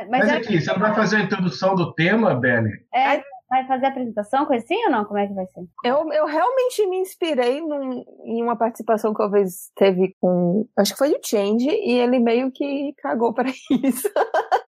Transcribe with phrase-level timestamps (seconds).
[0.00, 0.36] É, mas, mas é...
[0.36, 2.70] aqui, você não vai fazer a introdução do tema, Belly?
[2.94, 5.04] É, vai fazer a apresentação, coisa assim ou não?
[5.04, 5.60] Como é que vai ser?
[5.84, 10.66] Eu, eu realmente me inspirei num, em uma participação que talvez teve com.
[10.78, 13.50] Acho que foi o Change, e ele meio que cagou pra
[13.82, 14.08] isso.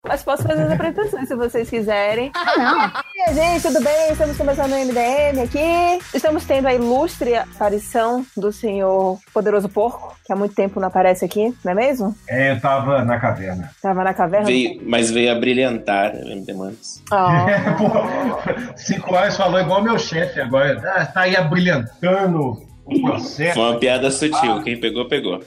[0.10, 2.32] Mas posso fazer as apresentações se vocês quiserem.
[2.34, 2.92] Ah, não.
[3.16, 4.12] E, gente, tudo bem?
[4.12, 6.04] Estamos começando o MDM aqui.
[6.16, 11.24] Estamos tendo a ilustre aparição do senhor Poderoso Porco, que há muito tempo não aparece
[11.24, 12.16] aqui, não é mesmo?
[12.28, 13.70] É, eu tava na caverna.
[13.84, 14.48] Tava na caverna?
[14.48, 17.04] Veio, mas veio a brilhantar o MD Manos.
[17.12, 17.48] Oh.
[17.48, 20.82] É, pô, cinco horas falou igual meu chefe agora.
[20.96, 23.54] Ah, tá aí abrilhantando o processo.
[23.54, 24.62] Foi uma piada sutil.
[24.64, 25.42] Quem pegou, pegou.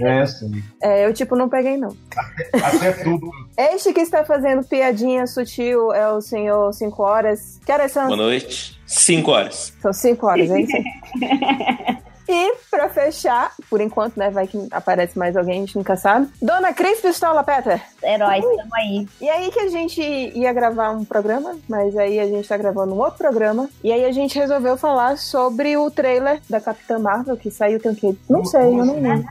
[0.00, 0.62] É, sim.
[0.82, 1.96] É, eu tipo não peguei, não.
[2.62, 3.30] Até tudo.
[3.56, 7.60] Este que está fazendo piadinha sutil é o senhor 5 horas.
[7.64, 8.06] Que horas são?
[8.06, 8.80] Boa noite.
[8.86, 9.72] Cinco horas.
[9.80, 10.72] São 5 horas, é isso?
[12.28, 14.30] E pra fechar, por enquanto, né?
[14.30, 16.28] Vai que aparece mais alguém, a gente nunca sabe.
[16.40, 17.82] Dona Cris Pistola Peter.
[18.02, 19.08] Herói, tamo aí.
[19.20, 22.94] E aí que a gente ia gravar um programa, mas aí a gente tá gravando
[22.94, 23.68] um outro programa.
[23.82, 27.92] E aí a gente resolveu falar sobre o trailer da Capitã Marvel, que saiu tem
[27.92, 28.14] o quê?
[28.28, 29.26] Não sei, eu não lembro.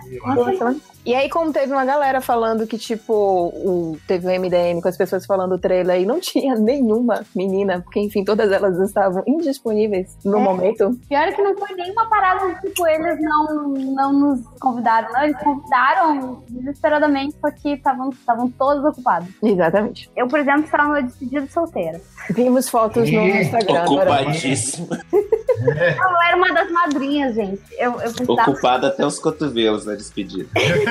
[1.05, 4.95] E aí, como teve uma galera falando que, tipo, o, teve um MDM com as
[4.97, 10.15] pessoas falando o trailer e não tinha nenhuma menina, porque, enfim, todas elas estavam indisponíveis
[10.23, 10.41] no É.
[10.41, 10.97] momento.
[11.09, 15.23] Pior que não foi nenhuma parada, tipo, eles não, não nos convidaram, não.
[15.23, 19.29] Eles convidaram desesperadamente, só que estavam todos ocupados.
[19.41, 20.09] Exatamente.
[20.15, 21.99] Eu, por exemplo, estava numa despedida solteira.
[22.29, 23.83] Vimos fotos no Instagram.
[23.85, 24.87] Ocupadíssimo.
[25.63, 27.61] Eu era uma das madrinhas, gente.
[27.77, 28.51] Eu, eu precisava.
[28.51, 30.47] Ocupado até os cotovelos na despedida.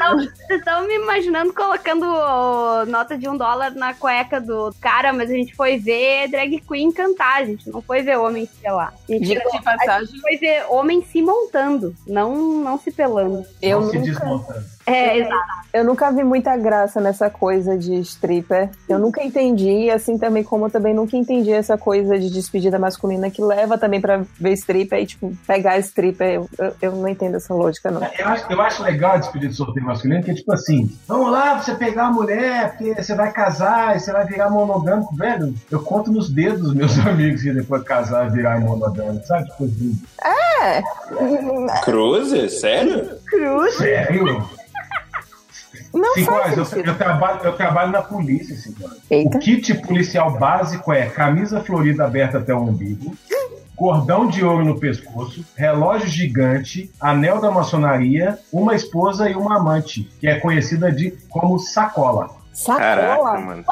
[0.00, 2.06] Ah, vocês estão- me imaginando colocando
[2.86, 6.90] nota de um dólar na cueca do cara, mas a gente foi ver drag queen
[6.90, 8.94] cantar, a gente não foi ver homem se pelar.
[9.08, 12.90] A gente, Diga de a passagem, gente foi ver homem se montando, não, não se
[12.90, 13.44] pelando.
[13.60, 14.75] eu Não se nunca, desmontando.
[14.86, 15.36] É, exato.
[15.72, 18.70] eu nunca vi muita graça nessa coisa de stripper.
[18.88, 23.28] Eu nunca entendi, assim também como eu também nunca entendi essa coisa de despedida masculina
[23.30, 26.34] que leva também pra ver stripper e, tipo, pegar stripper.
[26.34, 28.00] Eu, eu, eu não entendo essa lógica, não.
[28.18, 31.30] Eu acho, eu acho legal a despedida de solteiro masculino, que é tipo assim: vamos
[31.32, 35.52] lá você pegar a mulher, porque você vai casar e você vai virar monogâmico, velho.
[35.70, 39.46] Eu conto nos dedos dos meus amigos que depois de casar virar monogâmico, sabe?
[39.50, 40.82] Tipo assim, É,
[41.84, 42.48] Cruze?
[42.48, 43.16] Sério?
[43.26, 43.74] Cruz.
[43.76, 44.48] sério?
[45.96, 48.98] Não Cinco faz horas, eu, eu trabalho, eu trabalho na polícia, cinco horas.
[49.10, 49.36] Eita.
[49.36, 53.16] O kit policial básico é camisa florida aberta até o umbigo,
[53.74, 60.10] cordão de ouro no pescoço, relógio gigante, anel da maçonaria, uma esposa e uma amante,
[60.18, 62.30] que é conhecida de como sacola.
[62.64, 63.40] Caraca, Sacola?
[63.40, 63.64] mano.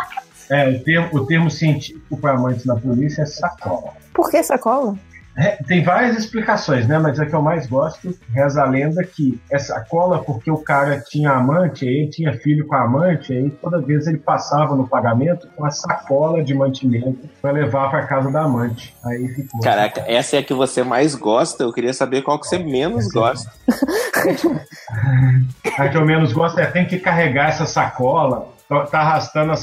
[0.51, 3.93] É, o termo, o termo científico para amantes na polícia é sacola.
[4.13, 4.95] Por que sacola?
[5.37, 6.99] É, tem várias explicações, né?
[6.99, 11.01] Mas a que eu mais gosto reza a lenda que é sacola porque o cara
[11.01, 14.87] tinha amante, aí ele tinha filho com a amante, aí toda vez ele passava no
[14.87, 18.95] pagamento com a sacola de mantimento para levar para casa da amante.
[19.05, 19.61] Aí ficou.
[19.61, 21.65] Caraca, essa é a que você mais gosta.
[21.65, 23.51] Eu queria saber qual que você menos gosta.
[25.79, 28.49] A que eu menos gosto é tem que carregar essa sacola,
[28.91, 29.57] tá arrastando a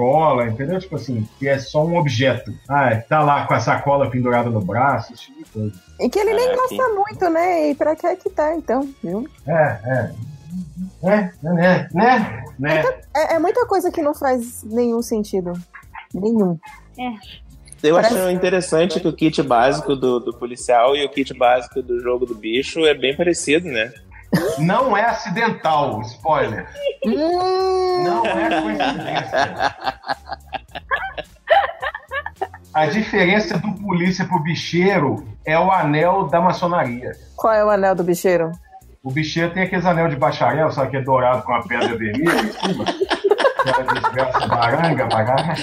[0.00, 0.78] sacola, entendeu?
[0.78, 2.52] Tipo assim, que é só um objeto.
[2.68, 5.72] Ah, tá lá com a sacola pendurada no braço, esse tipo de coisa.
[6.00, 7.70] E que ele nem Caraca, gosta muito, né?
[7.70, 9.28] E pra que que tá, então, viu?
[9.46, 9.52] É,
[9.84, 10.10] é.
[11.02, 12.82] É, né, né, né.
[13.14, 15.52] É, é muita coisa que não faz nenhum sentido.
[16.12, 16.58] Nenhum.
[17.82, 21.80] Eu Parece- acho interessante que o kit básico do, do policial e o kit básico
[21.80, 23.92] do jogo do bicho é bem parecido, né?
[24.58, 26.66] Não é acidental, spoiler.
[27.04, 29.74] Hum, Não é coincidência.
[32.72, 37.12] A diferença do polícia pro bicheiro é o anel da maçonaria.
[37.36, 38.52] qual é o anel do bicheiro?
[39.02, 42.40] O bicheiro tem aqueles anel de bacharel, só que é dourado com a pedra vermelha
[42.42, 42.84] em cima.
[43.66, 45.54] Aquela desgraça baranga, baranga.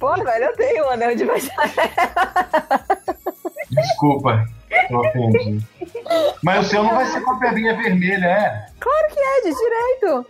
[0.00, 1.72] Pô, velho, eu tenho um anel de bacharel.
[3.70, 4.46] Desculpa,
[4.90, 5.60] eu ofendi.
[6.42, 8.66] Mas o seu não vai ser com a pedrinha vermelha, é?
[8.80, 10.26] Claro que é, de direito.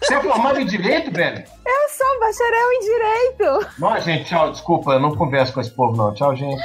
[0.00, 1.44] Você é formado em direito, velho?
[1.66, 3.72] Eu sou bacharel em direito.
[3.78, 4.52] Não, gente, tchau.
[4.52, 6.12] Desculpa, eu não converso com esse povo, não.
[6.14, 6.62] Tchau, gente.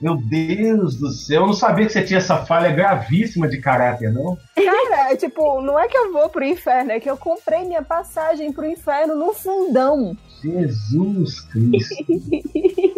[0.00, 4.12] Meu Deus do céu, eu não sabia que você tinha essa falha gravíssima de caráter,
[4.12, 4.36] não?
[4.54, 7.82] Cara, é tipo, não é que eu vou pro inferno, é que eu comprei minha
[7.82, 10.16] passagem pro inferno no fundão.
[10.46, 11.94] Jesus Cristo.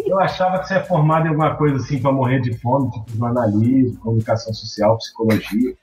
[0.05, 3.17] Eu achava que você é formado em alguma coisa assim pra morrer de fome, tipo
[3.17, 5.75] jornalismo, comunicação social, psicologia.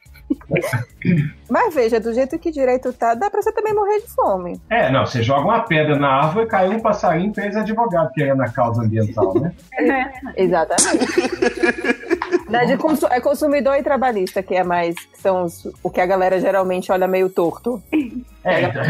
[1.48, 4.60] Mas veja, do jeito que direito tá, dá pra você também morrer de fome.
[4.70, 8.48] É, não, você joga uma pedra na árvore, caiu um passarinho, fez advogado querendo a
[8.48, 9.52] causa ambiental, né?
[10.36, 11.06] Exatamente.
[12.58, 14.94] verdade, é consumidor e trabalhista, que é mais.
[14.94, 17.82] Que são os, o que a galera geralmente olha meio torto.
[18.44, 18.82] É, então,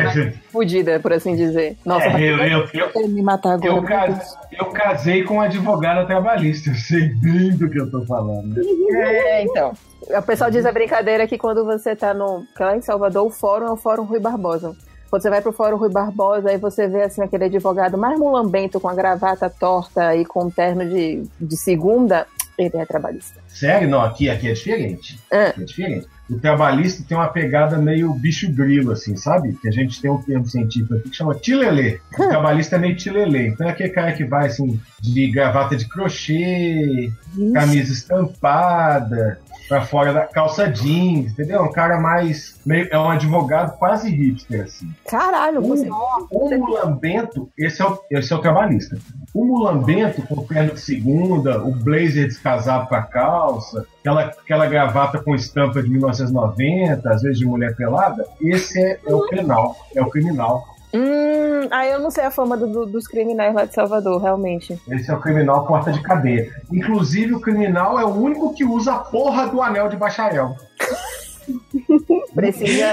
[0.53, 1.79] fudida, por assim dizer.
[1.85, 3.75] Nossa, é, eu, eu, eu, eu, me matar agora.
[3.75, 8.05] Eu, casei, eu casei com um advogada trabalhista, eu sei bem do que eu tô
[8.05, 8.61] falando.
[8.95, 9.73] É, então.
[10.09, 12.45] O pessoal diz a brincadeira que quando você tá no.
[12.59, 14.77] Lá em Salvador, o fórum é o Fórum Rui Barbosa.
[15.11, 18.81] Quando você vai pro Fórum Rui Barbosa, aí você vê assim aquele advogado mais mulambento,
[18.81, 22.27] com a gravata torta e com um terno de, de segunda,
[22.59, 23.41] ele é trabalhista.
[23.49, 23.89] Sério?
[23.89, 25.19] Não, aqui, aqui é diferente.
[25.31, 25.49] É.
[25.49, 26.07] Aqui é diferente.
[26.29, 29.57] O trabalhista tem uma pegada meio bicho grilo, assim, sabe?
[29.63, 32.01] Que a gente tem um termo científico aqui que chama tilelê.
[32.19, 33.49] O trabalhista é meio tilelê.
[33.49, 37.13] Então é aquele cara que vai, assim, de gravata de crochê,
[37.55, 39.39] camisa estampada,
[39.69, 41.63] pra fora da calça jeans, entendeu?
[41.63, 42.59] Um cara mais.
[42.65, 44.89] Meio, é um advogado quase hipster, assim.
[45.09, 45.89] Caralho, você.
[46.31, 48.99] o mulambento, esse é o, esse é o trabalhista.
[49.35, 55.19] O mulambento com perna de segunda, o blazer descasado com a calça, aquela, aquela gravata
[55.19, 59.77] com estampa de 1990, às vezes de mulher pelada, esse é, é o criminal.
[59.95, 60.76] É o criminal.
[60.99, 64.81] Hum, aí eu não sei a fama do- do- dos criminais lá de Salvador, realmente.
[64.89, 66.51] Esse é o criminal porta de cadeia.
[66.73, 70.57] Inclusive, o criminal é o único que usa a porra do anel de bacharel.
[72.35, 72.87] Precisa.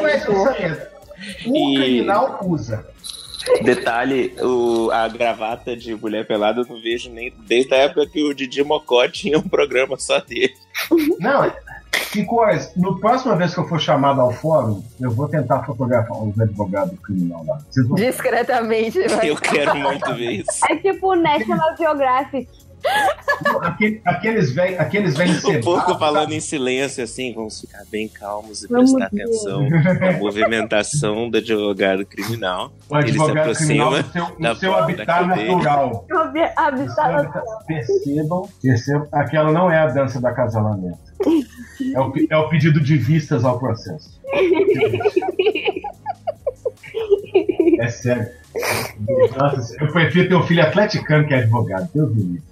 [0.58, 0.90] É.
[1.46, 2.86] O E- criminal usa.
[3.62, 8.24] Detalhe, o, a gravata de mulher pelada eu não vejo nem desde a época que
[8.24, 10.54] o Didi Mocó tinha um programa só dele.
[11.20, 11.52] Não,
[12.14, 12.72] que coisa.
[12.76, 16.98] No próxima vez que eu for chamado ao fórum, eu vou tentar fotografar os advogados
[17.00, 17.58] criminal lá.
[17.88, 19.00] Vão Discretamente.
[19.08, 19.30] vai.
[19.32, 20.50] Eu quero muito ver isso.
[20.70, 22.48] É tipo National Geographic.
[23.62, 25.62] Aquele- aqueles velhos aqueles velhos O porco
[25.94, 29.24] cebados, falando em silêncio, assim, vamos ficar bem calmos e Vamos prestar ver.
[29.24, 29.70] atenção
[30.00, 32.72] na movimentação do advogado criminal.
[32.90, 36.06] O Ele se advogado criminal no aproxima seu, da no seu habitat natural.
[36.58, 37.34] Habitat
[37.68, 41.00] Percebam, percebam, aquela não é a dança do acasalamento.
[41.94, 44.22] É o, é o pedido de vistas ao processo.
[47.84, 48.28] É sério.
[49.38, 51.90] Nossa, eu prefiro ter um filho atleticano que é advogado.
[51.94, 52.44] Deus me livre.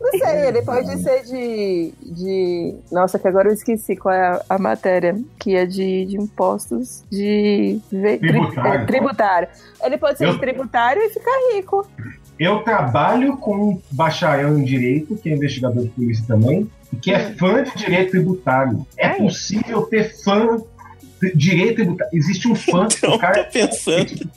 [0.00, 1.92] Não sei, ele pode ser de.
[2.02, 2.74] de...
[2.92, 7.02] Nossa, que agora eu esqueci qual é a, a matéria, que é de, de impostos
[7.10, 7.80] de.
[7.90, 8.82] ve- Tributário.
[8.82, 9.48] é, tributário.
[9.82, 11.86] Ele pode ser Eu- de tributário e ficar rico.
[12.38, 17.12] Eu trabalho com um bacharel em direito, que é investigador de polícia também, e que
[17.12, 18.84] é fã de direito tributário.
[18.98, 20.60] É possível ter fã
[21.34, 22.16] direito tributário.
[22.16, 24.30] Existe um fã, Então, o cara tá pensando.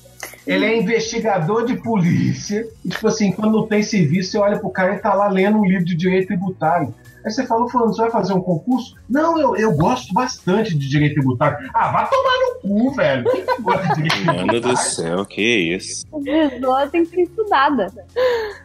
[0.45, 4.69] ele é investigador de polícia, e tipo assim, quando não tem serviço, você olha pro
[4.69, 6.93] cara e tá lá lendo um livro de direito tributário.
[7.27, 8.95] Aí você fala, falando, você vai fazer um concurso?
[9.09, 11.69] Não, eu, eu gosto bastante de direito tributário.
[11.73, 13.29] Ah, vai tomar no cu, velho.
[13.29, 14.77] Quem que gosta de direito Mano do tributário?
[14.91, 15.41] céu, que
[15.75, 16.05] isso?
[16.23, 17.91] pessoa tem que ser estudada.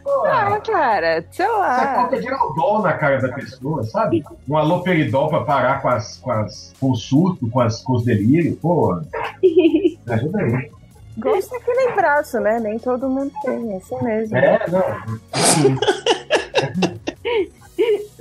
[0.01, 1.93] Pô, Ah, cara, sei Você lá.
[1.95, 4.23] coloca Geraldol na cara da pessoa, sabe?
[4.47, 8.05] Um aloperidol pra parar com, as, com, as, com o surto, com, as, com os
[8.05, 8.57] delírios.
[8.59, 8.95] Pô,
[9.43, 10.71] me ajuda aí.
[11.17, 12.61] Gosto é que nem braço, né?
[12.61, 14.37] Nem todo mundo tem, é assim mesmo.
[14.37, 14.83] É, não.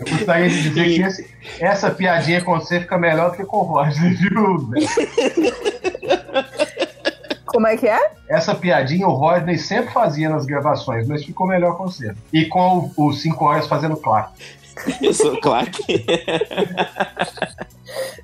[0.06, 1.26] Eu gostaria de dizer que esse-
[1.60, 4.70] essa piadinha com você fica melhor do que com o Roger, viu?
[7.46, 8.10] Como é que é?
[8.28, 12.14] Essa piadinha o Rodney sempre fazia nas gravações, mas ficou melhor com você.
[12.32, 14.42] E com os 5 horas fazendo claque.
[15.02, 15.78] Eu sou Clark.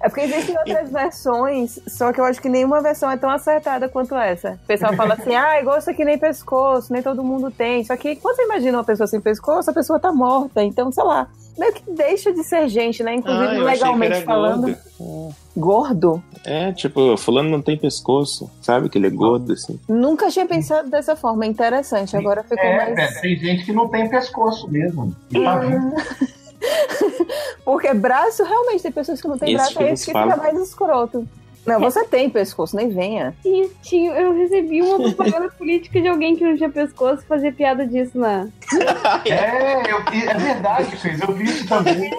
[0.00, 3.88] É porque existem outras versões, só que eu acho que nenhuma versão é tão acertada
[3.88, 4.58] quanto essa.
[4.62, 7.84] O pessoal fala assim, ah, gosto que nem pescoço, nem todo mundo tem.
[7.84, 10.62] Só que quando você imagina uma pessoa sem pescoço, a pessoa tá morta.
[10.62, 11.26] Então, sei lá,
[11.58, 13.14] meio que deixa de ser gente, né?
[13.14, 14.76] Inclusive, Ah, legalmente falando.
[14.98, 15.34] gordo.
[15.56, 16.22] Gordo?
[16.44, 18.88] É, tipo, fulano não tem pescoço, sabe?
[18.88, 19.78] Que ele é gordo, assim.
[19.88, 21.44] Nunca tinha pensado dessa forma.
[21.44, 22.16] É interessante.
[22.16, 22.98] Agora ficou É, mais.
[23.16, 25.14] é, tem gente que não tem pescoço mesmo.
[25.28, 25.94] Vivo.
[27.64, 30.58] Porque braço, realmente, tem pessoas que não têm braço, que é isso que fica mais
[30.58, 31.26] escroto.
[31.66, 33.36] Não, você tem pescoço, nem venha.
[33.44, 37.86] E tinha- eu recebi uma propaganda política de alguém que não tinha pescoço fazer piada
[37.86, 38.46] disso na.
[39.28, 41.20] É, eu, é verdade, fez.
[41.20, 42.10] Eu vi isso também.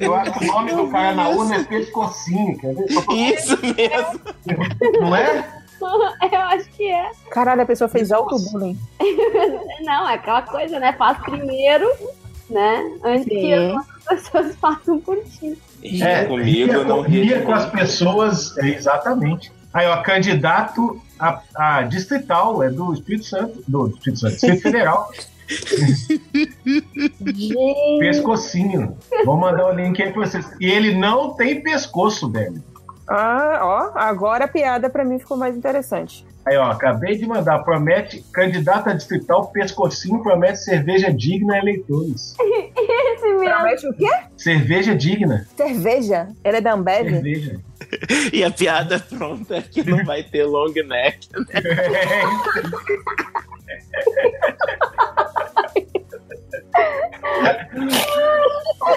[0.00, 2.86] Eu acho que o nome do cara na urna é pescocinho, quer ver?
[3.34, 4.20] Isso mesmo.
[5.00, 5.44] Não é?
[5.82, 7.10] Eu acho que é.
[7.30, 8.78] Caralho, a pessoa fez auto-bullying.
[9.82, 10.92] Não, é aquela coisa, né?
[10.94, 11.86] Faz primeiro,
[12.52, 12.98] né?
[13.04, 13.52] Antes que Sim.
[13.54, 15.58] as outras pessoas façam por ti.
[15.82, 19.50] Ria É, comigo, não ria com as pessoas, é, exatamente.
[19.72, 25.10] Aí, ó, candidato a, a distrital, é do Espírito Santo, do Espírito Santo, Distrito Federal,
[27.98, 28.96] pescocinho.
[29.24, 30.50] Vou mandar o link aí pra vocês.
[30.60, 32.62] E ele não tem pescoço, velho.
[33.08, 36.24] Ah, ó, agora a piada pra mim ficou mais interessante.
[36.44, 37.60] Aí, ó, acabei de mandar.
[37.60, 42.34] Promete, candidata a distrital, pescocinho, promete cerveja digna a eleitores.
[42.40, 43.44] Esse mesmo.
[43.44, 44.10] Promete o quê?
[44.36, 45.46] Cerveja digna.
[45.56, 46.28] Cerveja?
[46.44, 47.08] Ele é da Ambev?
[47.10, 47.60] Cerveja.
[48.32, 51.28] E a piada pronta é que não vai ter long neck.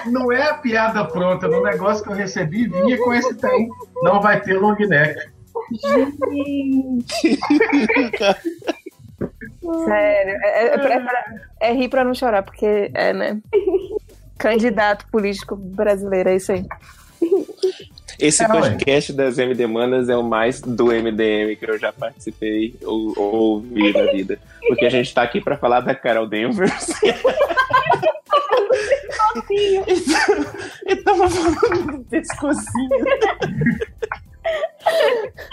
[0.06, 3.68] Não é a piada pronta, no negócio que eu recebi vinha com esse trem.
[4.02, 5.35] Não vai ter long neck.
[9.84, 10.36] Sério.
[10.44, 11.24] É, é, pra- é pra-
[11.60, 13.40] é rir pra não chorar, porque é, né?
[14.38, 16.64] Candidato político brasileiro, é isso aí.
[18.18, 22.74] Esse É, podcast das MD Manas é o mais do MDM que eu já participei
[22.82, 24.38] ou, ou ouvi na vida.
[24.68, 26.86] Porque a gente tá aqui pra falar da Carol Danvers.
[30.86, 32.88] e tava falando do pescocinho.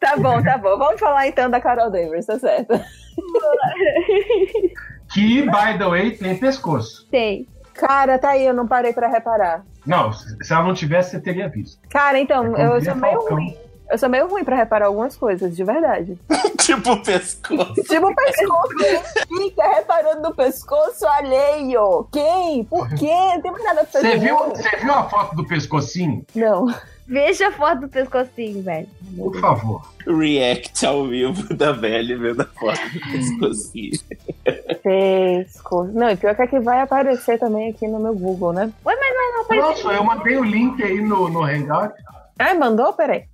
[0.00, 0.76] Tá bom, tá bom.
[0.76, 2.72] Vamos falar então da Carol Danvers, tá certo.
[5.12, 7.06] Que, by the way, tem pescoço.
[7.10, 7.46] Tem.
[7.74, 9.64] Cara, tá aí, eu não parei pra reparar.
[9.84, 11.80] Não, se ela não tivesse, você teria visto.
[11.88, 13.36] Cara, então, É eu sou meio Falcão.
[13.36, 13.56] ruim.
[13.90, 16.16] Eu sou meio ruim pra reparar algumas coisas, de verdade.
[16.60, 17.74] tipo o pescoço.
[17.82, 18.76] Tipo o pescoço.
[19.26, 22.06] Quem fica reparando no pescoço alheio?
[22.12, 22.62] Quem?
[22.64, 23.12] Por quê?
[23.34, 24.18] Não tem mais nada pra Você fazer.
[24.20, 26.24] viu, você viu a foto do pescocinho?
[26.36, 26.66] Não.
[27.10, 28.86] Veja a foto do pescocinho, velho.
[29.16, 29.82] Por favor.
[30.06, 33.98] React ao vivo da Belle vendo a foto do pescocinho.
[34.80, 35.92] Pescoço.
[35.92, 38.72] Não, e pior que aqui vai aparecer também aqui no meu Google, né?
[38.86, 39.68] Ué, mas não apareceu.
[39.68, 41.92] Nossa, eu mandei o link aí no, no Hangout.
[42.38, 42.92] Ah, mandou?
[42.92, 43.24] Peraí.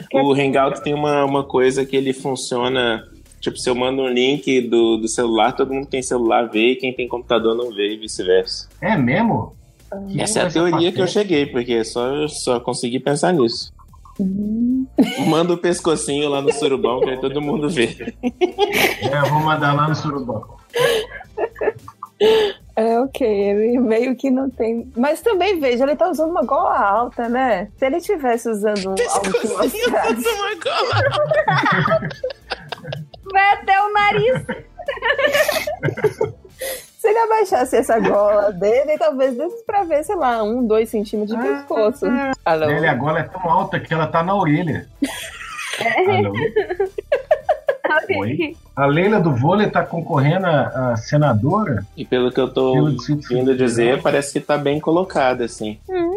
[0.00, 3.06] Fiquei O Hangout tem uma, uma coisa que ele funciona.
[3.38, 6.70] Tipo, se eu mando um link do, do celular, todo mundo que tem celular vê,
[6.70, 8.66] e quem tem computador não vê, e vice-versa.
[8.80, 9.54] É mesmo?
[10.18, 13.72] Essa é a teoria que eu cheguei, porque só, eu só consegui pensar nisso.
[15.28, 18.14] Manda o pescocinho lá no surubão, que aí todo mundo vê.
[19.02, 20.42] É, eu vou mandar lá no Surubão.
[22.74, 24.90] É, ok, ele meio que não tem.
[24.96, 27.70] Mas também veja, ele tá usando uma gola alta, né?
[27.76, 30.24] Se ele tivesse usando um algo que mostrasse.
[33.32, 34.44] Vai até o nariz.
[37.06, 41.38] Se ele abaixasse essa gola dele, talvez desse pra ver, sei lá, um, dois centímetros
[41.38, 42.04] de pescoço.
[42.44, 42.68] Alô?
[42.68, 44.88] Ele agora é tão alta que ela tá na orelha.
[46.08, 46.32] Alô?
[48.18, 48.56] Oi?
[48.74, 51.86] A Leila do vôlei tá concorrendo a, a senadora.
[51.96, 53.56] E pelo que eu tô Pelo Distrito vindo Federal.
[53.56, 55.78] dizer, parece que tá bem colocada, assim.
[55.88, 56.10] Hum,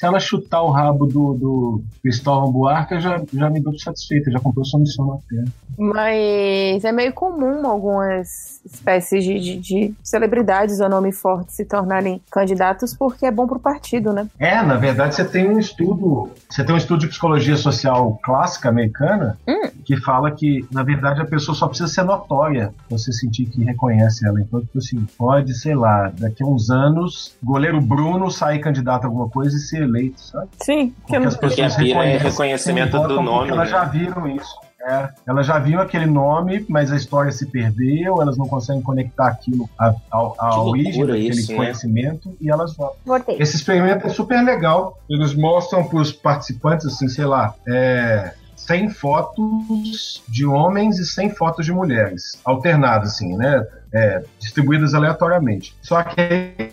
[0.00, 4.30] Se ela chutar o rabo do, do Cristóvão Buarque, eu já, já me dou satisfeita,
[4.30, 5.52] já comprou sua missão na Terra.
[5.76, 12.18] mas é meio comum algumas espécies de, de, de celebridades ou nome forte se tornarem
[12.30, 14.26] candidatos porque é bom pro partido, né?
[14.38, 18.70] É, na verdade, você tem um estudo, você tem um estudo de psicologia social clássica
[18.70, 19.68] americana Hum.
[19.84, 23.62] que fala que, na verdade, a pessoa só precisa ser notória pra você sentir que
[23.64, 24.40] reconhece ela.
[24.40, 29.08] Então, tipo assim, pode, sei lá, daqui a uns anos, goleiro Bruno sair candidato a
[29.08, 30.48] alguma coisa e ser eleito, sabe?
[30.62, 33.78] Sim, Porque as Porque a pessoas pira é reconhecimento do nome, elas né?
[33.78, 34.54] já viram isso.
[34.82, 39.26] É, elas já viram aquele nome, mas a história se perdeu, elas não conseguem conectar
[39.28, 41.56] aquilo à, ao- à origem daquele isso, né?
[41.58, 42.96] conhecimento e elas votam.
[43.38, 44.98] Esse experimento é super legal.
[45.08, 48.32] Eles mostram para os participantes, assim, sei lá, é,
[48.66, 53.66] 100 fotos de homens e 100 fotos de mulheres, alternadas, assim, né?
[53.92, 55.76] É, distribuídas aleatoriamente.
[55.82, 56.72] Só que, aí,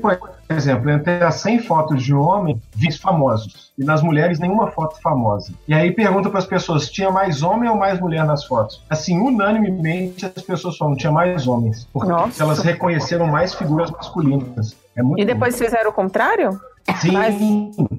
[0.00, 3.72] por exemplo, entre as 100 fotos de homem, 20 famosos.
[3.78, 5.52] E nas mulheres, nenhuma foto famosa.
[5.68, 8.82] E aí pergunta para as pessoas: tinha mais homem ou mais mulher nas fotos?
[8.90, 11.86] Assim, unanimemente, as pessoas falam: tinha mais homens.
[11.92, 12.42] Porque Nossa.
[12.42, 14.76] elas reconheceram mais figuras masculinas.
[14.96, 16.58] É muito E depois fizeram o contrário?
[17.00, 17.36] Sim, Mas-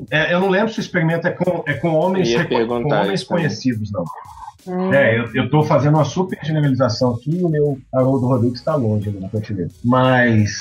[0.09, 3.91] É, eu não lembro se o experimento é com, é com homens, com homens conhecidos,
[3.91, 4.03] não.
[4.93, 8.75] É, eu, eu tô fazendo uma super generalização aqui e o meu Haroldo Rodrigues está
[8.75, 9.71] longe ali na prateleira.
[9.83, 10.57] Mas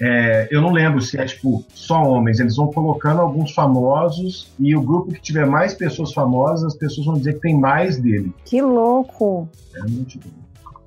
[0.00, 2.40] é, eu não lembro se é tipo só homens.
[2.40, 7.06] Eles vão colocando alguns famosos e o grupo que tiver mais pessoas famosas, as pessoas
[7.06, 8.32] vão dizer que tem mais dele.
[8.46, 9.46] Que louco.
[9.74, 10.18] É muito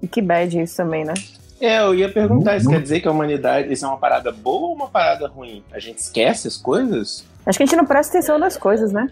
[0.01, 1.13] E que bad isso também, né?
[1.63, 4.33] É, eu ia perguntar, isso Não- quer dizer que a humanidade, isso é uma parada
[4.33, 5.63] boa ou uma parada ruim?
[5.71, 7.23] A gente esquece as coisas?
[7.45, 9.07] Acho que a gente não presta atenção nas coisas, né?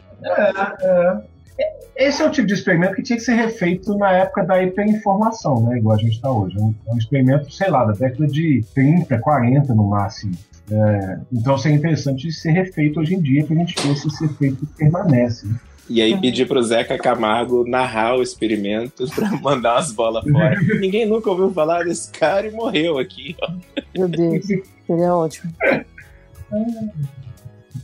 [1.96, 5.62] Esse é o tipo de experimento que tinha que ser refeito na época da hiperinformação,
[5.62, 5.78] né?
[5.78, 6.58] Igual a gente está hoje.
[6.58, 10.34] É um, é um experimento, sei lá, da década de 30, 40 no máximo.
[10.70, 14.26] É, então seria interessante ser refeito hoje em dia para a gente ver se esse
[14.26, 15.48] efeito permanece.
[15.90, 20.56] E aí pedir pro Zeca Camargo narrar o experimento pra mandar umas bolas fora.
[20.80, 23.52] Ninguém nunca ouviu falar desse cara e morreu aqui, ó.
[23.98, 24.46] Meu Deus.
[24.88, 25.52] Seria ótimo.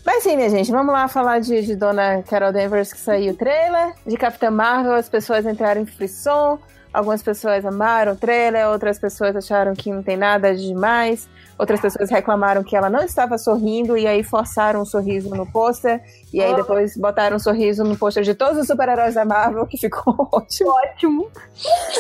[0.06, 3.36] Mas sim, minha gente, vamos lá falar de, de Dona Carol Danvers que saiu o
[3.36, 3.94] trailer.
[4.06, 6.60] De Capitã Marvel, as pessoas entraram em frisson.
[6.94, 11.28] Algumas pessoas amaram o trailer, outras pessoas acharam que não tem nada de demais.
[11.58, 16.02] Outras pessoas reclamaram que ela não estava sorrindo e aí forçaram um sorriso no pôster.
[16.32, 19.78] E aí depois botaram um sorriso no pôster de todos os super-heróis da Marvel, que
[19.78, 20.70] ficou ótimo.
[20.70, 21.32] Ótimo.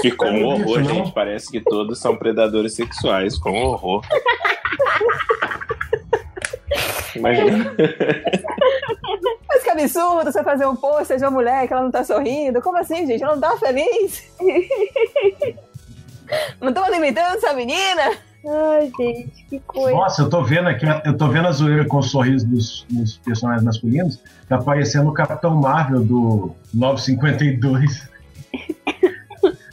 [0.02, 1.12] Ficou um horror, gente.
[1.12, 3.36] Parece que todos são predadores sexuais.
[3.36, 4.02] Ficou um horror.
[7.16, 7.76] Imagina.
[9.50, 12.62] Mas que absurdo você fazer um pôster de uma mulher que ela não tá sorrindo.
[12.62, 13.24] Como assim, gente?
[13.24, 14.24] Ela não tá feliz?
[16.62, 18.27] não tô limitando essa menina?
[18.50, 19.92] Ai, gente, que coisa.
[19.92, 23.18] Nossa, eu tô vendo aqui, eu tô vendo a zoeira com o sorriso dos, dos
[23.18, 24.22] personagens masculinos.
[24.48, 28.10] Tá parecendo o Capitão Marvel do 952.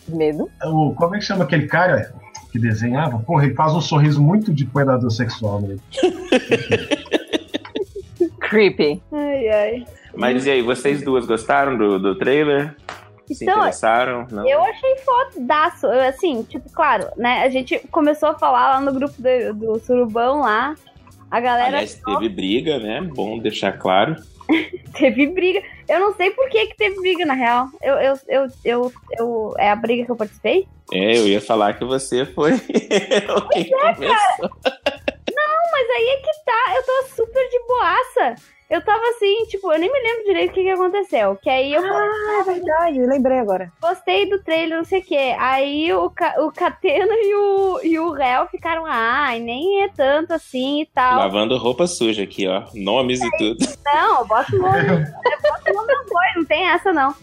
[0.09, 0.51] Medo.
[0.65, 2.13] O, como é que chama aquele cara
[2.51, 3.21] que desenhava?
[3.21, 5.77] Porra, ele faz um sorriso muito de predador sexual, né?
[8.41, 9.01] Creepy.
[9.13, 9.87] Ai, ai.
[10.17, 12.75] Mas e aí, vocês duas gostaram do, do trailer?
[13.27, 14.27] Se Então, interessaram?
[14.31, 14.47] Não?
[14.49, 15.87] Eu achei fodaço.
[15.87, 17.43] Eu, Assim, tipo, claro, né?
[17.43, 20.75] A gente começou a falar lá no grupo do, do Surubão lá.
[21.31, 23.01] A galera Aliás, teve briga, né?
[23.01, 24.15] Bom deixar claro.
[24.97, 25.63] teve briga.
[25.89, 27.69] Eu não sei por que, que teve briga, na real.
[27.83, 30.69] Eu, eu, eu, eu, eu- É a briga que eu participei?
[30.93, 34.51] É, eu ia falar que você foi o que começou.
[35.73, 36.75] Mas aí é que tá.
[36.77, 38.54] Eu tô super de boaça.
[38.71, 41.37] Eu tava assim, tipo, eu nem me lembro direito o que, que aconteceu.
[41.43, 42.99] Que aí eu Ah, é verdade.
[43.07, 43.71] Lembrei agora.
[43.81, 45.37] gostei do trailer, não sei o quê.
[45.39, 50.33] Aí o, Ca- o Catena e o, e o Réu ficaram, ai, nem é tanto
[50.33, 51.19] assim e tal.
[51.19, 52.63] Lavando roupa suja aqui, ó.
[52.75, 53.59] Nomes e tudo.
[53.85, 54.79] Não, eu boto o nome.
[54.89, 54.89] eu
[55.51, 57.15] boto o nome dos dois, não tem essa, não.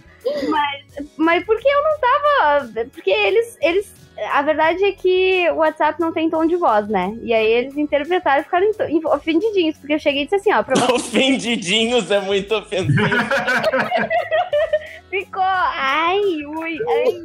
[0.49, 0.85] Mas,
[1.17, 2.69] mas porque eu não tava.
[2.91, 4.01] Porque eles, eles.
[4.31, 7.17] A verdade é que o WhatsApp não tem tom de voz, né?
[7.21, 9.77] E aí eles interpretaram e ficaram em ofendidinhos.
[9.77, 12.91] Porque eu cheguei e disse assim, ó, pra você Ofendidinhos é muito ofensivo.
[15.09, 15.43] ficou.
[15.43, 17.23] Ai, ui, ai.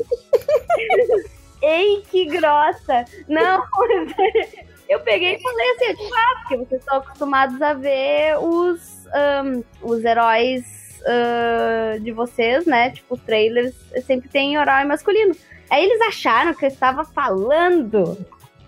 [1.63, 3.05] Ei, que grossa.
[3.29, 3.65] Não,
[4.89, 10.05] eu peguei e falei assim, ah, porque vocês estão acostumados a ver os, ahn, os
[10.05, 12.91] heróis ah, de vocês, né?
[12.91, 15.35] Tipo, os trailers sempre tem herói masculino.
[15.71, 18.17] Aí eles acharam que eu estava falando.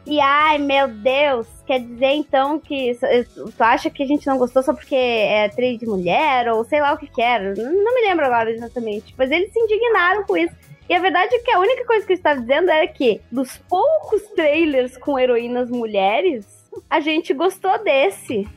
[0.07, 4.63] E ai, meu Deus, quer dizer então que tu acha que a gente não gostou
[4.63, 7.55] só porque é atriz de mulher ou sei lá o que que era?
[7.55, 9.15] Não me lembro agora exatamente.
[9.19, 10.55] Mas eles se indignaram com isso.
[10.89, 13.59] E a verdade é que a única coisa que eu estava dizendo era que dos
[13.69, 16.47] poucos trailers com heroínas mulheres,
[16.89, 18.49] a gente gostou desse.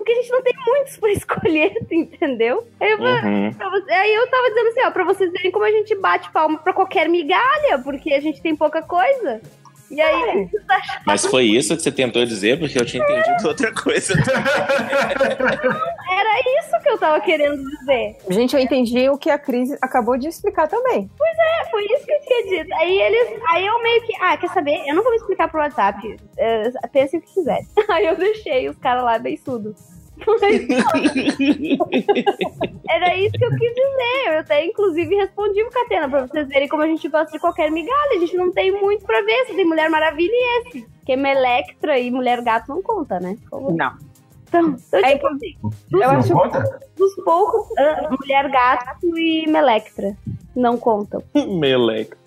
[0.00, 2.66] Porque a gente não tem muitos pra escolher, entendeu?
[2.80, 3.50] Aí eu, Uhum.
[3.52, 6.58] você- aí eu tava dizendo assim, ó, pra vocês verem como a gente bate palma
[6.58, 9.42] pra qualquer migalha, porque a gente tem pouca coisa.
[9.90, 13.74] E aí, acharam Mas foi isso que você tentou dizer, porque eu tinha entendido outra
[13.74, 14.14] coisa.
[16.10, 18.16] era isso que eu tava querendo dizer.
[18.28, 21.10] Gente, eu entendi o que a Cris acabou de explicar também.
[21.20, 22.74] É, foi isso que eu tinha dito.
[22.74, 23.40] Aí eles.
[23.48, 24.14] Aí eu meio que.
[24.20, 24.80] Ah, quer saber?
[24.86, 26.16] Eu não vou me explicar pro WhatsApp.
[26.38, 27.60] É, pensem o que quiser.
[27.90, 29.74] Aí eu deixei os caras lá bem surdo.
[32.88, 34.28] Era isso que eu quis dizer.
[34.28, 37.70] Eu até, inclusive, respondi pro Catena pra vocês verem como a gente gosta de qualquer
[37.70, 38.16] migalha.
[38.16, 39.46] A gente não tem muito pra ver.
[39.46, 40.86] Só tem Mulher Maravilha e esse.
[40.98, 43.36] Porque Melectra e Mulher Gato não conta, né?
[43.52, 43.92] Não.
[44.48, 45.56] Então, então É tipo que- assim,
[45.92, 46.80] Não acho- conta?
[46.96, 50.16] dos poucos, ah, Mulher Gato e Melectra
[50.56, 51.22] não contam.
[51.58, 52.18] Melectra.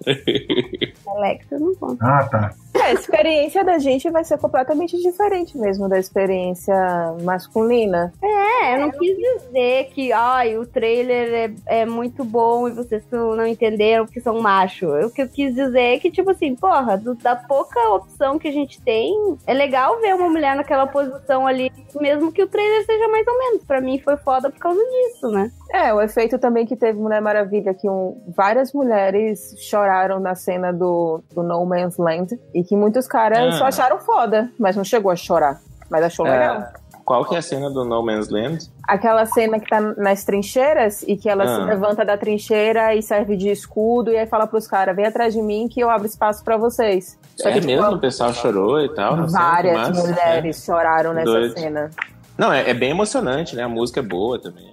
[1.05, 2.05] Melectra não conta.
[2.05, 2.53] Ah, tá.
[2.83, 6.75] É, a experiência da gente vai ser completamente diferente mesmo da experiência
[7.21, 8.11] masculina.
[8.21, 13.03] É, eu não quis dizer que ai, o trailer é, é muito bom e vocês
[13.11, 14.87] não entenderam porque são macho.
[14.87, 18.47] O que eu quis dizer é que, tipo assim, porra, do- da pouca opção que
[18.47, 19.13] a gente tem,
[19.45, 23.37] é legal ver uma mulher naquela posição ali, mesmo que o trailer seja mais ou
[23.37, 23.63] menos.
[23.65, 25.51] Pra mim foi foda por causa disso, né?
[25.71, 30.71] É, o efeito também que teve Mulher Maravilha, que um- várias mulheres choraram na cena
[30.73, 33.57] do, do No Man's Land e que muitos caras Ah.
[33.57, 35.59] só acharam foda, mas não chegou a chorar.
[35.89, 36.57] Mas achou legal.
[36.59, 36.73] Ah,
[37.05, 38.69] qual que é a cena do No Man's Land?
[38.87, 41.65] Aquela cena que tá nas trincheiras e que ela se Ah.
[41.65, 45.41] levanta da trincheira e serve de escudo e aí fala pros caras, vem atrás de
[45.41, 47.17] mim que eu abro espaço pra vocês.
[47.35, 47.91] Só É que, tipo, mesmo?
[47.95, 49.27] O pessoal chorou e tal?
[49.27, 51.59] várias mulheres choraram nessa Doido.
[51.59, 51.89] cena.
[52.37, 53.63] Não, é, é bem emocionante, né?
[53.63, 54.71] A música é boa também.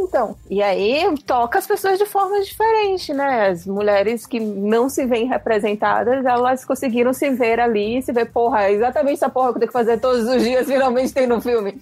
[0.00, 3.48] Então, e aí toca as pessoas de formas diferentes, né?
[3.48, 8.64] As mulheres que não se veem representadas, elas conseguiram se ver ali, se ver, porra,
[8.64, 11.40] é exatamente essa porra que eu tenho que fazer todos os dias, finalmente tem no
[11.40, 11.80] filme.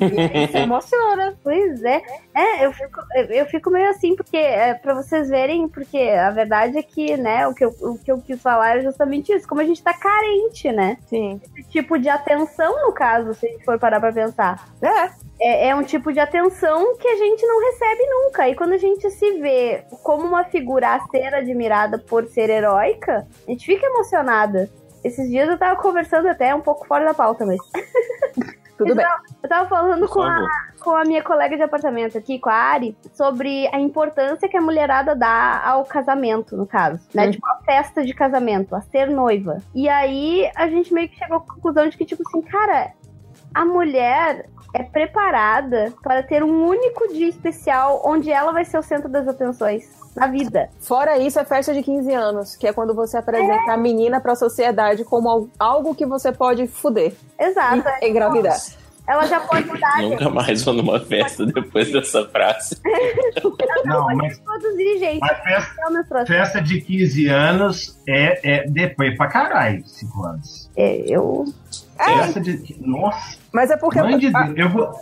[0.00, 1.34] Isso emociona.
[1.42, 2.02] Pois é.
[2.34, 6.78] É, eu fico, eu fico meio assim, porque, é, pra vocês verem, porque a verdade
[6.78, 9.60] é que, né, o que, eu, o que eu quis falar é justamente isso, como
[9.60, 10.98] a gente tá carente, né?
[11.06, 11.40] Sim.
[11.44, 14.68] Esse tipo de atenção, no caso, se a gente for parar pra pensar.
[14.82, 15.26] É.
[15.38, 18.48] É, é um tipo de atenção que a gente não recebe nunca.
[18.48, 23.26] E quando a gente se vê como uma figura a ser admirada por ser heróica,
[23.46, 24.70] a gente fica emocionada.
[25.04, 27.58] Esses dias eu tava conversando até um pouco fora da pauta, mas.
[28.76, 29.04] Tudo eu bem.
[29.04, 30.46] Tava, eu tava falando com a,
[30.80, 34.60] com a minha colega de apartamento aqui, com a Ari, sobre a importância que a
[34.60, 37.06] mulherada dá ao casamento, no caso.
[37.14, 37.26] Né?
[37.26, 37.30] Hum.
[37.32, 39.58] Tipo, a festa de casamento, a ser noiva.
[39.74, 42.92] E aí a gente meio que chegou à conclusão de que, tipo assim, cara,
[43.54, 44.46] a mulher
[44.78, 49.26] é preparada para ter um único dia especial onde ela vai ser o centro das
[49.26, 49.84] atenções
[50.14, 50.68] na vida.
[50.80, 54.34] Fora isso, é festa de 15 anos, que é quando você apresenta a menina pra
[54.34, 57.84] sociedade como al- algo que você pode fuder Exato.
[58.02, 58.56] e engravidar.
[59.08, 62.76] Ela já pode dar, Nunca mais vou numa festa depois dessa frase.
[63.84, 65.20] Não, mas, produzir, gente.
[65.20, 70.70] mas festa, É festa de 15 anos é, é depois pra caralho, 5 anos.
[70.76, 71.44] É, eu.
[71.96, 72.76] Festa de.
[72.80, 74.58] Nossa, Mas é porque mãe de a- Deus.
[74.58, 74.92] Eu vou.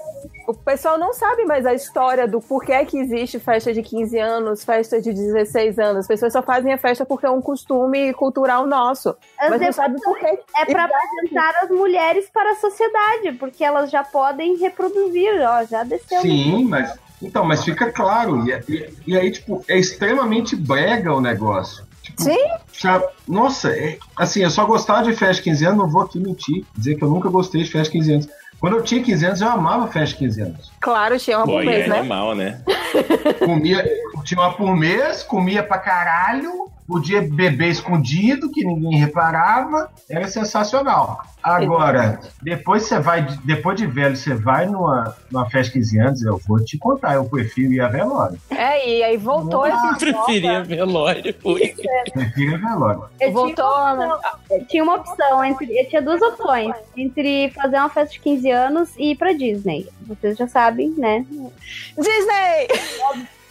[0.46, 4.62] o pessoal não sabe mais a história do porquê que existe festa de 15 anos,
[4.64, 6.00] festa de 16 anos.
[6.02, 9.16] As pessoas só fazem a festa porque é um costume cultural nosso.
[9.40, 10.38] As Mas não sabe por quê.
[10.56, 15.82] É pra apresentar as mulheres para a sociedade, porque elas já podem reproduzir, ó, já
[15.82, 16.20] desceu.
[16.20, 16.96] Sim, mas.
[17.20, 18.46] Então, mas fica claro.
[18.46, 21.84] E, e- e aí, tipo, é extremamente brega o negócio.
[22.02, 22.36] Tipo, Sim.
[22.70, 26.20] já- nossa, é- assim, eu só gostava de festa de 15 anos, não vou aqui
[26.20, 28.28] mentir, dizer que eu nunca gostei de festa de 15 anos.
[28.64, 30.72] Quando eu tinha 15 anos, eu amava festa de 15 anos.
[30.80, 32.02] Claro, tinha uma Pô, por mês, é né?
[32.02, 32.62] mal, né?
[33.44, 33.84] Comia,
[34.24, 41.18] tinha uma por mês, comia pra caralho, podia beber escondido, que ninguém reparava, era sensacional.
[41.42, 45.98] Agora, depois você vai, de- depois de velho, você vai numa, numa festa de 15
[45.98, 48.38] anos, eu vou te contar, eu prefiro ir a velório.
[48.50, 51.34] É, e aí voltou esse Eu preferia velório.
[51.44, 51.74] Ui.
[52.12, 53.04] Prefiro ir a velório.
[53.20, 55.78] Eu Voltou tinha, uma opção, eu tinha uma opção entre.
[55.80, 56.74] Eu tinha duas opções.
[56.96, 59.88] Entre fazer uma festa de 15 anos e ir pra Disney.
[60.02, 61.24] Vocês já sabem, né?
[61.96, 62.68] Disney!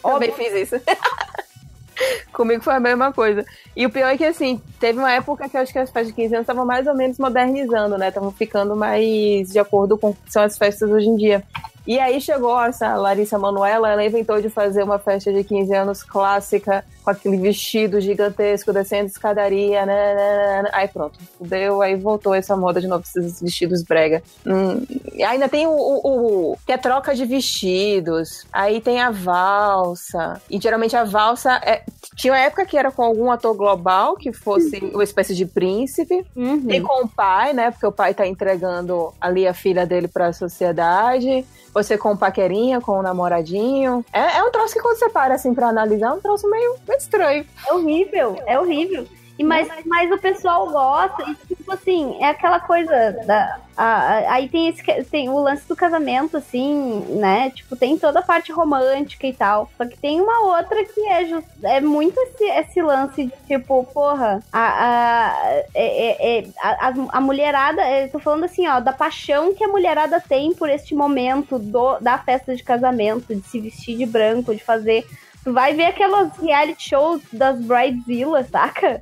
[0.02, 0.76] Também fiz isso.
[2.34, 3.46] Comigo foi a mesma coisa.
[3.76, 6.08] E o pior é que, assim, teve uma época que eu acho que as festas
[6.08, 8.10] de 15 anos estavam mais ou menos modernizando, né?
[8.10, 11.44] Estavam ficando mais de acordo com o que são as festas hoje em dia.
[11.86, 16.02] E aí chegou essa Larissa Manoela, ela inventou de fazer uma festa de 15 anos
[16.04, 20.70] clássica, com aquele vestido gigantesco, descendo escadaria, né, né, né, né.
[20.72, 24.24] Aí pronto, deu, aí voltou essa moda de novo, esses vestidos brega.
[24.48, 24.86] Hum,
[25.28, 30.60] ainda tem o, o, o- que é troca de vestidos, aí tem a valsa, e
[30.60, 31.84] geralmente a valsa é,
[32.16, 36.26] tinha uma época que era com algum ator global, que fosse uma espécie de príncipe,
[36.36, 36.64] Uhum.
[36.72, 37.72] e com o pai, né?
[37.72, 41.46] Porque o pai tá entregando ali a filha dele pra sociedade.
[41.74, 44.06] Você com o paquerinha, com o namoradinho.
[44.14, 46.76] É, é um troço que quando você para assim pra analisar, é um troço meio,
[46.88, 47.46] meio estranho.
[47.68, 49.08] É horrível, é horrível.
[49.38, 52.92] E mas, mas o pessoal gosta, e tipo assim, é aquela coisa
[53.26, 53.58] da.
[53.76, 57.50] a- a- aí tem, esse, tem o lance do casamento, assim, né?
[57.50, 59.72] Tipo, tem toda a parte romântica e tal.
[59.76, 63.84] Só que tem uma outra que é, just, é muito esse, esse lance de tipo,
[63.92, 65.34] porra, a, a,
[65.74, 69.64] é- é- é- a, a- a mulherada, eu tô falando assim, ó, da paixão que
[69.64, 74.06] a mulherada tem por este momento do, da festa de casamento, de se vestir de
[74.06, 75.04] branco, de fazer
[75.44, 79.02] Tu vai ver aquelas reality shows das Bridezilla, saca?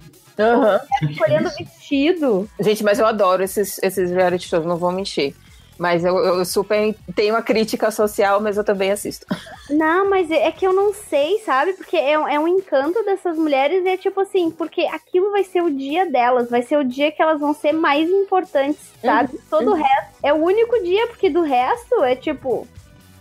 [1.09, 2.49] Escolhendo vestido.
[2.59, 5.35] Gente, mas eu adoro esses, esses reality shows, não vou mentir.
[5.77, 9.25] Mas eu, eu super tenho uma crítica social, mas eu também assisto.
[9.67, 11.73] Não, mas é é que eu não sei, sabe?
[11.73, 15.63] Porque é, um- é um encanto dessas mulheres, é tipo assim, porque aquilo vai ser
[15.63, 19.39] o dia delas, vai ser o dia que elas vão ser mais importantes, sabe?
[19.49, 20.11] Todo o resto.
[20.21, 22.67] É o único dia, porque do resto é tipo.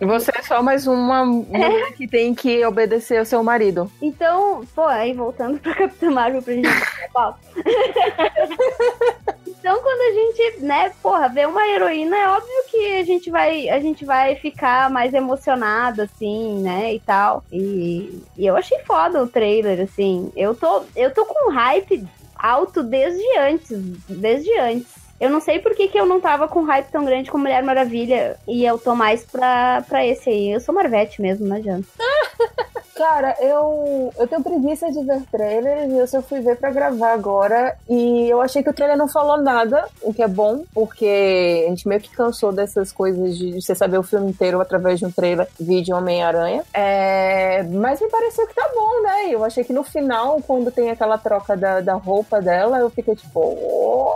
[0.00, 3.90] Você é só mais uma mulher que tem que obedecer ao seu marido.
[4.00, 6.68] Então, pô, aí voltando pra Capitã Marvel pra gente.
[9.60, 13.68] Então, quando a gente, né, porra, vê uma heroína, é óbvio que a gente vai,
[13.68, 17.44] a gente vai ficar mais emocionada, assim, né, e tal.
[17.52, 20.32] E, e eu achei foda o trailer, assim.
[20.34, 22.02] Eu tô, eu tô com um hype
[22.34, 24.99] alto desde antes, desde antes.
[25.20, 27.62] Eu não sei por que, que eu não tava com hype tão grande com Mulher
[27.62, 30.50] Maravilha e eu tô mais pra, pra esse aí.
[30.52, 31.86] Eu sou Marvete mesmo, não adianta.
[32.96, 37.12] Cara, eu, eu tenho preguiça de ver trailers e eu só fui ver pra gravar
[37.12, 37.74] agora.
[37.88, 41.70] E eu achei que o trailer não falou nada, o que é bom, porque a
[41.70, 45.10] gente meio que cansou dessas coisas de você saber o filme inteiro através de um
[45.10, 46.62] trailer, vídeo Homem-Aranha.
[46.74, 49.28] É, mas me pareceu que tá bom, né?
[49.30, 53.16] Eu achei que no final, quando tem aquela troca da, da roupa dela, eu fiquei
[53.16, 53.40] tipo.
[53.40, 54.14] "Oh,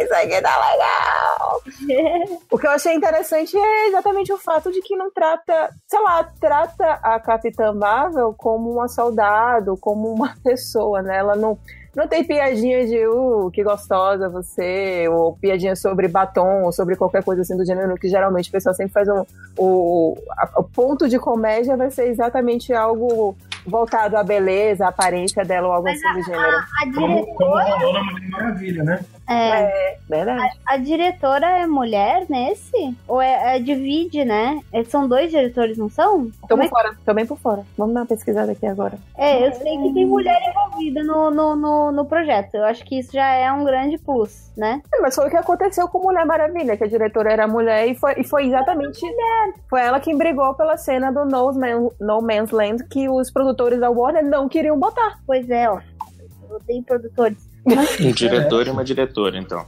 [0.00, 1.62] isso aqui tá legal.
[2.50, 6.24] o que eu achei interessante é exatamente o fato de que não trata, sei lá,
[6.40, 11.18] trata a Capitã Marvel como uma soldado, como uma pessoa, né?
[11.18, 11.58] Ela não
[11.94, 17.22] não tem piadinha de, uh, que gostosa você, ou piadinha sobre batom, ou sobre qualquer
[17.22, 19.26] coisa assim do gênero, que geralmente o pessoal sempre faz um.
[19.58, 25.44] O, a, o ponto de comédia vai ser exatamente algo voltado à beleza, à aparência
[25.44, 26.56] dela ou algo Mas assim do gênero.
[26.56, 27.78] A, a Como, como diretora.
[27.78, 29.04] rolou na Mulher Maravilha, né?
[29.28, 30.58] É, É, verdade.
[30.66, 32.96] a diretora é mulher nesse?
[33.06, 34.60] Ou é, é divide, né?
[34.72, 36.30] É, São dois diretores, não são?
[36.48, 37.64] Tô por é, fora, tô bem por fora.
[37.78, 38.98] Vamos dar uma pesquisada aqui agora.
[39.16, 42.54] é, eu sei que tem mulher envolvida no, no, no, no projeto.
[42.56, 44.82] Eu acho que isso já é um grande plus, né?
[44.92, 47.94] É, Mas foi o que aconteceu com Mulher Maravilha, que a diretora era mulher e
[47.94, 49.00] foi, e foi exatamente.
[49.70, 53.78] Foi ela quem brigou pela cena do no, Man, no Man's Land que os produtores
[53.80, 55.18] da Warner não queriam botar.
[55.26, 55.80] Pois é, ó.
[56.50, 57.51] Eu odeio produtores.
[57.66, 59.64] Um diretor e uma diretora, então.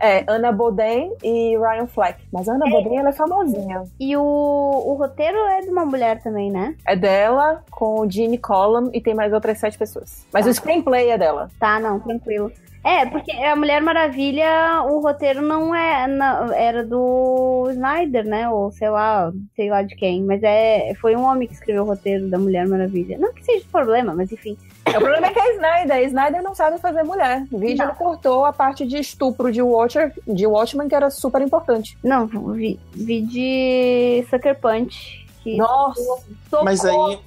[0.00, 2.22] É, Anna Boden e Ryan Fleck.
[2.32, 3.84] Mas a Anna Boden, ela é famosinha.
[3.98, 6.76] E o, o roteiro é de uma mulher também, né?
[6.86, 10.26] É dela, com o Gene Collum e tem mais outras sete pessoas.
[10.32, 11.50] Mas o screenplay é dela.
[11.58, 12.52] Tá, não, tranquilo.
[12.84, 16.06] É, porque a Mulher Maravilha, o roteiro não é.
[16.06, 18.48] não- era do Snyder, né?
[18.50, 20.22] Ou sei lá, sei lá de quem.
[20.22, 23.16] Mas é, foi um homem que escreveu o roteiro da Mulher Maravilha.
[23.18, 24.56] Não que seja problema, mas enfim.
[24.86, 27.42] O problema é que a Snyder, a Snyder não sabe fazer mulher.
[27.50, 27.86] O vídeo Não.
[27.86, 31.96] ele cortou a parte de estupro de, Watcher, de Watchmen, que era super importante.
[32.04, 35.24] Não, vi, vi de Sucker Punch.
[35.42, 36.00] Que Nossa!
[36.50, 37.18] tocou- Mas aí.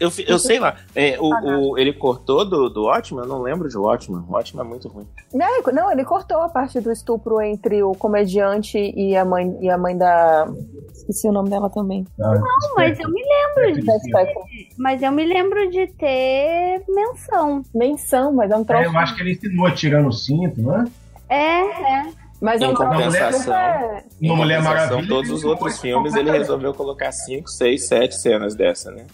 [0.00, 3.22] Eu, eu sei lá, é, o, o- ele cortou do, do Watchmen?
[3.24, 4.22] Eu não lembro de Watchmen.
[4.28, 5.06] O Watchmen é muito ruim.
[5.32, 9.70] Não, não, ele cortou a parte do estupro entre o comediante e a mãe, e
[9.70, 10.48] a mãe da.
[10.94, 12.06] Esqueci o nome dela também.
[12.18, 12.40] Não,
[12.76, 14.68] mas eu me lembro Spectre.
[14.78, 17.62] Mas eu me lembro de ter menção.
[17.74, 18.84] Menção, mas é um troço.
[18.84, 20.84] É, eu acho que ele ensinou tirando o cinto, né?
[21.28, 22.06] É, é.
[22.40, 26.14] Mas é Em um troço compensação, super- Em No Mulher Maravilha, todos os outros filmes
[26.16, 29.06] ele resolveu colocar 5, 6, 7 cenas dessa, né?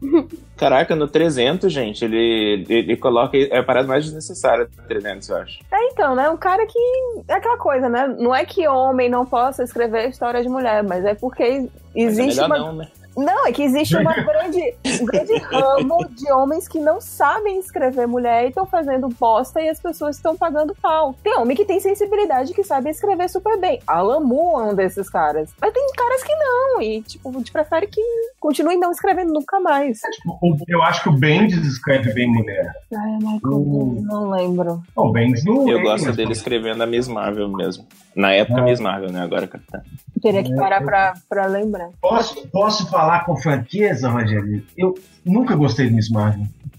[0.56, 3.36] Caraca, no 300, gente, ele, ele, coloca.
[3.36, 5.58] É a parada mais desnecessária do 300, eu acho.
[5.70, 6.28] É, então, né?
[6.30, 6.78] Um cara que.
[7.28, 8.06] É aquela coisa, né?
[8.18, 12.40] Não é que homem não possa escrever história de mulher, mas é porque Mas existe
[12.40, 12.58] é melhor uma.
[12.58, 12.88] não, né?
[13.16, 18.06] Não, é que existe uma grande, um grande ramo de homens que não sabem escrever
[18.06, 21.14] mulher e estão fazendo bosta e as pessoas estão pagando pau.
[21.22, 23.80] Tem homem que tem sensibilidade que sabe escrever super bem.
[23.86, 25.50] Alan Moore é um desses caras.
[25.60, 28.00] Mas tem caras que não, e tipo, a gente prefere que
[28.38, 29.98] continue não escrevendo nunca mais.
[30.42, 32.72] O- Eu acho que o Bendis escreve bem mulher.
[32.94, 34.02] Ai, Michael, Hum.
[34.04, 34.82] não lembro.
[34.94, 35.68] O Bendis não.
[35.68, 37.86] Eu é gosto dele escrevendo a Miss Marvel mesmo.
[38.14, 38.64] Na época, Ah.
[38.64, 39.20] Miss Marvel, né?
[39.22, 39.80] Agora, Capitã.
[40.22, 41.90] Teria que parar pra, pra lembrar.
[42.00, 44.62] Posso, posso falar com franqueza, Rogério?
[44.76, 46.46] Eu nunca gostei de Miss Marvel.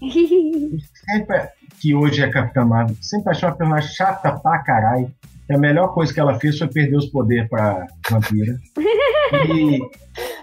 [1.10, 1.48] Sempre
[1.80, 5.10] que hoje é Capitã Marvel, sempre achei uma personagem chata pra caralho.
[5.48, 8.58] E a melhor coisa que ela fez foi perder os poderes pra vampira.
[9.48, 9.80] E,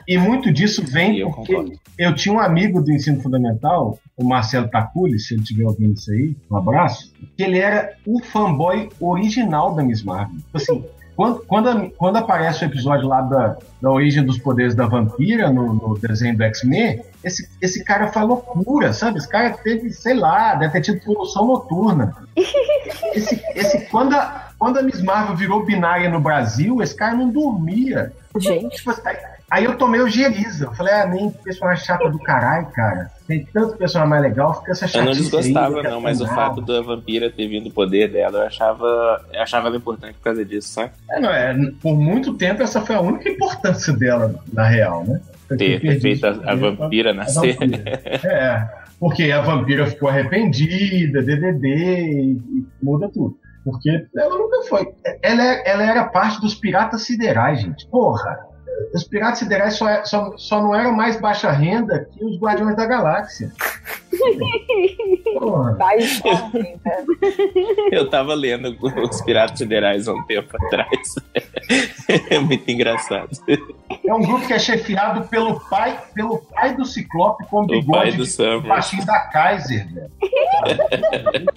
[0.15, 1.79] e muito disso vem eu porque concordo.
[1.97, 6.11] eu tinha um amigo do ensino fundamental, o Marcelo Taculi, se ele estiver ouvindo isso
[6.11, 10.37] aí, um abraço, que ele era o fanboy original da Miss Marvel.
[10.51, 10.83] Assim,
[11.15, 15.49] quando, quando, a- quando aparece o episódio lá da, da origem dos poderes da vampira
[15.49, 19.17] no, no desenho do X-Men, esse, esse cara foi loucura, sabe?
[19.17, 22.13] Esse cara teve, sei lá, deve ter tido poluição noturna.
[23.13, 27.29] Esse, esse, quando, a, quando a Miss Marvel virou binária no Brasil, esse cara não
[27.29, 28.11] dormia.
[28.37, 28.91] Gente, Tipo,
[29.49, 30.65] aí- eu tomei o Geriza.
[30.65, 33.11] Eu falei, ah, nem personagem chata do caralho, cara.
[33.27, 36.27] Tem tanto personagem mais legal, fica essa Eu chatice não desgostava, aí, não, mas o
[36.27, 36.65] fato mal.
[36.65, 40.45] da vampira ter vindo o poder dela, eu achava, eu achava ela importante por causa
[40.45, 40.91] disso, sabe?
[41.09, 45.19] É, não, é, por muito tempo, essa foi a única importância dela, na real, né?
[45.57, 47.57] Ter, ter feito a, a pra- vampira a nascer.
[48.25, 48.67] É,
[48.99, 53.37] porque a vampira ficou arrependida, DDD, e, e muda tudo.
[53.63, 54.87] Porque ela nunca foi.
[55.23, 57.87] Ela, ela era parte dos piratas siderais, gente.
[57.87, 58.37] Porra!
[58.93, 62.75] Os piratas siderais só, é- só, só não eram mais baixa renda que os Guardiões
[62.75, 63.51] da Galáxia.
[65.39, 65.77] Porra.
[67.91, 71.15] Eu tava lendo os Piratas Federais há um tempo atrás.
[72.29, 73.29] É muito engraçado.
[74.05, 77.79] É um grupo que é chefiado pelo pai, pelo pai do Ciclope com O pai
[77.81, 78.61] bigode do Sam.
[78.61, 80.11] baixinho da Kaiser, velho.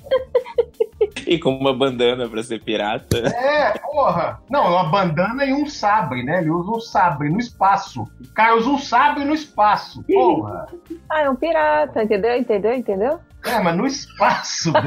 [1.26, 3.18] E com uma bandana pra ser pirata.
[3.18, 4.40] É, porra.
[4.50, 6.38] Não, uma bandana e um sabre, né?
[6.40, 8.02] Ele usa um sabre no espaço.
[8.02, 10.02] O cara usa um sabre no espaço.
[10.04, 10.66] Porra.
[11.10, 12.36] Ah, é um pirata, entendeu?
[12.36, 12.74] Entendeu?
[12.74, 13.18] Entendeu?
[13.44, 14.86] É, mas no espaço, velho.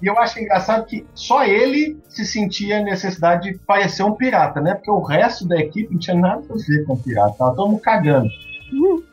[0.00, 4.60] E eu acho engraçado que só ele se sentia a necessidade de parecer um pirata,
[4.60, 4.74] né?
[4.74, 7.34] Porque o resto da equipe não tinha nada a ver com pirata.
[7.36, 8.28] Tava todo mundo cagando.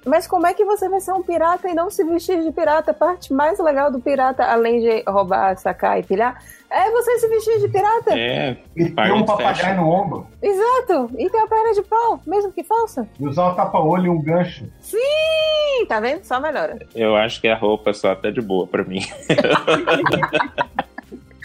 [0.05, 2.91] Mas como é que você vai ser um pirata e não se vestir de pirata?
[2.91, 6.39] A parte mais legal do pirata, além de roubar, sacar e pilhar,
[6.69, 8.17] é você se vestir de pirata.
[8.17, 10.27] É, E ter um papagaio no ombro.
[10.41, 11.09] Exato.
[11.17, 13.07] E ter a perna de pau, mesmo que falsa.
[13.19, 14.65] E usar um tapa-olho e um gancho.
[14.79, 16.23] Sim, tá vendo?
[16.23, 16.77] Só melhora.
[16.93, 18.99] Eu acho que a roupa só tá de boa pra mim.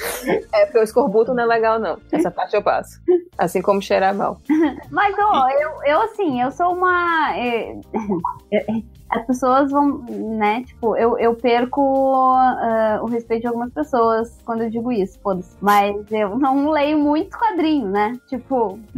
[0.52, 1.98] É, porque o escorbuto não é legal, não.
[2.12, 3.00] Essa parte eu passo.
[3.38, 4.40] Assim como cheirar mal.
[4.90, 7.36] Mas, ó, eu, eu assim, eu sou uma.
[7.36, 7.74] é,
[9.10, 10.04] as pessoas vão,
[10.38, 10.62] né?
[10.62, 15.56] Tipo, eu, eu perco ah, o respeito de algumas pessoas quando eu digo isso, foda-se.
[15.60, 18.16] Mas eu não leio muito quadrinho, né?
[18.28, 18.78] Tipo,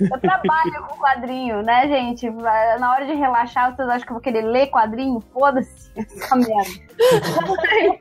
[0.00, 2.30] eu trabalho com quadrinho, né, gente?
[2.30, 5.20] Na hora de relaxar, vocês acham que eu vou querer ler quadrinho?
[5.32, 6.92] Foda-se essa merda.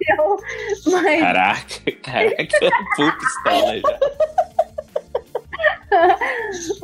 [0.02, 0.38] Então,
[0.92, 2.48] mas, Caraca, caraca,
[2.96, 4.00] full pistola já.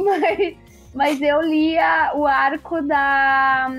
[0.04, 0.66] mas,
[0.98, 3.70] mas eu lia o arco da,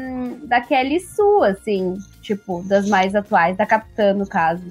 [0.44, 4.64] da Kelly Sue, assim, tipo, das mais atuais, da Capitã, no caso.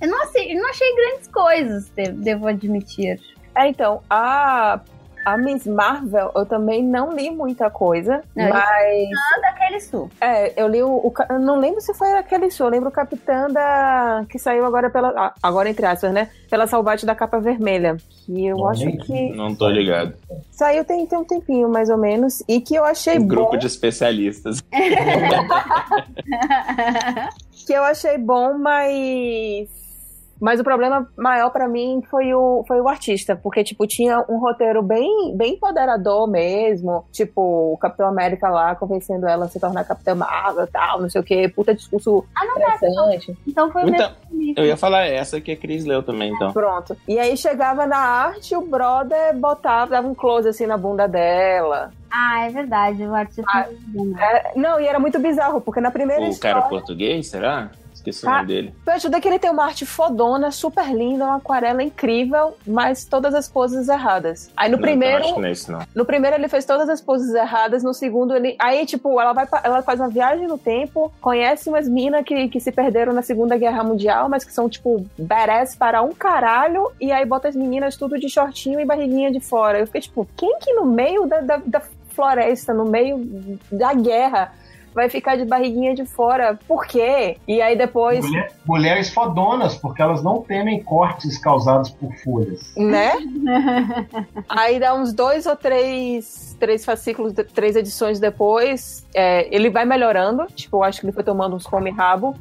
[0.00, 3.18] Eu não, achei, eu não achei grandes coisas, de- devo admitir.
[3.54, 4.80] É, então, a,
[5.24, 10.08] a Miss Marvel, eu também não li muita coisa, Não, mas Não da Kelly Sue.
[10.20, 12.92] é, eu li o, o eu não lembro se foi aquele show, eu lembro o
[12.92, 16.28] Capitã da que saiu agora pela agora entre aspas, né?
[16.50, 20.14] Pela Salvate da capa vermelha, que eu Não, acho que Não tô ligado.
[20.50, 23.56] saiu tem, tem um tempinho mais ou menos e que eu achei Um bom, grupo
[23.56, 24.62] de especialistas.
[27.66, 29.68] que eu achei bom, mas
[30.44, 34.38] mas o problema maior pra mim foi o, foi o artista, porque, tipo, tinha um
[34.38, 37.06] roteiro bem, bem empoderador mesmo.
[37.10, 41.08] Tipo, o Capitão América lá convencendo ela a se tornar Capitã Marvel e tal, não
[41.08, 41.48] sei o quê.
[41.48, 42.74] Puta discurso Ah, não é.
[42.74, 43.38] interessante.
[43.46, 44.54] Então foi o Então, mesmo.
[44.58, 46.52] eu ia falar essa que a Cris leu também, então.
[46.52, 46.94] Pronto.
[47.08, 51.90] E aí chegava na arte, o brother botava, dava um close assim na bunda dela.
[52.12, 53.42] Ah, é verdade, o artista.
[53.50, 53.66] Ah,
[54.20, 56.56] É, não, e era muito bizarro, porque na primeira O história.
[56.58, 57.70] cara português, será?
[58.10, 58.74] Esqueci o nome dele.
[58.86, 63.34] Eu ajuda que ele tem uma arte fodona, super linda, uma aquarela incrível, mas todas
[63.34, 64.50] as poses erradas.
[64.56, 65.16] Aí no Não, primeiro.
[65.16, 65.80] então acho que não é isso, não.
[65.94, 68.56] No primeiro ele fez todas as poses erradas, no segundo ele.
[68.58, 72.60] Aí, tipo, ela vai ela faz uma viagem no tempo, conhece umas minas que, que
[72.60, 77.10] se perderam na Segunda Guerra Mundial, mas que são, tipo, badass para um caralho, e
[77.10, 79.78] aí bota as meninas tudo de shortinho e barriguinha de fora.
[79.78, 84.52] Eu fiquei, tipo, quem que no meio da, da, da floresta, no meio da guerra,
[84.94, 86.58] vai ficar de barriguinha de fora?
[86.68, 87.36] Por quê?
[87.48, 88.24] E aí depois.
[88.24, 92.72] Mulher- mulheres fodonas, porque elas não temem cortes causados por folhas.
[92.76, 93.12] né?
[94.48, 100.46] Aí dá uns dois ou três, três fascículos, três edições depois, é, ele vai melhorando.
[100.54, 102.34] Tipo, eu acho que ele foi tomando uns come-rabo.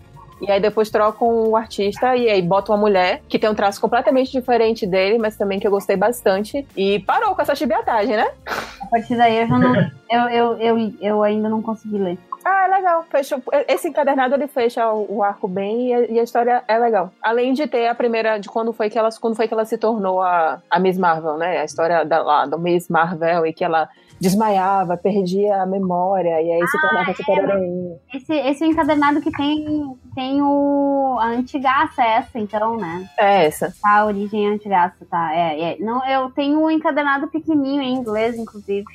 [0.46, 3.80] E aí depois trocam o artista e aí bota uma mulher que tem um traço
[3.80, 6.68] completamente diferente dele, mas também que eu gostei bastante.
[6.76, 8.28] E parou com essa chibiatagem, né?
[8.82, 9.74] A partir daí eu já não.
[10.10, 12.18] Eu, eu, eu, eu ainda não consegui ler.
[12.84, 13.06] Ah, é legal.
[13.10, 16.78] Fecha, esse encadernado ele fecha o, o arco bem e a, e a história é
[16.78, 17.12] legal.
[17.22, 19.78] Além de ter a primeira de quando foi que ela, quando foi que ela se
[19.78, 21.60] tornou a, a Miss Marvel, né?
[21.60, 26.52] A história da, lá, do Miss Marvel e que ela desmaiava, perdia a memória e
[26.52, 27.96] aí se tornava super heroína.
[28.14, 33.10] Esse, esse encadernado que tem, tem o, a antigaça, essa, então, né?
[33.20, 33.74] É essa.
[33.84, 35.36] A origem antigaça, tá.
[35.36, 35.78] É, é.
[35.80, 38.86] Não, eu tenho um encadernado pequenininho em inglês, inclusive.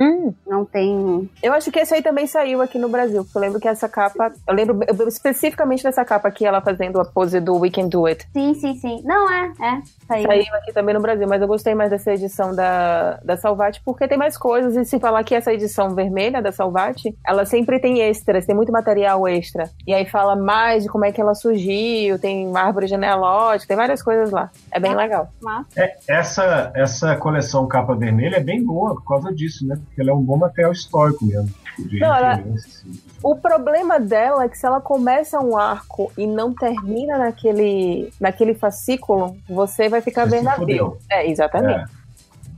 [0.00, 1.30] Hum, Não tem.
[1.42, 3.22] eu acho que esse aí também saiu aqui no Brasil.
[3.24, 4.32] porque Eu lembro que essa capa.
[4.46, 8.26] Eu lembro especificamente dessa capa aqui, ela fazendo a pose do We Can Do It.
[8.32, 9.02] Sim, sim, sim.
[9.04, 9.82] Não, é, é.
[10.06, 10.26] Saiu.
[10.26, 14.08] Saiu aqui também no Brasil, mas eu gostei mais dessa edição da, da Salvati porque
[14.08, 14.76] tem mais coisas.
[14.76, 18.72] E se falar que essa edição vermelha da Salvati, ela sempre tem extras, tem muito
[18.72, 19.70] material extra.
[19.86, 24.02] E aí fala mais de como é que ela surgiu, tem árvore genealógica, tem várias
[24.02, 24.50] coisas lá.
[24.72, 25.28] É bem legal.
[25.40, 29.73] Mas, É, essa, essa coleção capa vermelha é bem boa por causa disso, né?
[29.76, 31.50] Porque ela é um bom material histórico mesmo.
[31.78, 32.92] Não, ela- assim.
[33.22, 38.54] O problema dela é que se ela começa um arco e não termina naquele, naquele
[38.54, 40.98] fascículo, você vai ficar Você.
[41.10, 41.90] É, exatamente.
[41.90, 42.04] É,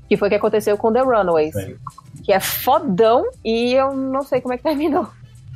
[0.08, 1.54] Que foi o que aconteceu com The Runaways.
[2.24, 5.08] Que é fodão e eu não sei como é que terminou.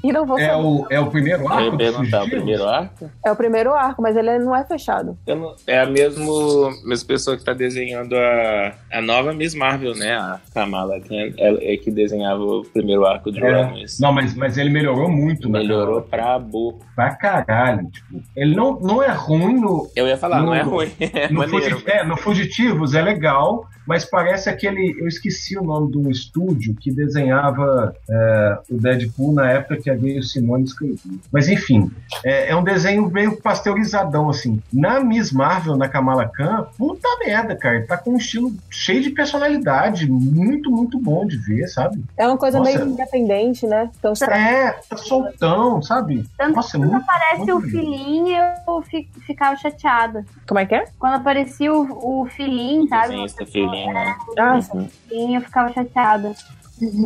[0.03, 0.63] E não vou É saber.
[0.65, 3.11] o, é o primeiro arco perguntar, o primeiro arco?
[3.25, 5.17] É o primeiro arco, mas ele não é fechado.
[5.27, 9.95] Eu não- é a mesmo, mesma pessoa que tá desenhando a, a nova Miss Marvel,
[9.95, 10.15] né?
[10.17, 13.71] A Kamala, que é, é que desenhava o primeiro arco de É.
[14.01, 15.59] Não, mas, mas ele melhorou muito, né?
[15.61, 16.79] Melhorou pra burro.
[16.97, 17.87] Pra caralho.
[17.91, 20.91] Tipo, ele não, não é ruim no, Eu ia falar, não, No- é ruim.
[21.01, 21.79] É no, maneiro.
[21.79, 23.67] Fugi- é, no Fugitivos, é legal.
[23.87, 24.97] Mas parece aquele.
[24.99, 29.91] Eu esqueci o nome de um estúdio que desenhava é, o Deadpool na época que
[29.91, 31.19] a Gayle Simone escrevia.
[31.33, 31.91] Mas enfim,
[32.25, 34.61] é, é, um desenho meio pasteurizadão, assim.
[34.73, 37.85] Na Miss Marvel, na Kamala Khan, puta merda, cara.
[37.87, 42.03] Tá com um estilo cheio de personalidade, muito, muito bom de ver, sabe?
[42.17, 43.91] É uma coisa Nossa, meio independente, né?
[43.99, 46.25] Então, é, tá soltão, sabe?
[46.37, 48.37] Tanto Nossa, quando muito, aparece muito o filhinho,
[48.67, 48.83] eu
[49.27, 50.25] ficava chateada.
[50.47, 50.85] Como é que é?
[50.99, 53.15] Quando aparecia o, o filhinho, sabe?
[53.15, 54.17] Sim, esse filhinho.
[54.39, 54.89] Ah, sim.
[55.35, 56.35] eu ficava chateada.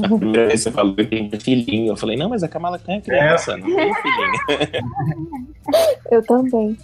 [0.05, 1.93] A primeira vez você falou que tem filhinho.
[1.93, 3.57] Eu falei, não, mas a Kamala Khan é criança, é.
[3.57, 4.35] não tem filhinho.
[6.11, 6.77] eu também.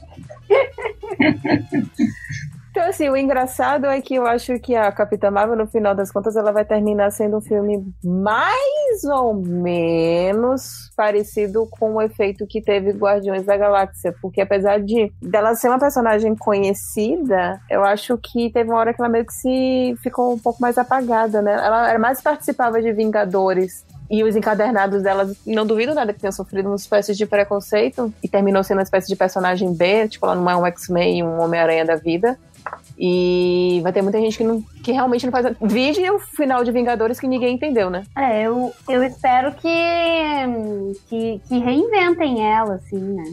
[2.70, 6.12] Então, assim, o engraçado é que eu acho que a Capitã Marvel, no final das
[6.12, 12.62] contas, ela vai terminar sendo um filme mais ou menos parecido com o efeito que
[12.62, 14.14] teve Guardiões da Galáxia.
[14.22, 19.02] Porque apesar de dela ser uma personagem conhecida, eu acho que teve uma hora que
[19.02, 21.52] ela meio que se ficou um pouco mais apagada, né?
[21.52, 26.66] Ela mais participava de Vingadores e os encadernados delas, não duvido nada que tenham sofrido
[26.66, 30.50] uma espécie de preconceito e terminou sendo uma espécie de personagem B, tipo, ela não
[30.50, 32.36] é um X-Men, um Homem-Aranha da vida.
[33.02, 35.56] E vai ter muita gente que, não, que realmente não faz.
[35.62, 38.04] Vide o final de Vingadores que ninguém entendeu, né?
[38.14, 39.68] É, eu, eu espero que,
[41.08, 43.24] que, que reinventem ela, assim, né?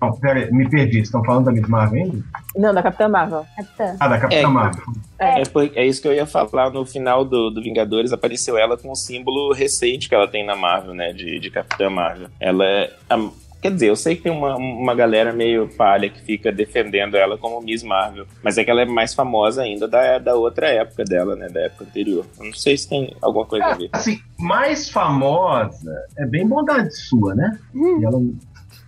[0.00, 0.98] Não, pera me perdi.
[0.98, 2.24] Estão falando da Miss Marvel ainda?
[2.56, 3.46] Não, da Capitã Marvel.
[3.56, 3.96] Capitã.
[4.00, 4.84] Ah, da Capitã é, Marvel.
[5.20, 5.40] É.
[5.40, 5.44] É,
[5.76, 6.70] é, isso que eu ia falar.
[6.70, 10.56] No final do, do Vingadores apareceu ela com o símbolo recente que ela tem na
[10.56, 11.12] Marvel, né?
[11.12, 12.28] De, de Capitã Marvel.
[12.40, 12.92] Ela é.
[13.08, 13.16] A,
[13.64, 17.38] Quer dizer, eu sei que tem uma, uma galera meio palha que fica defendendo ela
[17.38, 21.02] como Miss Marvel, mas é que ela é mais famosa ainda da, da outra época
[21.02, 21.48] dela, né?
[21.48, 22.26] Da época anterior.
[22.38, 23.88] Eu não sei se tem alguma coisa é, a ver.
[23.94, 27.58] Assim, mais famosa é bem bondade sua, né?
[27.74, 28.04] Hum.
[28.04, 28.20] Ela,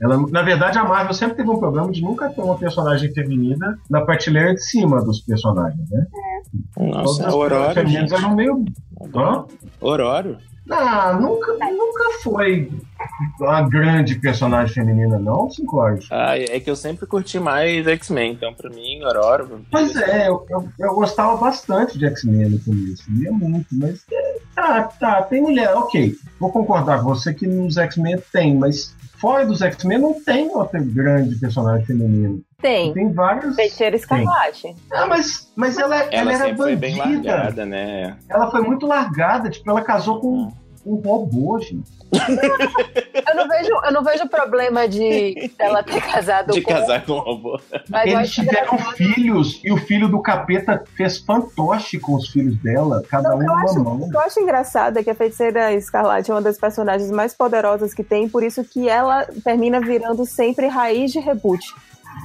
[0.02, 3.78] ela, na verdade, a Marvel sempre teve um problema de nunca ter uma personagem feminina
[3.88, 6.06] na prateleira de cima dos personagens, né?
[6.78, 6.86] É.
[6.86, 7.72] Nossa, Todas as Aurora.
[7.72, 8.62] Femininas eram meio.
[9.14, 9.46] Hã?
[9.80, 10.36] Aurora?
[10.70, 12.70] Ah, nunca, nunca foi
[13.40, 16.08] uma grande personagem feminina, não, Simclóide?
[16.10, 19.46] Ah, é que eu sempre curti mais X-Men, então pra mim, Aurora.
[19.70, 24.38] Pois é, eu, eu, eu, gostava bastante de X-Men no começo, lia muito, mas é,
[24.54, 26.14] tá, tá, tem mulher, ok.
[26.40, 30.80] Vou concordar com você que nos X-Men tem, mas fora dos X-Men não tem outra
[30.80, 32.38] grande personagem feminina.
[32.60, 32.92] Tem.
[32.92, 33.54] Tem vários.
[33.54, 34.74] Feiticeira Escarlate.
[34.92, 36.62] Ah, mas, mas ela, ela, ela era bandida.
[36.62, 38.16] Foi bem largada, né?
[38.28, 40.52] Ela foi muito largada, tipo, ela casou com
[40.86, 41.96] um robô, gente.
[43.28, 46.72] eu, não vejo, eu não vejo problema de ela ter casado de com...
[46.72, 47.60] casar com um robô.
[47.88, 53.02] Mas Eles tiveram filhos e o filho do capeta fez fantoche com os filhos dela,
[53.10, 53.96] cada um numa mão.
[54.02, 57.34] O que eu acho engraçado é que a feiticeira Escarlate é uma das personagens mais
[57.34, 61.74] poderosas que tem, por isso que ela termina virando sempre raiz de reboot.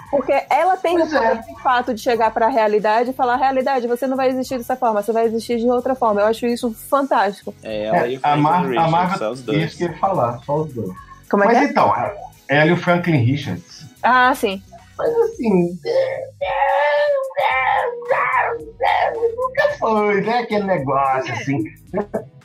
[0.10, 1.42] Porque ela tem pois o é.
[1.64, 5.02] fato de chegar para a realidade e falar: realidade, você não vai existir dessa forma,
[5.02, 6.22] você vai existir de outra forma.
[6.22, 7.54] Eu acho isso fantástico.
[7.64, 9.64] É, ela é, e o a, Mar Richards, a Marvel, os dois.
[9.64, 10.92] Isso que eu ia falar, só os dois.
[11.30, 11.68] Como é Mas que é?
[11.70, 11.94] então,
[12.50, 13.86] ela e o Franklin Richards.
[14.04, 14.62] Ah, sim.
[14.98, 15.80] Mas assim.
[19.36, 20.40] Nunca foi, né?
[20.40, 21.64] Aquele negócio assim.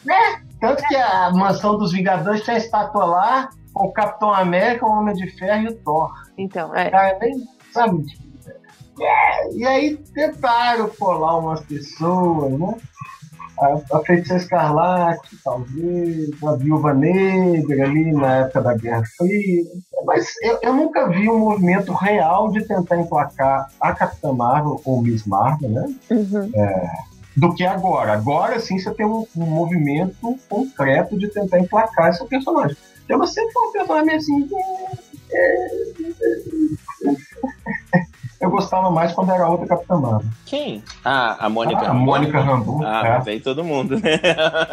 [0.05, 0.41] Né?
[0.61, 4.91] Tanto que a mansão dos Vingadores tem a estátua lá com o Capitão América, o
[4.91, 6.11] Homem de Ferro e o Thor.
[6.39, 6.91] Então, é.
[6.91, 8.07] Cara, nem, sabe?
[8.99, 12.75] É, e aí tentaram colar umas pessoas, né?
[13.61, 19.65] A, a Feiticeira Escarlate, talvez, a Viúva Negra ali na época da Guerra Fria.
[20.07, 25.03] Mas eu, eu nunca vi um movimento real de tentar emplacar a Capitã Marvel ou
[25.03, 25.95] Miss Marvel, né?
[26.11, 26.51] Uhum.
[26.55, 26.91] É,
[27.37, 28.15] do que agora.
[28.15, 32.77] Agora sim você tem um, um movimento concreto de tentar emplacar essa personagem.
[33.09, 34.49] Ela sempre foi uma personagem assim.
[38.41, 40.31] Eu gostava mais quando era outra Capitã Marvel.
[40.45, 40.83] Quem?
[41.05, 42.85] Ah, a Mônica ah, A Mônica Rambo.
[42.85, 43.21] Ah, é.
[43.21, 44.21] vem todo mundo, né?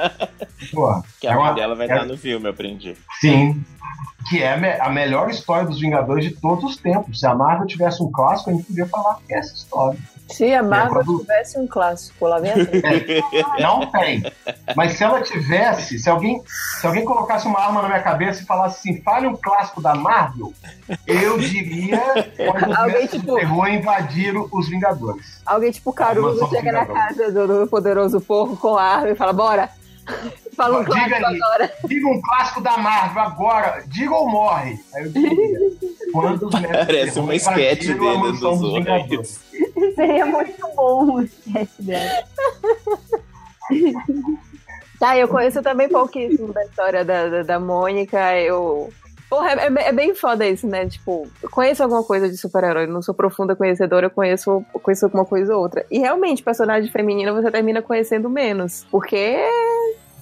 [0.74, 1.94] Pô, que a é mãe dela vai é...
[1.94, 2.96] estar no filme, eu aprendi.
[3.20, 3.64] Sim.
[4.30, 7.20] Que é a melhor história dos Vingadores de todos os tempos.
[7.20, 10.00] Se a Marvel tivesse um clássico, a gente podia falar essa história.
[10.30, 11.20] Se a Marvel é, quando...
[11.20, 12.54] tivesse um clássico, lá é,
[13.62, 14.24] Não tem.
[14.76, 16.42] Mas se ela tivesse, se alguém,
[16.80, 19.94] se alguém colocasse uma arma na minha cabeça e falasse assim, fale um clássico da
[19.94, 20.54] Marvel,
[21.06, 22.02] eu diria
[22.78, 25.42] alguém, tipo, terror invadiram os Vingadores.
[25.46, 29.34] Alguém tipo Caruso chega na casa do, do poderoso porco com a arma e fala,
[29.34, 29.70] bora!
[30.56, 31.74] Fala um diga clássico aí, agora.
[31.86, 33.84] Diga um clássico da Marvel agora.
[33.88, 34.80] Diga ou morre.
[34.94, 35.60] Aí eu diria.
[36.12, 39.24] Quando Parece uma sketch dele.
[39.96, 42.24] Seria muito bom o sketch dela.
[45.00, 48.38] tá, eu conheço também pouquíssimo da história da, da, da Mônica.
[48.40, 48.92] Eu
[49.34, 50.88] Porra, é, é, é bem foda isso, né?
[50.88, 55.26] Tipo, eu conheço alguma coisa de super-herói, não sou profunda conhecedora, eu conheço, conheço alguma
[55.26, 55.84] coisa ou outra.
[55.90, 59.40] E realmente, personagem feminina você termina conhecendo menos, porque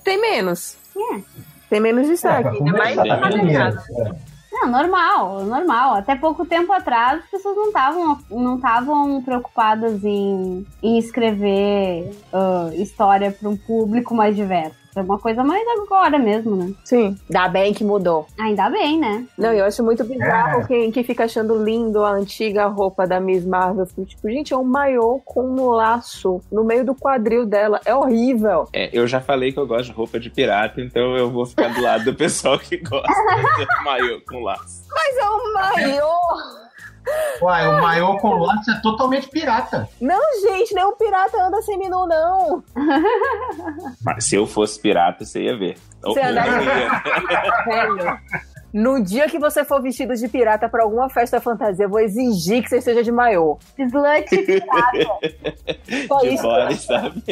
[0.04, 0.78] tem menos.
[0.96, 1.22] É.
[1.70, 3.38] Tem menos destaque, É, ainda mais mercado.
[3.38, 4.32] menos, é.
[4.52, 5.94] Não, normal, normal.
[5.96, 12.70] Até pouco tempo atrás, as pessoas não estavam não estavam preocupadas em, em escrever ah,
[12.74, 14.81] história para um público mais diverso.
[14.96, 16.74] É uma coisa mais agora mesmo, né?
[16.84, 18.28] Sim, dá bem que mudou.
[18.40, 19.26] Ainda bem, né?
[19.38, 20.68] Não, eu acho muito bizarro É.
[20.68, 23.86] quem, quem fica achando lindo a antiga roupa da Miss Marvel.
[24.06, 27.80] Tipo, gente, é um maiô com um laço no meio do quadril dela.
[27.86, 28.68] É horrível.
[28.74, 31.74] É, eu já falei que eu gosto de roupa de pirata, então eu vou ficar
[31.74, 33.08] do lado do pessoal que gosta
[33.58, 34.84] de maiô com laço.
[34.90, 36.71] Mas é um maiô!
[37.42, 39.90] Uai, o maior com laço é totalmente pirata.
[40.00, 42.64] Não, gente, nem um pirata anda sem menu, não.
[44.06, 45.78] Mas se eu fosse pirata, você ia ver.
[46.04, 48.20] Você Ou- andar- ou ia- Velho.
[48.74, 52.64] No dia que você for vestido de pirata pra alguma festa fantasia, eu vou exigir
[52.64, 53.58] que você esteja de maiô.
[53.78, 55.20] Slut pirata.
[56.08, 56.42] Só de isso.
[56.42, 57.24] fora, sabe?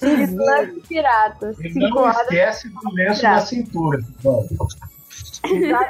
[0.00, 1.52] Slut pirata.
[1.60, 3.36] E não esquece do lenço Pirata.
[3.36, 4.00] na cintura.
[4.24, 4.44] Bom,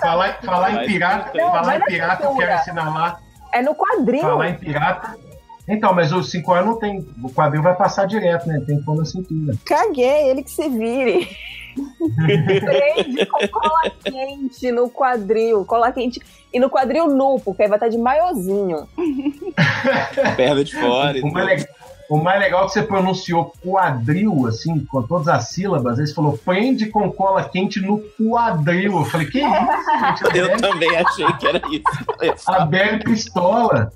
[0.00, 3.18] falar, falar em pirata, Não, falar em na pirata, eu quero ensinar lá.
[3.52, 4.20] É no quadril.
[4.22, 5.16] Falar em pirata.
[5.66, 7.06] Então, mas os 5 anos não tem.
[7.22, 8.60] O quadril vai passar direto, né?
[8.66, 9.54] Tem que pôr na cintura.
[9.64, 11.28] Caguei, ele que se vire.
[12.60, 15.64] Prende com cola quente no quadril.
[15.64, 16.20] Cola quente.
[16.52, 18.86] E no quadril nu, porque aí vai estar de maiozinho.
[20.36, 21.18] Perna de fora.
[21.18, 21.70] e O mais, tudo.
[21.72, 25.98] le- o mais legal é que você pronunciou quadril, assim, com todas as sílabas.
[25.98, 28.98] Aí você falou, prende com cola quente no quadril.
[28.98, 30.38] Eu falei, que isso, gente?
[30.38, 32.44] Eu também achei que era isso.
[32.46, 33.92] A Belle Pistola.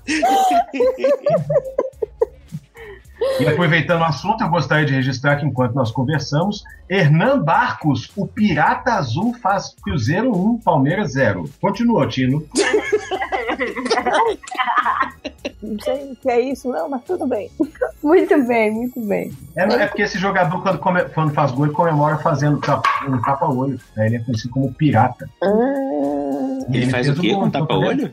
[3.39, 8.25] E aproveitando o assunto, eu gostaria de registrar que enquanto nós conversamos, Hernan Barcos, o
[8.25, 11.49] Pirata Azul, faz Cruzeiro 1, Palmeiras 0.
[11.61, 12.45] Continua, Tino.
[15.61, 17.49] Não sei o que é isso, não, mas tudo bem.
[18.01, 19.31] Muito bem, muito bem.
[19.55, 23.21] É, é porque esse jogador, quando, come- quando faz gol, ele comemora fazendo tapa- um
[23.21, 23.79] tapa-olho.
[23.95, 24.07] Né?
[24.07, 25.29] Ele é conhecido como Pirata.
[25.43, 25.47] Ah,
[26.69, 27.33] E Ele faz o quê?
[27.35, 28.11] Um tapa-olho?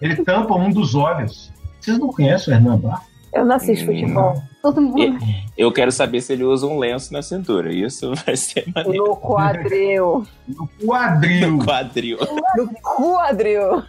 [0.00, 1.52] Ele tampa um dos olhos.
[1.80, 3.08] Vocês não conhecem o Hernan Barcos?
[3.32, 3.94] eu não assisto Hum.
[4.00, 4.42] futebol.
[4.60, 5.18] Todo mundo.
[5.56, 7.72] Eu quero saber se ele usa um lenço na cintura.
[7.72, 9.04] Isso vai ser maneiro.
[9.06, 10.26] No quadril.
[10.48, 11.50] No quadril.
[11.52, 12.18] No quadril.
[12.56, 13.82] No quadril.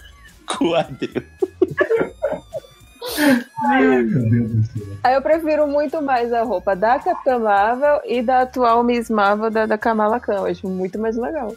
[0.58, 1.24] Quadril.
[3.66, 4.84] Ai, meu Deus do céu.
[5.04, 9.50] Aí eu prefiro muito mais a roupa da Capitã Marvel e da atual Miss Marvel
[9.50, 10.34] da, da Kamala Khan.
[10.34, 11.54] Eu acho muito mais legal.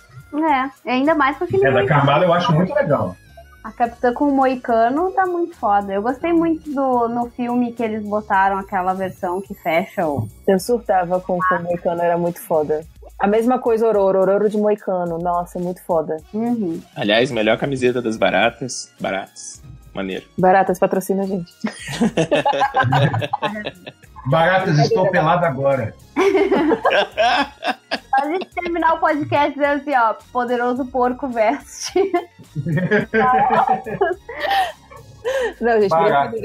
[0.85, 3.17] É, ainda mais aquele É, da Kamala eu acho muito legal.
[3.63, 5.93] A Capitã com o Moicano tá muito foda.
[5.93, 10.29] Eu gostei muito do no filme que eles botaram aquela versão que fecha o.
[10.47, 12.85] Eu surtava com com o Moicano, era muito foda.
[13.25, 15.17] A mesma coisa, Ororo, Ororo de Moicano.
[15.17, 16.19] Nossa, muito foda.
[16.35, 16.79] Uhum.
[16.95, 18.93] Aliás, melhor camiseta das baratas.
[19.01, 19.63] Baratas.
[19.95, 20.27] Maneiro.
[20.37, 21.51] Baratas patrocina a gente.
[24.29, 25.95] Baratas, estou pelado agora.
[28.15, 32.01] A gente terminar o podcast dizendo assim, ó, poderoso porco veste.
[35.61, 36.41] Não, gente, Baratas.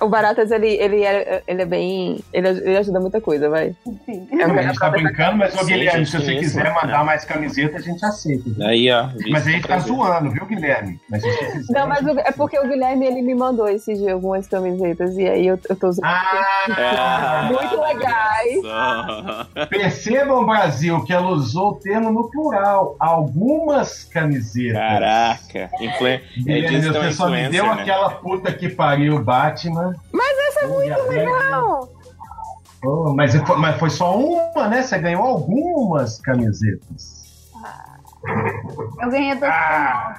[0.00, 2.18] O, o Baratas, ele, ele, é, ele é bem.
[2.32, 3.74] Ele, ele ajuda muita coisa, vai.
[4.06, 4.26] Sim.
[4.32, 6.70] É a gente tá brincando, mas, ô Guilherme, gente, se você isso, quiser né?
[6.70, 8.44] mandar mais camiseta, a gente aceita.
[8.64, 9.08] Aí, ó.
[9.30, 11.00] Mas aí isso tá zoando, viu, Guilherme?
[11.10, 11.62] Mas quiser.
[11.70, 15.16] Não, mas o- é porque o Guilherme, ele me mandou esse dia algumas camisetas.
[15.16, 16.04] E aí eu, eu tô usando.
[16.06, 18.60] Ah, Muito legais.
[19.68, 22.96] Percebam, Brasil, que ela usou o termo no plural.
[22.98, 24.78] Algumas camisetas.
[24.78, 25.70] Caraca.
[25.80, 26.06] Influ...
[26.06, 27.82] É Guilherme, é você só me deu né?
[27.82, 29.94] aquela puta que pariu, Batman.
[30.12, 30.88] Mas essa é muito
[31.50, 31.88] Não,
[32.86, 34.82] Oh, mas, foi- mas foi só uma, né?
[34.82, 37.24] Você ganhou algumas camisetas.
[39.00, 40.14] Eu ganhei duas Ah.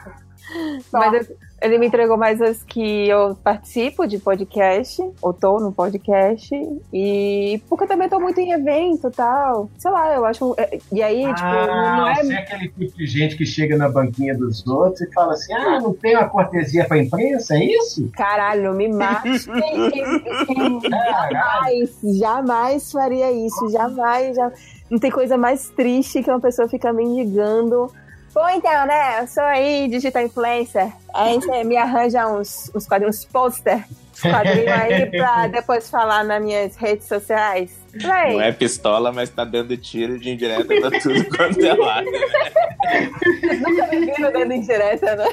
[0.91, 5.71] Mas eu- ele me entregou mais as que eu participo de podcast, ou tô no
[5.71, 6.49] podcast,
[6.93, 9.69] e porque eu também tô muito em evento e tal.
[9.77, 10.53] Sei lá, eu acho.
[10.57, 12.23] é, E aí, tipo, não Ah, é.
[12.23, 15.53] você é aquele tipo de gente que chega na banquinha dos outros e fala assim:
[15.53, 18.09] ah, não tem uma cortesia pra imprensa, é isso?
[18.13, 19.29] Caralho, me mate.
[20.89, 21.89] jamais,
[22.19, 24.35] jamais faria isso, jamais.
[24.35, 24.51] Já...
[24.89, 27.91] Não tem coisa mais triste que uma pessoa ficar mendigando.
[28.35, 29.21] Pô, então, né?
[29.21, 30.91] Eu sou aí, digital influencer.
[31.13, 36.25] Aí você me arranja uns, uns quadrinhos, uns pôster, uns quadrinhos aí pra depois falar
[36.25, 37.71] nas minhas redes sociais.
[37.93, 42.07] Véi, Não é pistola, mas tá dando tiro de indireta pra tudo quanto é lado.
[43.61, 45.29] nunca me viram dando indireta, né?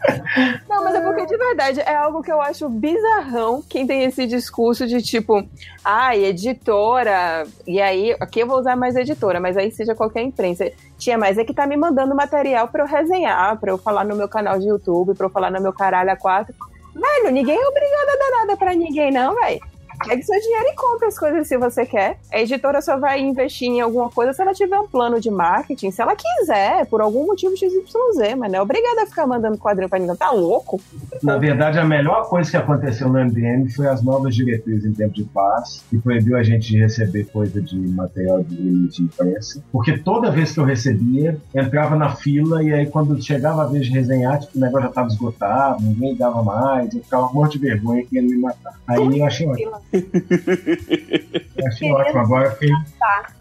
[0.68, 4.26] Não, mas é porque de verdade é algo que eu acho bizarrão quem tem esse
[4.26, 5.36] discurso de tipo,
[5.84, 10.22] ai, ah, editora, e aí, aqui eu vou usar mais editora, mas aí seja qualquer
[10.22, 10.70] imprensa.
[10.98, 14.16] Tinha mais é que tá me mandando material para eu resenhar, para eu falar no
[14.16, 16.54] meu canal de YouTube, para eu falar no meu caralho a quatro.
[16.94, 19.60] Velho, ninguém é obrigado a dar nada pra ninguém, não, velho.
[20.04, 22.18] Pegue seu dinheiro e compre as coisas se você quer.
[22.32, 25.90] A editora só vai investir em alguma coisa se ela tiver um plano de marketing,
[25.90, 29.88] se ela quiser, por algum motivo XYZ, mas não é obrigada a ficar mandando quadrinho
[29.88, 30.16] pra ninguém.
[30.16, 30.80] Tá louco?
[31.22, 35.14] Na verdade, a melhor coisa que aconteceu no MDM foi as novas diretrizes em tempo
[35.14, 39.62] de paz, que proibiu a gente de receber coisa de material de, de imprensa.
[39.72, 43.86] Porque toda vez que eu recebia, entrava na fila e aí quando chegava a vez
[43.86, 47.58] de resenhar, tipo, o negócio já estava esgotado, ninguém dava mais, eu ficava morto de
[47.58, 48.74] vergonha querendo me matar.
[48.86, 49.72] Aí eu achei ótimo.
[49.92, 52.18] Eu achei ótimo.
[52.18, 52.56] Agora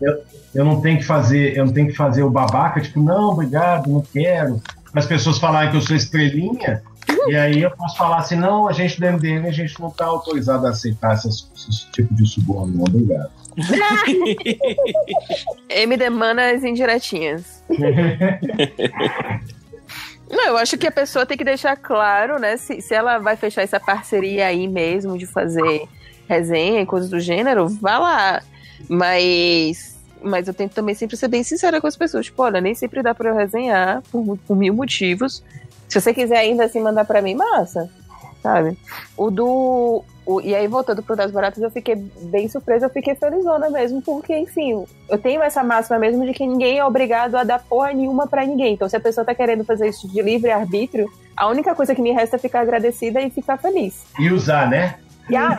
[0.01, 0.23] eu,
[0.53, 3.89] eu não tenho que fazer, eu não tenho que fazer o babaca, tipo, não, obrigado,
[3.89, 4.61] não quero.
[4.91, 6.81] Para as pessoas falarem que eu sou estrelinha,
[7.27, 10.05] e aí eu posso falar assim, não, a gente do MDM, a gente não está
[10.05, 13.29] autorizado a aceitar essas, esse tipo de suborno, obrigado.
[15.69, 17.63] MD Manas indiretinhas.
[20.29, 22.57] Não, eu acho que a pessoa tem que deixar claro, né?
[22.57, 25.87] Se, se ela vai fechar essa parceria aí mesmo de fazer
[26.27, 28.43] resenha e coisas do gênero, vá lá.
[28.89, 29.95] Mas.
[30.21, 32.25] Mas eu tento também sempre ser bem sincera com as pessoas.
[32.25, 35.43] Tipo, olha, nem sempre dá pra eu resenhar por, por mil motivos.
[35.87, 37.89] Se você quiser ainda assim mandar pra mim, massa.
[38.41, 38.77] Sabe?
[39.15, 40.03] O do.
[40.25, 44.01] O, e aí, voltando pro Das Baratas, eu fiquei bem surpresa, eu fiquei felizona mesmo,
[44.01, 47.93] porque, enfim, eu tenho essa máxima mesmo de que ninguém é obrigado a dar porra
[47.93, 48.73] nenhuma para ninguém.
[48.73, 51.07] Então, se a pessoa tá querendo fazer isso de livre arbítrio,
[51.37, 54.03] a única coisa que me resta é ficar agradecida e ficar feliz.
[54.17, 54.95] E usar, né?
[55.33, 55.57] Ah,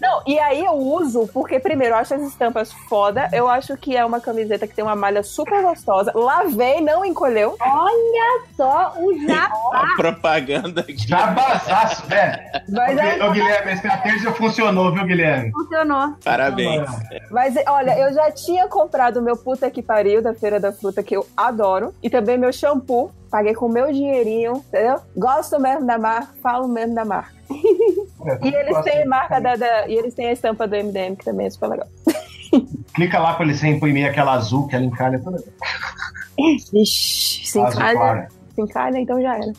[0.00, 0.10] não.
[0.10, 3.28] não, e aí eu uso, porque primeiro eu acho as estampas foda.
[3.32, 6.12] Eu acho que é uma camiseta que tem uma malha super gostosa.
[6.14, 7.56] Lavei, não encolheu.
[7.60, 9.94] Olha só o jabá.
[9.96, 11.08] propaganda aqui.
[11.08, 12.38] Jabazaço, velho.
[12.68, 15.50] Mas aí, ô, Guilherme, a estratégia funcionou, viu, Guilherme?
[15.52, 16.14] Funcionou.
[16.24, 16.88] Parabéns.
[17.30, 21.16] Mas olha, eu já tinha comprado meu puta que pariu da Feira da Fruta, que
[21.16, 21.94] eu adoro.
[22.02, 23.10] E também meu shampoo.
[23.30, 25.00] Paguei com meu dinheirinho, entendeu?
[25.16, 27.32] Gosto mesmo da marca, falo mesmo da marca.
[28.24, 31.24] É, e eles têm marca da, da, E eles têm a estampa do MDM, que
[31.24, 31.88] também é super legal.
[32.94, 35.42] Clica lá pra ele sem imprimir aquela azul que ela encalha toda.
[36.72, 38.28] Ixi, se encalha.
[38.54, 39.52] Se encalha, então já era.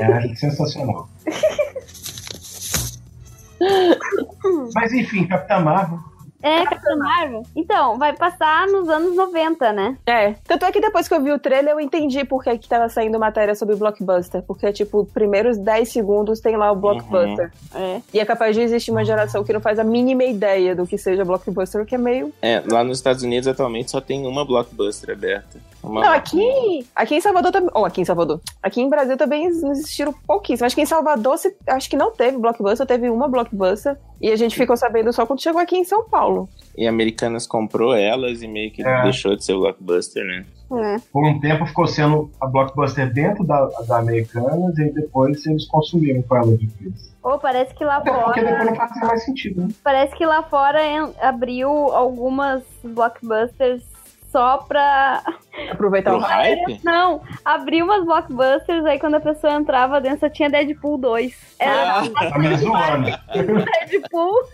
[0.00, 1.08] É sensacional.
[4.74, 5.98] Mas enfim, Capitã Marvel
[6.44, 7.42] é, Capitã Marvel.
[7.56, 9.96] Então, vai passar nos anos 90, né?
[10.04, 10.34] É.
[10.46, 12.86] Tanto é que depois que eu vi o trailer, eu entendi por que, que tava
[12.90, 14.42] saindo matéria sobre blockbuster.
[14.42, 17.50] Porque, tipo, primeiros 10 segundos tem lá o blockbuster.
[17.74, 17.80] Uhum.
[17.80, 18.02] É.
[18.12, 20.98] E é capaz de existir uma geração que não faz a mínima ideia do que
[20.98, 22.30] seja blockbuster, o que é meio.
[22.42, 25.58] É, lá nos Estados Unidos atualmente só tem uma blockbuster aberta.
[25.82, 26.00] Uma...
[26.00, 27.70] Não, aqui, aqui em Salvador também.
[27.74, 28.40] Ou oh, aqui em Salvador.
[28.62, 30.62] Aqui em Brasil também existiram pouquíssimos.
[30.62, 31.36] Acho que em Salvador,
[31.66, 33.96] acho que não teve blockbuster, teve uma blockbuster.
[34.20, 36.48] E a gente ficou sabendo só quando chegou aqui em São Paulo.
[36.76, 39.02] E Americanas comprou elas e meio que é.
[39.02, 40.44] deixou de ser blockbuster, né?
[40.72, 40.96] É.
[41.12, 46.22] Por um tempo ficou sendo a blockbuster dentro da, da Americanas e depois eles consumiram
[46.22, 47.14] com ela de vez.
[47.22, 48.24] Ou oh, parece que lá Até fora.
[48.24, 49.68] Porque depois não faz mais sentido, né?
[49.82, 50.80] Parece que lá fora
[51.20, 53.93] abriu algumas blockbusters
[54.34, 55.22] só pra.
[55.70, 56.80] Aproveitar o hype?
[56.82, 61.54] Não, abriu umas blockbusters, aí quando a pessoa entrava dentro só tinha Deadpool 2.
[61.60, 63.06] Era ah, tá me zoando.
[63.88, 64.34] Deadpool.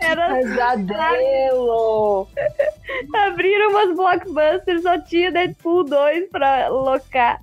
[0.00, 2.26] Era pesadelo!
[3.14, 7.38] Abriram umas blockbusters, só tinha Deadpool 2 pra locar.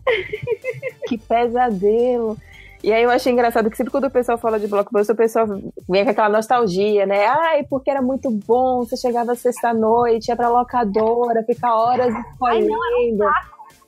[1.07, 2.37] Que pesadelo!
[2.83, 5.47] E aí eu achei engraçado que sempre quando o pessoal fala de blockbuster, o pessoal
[5.87, 7.25] vem com aquela nostalgia, né?
[7.27, 13.25] Ai, porque era muito bom, você chegava sexta-noite, ia pra locadora, ficar horas escolhendo.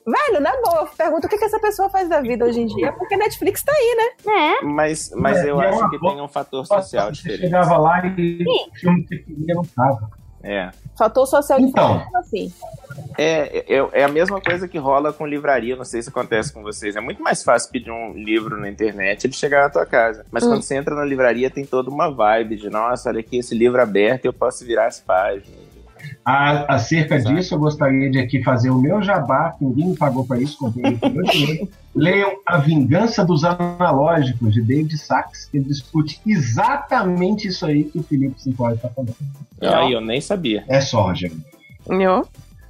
[0.04, 2.92] Velho, na boa, pergunta o que, que essa pessoa faz da vida hoje em dia,
[2.92, 4.58] porque Netflix tá aí, né?
[4.60, 4.64] É.
[4.64, 7.40] Mas, mas é, eu acho que tem um fator social você diferente.
[7.42, 10.10] chegava lá e o filme que queria não tava.
[10.42, 10.70] É.
[10.96, 12.52] Fator social então, assim.
[13.16, 16.62] É, é, é, a mesma coisa que rola com livraria, não sei se acontece com
[16.62, 16.96] vocês.
[16.96, 20.24] É muito mais fácil pedir um livro na internet e ele chegar na tua casa.
[20.30, 20.48] Mas hum.
[20.50, 23.80] quando você entra na livraria, tem toda uma vibe de, nossa, olha aqui esse livro
[23.80, 25.61] aberto eu posso virar as páginas.
[26.24, 27.34] A, acerca Exato.
[27.34, 30.56] disso, eu gostaria de aqui fazer o meu jabá, que ninguém me pagou para isso,
[30.56, 31.68] comprei meu dinheiro.
[31.94, 38.02] Leiam A Vingança dos Analógicos, de David Sachs, que discute exatamente isso aí que o
[38.02, 39.14] Felipe Simplório está falando.
[39.60, 40.64] Ah, eu nem sabia.
[40.68, 41.12] É só.
[41.88, 42.24] Não.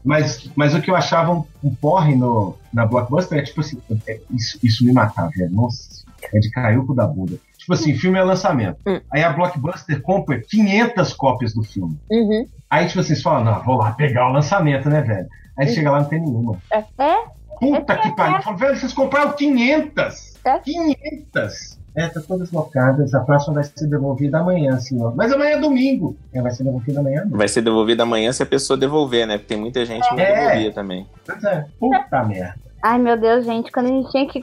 [0.05, 3.79] Mas, mas o que eu achava um, um porre no, na Blockbuster é tipo assim,
[4.07, 5.53] é, isso, isso me matava, velho.
[5.53, 7.39] Nossa, é de o cu da bunda.
[7.57, 8.79] Tipo assim, filme é lançamento.
[8.85, 9.01] Hum.
[9.13, 11.97] Aí a Blockbuster compra 500 cópias do filme.
[12.11, 12.47] Uhum.
[12.73, 15.29] Aí, tipo assim, você fala, não, vou lá pegar o lançamento, né, velho?
[15.59, 16.57] Aí chega lá não tem nenhuma.
[16.73, 16.79] É?
[16.79, 17.25] é?
[17.61, 18.37] Puta que pariu.
[18.37, 20.39] Eu falo, velho, vocês compraram 500.
[20.43, 20.59] É?
[20.59, 21.79] 500.
[21.95, 23.13] É, tá todas locadas.
[23.13, 25.15] A próxima vai ser devolvida amanhã, senhor.
[25.15, 26.17] Mas amanhã é domingo.
[26.33, 27.27] É, vai ser devolvida amanhã.
[27.29, 29.37] Vai ser devolvido amanhã se a pessoa devolver, né?
[29.37, 30.35] Porque tem muita gente que não É.
[30.35, 31.07] devolvia também.
[31.27, 31.67] Pois é.
[31.79, 32.55] Puta merda.
[32.83, 34.43] Ai, meu Deus, gente, quando a gente tinha que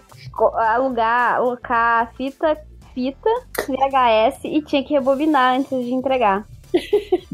[0.56, 2.56] alugar, alocar fita,
[2.94, 3.30] fita,
[3.68, 6.46] VHS e tinha que rebobinar antes de entregar.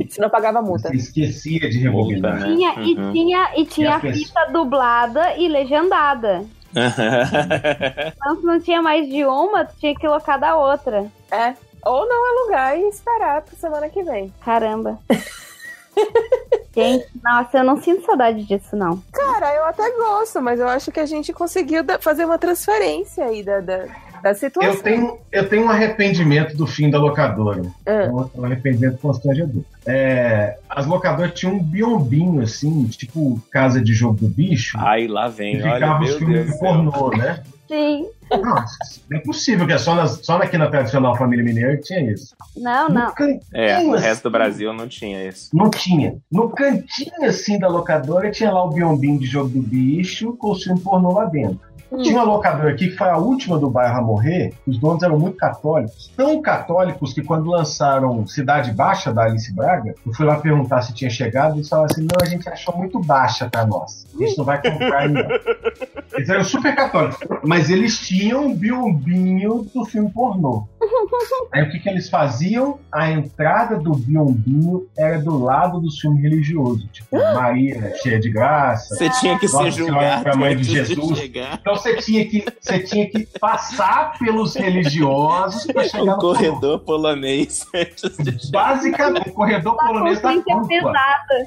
[0.09, 0.89] Se não pagava multa.
[0.89, 2.33] Você esquecia de rebobinar.
[2.35, 2.55] Multa, né?
[2.55, 2.83] Tinha, Uhum.
[2.85, 6.45] e tinha, e tinha a pessoa- fita dublada e legendada.
[6.75, 11.05] Então, se não tinha mais de uma, tu tinha que alocar da outra.
[11.31, 11.53] É.
[11.85, 14.33] Ou não alugar e esperar pra semana que vem.
[14.43, 14.99] Caramba.
[16.75, 19.01] Gente, nossa, eu não sinto saudade disso, não.
[19.13, 23.41] Cara, eu até gosto, mas eu acho que a gente conseguiu fazer uma transferência aí
[23.41, 23.85] da, da,
[24.25, 24.73] da situação.
[24.73, 27.61] Eu tenho, eu tenho um arrependimento do fim da locadora.
[27.85, 28.09] Ah.
[28.11, 29.61] Um, um arrependimento constrangedor.
[29.85, 34.75] É, as locadoras tinham um biombinho, assim, tipo casa de jogo do bicho.
[34.79, 36.57] Ai, lá vem, olha, ficava os filmes Deus.
[36.59, 37.43] pornô, né?
[37.67, 38.07] Sim.
[38.31, 38.77] Nossa,
[39.09, 42.11] não é possível que é só, nas, só aqui na tradicional família mineira que tinha
[42.11, 42.35] isso.
[42.57, 43.07] Não, não.
[43.07, 45.49] No cantinho, É, no assim, resto do Brasil não tinha isso.
[45.53, 46.15] Não tinha.
[46.31, 50.55] No cantinho assim da locadora tinha lá o biombinho de jogo do bicho com o
[50.55, 51.59] filme pornô lá dentro.
[51.91, 52.01] Hum.
[52.01, 54.53] Tinha uma locadora aqui que foi a última do bairro a morrer.
[54.65, 56.11] Os donos eram muito católicos.
[56.15, 60.93] Tão católicos que quando lançaram Cidade Baixa da Alice Braga, eu fui lá perguntar se
[60.93, 64.05] tinha chegado e eles falaram assim: não, a gente achou muito baixa pra nós.
[64.13, 65.27] A gente não vai comprar ainda.
[66.13, 67.19] Eles eram super católicos.
[67.43, 70.67] Mas eles tinham um biombinho do filme pornô.
[71.53, 72.79] Aí o que, que eles faziam?
[72.91, 76.87] A entrada do biombinho era do lado do filme religioso.
[76.87, 78.95] Tipo, Maria cheia de graça.
[78.95, 81.17] Você tinha que Nossa ser julgado mãe de Jesus.
[81.17, 81.59] chegar.
[81.59, 86.79] Então você tinha que, você tinha que passar pelos religiosos para chegar Um no corredor
[86.79, 87.65] polonês.
[88.51, 90.67] Basicamente, o corredor polonês da culpa.
[90.67, 91.45] pesada.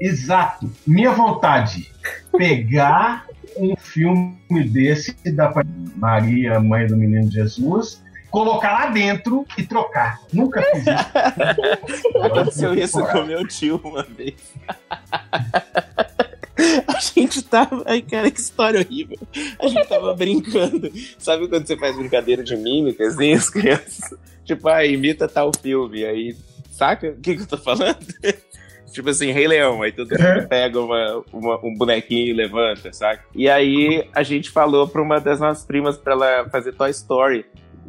[0.00, 0.70] Exato.
[0.86, 1.90] Minha vontade,
[2.36, 3.26] pegar
[3.56, 5.52] um filme desse da
[5.96, 10.20] Maria, mãe do menino Jesus, colocar lá dentro e trocar.
[10.32, 12.18] Nunca fiz isso.
[12.22, 14.34] Aconteceu isso com meu tio uma vez.
[16.86, 17.82] A gente tava.
[17.86, 19.18] Ai, cara, que história horrível.
[19.60, 20.90] A gente tava brincando.
[21.18, 24.14] Sabe quando você faz brincadeira de mímica, assim, as crianças?
[24.44, 26.04] Tipo, ah, imita tal filme.
[26.04, 26.36] Aí,
[26.70, 27.98] saca o que, que eu tô falando?
[28.92, 29.82] Tipo assim, Rei Leão.
[29.82, 33.22] Aí todo mundo pega uma, uma- um bonequinho e levanta, saca?
[33.34, 37.44] E aí a gente falou pra uma das nossas primas pra ela fazer Toy Story.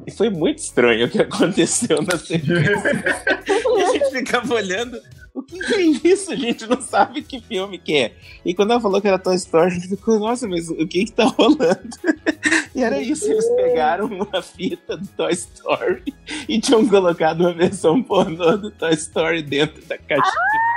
[0.06, 3.24] E foi muito estranho o que aconteceu na sequência.
[3.48, 5.00] E a gente ficava olhando.
[5.40, 5.82] O que, que é
[6.12, 6.34] isso?
[6.34, 8.14] A gente não sabe que filme que é.
[8.44, 11.06] E quando ela falou que era Toy Story, a gente ficou, nossa, mas o que
[11.06, 11.80] que tá rolando?
[12.76, 16.14] E era isso, eles pegaram uma fita do Toy Story
[16.48, 20.32] e tinham colocado uma versão pornô do Toy Story dentro da caixinha.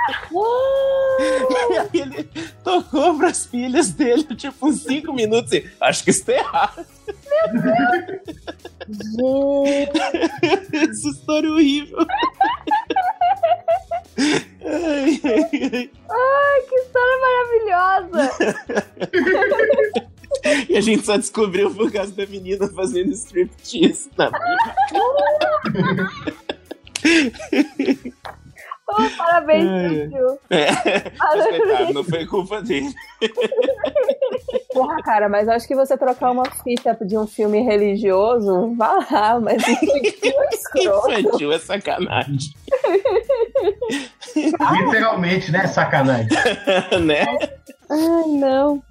[1.69, 2.23] E aí ele
[2.63, 6.83] tocou pras filhas dele, tipo, uns 5 minutos e acho que isso tá errado.
[10.73, 11.99] Essa história é horrível.
[14.65, 16.61] Ai, ai, ai.
[16.69, 18.31] Que história maravilhosa.
[20.67, 24.29] E a gente só descobriu por causa da menina fazendo striptease na
[28.97, 30.39] Oh, parabéns, tio.
[30.49, 30.67] É,
[31.09, 32.93] coitado, não foi culpa dele.
[34.73, 39.39] Porra, cara, mas acho que você trocar uma fita de um filme religioso, vá lá,
[39.39, 41.11] mas infantil é escroto.
[41.11, 42.53] Infantil é sacanagem,
[44.35, 45.67] Literalmente, né?
[45.67, 46.29] Sacanagem.
[47.05, 47.25] né?
[47.89, 48.83] Ai, não.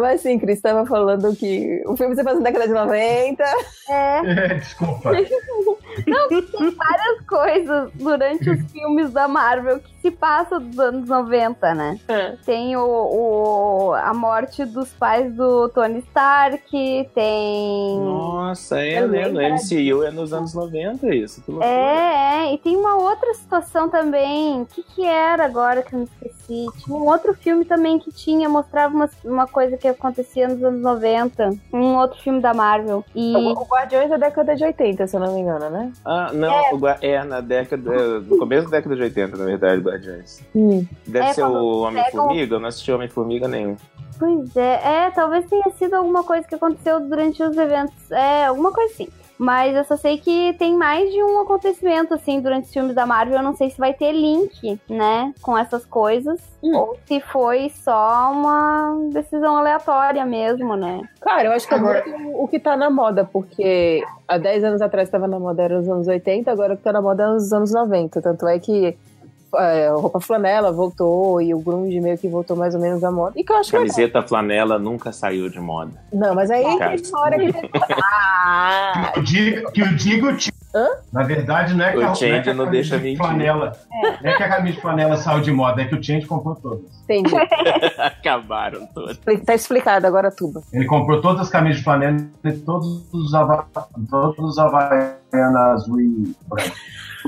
[0.00, 3.44] Mas sim, Cris, tava falando que o filme você faz na década de 90.
[3.88, 5.10] É, Desculpa.
[6.76, 12.00] várias coisas durante os filmes da Marvel que se passam dos anos 90, né?
[12.46, 16.70] Tem o, o- a morte dos pais do Tony Stark,
[17.14, 17.98] tem.
[17.98, 19.28] Nossa, é, né?
[19.28, 21.42] No MCU é nos anos 90 isso.
[21.42, 21.70] Que loucura.
[21.70, 24.62] É, é, e tem uma outra situação também.
[24.62, 26.66] O que, que era agora que eu me esqueci?
[26.84, 30.80] Tinha um outro filme também que tinha, mostrava uma, uma coisa que acontecia nos anos
[30.82, 31.50] 90.
[31.72, 33.04] Um outro filme da Marvel.
[33.14, 33.34] E.
[33.36, 35.92] O o Guardiões da década de 80, se eu não me engano, né?
[36.04, 38.20] Ah, não, o Gua- é na década.
[38.20, 40.40] No começo da década de 80, na verdade, Guardiões.
[41.06, 43.76] Deve É, ser o pegam- Homem-Formiga, eu não assisti Homem-Formiga nenhum.
[44.18, 48.10] Pois é, é, talvez tenha sido alguma coisa que aconteceu durante os eventos.
[48.10, 49.08] É, alguma coisa assim.
[49.40, 53.06] Mas eu só sei que tem mais de um acontecimento, assim, durante os filmes da
[53.06, 53.38] Marvel.
[53.38, 56.38] Eu não sei se vai ter link, né, com essas coisas.
[56.62, 56.76] Hum.
[56.76, 61.00] Ou se foi só uma decisão aleatória mesmo, né?
[61.22, 65.08] Cara, eu acho que Agora- o que tá na moda, porque há 10 anos atrás
[65.08, 67.50] estava na moda era os anos 80, agora o que tá na moda é os
[67.50, 68.20] anos 90.
[68.20, 68.98] Tanto é que
[69.56, 73.32] é, roupa flanela voltou e o grunge meio que voltou mais ou menos à moda.
[73.36, 74.28] E que eu acho Camiseta legal.
[74.28, 75.92] flanela nunca saiu de moda.
[76.12, 77.70] Não, mas aí tem hora que...
[78.02, 79.12] ah!
[79.72, 80.86] Que eu digo, que Hã?
[81.12, 83.72] Na verdade, não é que, o a, não, é que a não deixa de flanela.
[83.92, 84.22] É.
[84.22, 86.54] Não é que a camisa de flanela saiu de moda, é que o Change comprou
[86.54, 86.84] todas.
[87.02, 87.34] Entendi.
[87.98, 89.18] Acabaram todas.
[89.44, 90.62] Tá explicado agora tudo.
[90.72, 93.66] Ele comprou todas as camisas de flanela e todos os, ava...
[94.08, 96.76] todos os havaianas azul e branco.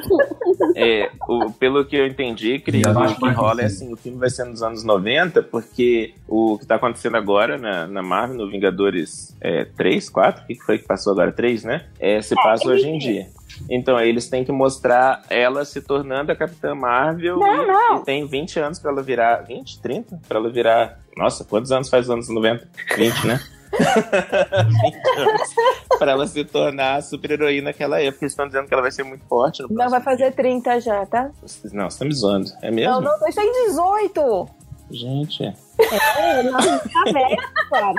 [0.76, 4.30] É, o, pelo que eu entendi, Cris, o que rola é assim, o filme vai
[4.30, 9.36] ser nos anos 90, porque o que tá acontecendo agora na, na Marvel, no Vingadores
[9.40, 11.32] é, 3, 4, o que foi que passou agora?
[11.32, 11.86] 3, né?
[11.98, 13.26] É, se é, passa hoje em dia.
[13.70, 17.96] Então, eles têm que mostrar ela se tornando a Capitã Marvel não, e, não.
[18.00, 19.42] e, tem 20 anos para ela virar.
[19.42, 20.20] 20, 30?
[20.26, 20.98] Para ela virar.
[21.16, 22.66] Nossa, quantos anos faz os anos 90?
[22.96, 23.40] 20, né?
[23.72, 25.54] 20 anos
[25.98, 28.10] pra ela se tornar a super-heroína que ela é.
[28.10, 29.62] Porque estão dizendo que ela vai ser muito forte.
[29.70, 31.30] não, vai fazer 30 já, tá?
[31.72, 32.50] Não, você tá me zoando.
[32.60, 32.92] É mesmo?
[32.92, 34.48] Não, não, você tem 18.
[34.90, 35.44] Gente.
[35.44, 37.36] É, não, tá velho,
[37.70, 37.94] cara.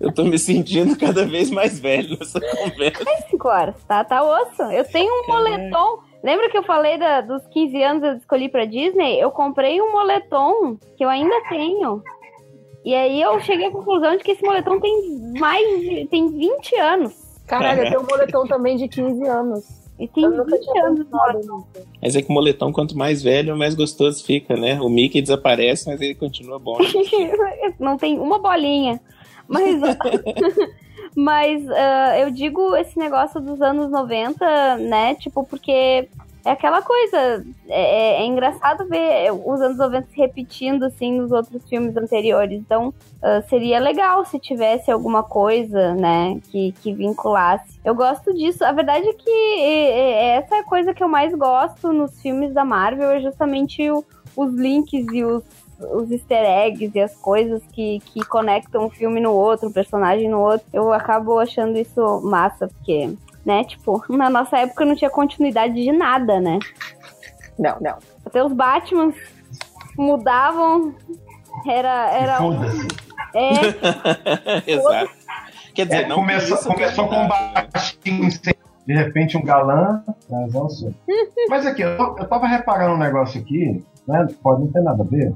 [0.00, 3.04] Eu tô me sentindo cada vez mais velho nessa conversa.
[3.30, 4.62] 5 horas, tá, tá osso.
[4.62, 5.98] Eu tenho um moletom.
[6.22, 9.18] Lembra que eu falei da, dos 15 anos eu escolhi pra Disney?
[9.18, 12.02] Eu comprei um moletom que eu ainda tenho.
[12.84, 16.06] E aí eu cheguei à conclusão de que esse moletom tem mais de.
[16.06, 17.14] tem 20 anos.
[17.46, 19.80] Caralho, eu tenho um moletom também de 15 anos.
[19.98, 21.06] E tem 20 anos
[22.00, 24.80] Mas é que o moletom, quanto mais velho, mais gostoso fica, né?
[24.80, 26.78] O Mickey desaparece, mas ele continua bom.
[27.78, 28.98] Não tem uma bolinha.
[29.46, 29.78] Mas,
[31.14, 35.16] mas uh, eu digo esse negócio dos anos 90, né?
[35.16, 36.08] Tipo, porque
[36.44, 37.44] é aquela coisa.
[37.68, 42.58] É, é, é, engraçado ver os anos 90 se repetindo assim nos outros filmes anteriores.
[42.58, 47.80] Então, uh, seria legal se tivesse alguma coisa, né, que, que vinculasse.
[47.84, 48.64] Eu gosto disso.
[48.64, 49.60] A verdade é que
[50.38, 54.04] essa é a coisa que eu mais gosto nos filmes da Marvel, é justamente o,
[54.36, 55.42] os links e os,
[55.78, 60.28] os easter eggs e as coisas que, que conectam um filme no outro, um personagem
[60.28, 60.66] no outro.
[60.72, 63.14] Eu acabo achando isso massa, porque
[63.44, 63.64] né?
[63.64, 66.58] Tipo, na nossa época não tinha continuidade de nada, né?
[67.58, 67.98] Não, não.
[68.24, 69.14] Até os Batmans
[69.96, 70.94] mudavam.
[71.66, 72.10] Era.
[72.12, 72.88] era Foda-se.
[73.34, 73.50] É.
[74.70, 75.10] Exato.
[75.74, 78.28] Quer dizer, é, não começou, isso, começou com um baixinho,
[78.86, 80.94] de repente um galã, mas assim.
[81.48, 84.26] Mas aqui, eu, eu tava reparando um negócio aqui, né?
[84.42, 85.32] Pode não ter nada a ver.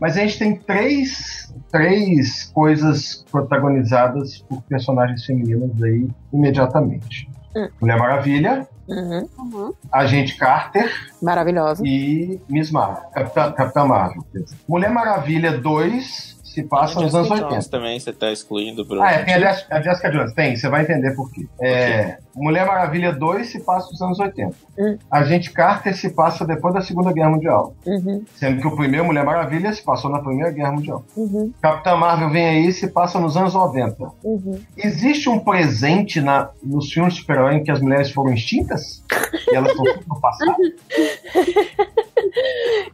[0.00, 7.27] Mas a gente tem três, três coisas protagonizadas por personagens femininas aí imediatamente.
[7.56, 7.68] Hum.
[7.80, 9.28] Mulher Maravilha, uhum.
[9.38, 9.74] Uhum.
[9.92, 10.90] Agente Carter.
[11.22, 11.82] Maravilhosa.
[11.86, 14.24] E Miss Marvel, Capitã, Capitã Marvel.
[14.68, 17.48] Mulher Maravilha 2 se passa nos anos 80.
[17.48, 19.00] Jones também você está excluindo pro.
[19.00, 21.46] Ah, é, tem a, a Jessica Jones, tem, você vai entender por quê.
[21.60, 22.14] É, okay.
[22.34, 24.54] Mulher Maravilha 2 se passa nos anos 80.
[24.76, 24.98] Uhum.
[25.10, 27.74] Agente Carter se passa depois da Segunda Guerra Mundial.
[27.86, 28.24] Uhum.
[28.34, 31.04] Sendo que o primeiro Mulher Maravilha se passou na Primeira Guerra Mundial.
[31.16, 31.52] Uhum.
[31.60, 34.12] Capitã Marvel vem aí e se passa nos anos 90.
[34.24, 34.60] Uhum.
[34.76, 39.04] Existe um presente na, nos filmes de super em que as mulheres foram extintas?
[39.50, 40.56] e elas estão tudo no passado?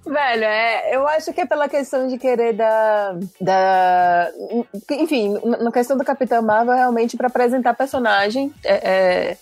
[0.04, 3.16] Velho, é, eu acho que é pela questão de querer da.
[3.40, 4.30] da
[4.90, 8.52] enfim, na questão do Capitão Marvel, realmente, para apresentar personagem.
[8.64, 9.36] É, é,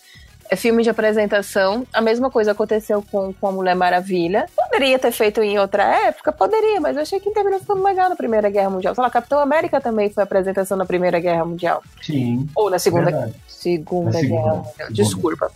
[0.50, 1.86] é, filme de apresentação.
[1.92, 4.46] A mesma coisa aconteceu com, com a Mulher Maravilha.
[4.54, 6.30] Poderia ter feito em outra época?
[6.30, 8.94] Poderia, mas eu achei que terminou ficando legal na Primeira Guerra Mundial.
[8.94, 11.82] Sei lá, Capitão América também foi apresentação na Primeira Guerra Mundial.
[12.02, 12.46] Sim.
[12.54, 14.88] Ou na Segunda, segunda, segunda Guerra Mundial.
[14.90, 15.50] Desculpa.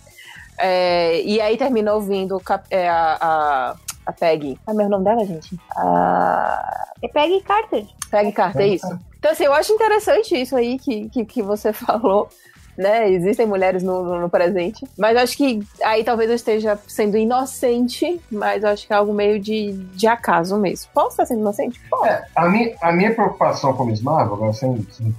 [0.57, 3.75] É, e aí terminou vindo é, a, a
[4.07, 4.57] a Peggy.
[4.63, 5.59] Qual é o nome dela, gente?
[5.75, 6.87] A...
[7.03, 7.85] É Peggy Carter.
[8.09, 8.99] Peggy Carter, é isso.
[9.19, 12.29] Então, assim, eu acho interessante isso aí que, que, que você falou.
[12.77, 13.09] Né?
[13.09, 14.85] Existem mulheres no, no, no, presente.
[14.95, 19.39] Mas acho que aí talvez eu esteja sendo inocente, mas acho que é algo meio
[19.39, 20.87] de, de acaso mesmo.
[20.93, 21.81] Posso estar sendo inocente?
[22.05, 25.11] É, a, minha, a minha preocupação com Miss Marvel, agora sem, sem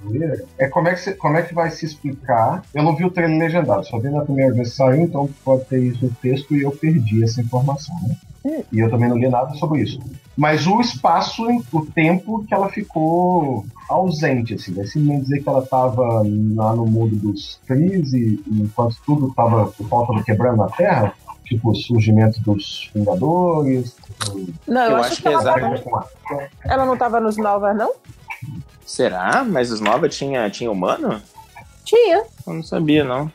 [0.57, 2.63] é como é, que se, como é que vai se explicar.
[2.73, 5.65] Eu não vi o trailer legendado, só vi na primeira vez que saiu, então pode
[5.65, 8.15] ter isso no texto e eu perdi essa informação, né?
[8.71, 9.99] E eu também não li nada sobre isso.
[10.37, 15.63] Mas o espaço, o tempo que ela ficou ausente, assim, vai simplesmente dizer que ela
[15.63, 16.23] estava
[16.55, 21.13] lá no mundo dos Cris e, enquanto tudo estava por falta do quebrando a Terra,
[21.43, 23.95] tipo o surgimento dos Vingadores.
[24.67, 26.09] Não, eu, eu acho, acho, que, ela, ela, tava...
[26.63, 27.93] ela não estava nos Nova, não?
[28.85, 29.43] Será?
[29.43, 31.21] Mas os Nova tinha, tinha humano?
[31.83, 32.23] Tinha.
[32.47, 33.31] Eu não sabia, não.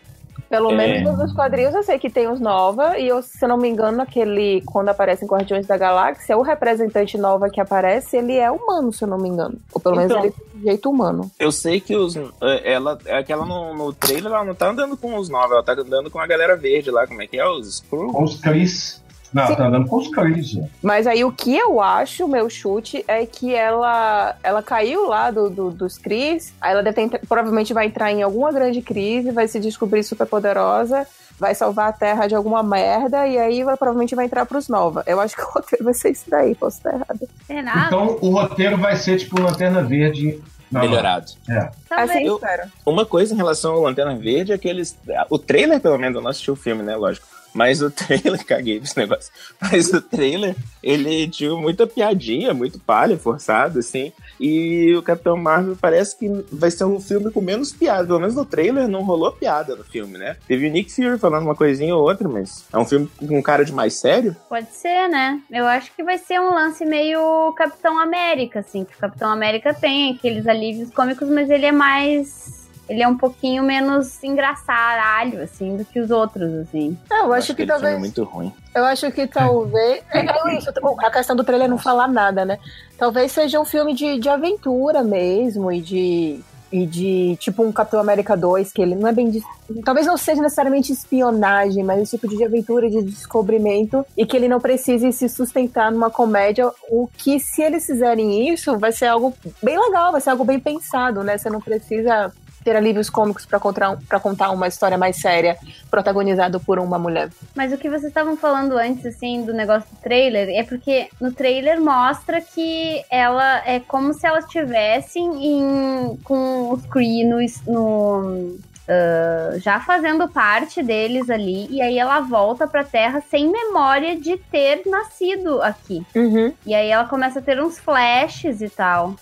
[0.55, 0.77] Pelo é...
[0.77, 4.01] menos nos quadrinhos eu sei que tem os Nova, e eu, se não me engano,
[4.01, 8.93] aquele, quando aparece em Guardiões da Galáxia, o representante Nova que aparece, ele é humano,
[8.93, 9.59] se eu não me engano.
[9.73, 11.29] Ou pelo então, menos ele tem jeito humano.
[11.41, 12.15] Eu sei que os.
[12.17, 15.55] É, ela, é que ela no, no trailer ela não tá andando com os Nova,
[15.55, 17.49] ela tá andando com a galera verde lá, como é que é?
[17.49, 18.23] Os Skrull?
[18.23, 19.03] Os Chris.
[19.35, 19.57] Não, Sim.
[19.57, 20.57] tá andando com os cães.
[20.81, 25.51] Mas aí o que eu acho, meu chute, é que ela, ela caiu lá do,
[25.51, 29.49] do dos Cris, aí ela deve ter, provavelmente vai entrar em alguma grande crise, vai
[29.49, 31.05] se descobrir super poderosa
[31.37, 35.03] vai salvar a Terra de alguma merda e aí vai, provavelmente vai entrar pros Nova.
[35.05, 37.29] Eu acho que o roteiro vai ser isso daí, posso estar errado.
[37.49, 37.87] É nada.
[37.87, 41.33] Então o roteiro vai ser tipo Lanterna Verde melhorado.
[41.49, 41.71] É.
[41.91, 42.41] Assim, eu,
[42.85, 44.97] uma coisa em relação ao Lanterna Verde é que eles.
[45.31, 46.97] O trailer, pelo menos, eu não assisti o filme, né?
[46.97, 47.27] Lógico.
[47.55, 49.33] Mas o trailer, caguei esse negócio.
[49.61, 54.13] Mas o trailer, ele tinha muita piadinha, muito palha, forçado, assim.
[54.41, 58.07] E o Capitão Marvel parece que vai ser um filme com menos piada.
[58.07, 60.37] Pelo menos no trailer não rolou piada no filme, né?
[60.49, 63.43] Teve o Nick Fury falando uma coisinha ou outra, mas é um filme com um
[63.43, 64.35] cara de mais sério?
[64.49, 65.41] Pode ser, né?
[65.51, 68.85] Eu acho que vai ser um lance meio Capitão América, assim.
[68.85, 73.17] Que o Capitão América tem aqueles alívios cômicos, mas ele é mais ele é um
[73.17, 76.97] pouquinho menos engraçado, assim, do que os outros, assim.
[77.11, 77.95] É, eu, eu acho, acho, que, que talvez.
[77.95, 78.53] É muito ruim.
[78.75, 80.03] Eu acho que talvez.
[80.13, 82.59] É, é isso, a questão do trailer não falar nada, né?
[82.99, 86.41] Talvez seja um filme de, de aventura mesmo e de.
[86.73, 89.31] E de tipo um Capitão América 2, que ele não é bem.
[89.31, 89.41] De,
[89.85, 94.49] talvez não seja necessariamente espionagem, mas esse tipo de aventura, de descobrimento, e que ele
[94.49, 96.69] não precise se sustentar numa comédia.
[96.91, 99.33] O que, se eles fizerem isso, vai ser algo
[99.63, 101.39] bem legal, vai ser algo bem pensado, né?
[101.39, 102.33] Você não precisa
[102.65, 105.57] ter alívios cômicos para contar, contar uma história mais séria,
[105.91, 107.29] protagonizado por uma mulher.
[107.55, 111.33] Mas o que vocês estavam falando antes, assim, do negócio do trailer, é porque no
[111.33, 118.59] trailer mostra que ela é como se elas estivessem em, com os Kree no, no
[118.85, 124.37] Uh, já fazendo parte deles ali, e aí ela volta pra Terra sem memória de
[124.37, 126.05] ter nascido aqui.
[126.15, 126.53] Uhum.
[126.67, 129.15] E aí ela começa a ter uns flashes e tal.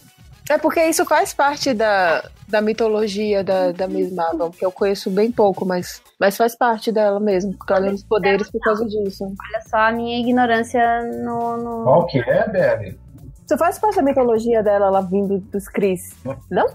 [0.51, 5.11] É porque isso faz parte da, da mitologia da, da Miss Marvel, que eu conheço
[5.11, 8.85] bem pouco, mas, mas faz parte dela mesmo, porque ela tem os poderes por causa
[8.85, 9.25] disso.
[9.25, 11.57] Olha só a minha ignorância no.
[11.57, 11.85] no...
[11.85, 12.99] Qual que é, Bebe?
[13.47, 16.15] Você faz parte da mitologia dela, ela vindo dos Cris.
[16.51, 16.67] Não?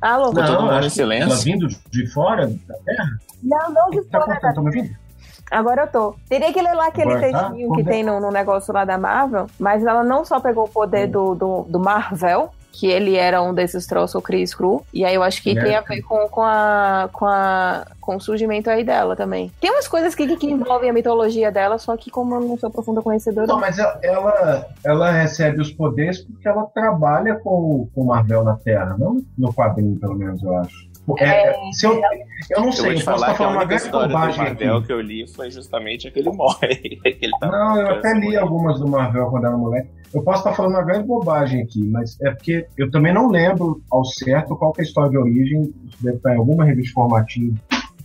[0.00, 0.34] Ah, louco.
[0.34, 1.30] Não, todo mundo em silêncio.
[1.30, 3.06] Ela vindo de fora da Terra?
[3.42, 4.52] Não, não de tá fora.
[4.60, 4.96] Me ouvindo?
[5.50, 6.16] Agora eu tô.
[6.28, 7.38] Teria que ler lá aquele Agora, tá?
[7.40, 7.76] textinho tá?
[7.76, 11.08] que tem no, no, negócio lá da Marvel, mas ela não só pegou o poder
[11.08, 11.12] hum.
[11.12, 14.84] do, do, do Marvel, que ele era um desses troços, o Chris Cru.
[14.92, 15.62] E aí eu acho que é.
[15.62, 19.52] tem a ver com, com, a, com, a, com o surgimento aí dela também.
[19.60, 22.70] Tem umas coisas que, que envolvem a mitologia dela, só que como eu não sou
[22.70, 23.46] profunda conhecedora.
[23.46, 28.56] Não, mas ela, ela recebe os poderes porque ela trabalha com, com o Marvel na
[28.56, 30.92] Terra, não no quadrinho, pelo menos, eu acho.
[31.18, 32.00] É, é, se eu,
[32.50, 34.64] eu não sei, eu, eu falando uma grande bobagem aqui.
[34.64, 37.00] Marvel que eu li foi justamente aquele morre.
[37.42, 39.88] não, eu até li algumas do Marvel quando era moleque.
[40.14, 43.82] Eu posso estar falando uma grande bobagem aqui, mas é porque eu também não lembro
[43.90, 45.72] ao certo qual é a história de origem.
[46.00, 47.56] deve estar em alguma revista formativa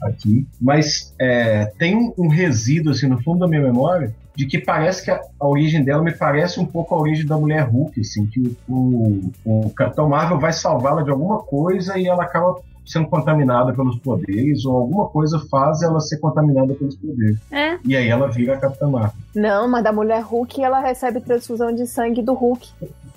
[0.01, 0.47] aqui.
[0.59, 5.09] Mas é, tem um resíduo assim no fundo da minha memória de que parece que
[5.09, 8.55] a, a, origem dela me parece um pouco a origem da mulher Hulk, assim, que
[8.69, 12.55] o, o Capitão Marvel vai salvá-la de alguma coisa e ela acaba
[12.87, 17.37] sendo contaminada pelos poderes, ou alguma coisa faz ela ser contaminada pelos poderes.
[17.51, 17.77] É.
[17.83, 19.13] E aí ela vira a Capitã Marvel.
[19.35, 22.69] Não, mas da mulher Hulk ela recebe transfusão de sangue do Hulk.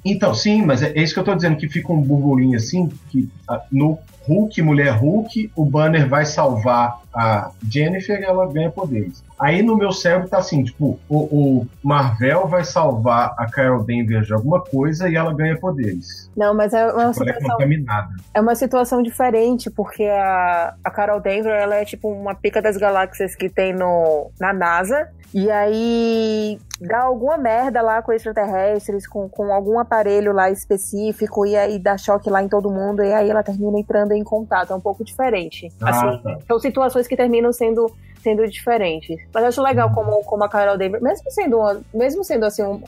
[0.05, 2.91] Então, sim, mas é, é isso que eu tô dizendo, que fica um burburinho assim,
[3.11, 3.29] que
[3.71, 9.23] no Hulk, mulher Hulk, o Banner vai salvar a Jennifer e ela ganha poderes.
[9.39, 14.27] Aí no meu cérebro tá assim, tipo, o, o, Marvel vai salvar a Carol Danvers
[14.27, 16.31] de alguma coisa e ela ganha poderes.
[16.37, 17.61] Não, mas é uma tipo, situação...
[17.63, 22.61] É, é uma situação diferente, porque a, a Carol Danvers, ela é tipo uma pica
[22.61, 29.07] das galáxias que tem no, na NASA, e aí dá alguma merda lá com extraterrestres,
[29.07, 33.13] com, com algum aparelho lá específico, e aí dá choque lá em todo mundo, e
[33.13, 34.73] aí ela termina entrando em contato.
[34.73, 35.73] É um pouco diferente.
[35.81, 36.39] Ah, assim, tá.
[36.47, 39.17] São situações que terminam sendo sendo diferentes.
[39.33, 42.63] Mas eu acho legal como, como a Carol Davis, mesmo sendo uma, mesmo sendo assim
[42.63, 42.83] um,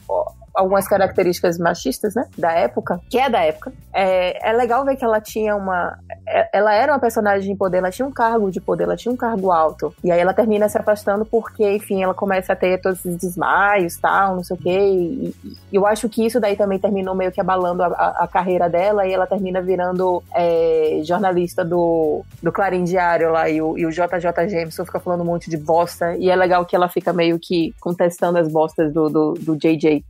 [0.54, 5.04] algumas características machistas, né, da época, que é da época, é, é legal ver que
[5.04, 8.60] ela tinha uma, é, ela era uma personagem de poder, ela tinha um cargo de
[8.60, 12.14] poder, ela tinha um cargo alto, e aí ela termina se afastando porque, enfim, ela
[12.14, 15.34] começa a ter todos esses desmaios, tal, não sei o quê, e,
[15.72, 19.06] e eu acho que isso daí também terminou meio que abalando a, a, carreira dela,
[19.06, 23.90] e ela termina virando é, jornalista do, do Clarim Diário lá, e o, e o
[23.90, 27.38] JJ Jameson fica falando um monte de bosta, e é legal que ela fica meio
[27.38, 30.04] que contestando as bostas do, do, do JJ.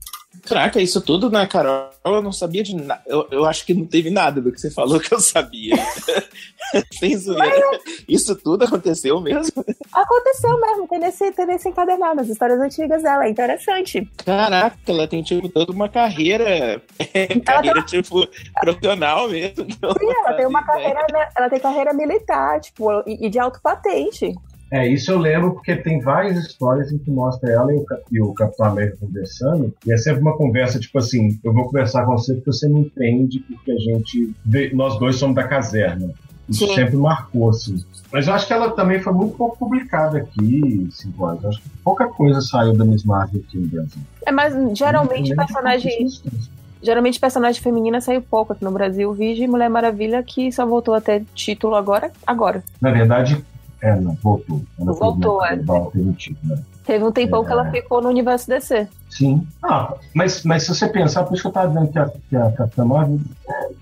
[0.45, 1.91] Caraca, isso tudo, né, Carol?
[2.05, 3.01] Eu não sabia de nada.
[3.07, 5.77] Eu, eu acho que não teve nada do que você falou que eu sabia.
[6.99, 7.81] Sem zoeira.
[8.09, 9.65] Isso tudo aconteceu mesmo?
[9.93, 10.89] Aconteceu mesmo.
[10.89, 13.25] Tem nesse, tem nesse encadernado, as histórias antigas dela.
[13.25, 14.09] É interessante.
[14.25, 16.83] Caraca, ela tem, tipo, toda uma carreira.
[17.45, 18.03] carreira, tem...
[18.03, 18.27] tipo,
[18.61, 19.65] profissional mesmo.
[19.71, 21.07] Sim, ela tem uma carreira.
[21.37, 24.35] Ela tem carreira militar, tipo, e, e de alto patente.
[24.73, 28.21] É, isso eu lembro porque tem várias histórias em que mostra ela e o, e
[28.23, 32.17] o Capitão América conversando, e é sempre uma conversa tipo assim: eu vou conversar com
[32.17, 34.35] você porque você me entende, porque a gente.
[34.73, 36.11] Nós dois somos da caserna.
[36.49, 36.75] Isso Sim.
[36.75, 37.85] sempre marcou, assim.
[38.11, 41.43] Mas eu acho que ela também foi muito pouco publicada aqui, cinco anos.
[41.43, 44.03] Eu acho que pouca coisa saiu da Miss Marvel aqui no Brasil.
[44.25, 46.09] É, mas geralmente personagem.
[46.83, 49.13] Geralmente personagem feminina saiu pouco aqui no Brasil.
[49.13, 52.11] Vige Mulher Maravilha, que só voltou até título agora.
[52.27, 52.65] agora.
[52.81, 53.41] Na verdade,
[53.83, 54.63] é, não, voltou.
[54.79, 55.57] Ela voltou, é.
[56.17, 56.63] Título, né?
[56.85, 57.47] Teve um tempão é...
[57.47, 58.87] que ela ficou no universo DC.
[59.11, 59.47] Sim.
[59.63, 62.37] Ah, mas, mas se você pensar, por isso que eu estava dizendo que a, que
[62.37, 63.21] a Capitã Marvel,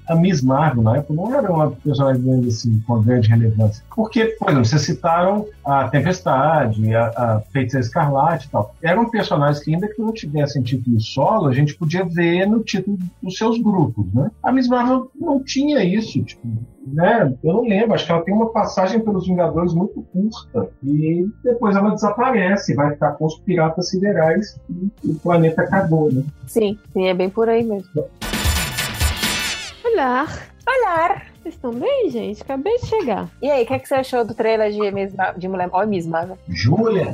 [0.08, 3.84] a Miss Marvel na época não era uma personagem assim, com grande relevância.
[3.94, 8.74] Porque, por exemplo, vocês citaram a Tempestade, a, a Feiticeira Escarlate e tal.
[8.82, 12.98] Eram personagens que, ainda que não tivessem título solo, a gente podia ver no título
[13.22, 14.30] dos seus grupos, né?
[14.42, 16.48] A Miss Marvel não tinha isso, tipo,
[16.86, 17.34] né?
[17.42, 21.76] Eu não lembro, acho que ela tem uma passagem pelos Vingadores muito curta e depois
[21.76, 26.22] ela desaparece, vai ficar com os piratas siderais e, o planeta acabou, né?
[26.46, 27.88] Sim, sim, é bem por aí mesmo.
[29.84, 30.26] Olá!
[30.66, 31.22] Olá!
[31.42, 32.42] Vocês estão bem, gente?
[32.42, 33.28] Acabei de chegar.
[33.40, 35.86] E aí, o que, é que você achou do trailer de, Miss de Mulher Olha,
[35.86, 36.38] Miss Marvel?
[36.48, 37.12] Júlia!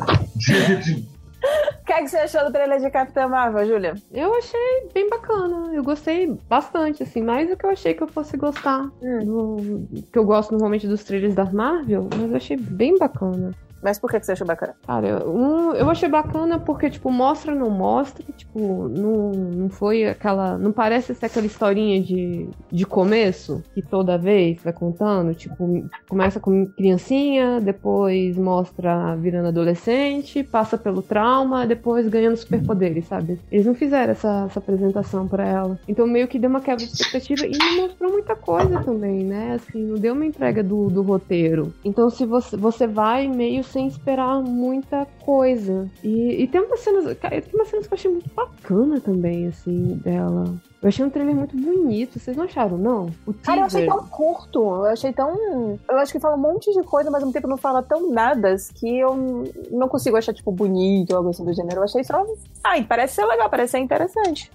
[1.96, 3.94] O que, é que você achou do trailer de Capitã Marvel, Júlia?
[4.12, 5.74] Eu achei bem bacana.
[5.74, 8.90] Eu gostei bastante, assim, mais do que eu achei que eu fosse gostar.
[9.00, 9.24] Hum.
[9.24, 13.54] Do, que eu gosto normalmente dos trailers da Marvel, mas eu achei bem bacana.
[13.86, 14.74] Mas por que você achou bacana?
[14.84, 18.24] Cara, um, eu achei bacana porque, tipo, mostra, não mostra.
[18.36, 20.58] Tipo, não, não foi aquela.
[20.58, 25.32] Não parece ser aquela historinha de, de começo que toda vez vai contando.
[25.36, 33.38] Tipo, começa com criancinha, depois mostra virando adolescente, passa pelo trauma, depois ganhando superpoderes, sabe?
[33.52, 35.78] Eles não fizeram essa, essa apresentação para ela.
[35.86, 39.52] Então meio que deu uma quebra de expectativa e não mostrou muita coisa também, né?
[39.54, 41.72] Assim, não deu uma entrega do, do roteiro.
[41.84, 45.90] Então se você, você vai meio sem esperar muita coisa.
[46.02, 47.04] E, e tem umas cenas.
[47.18, 50.54] Tem umas cenas que eu achei muito bacana também, assim, dela.
[50.82, 52.18] Eu achei um trailer muito bonito.
[52.18, 53.10] Vocês não acharam, não?
[53.26, 53.44] O teaser...
[53.44, 54.58] Cara, eu achei tão curto.
[54.58, 55.78] Eu achei tão.
[55.88, 58.10] Eu acho que fala um monte de coisa, mas ao mesmo tempo não fala tão
[58.10, 61.78] nada que eu não consigo achar, tipo, bonito ou algo assim do gênero.
[61.78, 62.24] Eu achei só.
[62.62, 64.50] Ai, parece ser legal, parece ser interessante.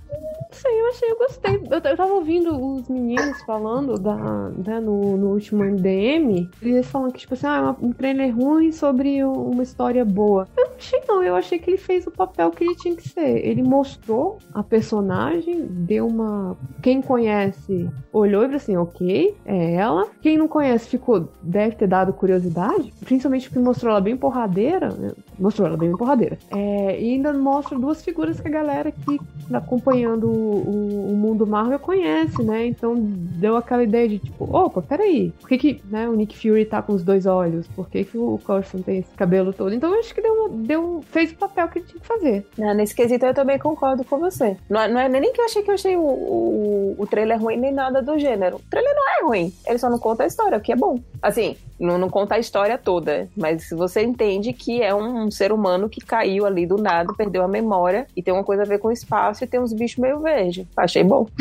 [0.52, 1.56] Sei, eu achei, eu gostei.
[1.70, 7.14] Eu, eu tava ouvindo os meninos falando da, né, no, no último MDM, eles falando
[7.14, 10.48] que, tipo assim, ah, é um trailer ruim sobre uma história boa.
[10.58, 11.24] Eu não achei, não.
[11.24, 13.46] Eu achei que ele fez o papel que ele tinha que ser.
[13.46, 16.58] Ele mostrou a personagem, deu uma.
[16.82, 20.08] Quem conhece olhou e falou assim: ok, é ela.
[20.22, 24.90] Quem não conhece ficou, deve ter dado curiosidade, principalmente porque mostrou ela bem porradeira.
[24.90, 25.12] Né?
[25.40, 26.38] Mostrou ela bem porradeira.
[26.52, 29.20] É, e ainda mostra duas figuras que a galera que
[29.54, 32.66] acompanhando o, o, mundo Marvel conhece, né?
[32.66, 36.66] Então deu aquela ideia de tipo, opa, peraí, por que, que né, o Nick Fury
[36.66, 37.68] tá com os dois olhos?
[37.70, 39.74] Por que, que o Coulson tem esse cabelo todo?
[39.74, 42.46] Então eu acho que deu, deu, fez o papel que ele tinha que fazer.
[42.58, 44.58] Não, nesse quesito eu também concordo com você.
[44.70, 47.58] Não, não é nem que eu achei que eu achei o, o, o trailer ruim
[47.58, 48.58] nem nada do gênero.
[48.58, 51.00] O trailer não é ruim, ele só não conta a história, o que é bom.
[51.22, 55.52] Assim, não, não conta a história toda, mas você entende que é um, um, ser
[55.52, 58.80] humano que caiu ali do nada, perdeu a memória e tem uma coisa a ver
[58.80, 60.68] com o espaço e tem uns bichos meio verde.
[60.76, 61.28] Achei bom.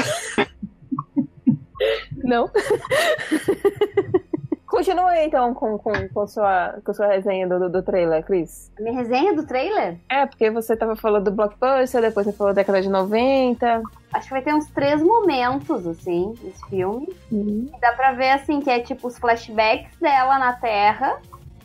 [2.23, 2.51] não?
[4.71, 8.71] Continua aí, então com, com, com, sua, com sua resenha do, do, trailer, Cris.
[8.79, 9.99] Minha resenha do trailer?
[10.09, 13.83] É, porque você tava falando do blockbuster, depois você falou da década de 90.
[14.13, 17.09] Acho que vai ter uns três momentos, assim, nesse filme.
[17.33, 17.69] Uhum.
[17.81, 21.19] Dá pra ver, assim, que é tipo os flashbacks dela na Terra.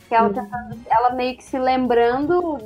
[0.08, 0.80] Que ela, uhum.
[0.90, 2.58] ela meio que se lembrando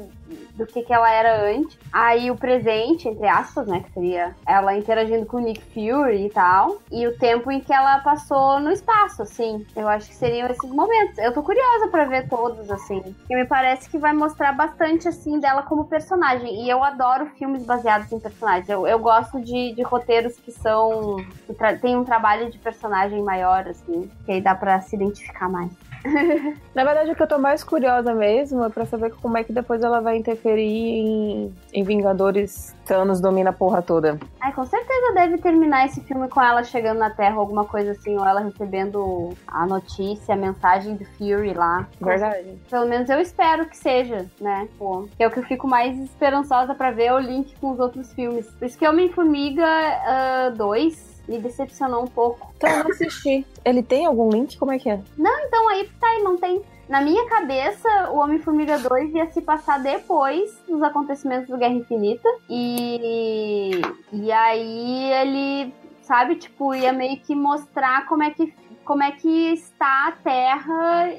[0.54, 1.78] do que, que ela era antes.
[1.92, 3.80] Aí o presente, entre aspas, né?
[3.80, 6.78] Que seria ela interagindo com o Nick Fury e tal.
[6.90, 9.66] E o tempo em que ela passou no espaço, assim.
[9.74, 11.18] Eu acho que seriam esses momentos.
[11.18, 13.14] Eu tô curiosa para ver todos, assim.
[13.28, 16.64] E me parece que vai mostrar bastante, assim, dela como personagem.
[16.64, 18.68] E eu adoro filmes baseados em personagens.
[18.68, 21.16] Eu, eu gosto de, de roteiros que são.
[21.46, 24.10] que tem um trabalho de personagem maior, assim.
[24.24, 25.70] Que aí dá pra se identificar mais.
[26.74, 29.52] Na verdade, o que eu tô mais curiosa mesmo é pra saber como é que
[29.52, 34.18] depois ela vai interferir em, em Vingadores Thanos domina a porra toda.
[34.40, 38.16] Ai, com certeza deve terminar esse filme com ela chegando na Terra, alguma coisa assim,
[38.18, 41.86] ou ela recebendo a notícia, a mensagem do Fury lá.
[42.00, 42.58] Verdade.
[42.68, 44.68] Pelo menos eu espero que seja, né?
[44.78, 47.78] Pô, que é o que eu fico mais esperançosa para ver o link com os
[47.78, 48.46] outros filmes.
[48.50, 52.52] Por isso que Homem-Formiga 2 uh, me decepcionou um pouco.
[52.56, 53.46] Então eu não assisti.
[53.64, 54.58] Ele tem algum link?
[54.58, 55.00] Como é que é?
[55.16, 56.60] Não, então aí tá aí, não tem.
[56.88, 62.28] Na minha cabeça, o Homem-Formiga 2 ia se passar depois dos acontecimentos do Guerra Infinita.
[62.48, 63.80] E.
[64.12, 68.52] E aí ele, sabe, tipo, ia meio que mostrar como é que,
[68.84, 71.14] como é que está a Terra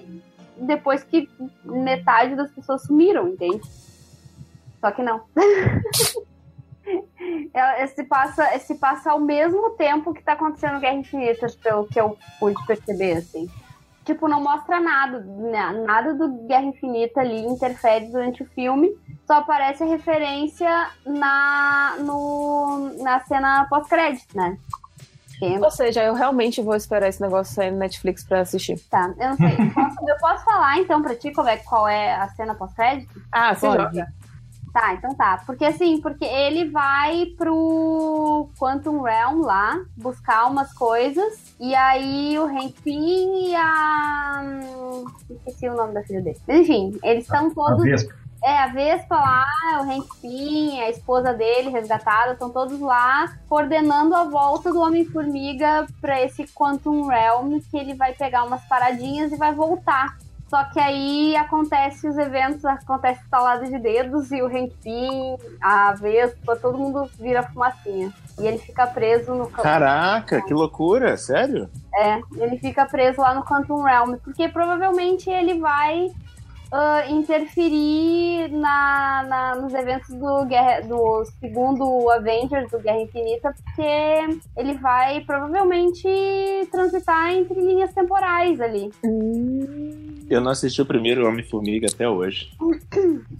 [0.58, 1.30] depois que
[1.64, 3.62] metade das pessoas sumiram, entende?
[4.82, 5.22] Só que não.
[7.54, 12.00] Ela- se, passa, se passa ao mesmo tempo que tá acontecendo Guerra Infinita, pelo que
[12.00, 13.50] eu pude perceber, assim.
[14.04, 15.84] Tipo, não mostra nada, né?
[15.86, 18.90] nada do Guerra Infinita ali interfere durante o filme,
[19.28, 24.58] só aparece a referência na, no, na cena pós-crédito, né?
[25.64, 28.78] Ou seja, eu realmente vou esperar esse negócio sair no Netflix pra assistir.
[28.92, 29.50] Tá, eu não sei.
[29.74, 33.20] Posso- eu posso falar então pra ti qual é, qual é a cena pós-crédito?
[33.32, 33.82] Ah, você Pode.
[33.84, 34.08] joga.
[34.74, 35.42] Tá, então tá.
[35.46, 41.54] Porque assim, porque ele vai pro Quantum Realm lá buscar umas coisas.
[41.60, 44.42] E aí o Hank Pym e a.
[44.44, 46.40] hum, Esqueci o nome da filha dele.
[46.48, 47.84] Mas enfim, eles estão A todos.
[47.84, 48.22] Vespa.
[48.44, 49.46] É, a Vespa lá,
[49.82, 55.86] o Hank Pym, a esposa dele resgatada, estão todos lá coordenando a volta do Homem-Formiga
[56.00, 60.18] pra esse Quantum Realm, que ele vai pegar umas paradinhas e vai voltar.
[60.52, 64.50] Só que aí acontece os eventos, acontece estalada de dedos e o
[64.84, 68.12] Pym, a Vespa, todo mundo vira fumacinha.
[68.38, 71.70] E ele fica preso no ca- Caraca, que loucura, sério?
[71.96, 76.08] é, ele fica preso lá no Quantum Realm, porque provavelmente ele vai
[76.74, 84.40] ah, interferir na, na- nos eventos do, Guerra, do segundo Avengers, do Guerra Infinita, porque
[84.58, 86.08] ele vai provavelmente
[86.72, 88.90] transitar entre linhas temporais ali.
[90.32, 92.50] Eu não assisti o primeiro Homem-Formiga até hoje.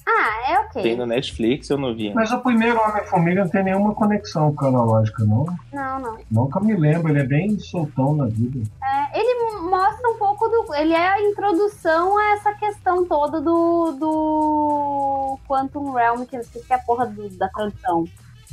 [0.06, 0.84] Ah, é ok.
[0.84, 2.14] Tem no Netflix, eu não vi.
[2.14, 5.46] Mas o primeiro Homem-Formiga não tem nenhuma conexão cronológica, não.
[5.72, 6.50] Não, não.
[6.54, 8.60] Eu me lembro, ele é bem soltão na vida.
[8.84, 10.76] É, ele mostra um pouco do.
[10.76, 16.74] Ele é a introdução a essa questão toda do, do Quantum Realm, que eu esqueci
[16.74, 18.04] a porra do- da tradução.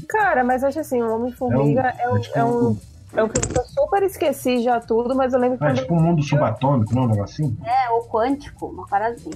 [0.09, 2.79] Cara, mas acho assim, o Homem-Formiga é, um, é tipo é, um, um-
[3.15, 5.77] é um filme que eu super esqueci já tudo, mas eu lembro É quando.
[5.77, 7.03] tipo um mundo subatômico, não?
[7.05, 7.57] Um negocinho?
[7.65, 9.31] É, o quântico, uma parada assim.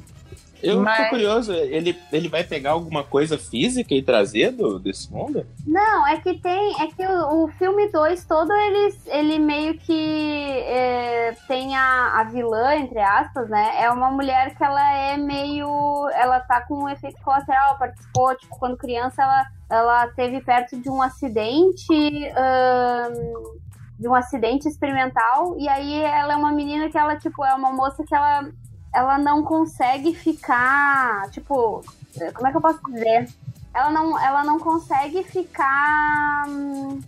[0.62, 5.12] Eu Mas- tô curioso, ele, ele vai pegar alguma coisa física e trazer do, desse
[5.12, 5.44] mundo?
[5.66, 6.80] Não, é que tem.
[6.80, 12.24] É que o, o filme 2 todo ele, ele meio que é, tem a, a
[12.24, 13.72] vilã, entre aspas, né?
[13.82, 15.66] É uma mulher que ela é meio.
[16.14, 20.76] Ela tá com um efeito colateral, ela participou, tipo, quando criança ela, ela teve perto
[20.80, 22.10] de um acidente.
[23.98, 27.72] de um acidente experimental, e aí ela é uma menina que ela, tipo, é uma
[27.72, 28.50] moça que ela,
[28.92, 31.82] ela não consegue ficar, tipo,
[32.34, 33.28] como é que eu posso dizer?
[33.74, 36.44] ela não, ela não consegue ficar.
[36.48, 37.00] hum,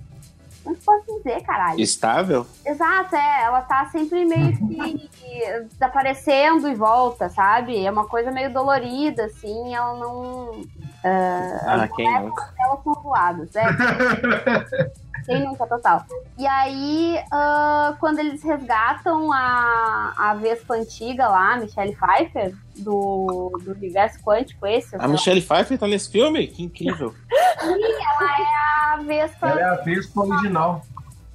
[0.62, 1.78] Como que eu posso dizer, caralho?
[1.80, 2.46] Estável?
[2.64, 3.42] Exato, é.
[3.42, 7.84] Ela tá sempre meio que desaparecendo e volta, sabe?
[7.84, 9.74] É uma coisa meio dolorida, assim.
[9.74, 10.62] Ela não.
[11.04, 12.54] Ah, quem nunca?
[12.58, 13.64] Elas são voadas, é.
[15.24, 16.04] Quem nunca, total.
[16.36, 23.50] E aí, ah, quando eles resgatam a, a Vespa antiga lá, a Michelle Pfeiffer, do,
[23.64, 26.46] do universo quântico, esse, A Michelle Pfeiffer tá nesse filme?
[26.46, 27.14] Que incrível.
[27.58, 29.48] a Vespa.
[29.48, 30.82] Ela é a Vespa original.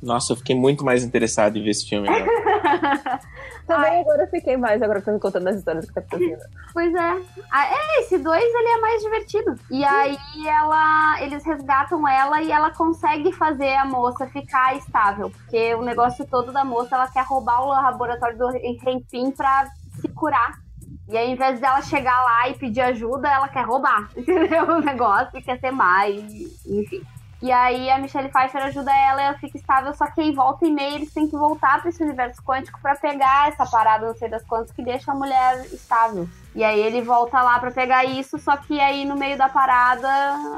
[0.02, 2.08] Nossa, eu fiquei muito mais interessado em ver esse filme
[3.70, 6.42] Também agora eu fiquei mais, agora que eu tô contando as histórias que tá acontecendo.
[6.74, 7.22] Pois é.
[7.52, 9.56] Ah, é, esse dois ele é mais divertido.
[9.72, 10.18] E aí
[10.48, 15.30] ela, eles resgatam ela e ela consegue fazer a moça ficar estável.
[15.30, 19.68] Porque o negócio todo da moça, ela quer roubar o laboratório do Renpin pra
[20.00, 20.60] se curar.
[21.08, 24.64] E aí, ao invés dela chegar lá e pedir ajuda, ela quer roubar, entendeu?
[24.66, 26.24] O negócio e quer ser mais,
[26.68, 27.02] enfim.
[27.42, 30.72] E aí a Michelle Pfeiffer ajuda ela ela fica estável, só que aí volta e
[30.72, 34.28] meia eles têm que voltar para esse universo quântico pra pegar essa parada, não sei
[34.28, 36.28] das quantas, que deixa a mulher estável.
[36.54, 40.10] E aí ele volta lá pra pegar isso, só que aí no meio da parada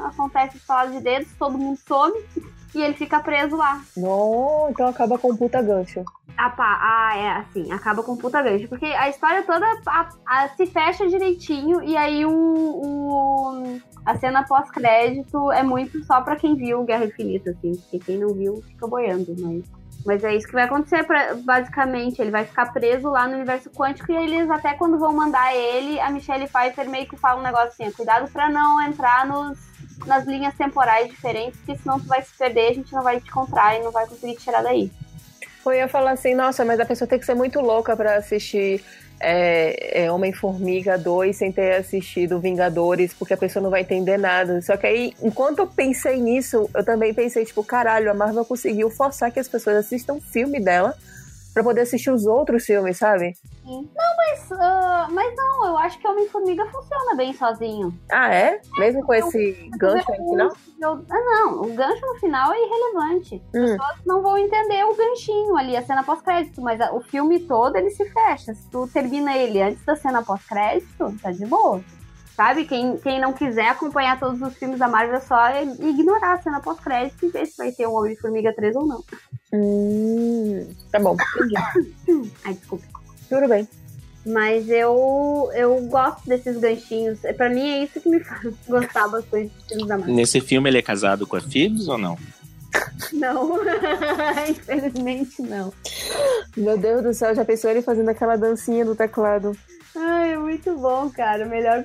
[0.06, 2.18] acontece estalada de dedos, todo mundo some
[2.74, 3.80] e ele fica preso lá.
[3.96, 6.02] Não, então acaba com puta gancho.
[6.36, 8.68] Ah, pá, ah, é assim, acaba com puta gancho.
[8.68, 14.42] Porque a história toda a- a- se fecha direitinho e aí o, o- a cena
[14.44, 17.72] pós-crédito é muito só pra quem viu Guerra Infinita, assim.
[17.76, 19.64] Porque quem não viu fica boiando, mas.
[20.04, 21.06] Mas é isso que vai acontecer,
[21.44, 22.20] basicamente.
[22.20, 26.00] Ele vai ficar preso lá no universo quântico e eles, até quando vão mandar ele,
[26.00, 29.56] a Michelle Pfeiffer meio que fala um negócio assim: cuidado pra não entrar nos,
[30.06, 33.28] nas linhas temporais diferentes, porque senão tu vai se perder, a gente não vai te
[33.28, 34.90] encontrar e não vai conseguir te tirar daí.
[35.64, 38.82] Eu falar assim, nossa, mas a pessoa tem que ser muito louca pra assistir
[39.20, 44.60] é, é, Homem-Formiga 2 sem ter assistido Vingadores, porque a pessoa não vai entender nada.
[44.60, 48.90] Só que aí, enquanto eu pensei nisso, eu também pensei, tipo, caralho, a Marvel conseguiu
[48.90, 50.94] forçar que as pessoas assistam o filme dela
[51.54, 53.36] pra poder assistir os outros filmes, sabe?
[53.64, 57.96] Não, mas, ah, mas não, eu acho que Homem-Formiga funciona bem sozinho.
[58.10, 58.60] Ah, é?
[58.76, 60.52] Mesmo com esse gancho no final?
[60.80, 63.42] Eu- ah, não, o gancho no final é irrelevante.
[63.54, 63.64] As Hum.
[63.76, 67.76] pessoas não vão entender o ganchinho ali, a cena pós-crédito, mas a- o filme todo
[67.76, 68.52] ele se fecha.
[68.52, 71.80] Se tu termina ele antes da cena pós-crédito, tá de boa.
[72.34, 72.64] Sabe?
[72.64, 75.36] Quem, quem não quiser acompanhar todos os filmes da Marvel é só
[75.78, 79.04] ignorar a cena pós-crédito e ver se vai ter um Homem-Formiga 3 ou não.
[79.52, 81.14] Hum, tá bom.
[82.44, 82.86] Ai, desculpa.
[83.32, 83.66] Tudo bem.
[84.26, 87.20] Mas eu, eu gosto desses ganchinhos.
[87.34, 90.14] Pra mim é isso que me faz gostar bastante dos filmes da Marvel.
[90.14, 92.18] Nesse filme ele é casado com a Phoebs ou não?
[93.10, 93.58] Não,
[94.50, 95.72] infelizmente não.
[96.54, 99.56] Meu Deus do céu, já pensou ele fazendo aquela dancinha do teclado?
[99.94, 101.44] Ai, é muito bom, cara.
[101.44, 101.84] Melhor,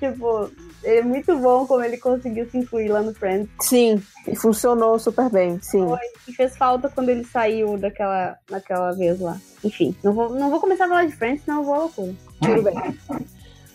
[0.00, 0.50] tipo,
[0.82, 3.48] é muito bom como ele conseguiu se incluir lá no Friends.
[3.60, 5.86] Sim, e funcionou super bem, sim.
[6.26, 9.38] E fez falta quando ele saiu daquela, daquela vez lá.
[9.62, 12.14] Enfim, não vou, não vou começar a falar de Friends, senão eu vou à loucura.
[12.42, 12.74] Tudo bem.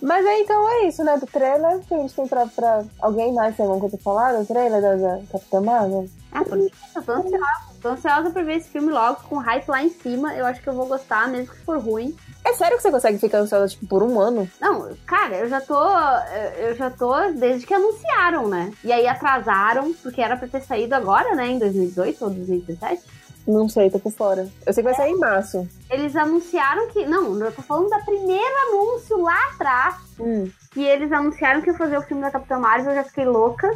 [0.01, 1.17] Mas aí, então é isso, né?
[1.17, 2.85] Do trailer que a gente tem pra, pra...
[3.01, 6.05] Alguém mais tem alguma coisa pra falar do trailer da, da Capitã Marvel?
[6.31, 7.69] Ah, por mim, eu tô ansiosa.
[7.81, 10.33] Tô ansiosa pra ver esse filme logo, com o hype lá em cima.
[10.35, 12.15] Eu acho que eu vou gostar, mesmo que for ruim.
[12.43, 14.49] É sério que você consegue ficar ansiosa, tipo, por um ano?
[14.59, 15.79] Não, cara, eu já tô.
[16.57, 18.71] Eu já tô desde que anunciaram, né?
[18.83, 21.47] E aí atrasaram, porque era pra ter saído agora, né?
[21.47, 23.03] Em 2018 ou 2017.
[23.47, 24.47] Não sei, tô por fora.
[24.65, 25.67] Eu sei que vai sair em março.
[25.89, 27.05] Eles anunciaram que.
[27.05, 29.95] Não, eu tô falando da primeira anúncio lá atrás.
[30.19, 30.49] Hum.
[30.71, 33.69] Que eles anunciaram que ia fazer o filme da Capitã Marvel, eu já fiquei louca.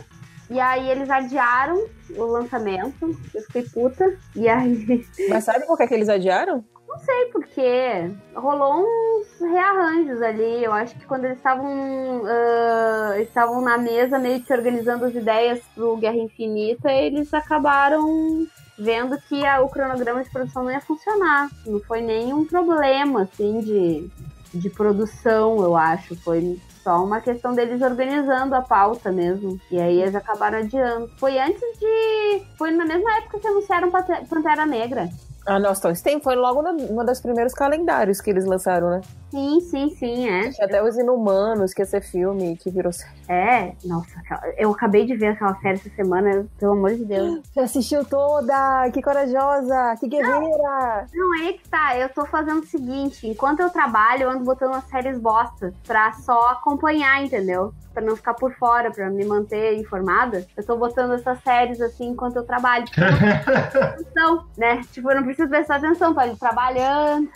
[0.49, 1.83] E aí eles adiaram
[2.15, 3.17] o lançamento.
[3.33, 4.15] Eu fiquei puta.
[4.35, 5.05] E aí.
[5.29, 6.63] Mas sabe por que, que eles adiaram?
[6.93, 10.63] Não sei porque rolou uns rearranjos ali.
[10.63, 15.59] Eu acho que quando eles estavam ah, estavam na mesa meio que organizando as ideias
[15.73, 18.45] pro Guerra Infinita, eles acabaram
[18.77, 21.49] vendo que a- o cronograma de produção não ia funcionar.
[21.65, 24.07] Não foi nenhum problema, assim, de,
[24.53, 26.15] de produção, eu acho.
[26.21, 29.59] Foi só uma questão deles organizando a pauta mesmo.
[29.71, 31.09] E aí eles acabaram adiando.
[31.17, 32.43] Foi antes de.
[32.55, 35.09] Foi na mesma época que anunciaram Pante- Pantera Negra.
[35.45, 39.01] Ah, nossa, então tempo foi logo na, uma dos primeiros calendários que eles lançaram, né?
[39.29, 40.49] Sim, sim, sim, é.
[40.51, 43.11] Tinha até os Inumanos, que ia ser filme, que virou série.
[43.27, 44.21] É, nossa,
[44.57, 47.41] eu acabei de ver aquela série essa semana, pelo amor de Deus.
[47.51, 48.89] Você assistiu toda!
[48.91, 49.95] Que corajosa!
[49.99, 51.07] Que guerreira!
[51.13, 54.75] Não, é que tá, eu tô fazendo o seguinte, enquanto eu trabalho, eu ando botando
[54.75, 57.73] as séries bosta pra só acompanhar, entendeu?
[57.93, 60.45] Pra não ficar por fora, pra me manter informada.
[60.57, 62.85] Eu tô botando essas séries assim enquanto eu trabalho.
[62.89, 64.81] Prestar atenção, né?
[64.91, 67.29] Tipo, eu não preciso prestar atenção, tô ali trabalhando.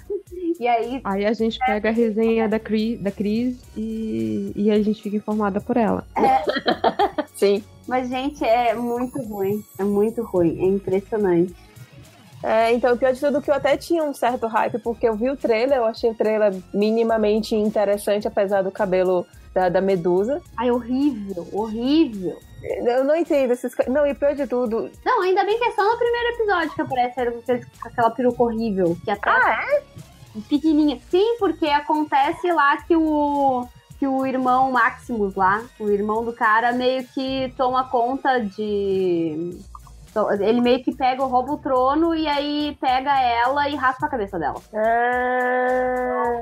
[0.59, 4.81] E aí, Aí a gente pega a resenha da Cris, da Cris e, e a
[4.81, 6.03] gente fica informada por ela.
[7.35, 7.63] Sim.
[7.87, 9.63] mas gente, é muito ruim.
[9.77, 11.53] É muito ruim, é impressionante.
[12.43, 15.15] É, então, o pior de tudo que eu até tinha um certo hype, porque eu
[15.15, 20.41] vi o trailer, eu achei o trailer minimamente interessante, apesar do cabelo da, da Medusa.
[20.55, 22.37] Ai, horrível, horrível.
[22.61, 23.73] Eu não entendo esses.
[23.87, 24.89] Não, e pior de tudo.
[25.05, 27.19] Não, ainda bem que é só no primeiro episódio que aparece
[27.83, 28.97] aquela peruca horrível.
[29.03, 29.83] Que até Ah, é?
[30.49, 30.99] pequenininha.
[31.09, 33.67] Sim, porque acontece lá que o
[33.99, 39.57] que o irmão Maximus lá, o irmão do cara, meio que toma conta de.
[40.25, 44.09] To- Ele meio que pega, rouba o trono e aí pega ela e raspa a
[44.09, 44.59] cabeça dela.
[44.73, 46.33] Ah.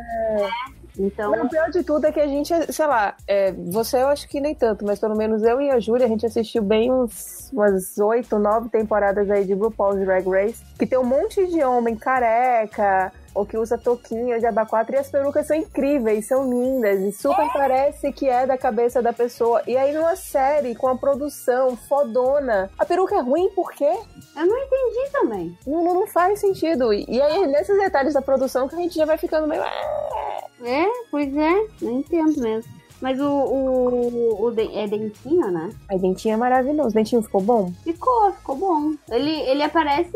[0.98, 4.08] Então, Não, o pior de tudo é que a gente, sei lá, é, você eu
[4.08, 6.90] acho que nem tanto, mas pelo menos eu e a Júlia, a gente assistiu bem
[6.90, 11.62] uns, umas oito, nove temporadas aí de RuPaul's Drag Race, que tem um monte de
[11.62, 16.50] homem careca, ou que usa touquinha de aba 4 e as perucas são incríveis, são
[16.50, 19.62] lindas, e super parece que é da cabeça da pessoa.
[19.68, 23.94] E aí numa série com a produção fodona, a peruca é ruim por quê?
[24.36, 25.58] eu não entendi também.
[25.68, 26.94] Não, não, não faz sentido.
[26.94, 29.62] E, e aí nesses detalhes da produção que a gente já vai ficando meio...
[29.62, 32.85] É, pois é, não entendo mesmo.
[33.02, 35.70] Mas o, o, o de- é dentinho, né?
[35.90, 36.96] Ai, dentinho é maravilhoso.
[36.96, 37.72] Dentinho ficou bom?
[37.84, 38.94] Ficou, ficou bom.
[39.12, 40.12] Ele, ele aparece,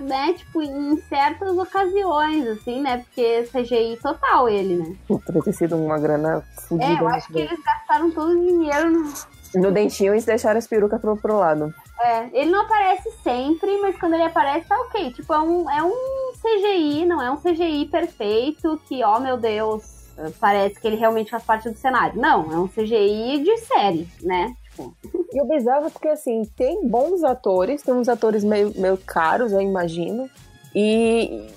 [0.00, 2.98] né, tipo, em certas ocasiões, assim, né?
[2.98, 4.96] Porque é CGI total ele, né?
[5.26, 6.90] Deve ter sido uma grana fodida.
[6.92, 9.12] É, eu acho que eles gastaram todo o dinheiro no.
[9.54, 11.74] No dentinho eles deixaram as perucas pro, pro lado.
[11.98, 15.10] É, ele não aparece sempre, mas quando ele aparece tá ok.
[15.14, 19.97] Tipo, é um, é um CGI, não é um CGI perfeito que, ó meu Deus,
[20.40, 22.20] parece que ele realmente faz parte do cenário.
[22.20, 24.54] Não, é um CGI de série, né?
[24.70, 24.94] Tipo,
[25.32, 29.52] E o bizarro é porque, assim, tem bons atores, tem uns atores meio, meio caros,
[29.52, 30.28] eu imagino.
[30.74, 31.48] E,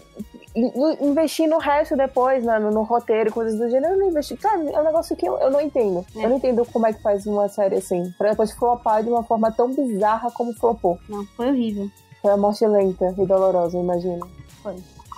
[0.56, 4.36] e- investir no resto depois, né, no, no roteiro coisas do gênero, eu não investi.
[4.36, 6.06] Cara, é um negócio que eu, eu não entendo.
[6.16, 6.26] É.
[6.26, 8.12] Eu não entendo como é que faz uma série assim.
[8.18, 11.00] Pra depois flopar de uma forma tão bizarra como flopou.
[11.08, 11.90] não, foi horrível.
[12.22, 14.28] Foi a morte lenta e dolorosa, eu imagino.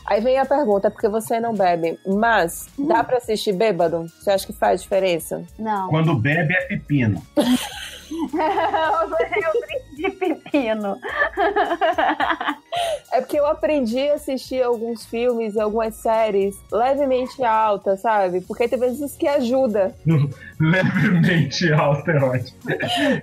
[0.06, 4.06] Aí vem a pergunta, porque você não bebe, mas dá pra assistir bêbado?
[4.08, 5.44] Você acha que faz diferença?
[5.58, 5.88] Não.
[5.90, 7.22] Quando bebe é pepino.
[7.38, 11.00] eu brinco de pepino.
[13.12, 18.42] É porque eu aprendi a assistir alguns filmes e algumas séries levemente altas, sabe?
[18.42, 19.94] Porque tem vezes que ajuda.
[20.60, 22.58] Levemente alto é ótimo.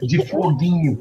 [0.03, 1.01] De foguinho.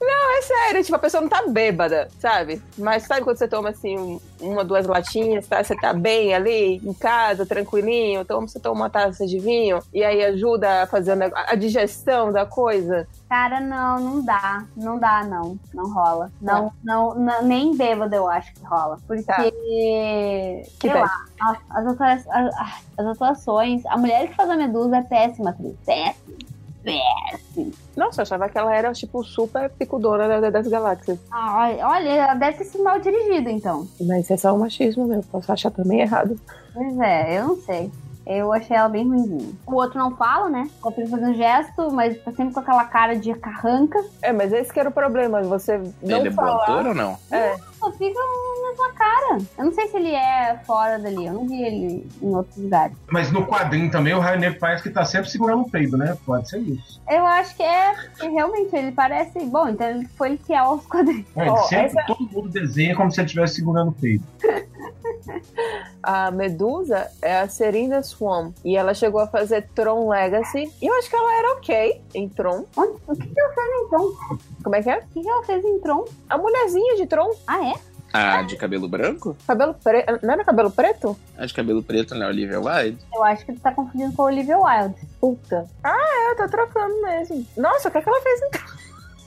[0.00, 2.62] Não, é sério, tipo, a pessoa não tá bêbada, sabe?
[2.78, 5.62] Mas sabe quando você toma assim um- uma, duas latinhas, tá?
[5.64, 10.04] Você tá bem ali, em casa, tranquilinho, então você toma uma taça de vinho e
[10.04, 13.06] aí ajuda a fazer a digestão da coisa.
[13.28, 14.64] Cara, não, não dá.
[14.76, 15.58] Não dá, não.
[15.72, 16.30] Não rola.
[16.40, 18.98] Não, não, não- nem bêbado eu acho que rola.
[19.06, 19.22] Porque.
[19.22, 19.42] Tá.
[19.42, 21.24] Sei lá.
[21.40, 22.54] Nossa, As, atua- as-
[22.98, 23.86] as atuações.
[23.86, 25.74] A mulher que faz a medusa é péssima, atriz.
[25.84, 26.36] Péssima.
[26.84, 27.72] Péssima.
[27.96, 31.18] Nossa, eu achava que ela era, tipo, super picudona da- das galáxias.
[31.32, 33.86] Olha, ela deve ter sido mal dirigido, então.
[34.00, 36.38] Mas isso é só um machismo meu, posso achar também errado.
[36.74, 37.90] Pois é, eu não sei.
[38.26, 39.52] Eu achei ela bem ruimzinha.
[39.66, 40.68] O outro não fala, né?
[40.82, 44.02] O outro faz um gesto, mas tá sempre com aquela cara de carranca.
[44.22, 46.62] É, mas esse que era o problema, você não Ele é bom falar...
[46.62, 47.18] ator ou não?
[47.30, 49.38] É, Só fica na sua cara.
[49.58, 51.26] Eu não sei se ele é fora dali.
[51.26, 52.96] Eu não vi ele em outros lugares.
[53.10, 56.16] Mas no quadrinho também o Raio Negro parece que tá sempre segurando o peido, né?
[56.24, 57.02] Pode ser isso.
[57.08, 57.94] Eu acho que é.
[58.18, 59.38] que Realmente, ele parece.
[59.46, 61.26] Bom, então ele foi fiel aos quadrinhos.
[61.36, 64.24] É, ele Ó, sempre, essa- todo mundo desenha como se ele estivesse segurando o peido.
[66.02, 68.52] a Medusa é a Serena Swan.
[68.64, 70.72] E ela chegou a fazer Tron Legacy.
[70.80, 72.64] E eu acho que ela era ok em Tron.
[72.76, 74.10] Onde- O que, que ela fez em Tron?
[74.62, 74.98] Como é que é?
[74.98, 76.04] O que, que ela fez em Tron?
[76.28, 77.30] A mulherzinha de Tron.
[77.46, 77.74] Ah, é?
[78.16, 79.36] Ah, de cabelo branco?
[79.44, 80.20] Cabelo preto.
[80.24, 81.16] Não era cabelo preto?
[81.36, 82.24] Ah, de cabelo preto, né?
[82.26, 82.98] Olivia Wilde.
[83.12, 84.94] Eu acho que tu tá confundindo com a Olivia Wilde.
[85.20, 85.68] Puta.
[85.82, 87.44] Ah, é, tá trocando mesmo.
[87.56, 88.74] Nossa, o que, é que ela fez em Tron?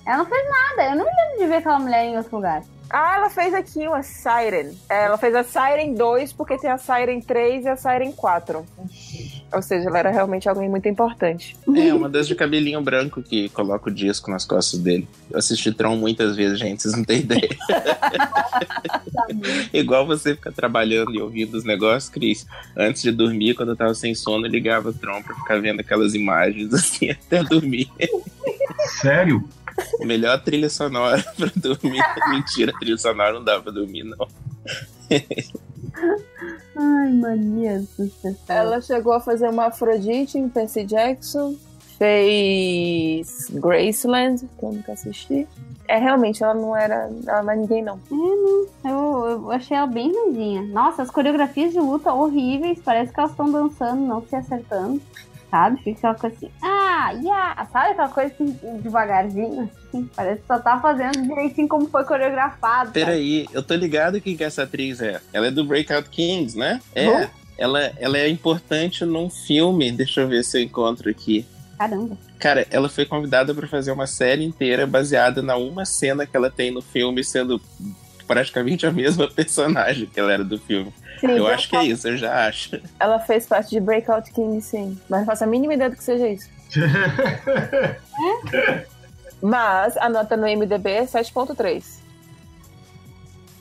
[0.05, 0.89] Ela não fez nada.
[0.91, 2.63] Eu não me lembro de ver aquela mulher em outro lugar.
[2.89, 4.73] Ah, ela fez aqui uma Siren.
[4.89, 8.65] É, ela fez a Siren 2 porque tem a Siren 3 e a Siren 4.
[9.53, 11.55] Ou seja, ela era realmente alguém muito importante.
[11.75, 15.07] É, uma das de cabelinho branco que coloca o disco nas costas dele.
[15.29, 17.49] Eu assisti Tron muitas vezes, gente, vocês não têm ideia.
[19.71, 22.45] Igual você ficar trabalhando e ouvindo os negócios, Cris.
[22.75, 25.79] Antes de dormir, quando eu tava sem sono, eu ligava o Tron pra ficar vendo
[25.79, 27.89] aquelas imagens assim até dormir.
[29.01, 29.47] Sério?
[29.99, 32.03] Melhor trilha sonora pra dormir.
[32.29, 34.27] Mentira, trilha sonora não dá pra dormir, não.
[36.75, 37.83] Ai, mania.
[38.47, 41.55] Ela chegou a fazer uma Afrodite em Percy Jackson.
[41.97, 45.47] Fez Graceland, que eu nunca assisti.
[45.87, 47.09] É, realmente, ela não era.
[47.25, 47.99] Ela não é ninguém, não.
[48.85, 50.61] Eu, eu achei ela bem ruimzinha.
[50.63, 52.79] Nossa, as coreografias de luta horríveis.
[52.83, 55.01] Parece que elas estão dançando, não se acertando.
[55.49, 55.81] Sabe?
[55.81, 56.51] Fica aquela coisa assim.
[56.61, 56.76] Ah,
[57.11, 57.65] yeah!
[57.71, 59.69] Sabe aquela coisa assim, devagarzinho?
[59.87, 62.87] Assim, parece que só tá fazendo direitinho como foi coreografado.
[62.87, 62.91] sabe?
[62.93, 65.21] Peraí, eu tô ligado quem que essa atriz é.
[65.33, 66.81] Ela é do Breakout Kings, né?
[66.93, 67.29] É.
[67.57, 69.91] Ela, ela é importante num filme.
[69.91, 71.45] Deixa eu ver se eu encontro aqui.
[71.77, 72.17] Caramba.
[72.39, 76.49] Cara, ela foi convidada pra fazer uma série inteira baseada na uma cena que ela
[76.51, 77.59] tem no filme, sendo
[78.27, 80.93] praticamente a mesma personagem que ela era do filme.
[81.19, 82.79] Sim, Eu acho que é isso, eu já acho.
[82.99, 84.97] Ela fez parte de Breakout King, sim.
[85.09, 86.47] Mas não faço a mínima ideia do que seja isso.
[89.41, 91.99] Mas a nota no MDB é 7.3.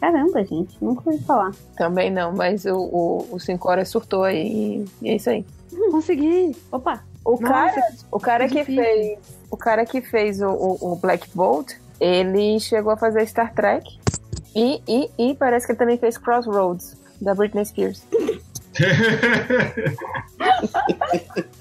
[0.01, 0.77] Caramba, gente.
[0.83, 1.53] Nunca ouvi falar.
[1.77, 5.45] Também não, mas o, o, o 5 horas surtou aí e é isso aí.
[5.91, 6.57] Consegui.
[6.71, 7.03] Opa.
[7.25, 9.19] O Nossa, cara, o cara que que fez.
[9.51, 13.99] O cara que fez o, o, o Black Bolt, ele chegou a fazer Star Trek.
[14.55, 18.03] E, e, e parece que ele também fez Crossroads, da Britney Spears.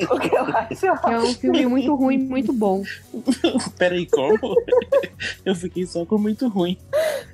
[0.10, 2.84] o que eu acho É um filme muito ruim, muito bom.
[3.78, 4.56] Peraí, como?
[5.46, 6.78] eu fiquei só com muito ruim.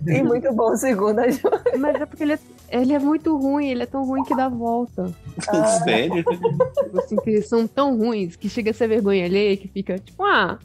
[0.05, 1.41] e muito bom, segundo a Ju.
[1.79, 2.39] Mas é porque ele é,
[2.69, 5.11] ele é muito ruim, ele é tão ruim que dá volta.
[5.83, 6.23] Sério?
[6.23, 9.97] Tipo Assim, que eles são tão ruins que chega a ser vergonha alheia, que fica
[9.97, 10.59] tipo, ah,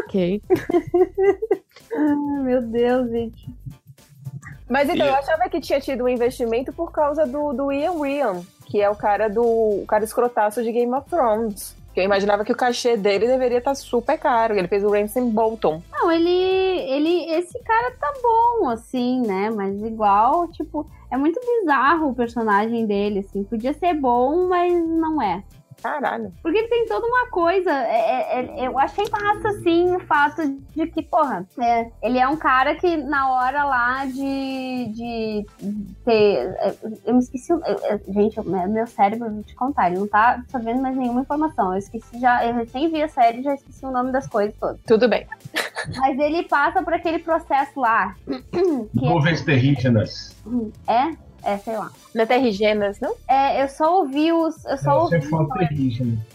[0.00, 0.42] ok.
[1.94, 3.48] Ah, meu Deus, gente.
[4.68, 7.92] Mas então, E- eu achava que tinha tido um investimento por causa do, do Ian
[7.92, 11.76] William, que é o cara do o cara escrotaço de Game of Thrones.
[11.94, 14.54] Que eu imaginava que o cachê dele deveria estar super caro.
[14.54, 15.80] Ele fez o Ramsay Bolton.
[15.90, 17.30] Não, ele, ele.
[17.32, 19.48] Esse cara tá bom, assim, né?
[19.48, 23.44] Mas igual, tipo, é muito bizarro o personagem dele, assim.
[23.44, 25.42] Podia ser bom, mas não é.
[25.82, 26.32] Caralho.
[26.42, 27.70] Porque ele tem toda uma coisa.
[27.70, 30.42] é- é- é- eu achei massa, assim, o fato
[30.74, 35.46] de que, porra, é, ele é um cara que na hora lá de, de
[36.04, 36.54] ter.
[36.58, 36.74] é,
[37.04, 37.52] Eu me esqueci.
[37.52, 40.96] o- é, é, gente, o meu cérebro, vou te contar, ele não tá sabendo mais
[40.96, 41.72] nenhuma informação.
[41.72, 42.44] Eu esqueci já.
[42.44, 44.80] Eu recém vi a série e já esqueci o nome das coisas todas.
[44.86, 45.26] Tudo bem.
[45.98, 48.14] Mas ele passa por aquele processo lá.
[48.26, 50.34] Que Movens Terrígenas.
[50.88, 51.10] é,
[51.46, 51.92] É, sei lá.
[52.12, 53.14] Não é Terrigenas, não?
[53.28, 54.64] É, eu só ouvi os.
[54.64, 55.14] Eu só ouvi.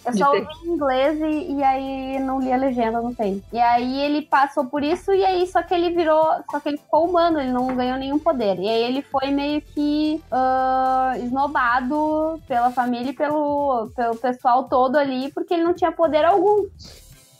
[0.05, 3.43] Eu só ouvi em inglês e, e aí não li a legenda, não tem.
[3.51, 6.23] E aí ele passou por isso e aí só que ele virou.
[6.49, 8.57] Só que ele ficou humano, ele não ganhou nenhum poder.
[8.57, 14.95] E aí ele foi meio que ah, esnobado pela família e pelo, pelo pessoal todo
[14.95, 16.67] ali, porque ele não tinha poder algum.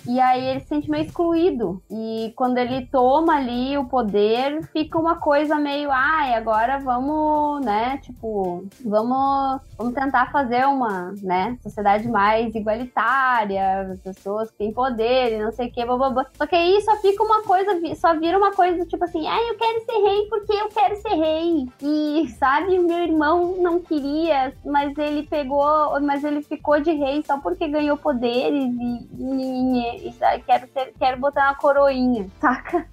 [0.08, 1.82] E aí ele se sente meio excluído.
[1.90, 7.98] E quando ele toma ali o poder, fica uma coisa meio, ai, agora vamos, né,
[7.98, 15.44] tipo, vamos, vamos tentar fazer uma, né, sociedade mais igualitária, pessoas que têm poder e
[15.44, 16.26] não sei o que, blá.
[16.34, 19.58] Só que aí só fica uma coisa, só vira uma coisa tipo assim, ai, eu
[19.58, 21.70] quero ser rei porque eu quero ser rei.
[21.82, 27.40] E, sabe, meu irmão não queria, mas ele pegou, mas ele ficou de rei só
[27.40, 32.86] porque ganhou poderes e, e, e, quero, ter, quero botar uma coroinha, saca?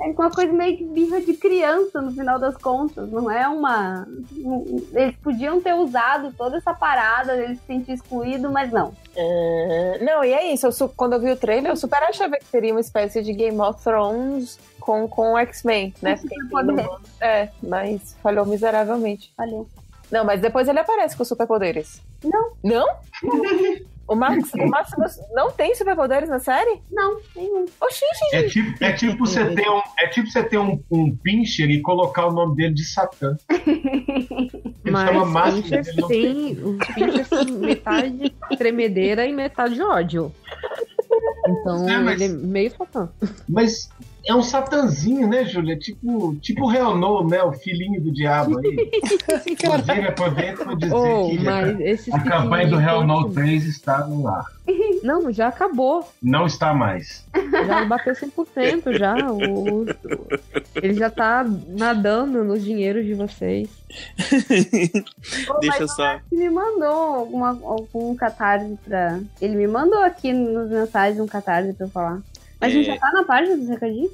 [0.00, 4.04] É uma coisa meio que birra de criança no final das contas, não é uma.
[4.92, 8.92] Eles podiam ter usado toda essa parada, ele se sentir excluído, mas não.
[9.16, 10.66] Ah, não, e é isso.
[10.66, 13.58] Eu quando eu vi o trailer, eu super achava que seria uma espécie de Game
[13.60, 16.18] of Thrones com, com X-Men, né?
[16.50, 19.32] Não- É, mas falhou miseravelmente.
[19.38, 19.68] Valeu.
[20.10, 22.02] Não, mas depois ele aparece com superpoderes.
[22.22, 22.50] Não.
[22.64, 22.86] Não?
[24.06, 26.80] O Max, o Maximus não tem superpoderes na série?
[26.92, 27.64] Não, nenhum.
[27.80, 31.70] Oxi, É tipo, é tipo você ter um, é tipo você ter um, um pincher
[31.70, 33.36] e colocar o nome dele de Satã.
[33.48, 34.50] Ele
[34.84, 36.52] chama Mas Máximo, Pinchers ele não tem.
[36.62, 40.30] Os Pinchers têm metade tremedeira e metade ódio.
[41.48, 43.08] Então É, mas- ele é meio satã.
[43.48, 43.88] Mas
[44.26, 45.76] é um satanzinho, né, Júlia?
[45.78, 47.42] Tipo, tipo o Reonô, né?
[47.42, 48.90] O filhinho do diabo aí.
[49.50, 53.34] Inclusive, aproveito para dizer Oh, que mas esses a campanha do pequenininhos Real No continuam.
[53.34, 54.44] 3 está no ar.
[55.02, 56.08] Não, já acabou.
[56.22, 57.26] Não está mais.
[57.66, 59.14] Já bateu 100% já.
[59.30, 59.86] O, o-
[60.76, 63.68] ele já tá nadando nos dinheiros de vocês.
[65.60, 66.14] Deixa eu só.
[66.32, 69.20] Ele me mandou alguma, algum catarse pra.
[69.40, 72.20] Ele me mandou aqui nos mensagens um catarse pra eu falar.
[72.60, 72.94] A gente É.
[72.94, 74.10] já tá na página dos recadinhos?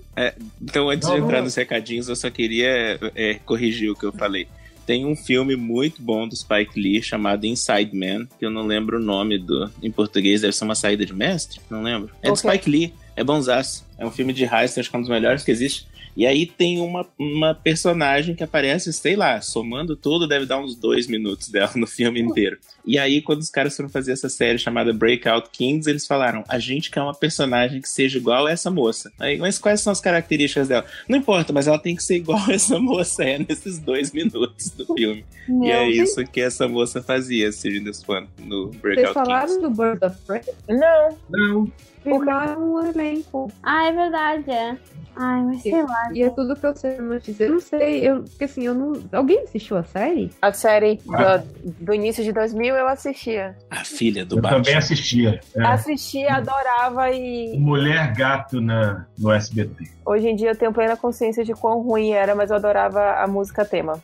[0.60, 1.44] Então, antes Não, de entrar não.
[1.44, 4.48] nos recadinhos, eu só queria é, corrigir o que eu falei.
[4.86, 8.96] Tem um filme muito bom do Spike Lee chamado Inside Man, que eu não lembro
[8.96, 9.70] o nome do.
[9.82, 11.60] Em português deve ser uma saída de mestre?
[11.70, 12.10] Não lembro.
[12.22, 12.50] É do Ok.
[12.50, 13.86] Spike Lee, é bonzaço.
[13.96, 15.86] É um filme de heist, acho que é um dos melhores que existe.
[16.16, 20.74] E aí tem uma, uma personagem que aparece, sei lá, somando tudo, deve dar uns
[20.74, 22.58] dois minutos dela no filme inteiro.
[22.84, 26.58] E aí, quando os caras foram fazer essa série chamada Breakout Kings, eles falaram: a
[26.58, 29.12] gente quer uma personagem que seja igual a essa moça.
[29.18, 30.84] Aí, mas quais são as características dela?
[31.08, 34.70] Não importa, mas ela tem que ser igual a essa moça é nesses dois minutos
[34.70, 35.24] do filme.
[35.48, 39.60] e é isso que essa moça fazia, Sirius Swan, no Vocês Breakout falaram Kings.
[39.62, 40.40] do Bird of Prey?
[40.68, 41.18] Não.
[41.28, 41.72] Não.
[42.02, 43.50] Firmaram um elenco.
[43.62, 44.76] Ah, é verdade, é.
[45.16, 46.08] Ai, mas sei lá.
[46.14, 47.44] E é tudo que eu sei notícia.
[47.44, 48.92] Eu não sei, eu, porque assim, eu não.
[49.12, 50.30] Alguém assistiu a série?
[50.40, 51.38] A série Ah.
[51.38, 51.44] do,
[51.80, 53.56] do início de 2000 eu assistia.
[53.70, 54.78] A filha do Eu também Batman.
[54.78, 55.40] assistia.
[55.54, 55.62] É.
[55.66, 59.84] Assistia, adorava e Mulher Gato na, no SBT.
[60.06, 63.26] hoje em dia eu tenho plena consciência de quão ruim era, mas eu adorava a
[63.26, 63.98] música tema.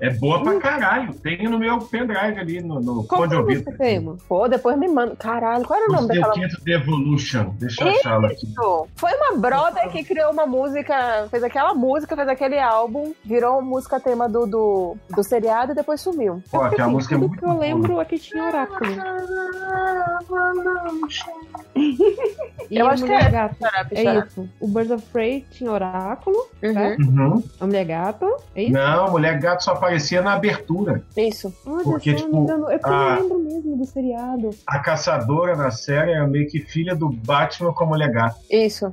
[0.00, 1.12] É boa pra caralho.
[1.14, 3.64] Tem no meu pendrive ali no, no Qual fone de ouvido.
[3.70, 4.24] música?
[4.28, 5.16] Pô, depois me manda.
[5.16, 7.54] Caralho, qual era o nome Você daquela quinto The Evolution.
[7.58, 8.46] Deixa eu achá-la aqui.
[8.46, 8.92] música?
[8.96, 13.98] Foi uma brother que criou uma música, fez aquela música, fez aquele álbum, virou música
[14.00, 16.42] tema do, do, do seriado e depois sumiu.
[16.50, 17.60] Pô, aquela assim, música é tudo muito que eu boa.
[17.60, 18.78] lembro é que tinha oráculo.
[22.70, 23.30] Eu acho que mulher é.
[23.30, 23.56] gato.
[23.58, 24.48] Xarope, É isso.
[24.60, 26.96] O Birds of Prey tinha oráculo, Uhum.
[27.34, 27.42] Uhum.
[27.60, 28.36] a mulher gato.
[28.54, 28.72] É isso?
[28.72, 31.02] Não, Mulher Gato só aparecia na abertura.
[31.16, 31.52] Isso.
[31.66, 32.70] Olha Porque, só, tipo, engano.
[32.70, 34.50] É porque a- eu lembro mesmo do seriado.
[34.66, 38.36] A caçadora na série era meio que filha do Batman com a Mulher Gato.
[38.50, 38.92] Isso.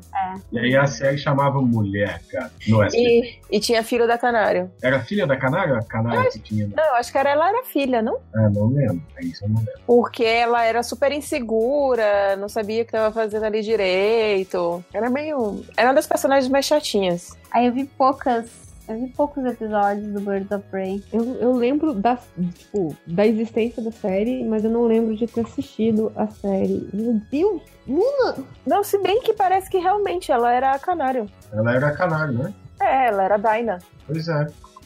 [0.51, 3.39] E aí a série chamava Mulher Gato no SBT.
[3.51, 4.71] E, e tinha filho da Canário.
[4.81, 5.77] Era filha da Canária?
[5.77, 6.67] A Canária que tinha.
[6.75, 8.17] Não, eu acho que era, ela era filha, não?
[8.33, 9.01] Ah, não lembro.
[9.17, 9.73] É isso eu não lembro.
[9.85, 14.83] Porque ela era super insegura, não sabia o que tava fazendo ali direito.
[14.93, 15.63] Era meio.
[15.75, 17.35] Era uma das personagens mais chatinhas.
[17.51, 18.64] Aí eu vi poucas.
[18.87, 21.03] Eu vi poucos episódios do Birds of Prey.
[21.11, 22.17] Eu, eu lembro da,
[22.53, 26.87] tipo, da existência da série, mas eu não lembro de ter assistido a série.
[26.93, 27.61] Meu Deus!
[27.87, 28.35] Luna!
[28.65, 31.27] Não, se bem que parece que realmente ela era a Canário.
[31.51, 32.53] Ela era a Canária, né?
[32.79, 33.79] É, ela era a Dinah.
[34.05, 34.39] Pois é.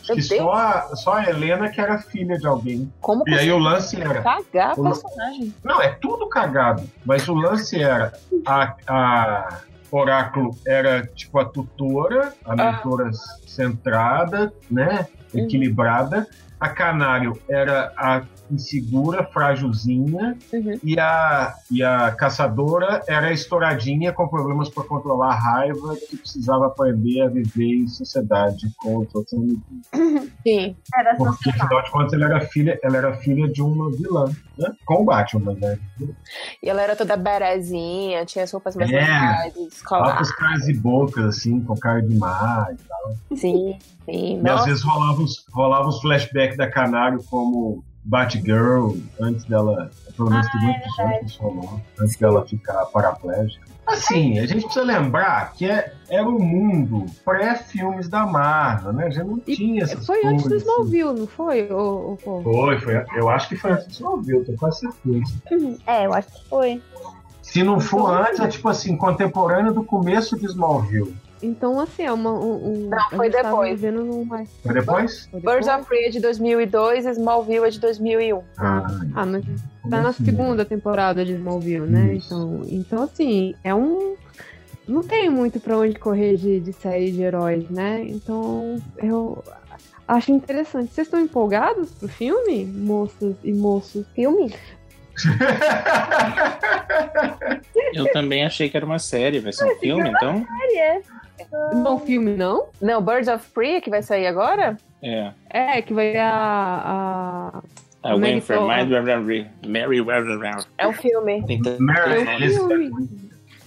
[0.08, 0.28] Meu que Deus.
[0.28, 2.92] só a, só a Helena que era filha de alguém.
[3.02, 4.22] Como E aí o lance era.
[4.22, 5.54] cagar a O- personagem?
[5.64, 6.84] Não, é tudo cagado.
[7.06, 8.14] Mas o lance era.
[8.46, 9.60] A, a
[9.92, 12.56] Oráculo era tipo a tutora, a Ah.
[12.74, 13.12] mentora
[13.48, 15.08] centrada, né?
[15.34, 15.42] Uhum.
[15.44, 16.28] Equilibrada.
[16.60, 18.22] A Canário era a
[18.52, 20.38] insegura, frágilzinha.
[20.54, 20.80] Uhum.
[20.84, 26.18] E a, e a caçadora era a estouradinha com problemas para controlar a raiva que
[26.18, 30.30] precisava aprender a viver em sociedade com os outros amiguinhos.
[30.44, 30.76] Sim.
[30.96, 34.26] Era Porque, afinal de contas, ela era filha, ela era filha de uma vilã,
[34.58, 34.72] né?
[34.86, 35.78] Com o Batman, né?
[36.62, 38.96] E ela era toda berezinha, tinha as roupas mais É.
[38.96, 40.22] legais, escolar.
[40.38, 43.38] caras e bocas, assim, com cara de mar e tal.
[43.38, 44.36] Sim, sim.
[44.36, 49.92] E às Nossa, vezes rolava os, rolava os flashbacks da Canário como Batgirl, antes dela,
[50.18, 53.70] pelo menos tem muitos que rolou, antes dela ficar paraplégica.
[53.86, 59.12] Assim, a gente precisa lembrar que é, era o mundo pré-filmes da Marvel, né?
[59.12, 60.62] Já não E tinha essas Foi antes do coisas.
[60.68, 60.72] assim.
[60.72, 61.68] Smallville, não foi?
[62.44, 63.06] Foi, foi.
[63.16, 65.78] Eu acho que foi antes do Smallville, tô quase certeza.
[65.88, 66.82] É, eu acho que foi.
[67.44, 71.16] Se não for antes, é tipo assim, contemporâneo do começo de Smallville.
[71.42, 72.32] Então, assim, é uma.
[72.34, 73.80] Um, um, Não, foi tava depois.
[73.80, 74.46] vivendo numa.
[74.46, 75.28] Foi depois?
[75.32, 75.82] foi Birds depois?
[75.82, 78.44] of Prey é de 2002 e Smallville é de 2001.
[78.58, 79.46] Ah, Ah, mas
[79.90, 82.16] tá na segunda temporada de Smallville, né?
[82.16, 82.34] Isso.
[82.34, 84.16] Então, então, assim, é um.
[84.88, 88.04] Não tem muito pra onde correr de, de série de heróis, né?
[88.08, 89.44] Então, eu
[90.08, 90.92] acho interessante.
[90.94, 94.06] Vocês estão empolgados pro filme, moças e moços?
[94.16, 94.54] Filme?
[97.94, 100.46] Eu também achei que era uma série, vai ser um filme, então?
[100.76, 101.02] É.
[101.74, 102.68] Não, filme não?
[102.82, 104.78] Não, Birds of Prey que vai sair agora?
[105.02, 105.32] É.
[105.50, 106.30] É, que vai a.
[106.32, 107.64] a...
[108.02, 108.60] A é Winfrey?
[108.60, 110.00] Mind, Mary, Mary,
[110.78, 111.44] É um filme.
[111.80, 112.92] Mary É, Elizabeth.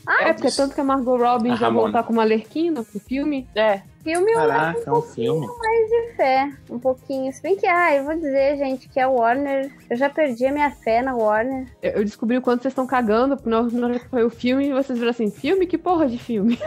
[0.07, 1.83] Ah, é, porque tanto que a Margot Robbie A Ramona.
[1.83, 3.47] voltar como Alerquina pro filme.
[3.55, 3.83] É.
[4.03, 5.47] filme eu Caraca, é um filme.
[5.47, 7.33] de fé, um pouquinho.
[7.33, 9.71] Se bem que, ah, eu vou dizer, gente, que a Warner.
[9.89, 11.67] Eu já perdi a minha fé na Warner.
[11.83, 14.69] Eu eu descobri o quanto vocês estão cagando na na hora que foi o filme
[14.69, 15.67] e vocês viram assim: filme?
[15.67, 16.59] Que porra de filme?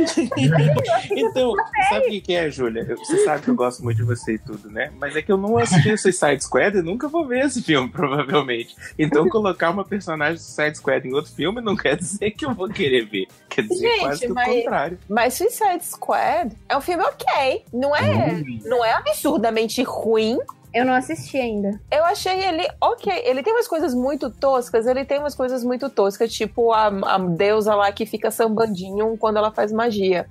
[1.11, 1.53] Então,
[1.89, 2.85] sabe o que, que é, Júlia?
[2.97, 4.91] Você sabe que eu gosto muito de você e tudo, né?
[4.99, 7.89] Mas é que eu não assisti o Suicide Squad e nunca vou ver esse filme,
[7.89, 8.75] provavelmente.
[8.97, 12.53] Então, colocar uma personagem do Suicide Squad em outro filme não quer dizer que eu
[12.53, 13.27] vou querer ver.
[13.49, 14.99] Quer dizer Gente, quase que mas- o contrário.
[15.09, 17.24] Mas Suicide Squad é um filme ok.
[17.73, 20.37] Não é, não é absurdamente ruim.
[20.73, 21.79] Eu não assisti ainda.
[21.89, 23.11] Eu achei ele ok.
[23.25, 24.85] Ele tem umas coisas muito toscas.
[24.85, 29.37] Ele tem umas coisas muito toscas, tipo a, a deusa lá que fica sambandinho quando
[29.37, 30.27] ela faz magia.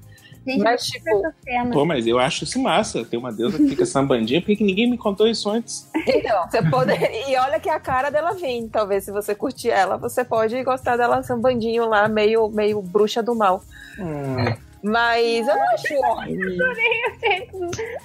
[0.46, 1.72] Gente, Mas, eu tipo.
[1.72, 3.04] Pô, mas eu acho isso massa.
[3.04, 4.40] Tem uma deusa que fica sambandinha.
[4.40, 5.88] Por que que ninguém me contou isso antes?
[6.06, 6.92] Então, você pode.
[7.26, 8.68] E olha que a cara dela vem.
[8.68, 13.34] Talvez se você curtir ela, você pode gostar dela sambandinho lá, meio, meio bruxa do
[13.34, 13.62] mal.
[13.98, 14.54] Hum,
[14.84, 16.74] Mas eu não acho horrível.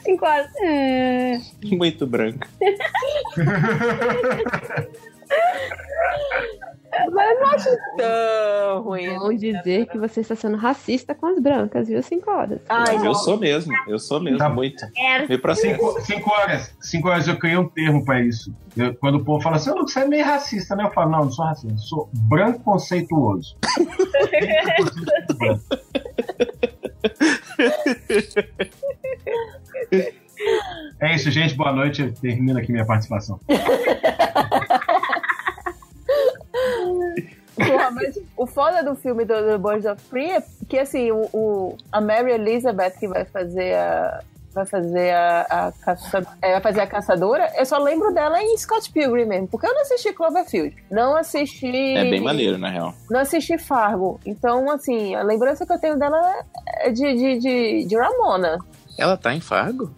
[0.03, 0.49] Cinco horas.
[0.63, 1.39] É.
[1.75, 2.47] muito branca.
[7.11, 9.17] Mas eu não acho tão ruim.
[9.19, 12.01] Vão dizer que você está sendo racista com as brancas, viu?
[12.01, 12.59] Cinco horas.
[12.67, 13.05] Ai, Mas não.
[13.07, 13.71] eu sou mesmo.
[13.87, 14.49] Eu sou mesmo, Tá.
[14.49, 14.85] muito.
[14.93, 15.29] Quero.
[15.29, 15.77] Me processo.
[15.77, 16.73] Cinco, cinco horas.
[16.81, 18.53] Cinco horas eu criei um termo pra isso.
[18.75, 20.83] Eu- quando o povo fala assim, "Ô, você é meio racista, né?
[20.85, 23.55] Eu falo, não, não sou racista, eu sou branco conceituoso.
[31.01, 31.53] É isso, gente.
[31.53, 32.01] Boa noite.
[32.01, 33.37] Eu termino aqui minha participação.
[37.55, 41.27] Porra, mas o foda do filme do, do Birds of Prey é que, assim, o,
[41.33, 44.21] o- a Mary Elizabeth que vai fazer a...
[44.59, 47.49] Vai fazer a, a caça, é, vai fazer a caçadora.
[47.55, 51.95] Eu só lembro dela em Scott Pilgrim mesmo, porque eu não assisti Cloverfield, não assisti.
[51.95, 52.93] É bem maneiro, na real.
[53.09, 54.19] Não assisti Fargo.
[54.25, 56.19] Então, assim, a lembrança que eu tenho dela
[56.79, 58.57] é de, de, de, de Ramona.
[58.97, 59.89] Ela tá em Fargo?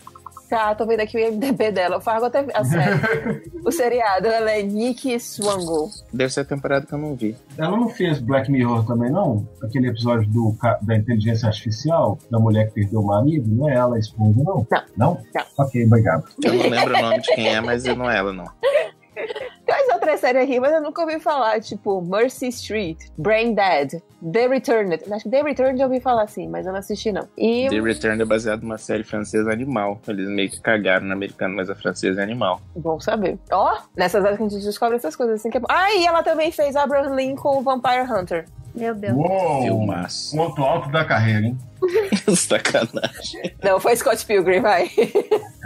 [0.51, 1.95] Tá, tô vendo aqui o IMDB dela.
[1.95, 3.49] O Fargo até a série.
[3.63, 5.89] o seriado, ela é Nick Swango.
[6.11, 7.37] Deve ser a temporada que eu não vi.
[7.57, 9.47] Ela não fez Black Mirror também, não?
[9.63, 13.95] Aquele episódio do, da inteligência artificial, da mulher que perdeu o marido, não é ela
[13.95, 14.67] a esposa, não?
[14.69, 14.83] Não.
[14.97, 15.21] Não?
[15.33, 15.43] Não.
[15.57, 16.25] Ok, obrigado.
[16.43, 18.43] Eu não lembro o nome de quem é, mas não é ela, não.
[19.71, 24.01] Tem umas outras séries aqui, mas eu nunca ouvi falar, tipo Mercy Street, Brain Dead,
[24.31, 24.99] The Returned.
[25.11, 27.27] Acho que The Returned eu ouvi falar assim, mas eu não assisti não.
[27.37, 29.99] E The Return é baseado numa série francesa animal.
[30.07, 32.61] Eles meio que cagaram no americano, mas a francesa é animal.
[32.75, 33.39] bom saber.
[33.51, 35.67] Ó, nessas horas que a gente descobre essas coisas assim que é bom.
[35.69, 38.45] Ah, e ela também fez Abraham Lincoln Vampire Hunter.
[38.75, 39.15] Meu Deus.
[39.15, 39.61] Uou!
[39.63, 40.35] Filmaço.
[40.35, 41.57] Ponto alto da carreira, hein?
[42.35, 43.55] Sacanagem.
[43.63, 44.89] Não, foi Scott Pilgrim, vai.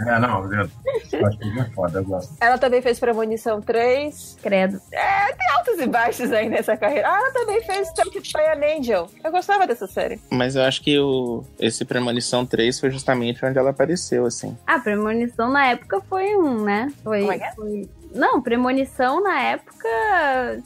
[0.06, 2.34] É, não, eu acho que é foda, eu gosto.
[2.40, 4.38] Ela também fez Premonição 3.
[4.42, 4.80] Credo.
[4.92, 7.08] É, tem altos e baixos aí nessa carreira.
[7.08, 9.10] Ah, ela também fez Tempted by an Angel.
[9.24, 10.20] Eu gostava dessa série.
[10.30, 14.56] Mas eu acho que o, esse Premonição 3 foi justamente onde ela apareceu, assim.
[14.66, 16.92] Ah, Premonição na época foi um, né?
[17.02, 17.52] Foi, Como é que é?
[17.52, 19.88] foi- Não, Premonição na época,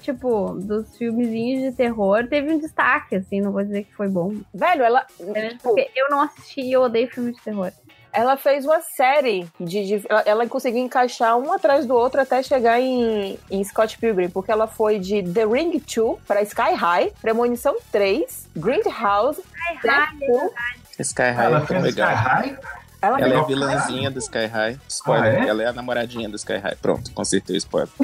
[0.03, 4.35] tipo, dos filmezinhos de terror, teve um destaque, assim, não vou dizer que foi bom.
[4.55, 5.05] Velho, ela,
[5.49, 7.73] tipo, Porque eu não assisti e eu odeio filme de terror.
[8.13, 9.85] ela fez uma série de.
[9.99, 14.29] de- ela, ela conseguiu encaixar um atrás do outro até chegar em, em Scott Pilgrim,
[14.31, 19.41] porque ela foi de The Ring 2 para Sky High, Premonição 3, Grindhouse,
[19.83, 20.53] Death Proof.
[21.01, 22.15] Sky High Ela é fez Sky legal.
[22.15, 22.59] High?
[23.03, 24.79] Ela, Ela é a vilãzinha do Sky High.
[24.89, 25.49] Spoiler, Ah, é?
[25.49, 26.77] ela é a namoradinha do Sky High.
[26.83, 27.89] Pronto, consertei o spoiler.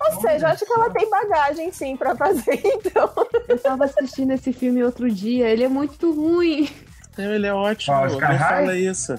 [0.00, 3.10] Ou seja, acho que ela tem bagagem sim pra fazer, então.
[3.48, 6.68] Eu tava assistindo esse filme outro dia, ele é muito ruim.
[7.16, 8.38] Não, ele é ótimo, não Sky High?
[8.38, 9.12] fala isso.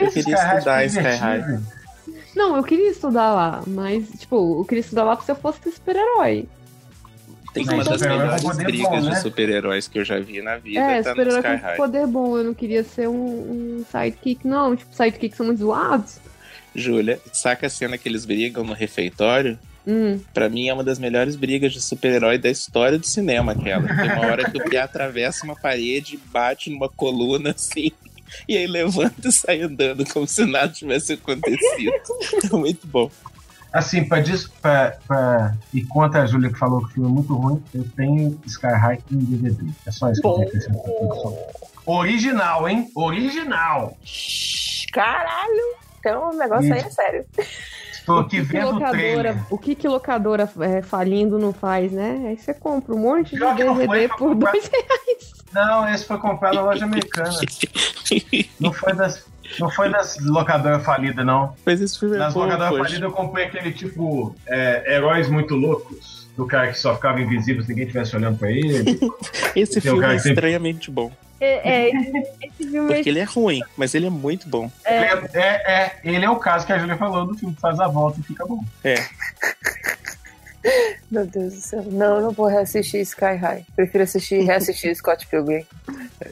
[0.00, 1.60] Eu queria Sky estudar é Sky High.
[2.34, 6.48] Não, eu queria estudar lá, mas, tipo, eu queria estudar lá porque eu fosse super-herói.
[7.54, 9.14] Tem uma das melhores brigas bom, de né?
[9.14, 10.80] super-heróis que eu já vi na vida.
[10.80, 11.76] É, tá super-herói com High.
[11.76, 12.36] poder bom.
[12.36, 14.74] Eu não queria ser um, um sidekick, não.
[14.74, 16.18] Tipo, sidekicks são muito zoados.
[16.74, 19.56] Júlia, saca a cena que eles brigam no refeitório?
[19.86, 20.18] Hum.
[20.32, 23.86] Pra mim é uma das melhores brigas de super-herói da história do cinema, aquela.
[23.86, 27.92] Tem uma hora que o Pia atravessa uma parede, bate numa coluna assim,
[28.48, 31.92] e aí levanta e sai andando como se nada tivesse acontecido.
[32.52, 33.10] É muito bom.
[33.74, 35.54] Assim, pra, dis- pra, pra...
[35.72, 38.66] e contra a Júlia que falou que o filme é muito ruim, eu tenho Sky
[38.68, 39.68] High em DVD.
[39.84, 41.38] É só isso que eu tenho.
[41.84, 42.88] Original, hein?
[42.94, 43.96] Original!
[44.92, 45.74] Caralho!
[45.98, 47.24] Então o negócio aí é sério.
[47.90, 49.36] Estou aqui que vendo o locadora, trailer.
[49.50, 52.26] o que que locadora é, falindo não faz, né?
[52.28, 55.32] Aí você compra um monte de Pior foi, DVD foi por comprar- dois reais.
[55.52, 57.30] Não, esse foi comprado na loja americana.
[58.60, 59.24] Não foi das,
[59.58, 61.54] não foi das locadoras falidas, não.
[61.64, 65.54] Mas esse filme é Nas bom, locadoras falidas eu comprei aquele tipo é, Heróis Muito
[65.54, 66.24] Loucos.
[66.36, 68.98] Do cara que só ficava invisível se ninguém estivesse olhando pra ele.
[69.54, 71.12] Esse filme cara é estranhamente bom.
[71.40, 74.70] É, é, esse, filme Porque ele é ruim, mas ele é muito bom.
[74.84, 77.60] Ele é, é, é- ele é o caso que a Júlia falou do filme que
[77.60, 78.64] faz a volta e fica bom.
[78.82, 78.94] É.
[81.10, 81.84] Meu Deus do céu.
[81.86, 83.64] Não, eu não vou reassistir Sky High.
[83.76, 85.66] Prefiro assistir reassistir Scott Pilgrim.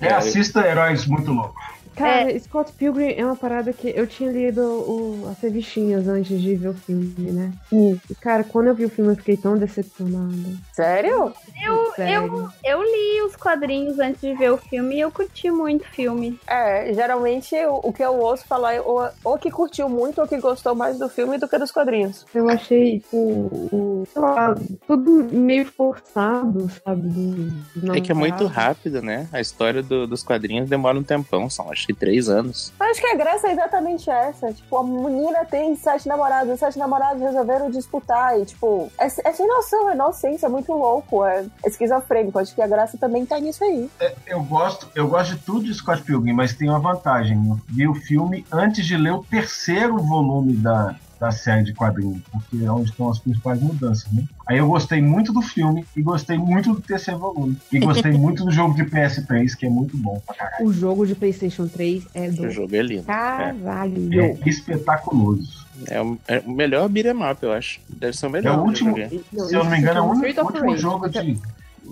[0.00, 1.62] Reassista Heróis Muito Loucos.
[1.96, 6.54] Cara, Scott Pilgrim é uma parada que eu tinha lido o- as revistinhas antes de
[6.56, 7.52] ver o filme, né?
[7.72, 10.32] E, cara, quando eu vi o filme eu fiquei tão decepcionada.
[10.72, 11.32] Sério?
[11.64, 12.48] eu, Sério.
[12.64, 15.88] eu, eu li os quadrinhos antes de ver o filme e eu curti muito o
[15.88, 16.38] filme.
[16.48, 20.26] É, geralmente o, o que eu ouço falar é ou, ou que curtiu muito ou
[20.26, 22.24] que gostou mais do filme do que dos quadrinhos.
[22.34, 24.54] Eu achei, tipo, o, sei lá,
[24.86, 27.02] tudo meio forçado, sabe?
[27.02, 29.28] do- do É que é muito rápido, né?
[29.32, 32.72] A história do- dos quadrinhos demora um tempão, são acho que três anos.
[32.78, 34.52] Eu acho que a graça é exatamente essa.
[34.52, 38.38] Tipo, a menina tem sete namorados, os sete namorados resolveram disputar.
[38.38, 42.38] E, tipo, é, é sem noção, é inocência, é muito louco, é esquizofrênico.
[42.38, 43.90] Acho que a graça também tá nisso aí.
[44.26, 47.36] Eu gosto, eu gosto de tudo de Scott Pilgrim, mas tem uma vantagem.
[47.48, 52.20] Eu vi o filme antes de ler o terceiro volume da, da série de quadrinhos,
[52.32, 54.24] porque é onde estão as principais mudanças, né?
[54.44, 57.56] Aí eu gostei muito do filme e gostei muito do terceiro volume.
[57.70, 60.66] E gostei muito do jogo de PS3, que é muito bom pra caralho.
[60.66, 63.04] O jogo de PlayStation 3 é O do jogo é lindo.
[63.04, 64.20] caralho.
[64.20, 65.64] É espetaculoso.
[65.86, 67.80] É o, é o melhor beat'em up, eu acho.
[67.88, 68.54] Deve ser o melhor.
[68.54, 68.96] É o último-.
[68.96, 71.38] Se eu não me engano, é o único, último jogo de.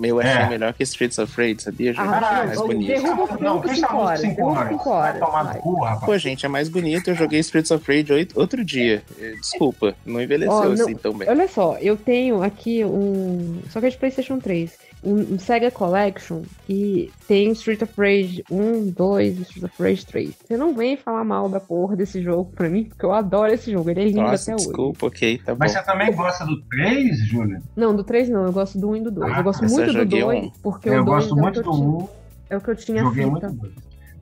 [0.02, 0.48] Eu achei É.
[0.48, 1.92] melhor que Streets of Rage, sabia?
[1.92, 2.86] Jogo Ah, mais não, bonito.
[2.88, 4.68] derruba- Não, derruba chamou de horas, 5 derruba horas?
[4.70, 5.54] cinco Vai horas, tomar vai.
[5.56, 6.04] no cu, rapaz.
[6.06, 7.10] Pô, gente, é mais bonito.
[7.10, 9.02] Eu joguei Streets of Rage outro dia.
[9.20, 11.28] Eh, Desculpa, não envelheceu Ó, não- assim tão bem.
[11.28, 13.60] Olha só, eu tenho aqui um.
[13.70, 14.72] Só que é de PlayStation 3.
[15.02, 20.04] Um, um Sega Collection que tem Street of Rage 1, 2 e Street of Rage
[20.04, 20.34] 3.
[20.46, 23.72] Você não vem falar mal da porra desse jogo pra mim, porque eu adoro esse
[23.72, 23.88] jogo.
[23.88, 24.64] Ele é lindo Nossa, até hoje.
[24.66, 25.58] desculpa, ok, tá bom.
[25.60, 27.62] Mas você também gosta do 3, Júlia?
[27.74, 29.32] Não, do 3 não, eu gosto do 1 e do 2.
[29.32, 30.50] Ah, eu gosto muito do joguei 2, um.
[30.62, 32.08] porque Eu o 2 gosto é, muito do tinha, 1,
[32.50, 33.30] é o que eu tinha joguei fita.
[33.48, 33.72] muito do 2.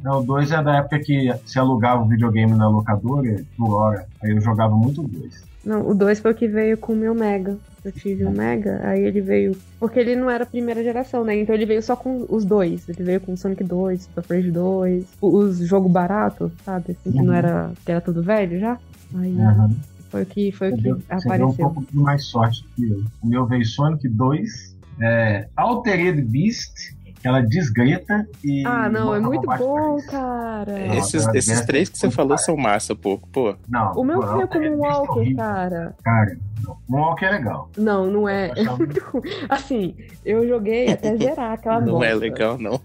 [0.00, 4.06] Não, o 2 é da época que se alugava o videogame na locadora por hora.
[4.22, 5.47] Aí eu jogava muito o 2.
[5.69, 7.57] Não, o 2 foi o que veio com o meu Mega.
[7.85, 9.57] Eu tive um Mega, aí ele veio.
[9.78, 11.36] Porque ele não era a primeira geração, né?
[11.39, 12.89] Então ele veio só com os dois.
[12.89, 16.93] Ele veio com Sonic 2, Super Rage 2, os jogo barato, sabe?
[16.93, 17.32] Assim, que não Uhum.
[17.35, 17.70] era.
[17.85, 18.78] que era tudo velho já.
[19.15, 19.77] Aí Uhum.
[20.11, 21.16] foi o que, foi o que você deu um
[21.51, 21.70] apareceu.
[21.70, 23.03] pouco mais sorte que eu.
[23.23, 28.65] O meu veio Sonic 2, é, Altered Beast, aquela desgreta e.
[28.66, 30.11] Ah, não, é muito bom, 3.
[30.11, 30.78] cara.
[30.78, 30.97] É.
[30.99, 33.19] Esses, esses três que você falou são massa, pô.
[33.32, 35.36] Pô, Não, O meu pô, veio como Altered um é Walker, horrível.
[35.36, 35.95] cara.
[36.05, 36.76] Cara, não.
[36.89, 37.70] Walker é legal.
[37.76, 38.51] Não, não é.
[39.48, 39.94] Assim,
[40.24, 42.80] eu joguei até zerar aquela não é bosta, legal, não.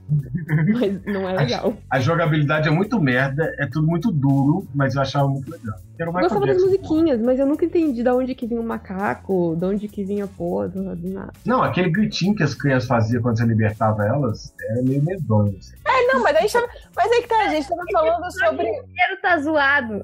[0.79, 1.73] Mas não é legal.
[1.89, 5.75] A jogabilidade é muito merda, é tudo muito duro, mas eu achava muito legal.
[5.97, 9.65] Eu gostava das musiquinhas, mas eu nunca entendi de onde que vinha o macaco, de
[9.65, 11.31] onde que vinha a porra, do nada.
[11.45, 15.55] Não, aquele gritinho que as crianças faziam quando você libertava elas era meio medonho.
[15.57, 15.75] assim.
[15.85, 18.73] É, não, mas aí chama- Mas aí que tá, a gente tava falando sobre O
[18.73, 20.03] cheiro tá zoado.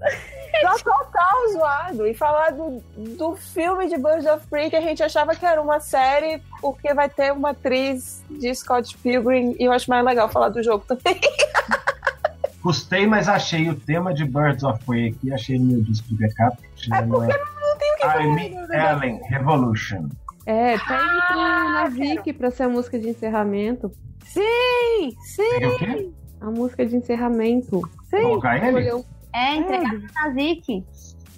[0.61, 2.07] tá total zoado.
[2.07, 2.81] E falar do,
[3.17, 6.93] do filme de Birds of Prey que a gente achava que era uma série, porque
[6.93, 10.85] vai ter uma atriz de Scott Pilgrim, e eu acho mais legal falar do jogo
[10.87, 11.19] também.
[12.63, 16.15] Custei, mas achei o tema de Birds of Prey aqui, achei no meu disco de
[16.15, 16.57] backup.
[16.91, 20.09] É porque não tem o que falar I'm do- Ellen Revolution.
[20.45, 23.91] É, pede pro Nazik pra ser a música de encerramento.
[24.25, 25.61] Sim, sim.
[25.63, 26.09] É o quê?
[26.41, 27.81] A música de encerramento.
[28.09, 28.21] Sim.
[28.21, 29.03] Colocar ele?
[29.33, 30.83] É, entregar pro Nazik.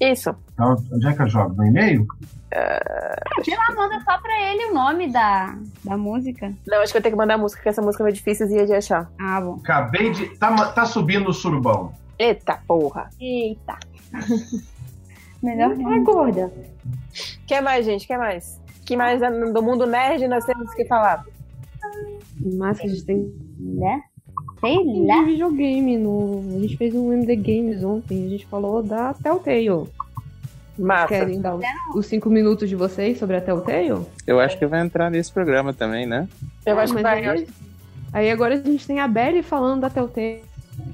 [0.02, 0.36] Isso.
[0.54, 1.56] Então, onde é que eu jogo?
[1.56, 2.08] No e-mail?
[3.44, 6.52] Sei lá, manda só pra ele o nome da, da música.
[6.68, 8.74] Não, acho que eu tenho que mandar a música, porque essa música é difícil de
[8.74, 9.10] achar.
[9.20, 9.60] Ah, bom.
[9.64, 10.36] Acabei de.
[10.38, 11.94] Tá, tá subindo o surubão.
[12.20, 13.10] Eita porra.
[13.20, 13.78] Eita.
[15.42, 16.52] Melhor Ai, gorda.
[17.48, 18.06] Quer mais, gente?
[18.06, 18.60] Quer mais?
[18.86, 19.22] Que mais
[19.54, 21.24] do mundo nerd nós temos que falar?
[22.58, 24.02] Mas que a gente tem né?
[24.62, 25.24] Sei de lá.
[25.24, 25.98] videogame.
[25.98, 26.44] No...
[26.56, 28.26] A gente fez um MD Games ontem.
[28.26, 29.88] A gente falou da Telltale.
[30.78, 31.08] Massa.
[31.10, 31.56] Querem dar
[31.94, 34.06] os- cinco minutos de vocês sobre a Telltale?
[34.26, 36.28] Eu acho que vai entrar nesse programa também, né?
[36.66, 37.28] Eu Ah, acho que mas vai.
[37.38, 37.48] aí,
[38.14, 40.42] aí agora a gente tem a Belly falando da Telltale.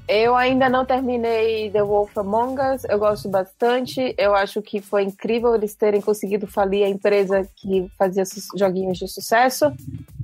[0.06, 4.14] Eu ainda não terminei The Wolf Among Us, eu gosto bastante.
[4.18, 8.98] Eu acho que foi incrível eles terem conseguido falir a empresa que fazia su- joguinhos
[8.98, 9.72] de sucesso.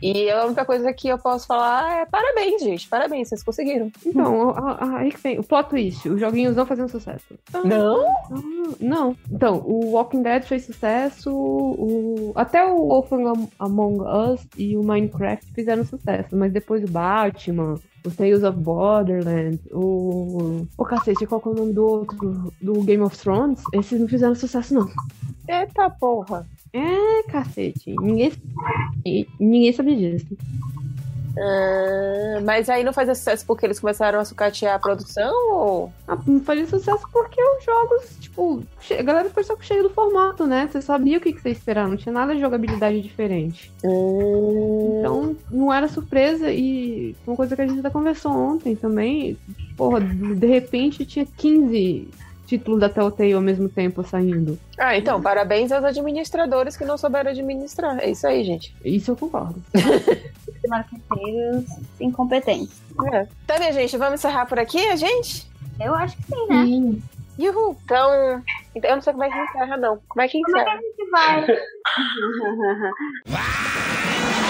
[0.07, 2.87] E a única coisa que eu posso falar é parabéns, gente.
[2.89, 3.91] Parabéns, vocês conseguiram.
[4.05, 4.55] Então,
[4.99, 6.07] aí que vem o plot twist.
[6.09, 7.25] Os joguinhos não faziam sucesso.
[7.65, 8.07] Não?
[8.07, 8.43] Ah,
[8.81, 9.17] Não.
[9.31, 12.33] Então, o Walking Dead fez sucesso, o...
[12.35, 17.77] até o Wolfgang Am- Among Us e o Minecraft fizeram sucesso, mas depois o Batman,
[18.07, 20.67] o Tales of Borderlands, o...
[20.77, 22.53] O cacete, qual que é o nome do outro?
[22.61, 23.63] Do Game of Thrones?
[23.73, 24.87] Esses não fizeram sucesso, não.
[25.49, 26.47] Eita porra.
[26.75, 27.95] É, cacete.
[28.01, 28.33] Ninguém,
[29.39, 30.27] ninguém sabia disso.
[31.37, 35.93] Ah, mas aí não fazia sucesso porque eles começaram a sucatear a produção ou.
[36.07, 38.63] Ah, Não fazia sucesso porque os jogos, tipo,
[38.97, 40.69] a galera ficou só cheio do formato, né?
[40.71, 43.73] Você sabia o que, que você esperava, não tinha nada de jogabilidade diferente.
[43.85, 49.37] Hum, Então, não era surpresa e uma coisa que a gente até conversou ontem também,
[49.77, 52.09] porra, de repente tinha 15
[52.47, 54.59] títulos da Telltale ao mesmo tempo saindo.
[54.79, 57.99] Ah, então, parabéns aos administradores que não souberam administrar.
[57.99, 58.75] É isso aí, gente.
[58.85, 59.63] Isso eu concordo.
[60.69, 61.65] Marqueteiros
[62.01, 62.81] incompetentes.
[63.13, 63.27] É.
[63.45, 65.47] Então, minha gente, vamos encerrar por aqui, a gente?
[65.81, 66.65] Eu acho que sim, né?
[66.65, 67.03] Sim.
[67.39, 67.77] Uhul.
[67.85, 68.43] Então,
[68.75, 69.99] então, eu não sei como é que encerra, não.
[70.09, 70.79] Como é que Como é que encerra?
[70.79, 71.47] a gente vai?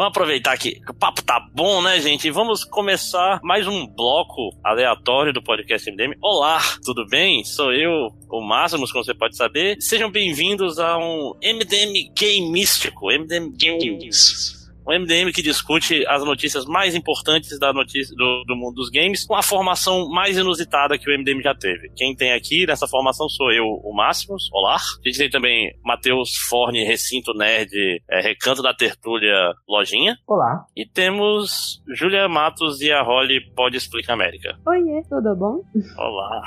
[0.00, 2.26] Vamos aproveitar que o papo tá bom, né, gente?
[2.26, 6.14] E vamos começar mais um bloco aleatório do podcast MDM.
[6.22, 7.44] Olá, tudo bem?
[7.44, 9.76] Sou eu, o Máximos, como você pode saber.
[9.78, 14.59] Sejam bem-vindos a um MDM Game Místico, MDM Games.
[14.86, 19.26] Um MDM que discute as notícias mais importantes da notícia, do, do mundo dos games
[19.26, 21.90] com a formação mais inusitada que o MDM já teve.
[21.96, 24.48] Quem tem aqui nessa formação sou eu, o Máximos.
[24.52, 24.76] Olá.
[24.76, 27.70] A gente tem também Matheus Forne, Recinto Nerd,
[28.10, 30.16] é, Recanto da Tertúlia Lojinha.
[30.26, 30.64] Olá.
[30.76, 34.58] E temos Júlia Matos e a Holly Pode Explicar América.
[34.66, 35.60] Oiê, tudo bom?
[35.98, 36.42] Olá.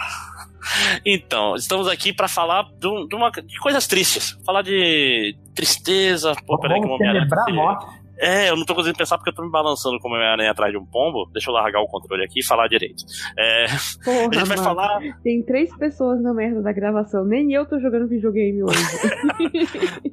[1.05, 4.37] Então, estamos aqui para falar de, um- de uma, de coisas tristes.
[4.45, 6.33] Falar de tristeza.
[6.45, 7.27] Pô, peraí que Vamos Homem-Aranha.
[7.27, 8.02] celebrar a morte.
[8.19, 10.77] É, eu não tô conseguindo pensar porque eu tô me balançando como Homem-Aranha atrás de
[10.77, 11.29] um pombo.
[11.33, 13.03] Deixa eu largar o controle aqui e falar direito.
[13.37, 13.65] É,
[14.03, 14.63] Porra, a gente vai mano.
[14.63, 14.99] falar.
[15.23, 17.25] Tem três pessoas na merda da gravação.
[17.25, 18.77] Nem eu tô jogando videogame hoje.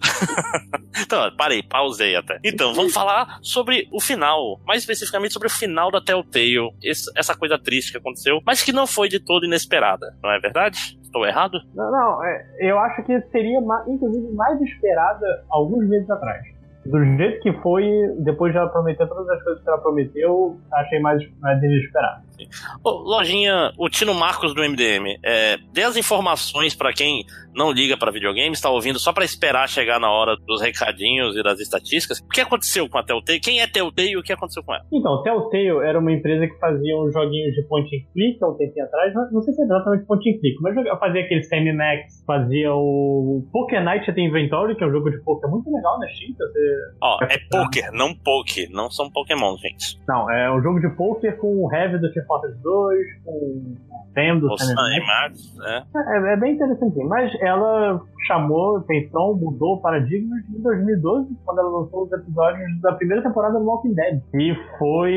[1.02, 2.38] Então, parei, pausei até.
[2.44, 4.60] Então, vamos falar sobre o final.
[4.66, 6.70] Mais especificamente sobre o final da Telltale.
[6.82, 10.06] Esse- essa coisa triste que aconteceu, mas que não foi de todo inesperada.
[10.22, 10.78] Não é verdade?
[11.02, 11.58] Estou errado?
[11.74, 13.58] Não, não, é, eu acho que seria,
[13.88, 16.42] inclusive, mais esperada alguns meses atrás.
[16.84, 17.84] Do jeito que foi,
[18.18, 22.22] depois de ela prometer todas as coisas que ela prometeu, achei mais, mais inesperado.
[22.84, 27.96] Ô, Lojinha, o Tino Marcos do MDM, é, dê as informações pra quem não liga
[27.96, 32.20] pra videogame, está ouvindo só pra esperar chegar na hora dos recadinhos e das estatísticas.
[32.20, 33.40] O que aconteceu com a Telltale?
[33.40, 34.84] Quem é Telltale e o que aconteceu com ela?
[34.92, 38.54] Então, Telltale era uma empresa que fazia uns joguinhos de point and click há um
[38.56, 42.24] tempinho atrás, não, sei se é exatamente point and click, mas joga- fazia aquele Semi-Max,
[42.26, 46.06] fazia o Poker Night at Inventory, que é um jogo de poker muito legal na
[46.08, 46.60] Steam, você
[47.02, 49.98] Ó, é poker, não poke, não são Pokémon, gente.
[50.06, 53.76] Não, é um jogo de poker com o Heavy do Team Fortress 2, com
[54.28, 55.84] Sam do O Sam Sam e Max, né?
[55.96, 62.04] É, é bem interessante, mas ela chamou atenção, mudou paradigmas em 2012, quando ela lançou
[62.04, 64.20] os episódios da primeira temporada do Walking Dead.
[64.34, 65.12] E foi.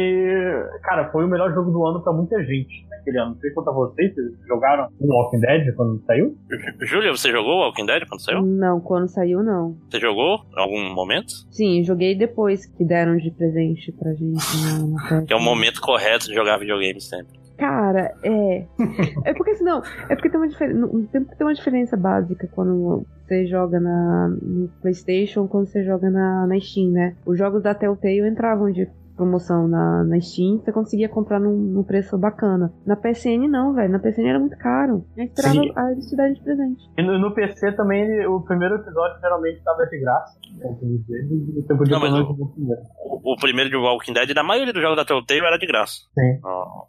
[0.84, 3.32] Cara, foi o melhor jogo do ano pra muita gente naquele ano.
[3.32, 6.36] Não sei quanto a vocês, vocês jogaram o Walking Dead quando saiu?
[6.82, 8.42] Júlia, você jogou Walking Dead quando saiu?
[8.42, 9.76] não, quando saiu, não.
[9.90, 11.32] Você jogou em algum momento?
[11.52, 14.34] Sim, joguei depois que deram de presente pra gente.
[15.28, 17.43] Que é o momento correto de jogar videogame sempre.
[17.64, 18.66] Cara, é.
[19.24, 19.82] É porque senão.
[20.10, 20.76] É porque tem uma, difer...
[20.76, 26.10] não, tem, tem uma diferença básica quando você joga na, no PlayStation quando você joga
[26.10, 27.16] na, na Steam, né?
[27.26, 28.86] Os jogos da Telltale entravam de
[29.16, 32.74] promoção na, na Steam, você conseguia comprar num, num preço bacana.
[32.86, 33.92] Na PSN não, velho.
[33.92, 35.06] Na PSN era muito caro.
[35.18, 35.72] Eu esperava Sim.
[35.76, 36.84] a eles te darem de presente.
[36.98, 40.38] E no, no PC também, ele- o primeiro episódio geralmente estava de graça.
[40.56, 40.78] Então,
[41.56, 42.82] Você podia Não, mas o- o primeiro.
[43.26, 45.94] O, primeiro de Walking Dead, na maioria dos jogos da Telltale, era de graça.
[46.14, 46.40] Sim.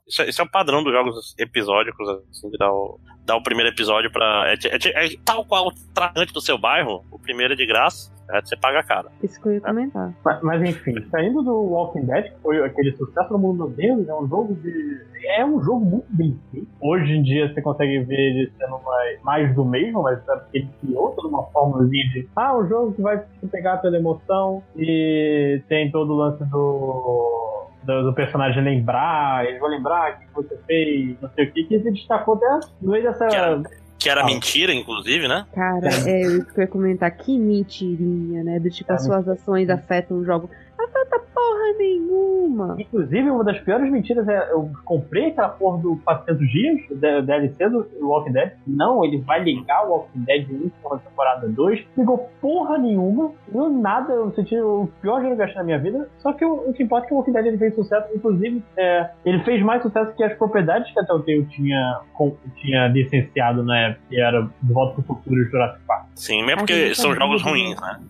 [0.08, 3.42] Isso, é- isso é o padrão dos jogos episódicos, assim, de dar o, dar o
[3.42, 4.44] primeiro episódio pra.
[4.48, 8.12] É, é- é tal qual o traficante do seu bairro, o primeiro é de graça,
[8.30, 9.08] é, você paga caro.
[9.22, 10.12] Isso que eu ia comentar.
[10.24, 14.14] Mas, mas, enfim, saindo do Walking Dead, que foi aquele sucesso no mundo deles, é
[14.14, 15.02] um jogo de.
[15.36, 16.68] É um jogo muito bem feito.
[16.80, 20.58] Hoje em dia você consegue ver ele sendo mais, mais do mesmo, mas é porque
[20.58, 24.62] ele criou toda uma formulazinha de ah, um jogo que vai te pegar pela emoção
[24.76, 27.70] e tem todo o lance do.
[27.84, 31.64] Do, do personagem lembrar, ele vai lembrar o que você fez, não sei o que,
[31.64, 33.26] que se destacou até no meio dessa.
[33.26, 33.62] Que era,
[34.04, 34.26] que era Ah.
[34.26, 35.46] mentira, inclusive, né?
[35.54, 37.10] Cara, é isso que eu ia comentar.
[37.10, 38.60] Que mentirinha, né?
[38.60, 40.50] Do tipo, É, as suas ações afetam o jogo.
[40.78, 42.76] Afeta porra nenhuma.
[42.78, 47.22] Inclusive, uma das piores mentiras é eu comprei aquela porra do 400 dias, o D-
[47.22, 48.52] DLC do Walking Dead.
[48.66, 51.84] Não, ele vai ligar o Walking Dead 1 com a temporada 2.
[51.96, 54.12] Ligou porra nenhuma, não nada.
[54.12, 56.08] Eu senti o pior dinheiro que eu gastei na minha vida.
[56.18, 58.08] Só que o, o que importa é que o Walking Dead ele fez sucesso.
[58.14, 62.88] Inclusive, é, ele fez mais sucesso que as propriedades que a Telltale tinha, com- tinha
[62.88, 66.06] licenciado na época, que era De Volta pro Futuro e Jurassic Park.
[66.16, 68.00] Sim, mesmo porque são jogos ruins, né?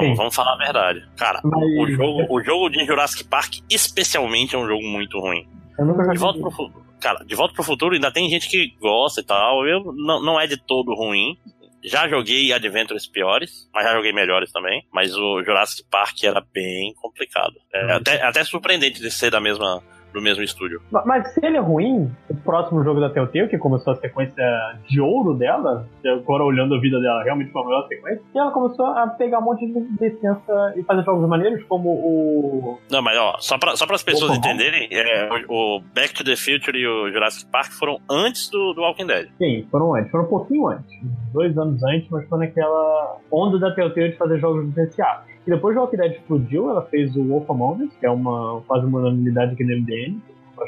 [0.00, 1.06] Vamos, vamos falar a verdade.
[1.16, 5.46] Cara, Mas- o, jogo, o jogo de Jurassic Park, especialmente, é um jogo muito ruim.
[5.78, 6.86] Eu nunca De volta pro futuro.
[7.00, 9.66] Cara, de volta pro futuro ainda tem gente que gosta e tal.
[9.66, 11.38] Eu não, não é de todo ruim.
[11.84, 14.84] Já joguei Adventures piores, mas já joguei melhores também.
[14.92, 17.54] Mas o Jurassic Park era bem complicado.
[17.72, 19.80] É até, até surpreendente de ser da mesma,
[20.12, 20.80] do mesmo estúdio.
[20.90, 24.44] Ma- Mas se ele é ruim, o próximo jogo da Telltale, que começou a sequência
[24.88, 28.50] de ouro dela, agora olhando a vida dela, realmente foi a melhor sequência, e ela
[28.50, 32.78] começou a pegar um monte de licença e fazer jogos maneiros, como o.
[32.90, 36.24] Não, mas ó, só para só as pessoas Opa, entenderem, é, o, o Back to
[36.24, 39.28] the Future e o Jurassic Park foram antes do, do Walking Dead.
[39.38, 40.88] Sim, foram antes, foram um pouquinho antes.
[41.32, 45.24] Dois anos antes, mas foi naquela onda da Telltale de fazer jogos licenciados.
[45.48, 48.60] E depois o Walking Dead explodiu, ela fez o Wolf Among Us, que é uma
[48.66, 50.20] quase uma unanimidade aqui no MDN.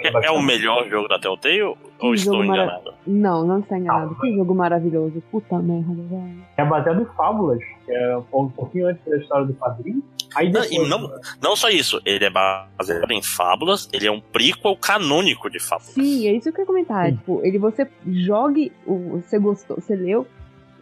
[0.03, 2.95] É, é o melhor jogo da Telltale ou Que estou jogo mara- enganado?
[3.07, 4.17] Não, não está enganado.
[4.17, 5.21] Ah, Que jogo maravilhoso.
[5.31, 6.43] Puta merda, velho.
[6.57, 10.03] É baseado em fábulas, que é um pouquinho antes da história do quadrinho.
[10.37, 11.11] Aí Não, depois, e não,
[11.43, 15.93] não só isso, ele é baseado em fábulas, ele é um prequel canônico de fábulas.
[15.93, 17.07] Sim, é isso que eu ia comentar.
[17.11, 17.17] Sim.
[17.17, 20.25] Tipo, ele você jogue, o- você gostou, você leu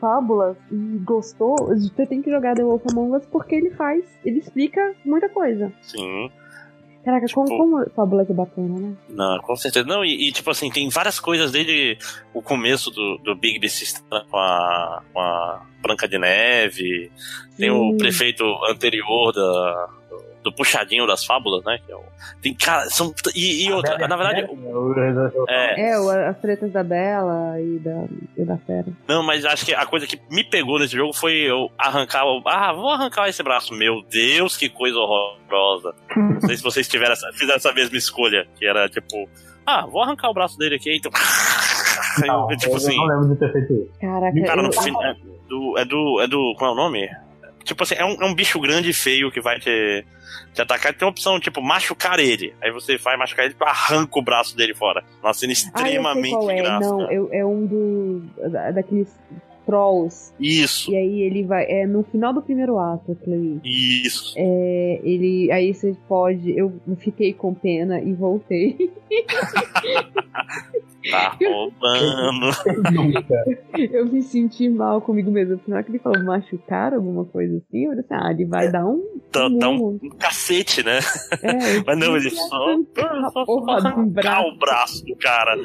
[0.01, 4.39] Fábulas e gostou, você tem que jogar The Wolf Among Us porque ele faz, ele
[4.39, 5.73] explica muita coisa.
[5.83, 6.31] Sim.
[7.05, 8.95] Caraca, Tipo- como, como Fábulas é bacana, né?
[9.09, 9.87] Não, com certeza.
[9.87, 11.97] Não, e, e, tipo assim, tem várias coisas desde
[12.35, 17.11] o começo do, do Big System com a, com a Branca de Neve,
[17.57, 17.97] tem o Sim.
[17.99, 19.89] prefeito anterior da,
[20.43, 21.79] do, puxadinho das fábulas, né?
[21.85, 22.03] que é o-
[22.43, 23.13] tem, cara, são.
[23.35, 24.47] E, e outra, na verdade,
[25.49, 28.05] é, É, o- as tretas da Bela e da,
[28.37, 28.87] e da Fera.
[29.07, 32.43] Não, mas acho que a coisa que me pegou nesse jogo foi eu arrancar o.
[32.47, 33.75] Ah, vou arrancar esse braço.
[33.75, 35.95] Meu Deus, que coisa horrorosa.
[36.17, 39.29] Não sei se vocês tiveram essa, fizeram essa mesma escolha, que era tipo.
[39.67, 41.13] Ah, vou arrancar o braço dele aqui, então.
[42.27, 42.97] Não, Eu, tipo eu assim.
[42.97, 43.91] não lembro de ter feito isso.
[44.01, 44.93] Caraca, Cara, eu, no fim.
[45.05, 45.15] É
[45.49, 46.21] do, é do.
[46.23, 46.55] É do.
[46.59, 47.09] Qual é o nome?
[47.65, 50.05] Tipo assim, é um, é um bicho grande e feio que vai te,
[50.55, 50.95] te atacar.
[50.95, 52.55] Tem uma opção, tipo, machucar ele.
[52.63, 55.05] Aí você vai machucar ele e arranca o braço dele fora.
[55.23, 56.79] Uma cena ah, eu sei extremamente qual é.
[56.81, 58.21] Não, eu, é um do,
[58.51, 59.09] da- daqueles
[59.69, 60.33] trolls.
[60.41, 63.61] Isso, E aí ele vai, é no final do primeiro ato, aquilo aí.
[63.63, 64.33] isso.
[64.35, 68.91] É, ele, aí você pode, eu fiquei com pena e voltei.
[71.11, 72.51] Tá roubando.
[73.93, 75.55] Eu me senti mal comigo mesmo.
[75.55, 78.85] No final que ele falou machucar, alguma coisa assim, eu disse, ah, ele vai dar
[78.85, 79.03] um.
[79.33, 80.99] Dá, dá um, um cacete, né?
[81.41, 82.77] É, Mas não, ele só,
[83.33, 84.49] só porra do arrancar braço.
[84.49, 85.57] o braço do cara.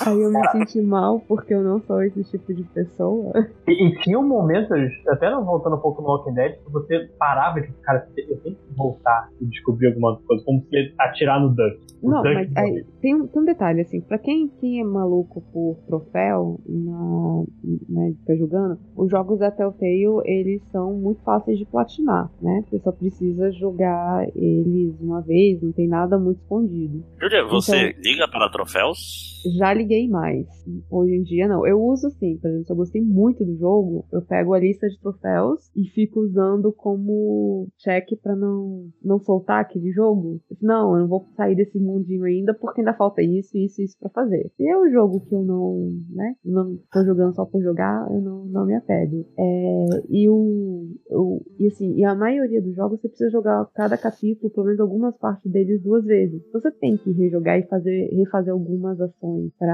[0.00, 3.32] Aí eu me senti mal porque eu não sou esse tipo de pessoa.
[3.68, 4.70] E, e tinha momentos,
[5.08, 8.36] até não voltando um pouco no Walking Dead, que você parava e tipo, cara, eu
[8.38, 11.78] tenho que voltar e descobrir alguma coisa, como se atirar no Duck.
[12.02, 15.40] Não, Duck mas aí, tem, um, tem um detalhe, assim, pra quem, quem é maluco
[15.52, 17.44] por troféu, na,
[17.88, 22.64] né, fica jogando, os jogos da Telltale, eles são muito fáceis de platinar, né?
[22.68, 27.04] Você só precisa jogar eles uma vez, não tem nada muito escondido.
[27.20, 29.40] Júlia, você Então- liga para troféus?
[29.58, 30.46] Já liguei mais.
[30.90, 31.66] Hoje em dia, não.
[31.66, 34.88] Eu uso sim, por exemplo, se eu gostei muito do jogo, eu pego a lista
[34.88, 40.40] de troféus e fico usando como check para não, não soltar aquele jogo.
[40.60, 43.96] Não, eu não vou sair desse mundinho ainda porque ainda falta isso, isso e isso
[43.98, 44.50] pra fazer.
[44.56, 48.20] Se é um jogo que eu não, né, não tô jogando só por jogar, eu
[48.20, 49.26] não, não me apego.
[49.38, 53.96] É, e o, o, e assim, e a maioria dos jogos você precisa jogar cada
[53.96, 56.42] capítulo, pelo menos algumas partes deles duas vezes.
[56.52, 59.71] Você tem que rejogar e fazer, refazer algumas ações para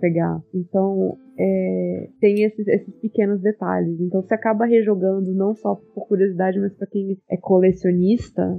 [0.00, 0.40] pegar.
[0.54, 4.00] Então, é, tem esses, esses pequenos detalhes.
[4.00, 8.58] Então, você acaba rejogando não só por curiosidade, mas para quem é colecionista,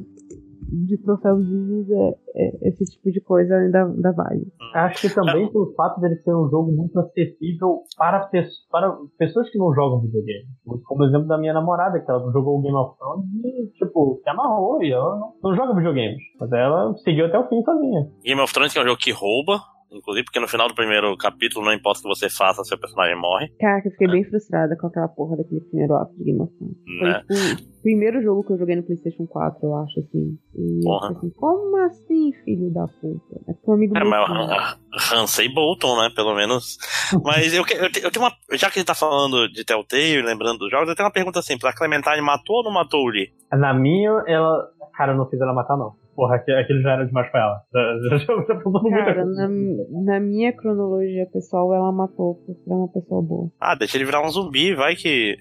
[0.73, 4.47] de troféuzinhos, é, é, esse tipo de coisa ainda, ainda vale.
[4.73, 9.49] Acho que também pelo fato dele ser um jogo muito acessível para, pe para pessoas
[9.49, 10.47] que não jogam videogame.
[10.85, 14.29] Como exemplo da minha namorada, que ela jogou o Game of Thrones e, tipo, se
[14.29, 16.21] amarrou e ela não, não joga videogames.
[16.39, 18.09] Mas ela seguiu até o fim sozinha.
[18.23, 19.59] Game of Thrones que é um jogo que rouba,
[19.93, 23.19] Inclusive, porque no final do primeiro capítulo, não importa o que você faça, seu personagem
[23.19, 23.49] morre.
[23.59, 24.11] Caraca, eu fiquei é.
[24.11, 26.77] bem frustrada com aquela porra daquele primeiro ato de Game of Thrones.
[27.01, 27.23] Né?
[27.27, 30.37] Foi tipo, o primeiro jogo que eu joguei no PlayStation 4, eu acho, assim.
[30.55, 31.11] E porra.
[31.11, 33.41] assim, como assim, filho da puta?
[33.47, 34.79] É pro amigo É, mas
[35.13, 36.09] Hansei Bolton, né?
[36.15, 36.77] Pelo menos.
[37.23, 38.31] mas eu, eu, eu, tenho uma.
[38.53, 41.39] Já que a gente tá falando de Telltale, lembrando dos jogos, eu tenho uma pergunta
[41.39, 43.31] assim: a Clementine matou ou não matou o Lee?
[43.51, 44.69] Na minha, ela.
[44.95, 47.61] Cara, eu não fiz ela matar, não porra, aquele já era demais pra ela.
[47.73, 49.47] Já, já, já Cara, na,
[50.05, 53.51] na, minha cronologia pessoal, ela matou porque era uma pessoa boa.
[53.59, 55.37] Ah, deixa ele virar um zumbi, vai que.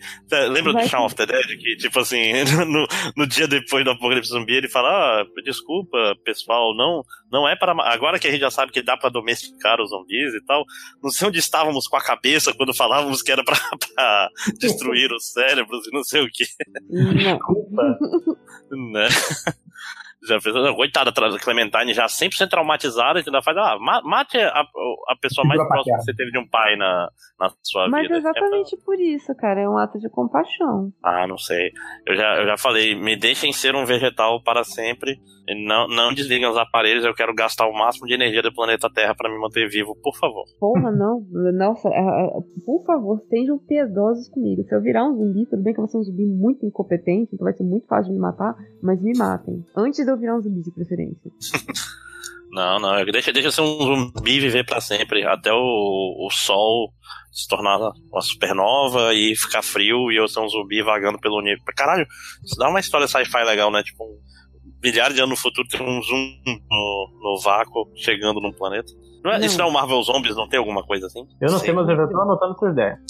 [0.50, 1.46] Lembra vai do Shaun of the Dead?
[1.58, 2.32] Que, tipo assim,
[2.66, 2.86] no,
[3.16, 7.72] no dia depois do apocalipse zumbi, ele fala: Ah, desculpa, pessoal, não, não é para.
[7.92, 10.64] Agora que a gente já sabe que dá pra domesticar os zumbis e tal,
[11.02, 13.56] não sei onde estávamos com a cabeça quando falávamos que era pra,
[13.94, 14.28] pra
[14.58, 16.44] destruir os cérebros e não sei o que.
[16.90, 17.14] Não.
[17.14, 17.98] Desculpa.
[18.92, 19.08] né?
[20.28, 25.16] Já fez, coitada, a Clementine já 100% traumatizada, e ainda faz, ah, mate a, a
[25.20, 27.08] pessoa mais próxima que você teve de um pai na,
[27.40, 28.14] na sua Mas vida.
[28.14, 28.84] Mas exatamente é pra...
[28.84, 30.92] por isso, cara, é um ato de compaixão.
[31.02, 31.72] Ah, não sei.
[32.06, 35.18] Eu já, eu já falei, me deixem ser um vegetal para sempre,
[35.54, 39.14] não, não desliguem os aparelhos, eu quero gastar o máximo de energia do planeta Terra
[39.14, 40.44] para me manter vivo, por favor.
[40.58, 41.24] Porra, não.
[41.54, 42.30] Nossa, é, é,
[42.64, 44.62] por favor, sejam piedosos comigo.
[44.64, 47.30] Se eu virar um zumbi, tudo bem que eu vou ser um zumbi muito incompetente,
[47.34, 49.64] então vai ser muito fácil de me matar, mas me matem.
[49.76, 51.30] Antes de eu virar um zumbi de preferência.
[52.50, 56.92] não, não, deixa, deixa ser um zumbi viver para sempre, até o, o sol
[57.32, 61.64] se tornar uma supernova e ficar frio e eu ser um zumbi vagando pelo universo.
[61.74, 62.06] Caralho,
[62.44, 63.82] isso dá uma história sci-fi legal, né?
[63.82, 64.18] Tipo, um
[64.82, 68.92] milhares de anos no futuro tem um zoom no, no vácuo chegando num planeta.
[69.24, 69.46] Não é, não.
[69.46, 70.34] Isso não é o Marvel Zombies?
[70.34, 71.20] Não tem alguma coisa assim?
[71.40, 72.98] Eu não sei, sei mas eu já tô anotando sua ideia.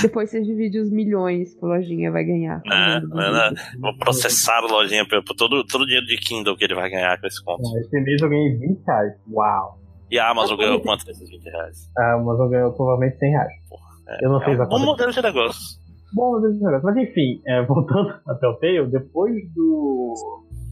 [0.00, 2.62] Depois você divide os milhões que a lojinha vai ganhar.
[2.64, 3.52] Não, não, não.
[3.80, 7.20] Vou processar a lojinha por todo, todo o dinheiro de Kindle que ele vai ganhar
[7.20, 7.62] com esse conto.
[7.78, 9.12] esse mês eu ganhei 20 reais.
[9.30, 9.78] Uau!
[10.10, 11.90] E a Amazon ganhou quanto desses 20 reais?
[11.98, 13.52] A Amazon ganhou provavelmente 100 reais.
[13.68, 14.82] Porra, é, eu não sei exatamente.
[14.82, 15.85] Um modelo de negócio.
[16.12, 16.40] Bom,
[16.82, 20.14] mas enfim, é, voltando a Telltale, depois do,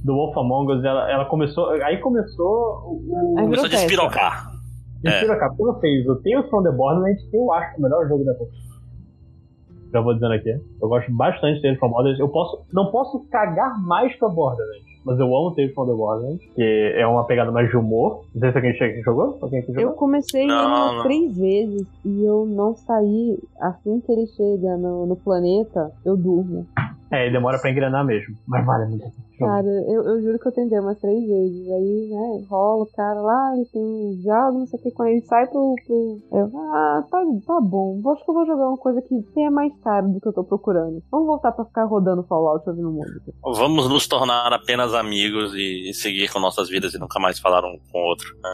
[0.04, 1.70] do Wolf Among Us, ela, ela começou.
[1.70, 3.34] Aí começou o.
[3.36, 4.50] Começou a despirocar.
[5.02, 5.52] Despirocar.
[5.52, 5.56] É.
[5.56, 8.73] Porque fez o Tales from the Borderlands, que eu acho o melhor jogo da Telltale.
[9.94, 10.50] Já vou dizendo aqui.
[10.82, 12.18] Eu gosto bastante de Tales from Borderlands.
[12.18, 16.42] Eu posso, não posso cagar mais pra Borderlands mas eu amo Tales from the Borderlands,
[16.54, 18.24] que é uma pegada mais de humor.
[18.34, 19.38] Não sei se alguém jogou?
[19.40, 19.82] Alguém jogou?
[19.82, 23.38] Eu comecei não, três vezes e eu não saí.
[23.60, 26.66] Assim que ele chega no, no planeta, eu durmo.
[27.14, 29.04] É, demora pra engrenar mesmo, mas vale muito.
[29.38, 31.68] Cara, eu, eu juro que eu tentei umas três vezes.
[31.70, 35.08] Aí, né, rola o cara lá, ele tem um diálogo, não sei o que, quando
[35.08, 35.74] ele sai pro.
[35.86, 38.00] pro eu, ah, tá, tá bom.
[38.12, 40.44] Acho que eu vou jogar uma coisa que tenha mais caro do que eu tô
[40.44, 41.02] procurando.
[41.10, 43.32] Vamos voltar pra ficar rodando Fallout ouvindo música.
[43.44, 47.64] Vamos nos tornar apenas amigos e, e seguir com nossas vidas e nunca mais falar
[47.64, 48.28] um com o outro.
[48.42, 48.52] Né?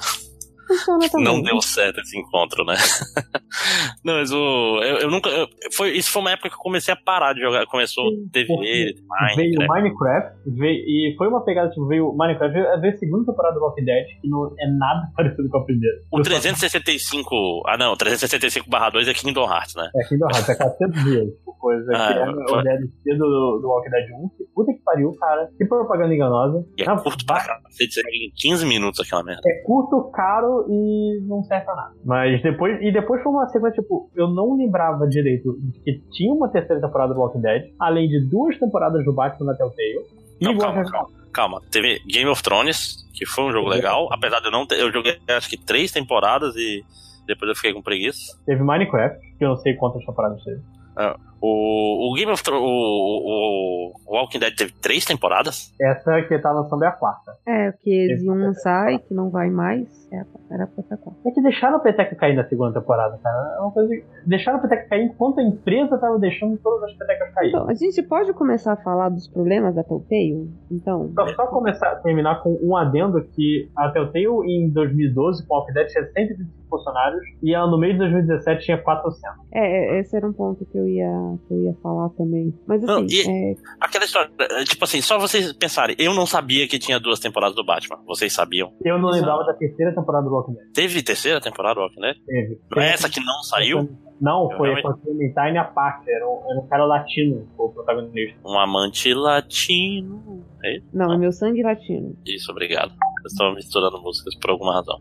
[0.71, 1.25] Funciona também.
[1.25, 2.75] Não deu certo esse encontro, né?
[4.05, 4.81] não, mas o.
[4.83, 5.29] Eu, eu nunca.
[5.29, 7.67] Eu, foi, isso foi uma época que eu comecei a parar de jogar.
[7.67, 9.37] Começou TV, Minecraft.
[9.37, 13.55] Veio Minecraft veio, e foi uma pegada, tipo, veio Minecraft, veio, veio a segunda temporada
[13.55, 15.97] do Walking Dead, que não é nada parecido com a primeira.
[16.13, 17.63] O 365.
[17.67, 19.91] Ah, não, 365/2 é Kingdom Hearts, né?
[19.97, 21.27] É Kingdom Hearts, é 400 dias.
[21.31, 24.29] Tipo, coisa ah, que é, o DLC do, do Walking Dead 1.
[24.37, 25.51] Que puta que pariu, cara.
[25.57, 26.65] Que propaganda enganosa.
[26.77, 27.61] E é ah, curto pra.
[27.71, 29.43] Você em 15 minutos aquela merda.
[29.47, 31.95] É curto, caro e não serve pra nada.
[32.05, 32.81] Mas depois.
[32.81, 36.81] E depois foi uma sequência, tipo, eu não lembrava direito de que tinha uma terceira
[36.81, 40.07] temporada do Walking Dead, além de duas temporadas do Batman na Telltale.
[40.41, 41.63] Não, calma, calma, calma.
[41.71, 44.81] Teve Game of Thrones, que foi um jogo legal, apesar de eu não ter.
[44.81, 46.83] Eu joguei acho que três temporadas e
[47.27, 48.39] depois eu fiquei com preguiça.
[48.47, 50.61] Teve Minecraft, que eu não sei quantas temporadas teve.
[50.99, 52.63] É, o, o Game of Thrones.
[52.63, 55.73] O, o, o Walking Dead teve três temporadas?
[55.81, 57.33] Essa que tá lançando é a quarta.
[57.47, 59.89] É, porque eles iam lançar e que não vai mais.
[60.13, 60.23] É,
[60.53, 61.21] era pra ser quarta.
[61.29, 63.55] É que deixaram a peteca cair na segunda temporada, cara.
[63.57, 63.89] É uma coisa.
[63.95, 67.49] que- Deixaram a peteca cair enquanto a empresa tava deixando todas as petecas cair.
[67.49, 70.51] Então, a gente pode começar a falar dos problemas da Telltale?
[70.71, 75.59] Então, Só, só começar, terminar com um adendo que a Telltale em 2012, com o
[75.59, 79.23] Walking Dead, tinha 125 funcionários e ela no mês de 2017 tinha 400.
[79.53, 82.53] é, é, esse era um ponto que eu ia, que eu ia falar também.
[82.67, 86.27] Mas Não, assim, e- é, Aquela história, é, tipo assim, só vocês pensarem, eu não
[86.27, 87.99] sabia que tinha duas temporadas do Batman.
[88.07, 88.73] Vocês sabiam?
[88.85, 90.73] Eu não lembrava da terceira temporada do Walking Dead.
[90.73, 92.17] Teve terceira temporada do Walking Dead?
[92.27, 92.59] Teve.
[92.75, 93.89] Não é essa que não saiu?
[94.21, 96.11] Não, Eu foi realmente- a Clementine a parte.
[96.11, 98.39] Era um, era um cara latino, o protagonista.
[98.45, 100.45] Um amante latino.
[100.63, 100.87] É isso?
[100.93, 102.15] não, é meu sangue latino.
[102.27, 102.91] Isso, obrigado.
[102.91, 105.01] Eu estou misturando músicas por alguma razão.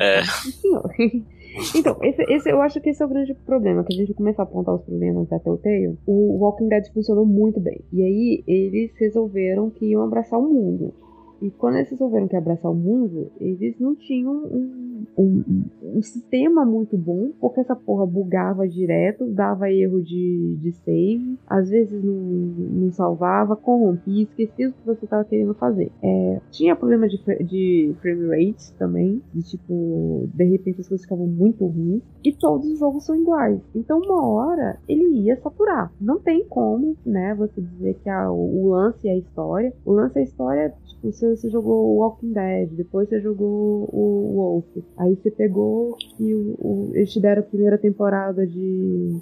[0.00, 0.22] É, É.
[1.76, 4.42] Então, esse, esse- eu acho que esse é o grande problema, que a gente começa
[4.42, 5.96] a apontar os problemas da Telltale.
[6.06, 7.80] O Walking Dead funcionou muito bem.
[7.92, 10.92] E aí, eles resolveram que iam abraçar o mundo.
[11.40, 15.64] E quando eles resolveram que abraçar o mundo, eles não tinham um, um-
[15.96, 21.68] um sistema muito bom, porque essa porra bugava direto, dava erro de, de save, às
[21.70, 25.90] vezes não, não salvava, corrompia, esquecia o que você estava querendo fazer.
[26.02, 31.26] É, tinha problema de, de frame rate também, de tipo, de repente as coisas ficavam
[31.26, 33.60] muito ruins, e todos os jogos são iguais.
[33.74, 35.92] Então, uma hora ele ia saturar.
[36.00, 39.72] Não tem como, né, você dizer que o, o lance é a história.
[39.84, 43.88] O lance é a história, tipo, você, você jogou o Walking Dead, depois você jogou
[43.92, 49.16] o Wolf, aí você pegou e o, o- eles te deram a primeira temporada de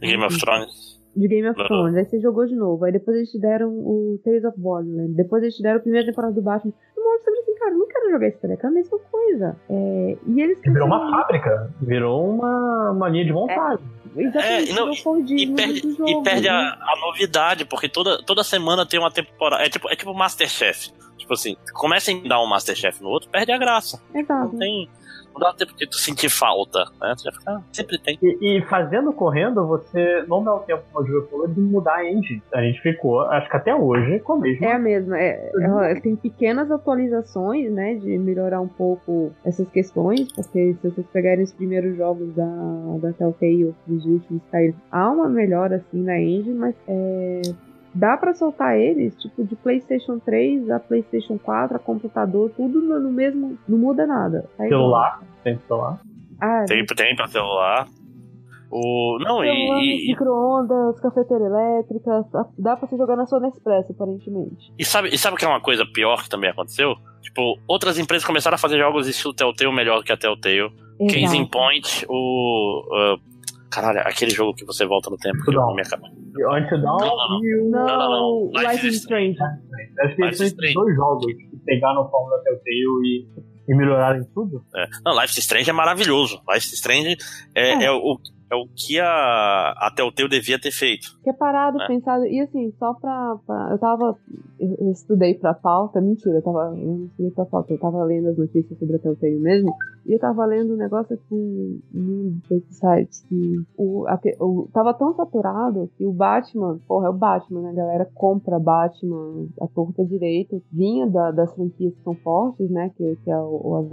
[0.00, 0.98] Game of Thrones.
[1.16, 1.56] de Game of.
[1.66, 1.96] Thrones.
[1.96, 2.84] Aí você jogou de novo.
[2.84, 5.16] Aí depois eles te deram o Tales of Borderlands.
[5.16, 6.72] Depois eles te deram a primeira temporada do Batman.
[6.96, 8.66] E hora você fala assim, cara, eu não quero jogar esse treco.
[8.66, 9.56] É a mesma coisa.
[9.68, 11.74] É, e eles Virou uma fábrica.
[11.82, 13.84] Virou uma, uma linha de montagem.
[14.16, 16.50] Exatamente, É, não, Fordismo E perde, jogo, e perde né?
[16.50, 19.62] a, a novidade, porque toda, toda semana tem uma temporada.
[19.64, 20.90] É tipo, é tipo Masterchef.
[21.28, 24.00] Tipo assim, começa a dar um Masterchef no outro, perde a graça.
[24.14, 24.50] Exato.
[24.50, 24.88] Não tem.
[25.34, 27.14] Não dá tempo de tu sentir falta, né?
[27.16, 28.18] Tu já fica, ah, sempre tem.
[28.22, 31.96] E, e fazendo correndo, você não dá o tempo, como o Júlio falou, de mudar
[31.96, 32.42] a engine.
[32.52, 34.66] A gente ficou, acho que até hoje, com a mesma.
[34.66, 35.20] É a mesma.
[35.20, 37.96] É, ela tem pequenas atualizações, né?
[37.96, 40.32] De melhorar um pouco essas questões.
[40.32, 42.46] Porque se vocês pegarem os primeiros jogos da,
[43.02, 47.42] da Telltale, os últimos saíram, há uma melhora assim na engine, mas é,
[47.98, 53.00] dá pra soltar eles, tipo, de PlayStation 3 a PlayStation 4, a computador, tudo no,
[53.00, 53.58] no mesmo.
[53.68, 54.48] Não muda nada.
[54.56, 55.20] Tá celular.
[55.42, 56.00] Tem celular.
[56.40, 57.88] Ah, Tem, tem pra celular.
[58.70, 59.18] O.
[59.20, 62.24] Não, celular, e, e, micro-ondas, cafeteira elétrica,
[62.58, 64.70] dá pra você jogar na sua Nespresso, aparentemente.
[64.78, 66.94] e sabe, e sabe o que é uma coisa pior que também aconteceu?
[67.22, 70.70] Tipo, outras empresas começaram a fazer jogos estilo Telltale melhor que a Telltale.
[70.98, 71.50] Case in Exato.
[71.50, 72.84] Point, o.
[72.92, 73.16] ah,
[73.70, 75.74] caralho, aquele jogo que você volta no tempo que eu Não.
[75.74, 76.06] me acaba.
[76.08, 77.44] Until Dawn Não, não, não.
[77.44, 77.70] e o.
[77.70, 78.70] Não, Não, não, não.
[78.70, 79.36] Life is Strange.
[79.40, 80.74] Acho que Life is esses Strange.
[80.74, 83.26] dois jogos que pegaram a fórmula Telltale e,
[83.68, 84.62] e melhoraram em tudo.
[84.76, 84.86] É.
[85.04, 86.40] Não, Life is Strange é maravilhoso.
[86.48, 87.16] Life is Strange
[87.54, 87.84] é, É.
[87.86, 88.18] é o,
[88.52, 89.06] é o que a,
[89.76, 91.08] a Telltale devia ter feito.
[91.24, 91.86] Que é parado, É.
[91.88, 92.24] pensado.
[92.26, 94.16] E assim, só pra, pra- Eu tava.
[94.60, 96.00] Eu eu estudei pra pauta.
[96.00, 96.72] Mentira, eu tava.
[96.78, 97.72] Eu não estudei pra pauta.
[97.72, 99.74] Eu tava lendo as notícias sobre a Telltale mesmo.
[100.08, 101.80] E eu tava lendo um negócio assim.
[101.92, 103.22] Num desses sites.
[103.28, 106.78] Que o, aque- o, tava tão saturado que o Batman.
[106.88, 107.70] Porra, é o Batman, né?
[107.70, 110.62] A galera compra Batman a torta direito.
[110.72, 112.90] Vinha da- das franquias que são fortes, né?
[112.96, 113.88] Que, que é o, o.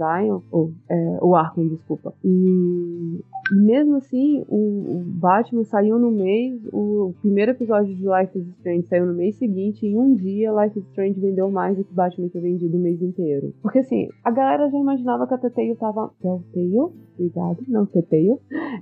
[0.50, 2.14] Ou, é, o Arkham, desculpa.
[2.24, 3.20] E.
[3.52, 8.48] E mesmo assim, o, o Batman saiu no mês, o primeiro episódio de Life is
[8.56, 11.84] Strange saiu no mês seguinte, e em um dia Life is Strange vendeu mais do
[11.84, 13.54] que Batman tinha vendido o mês inteiro.
[13.62, 16.05] Porque assim, a galera já imaginava que a Telltale tava.
[16.20, 16.92] Telltale?
[17.18, 18.36] Obrigado, não Telltale.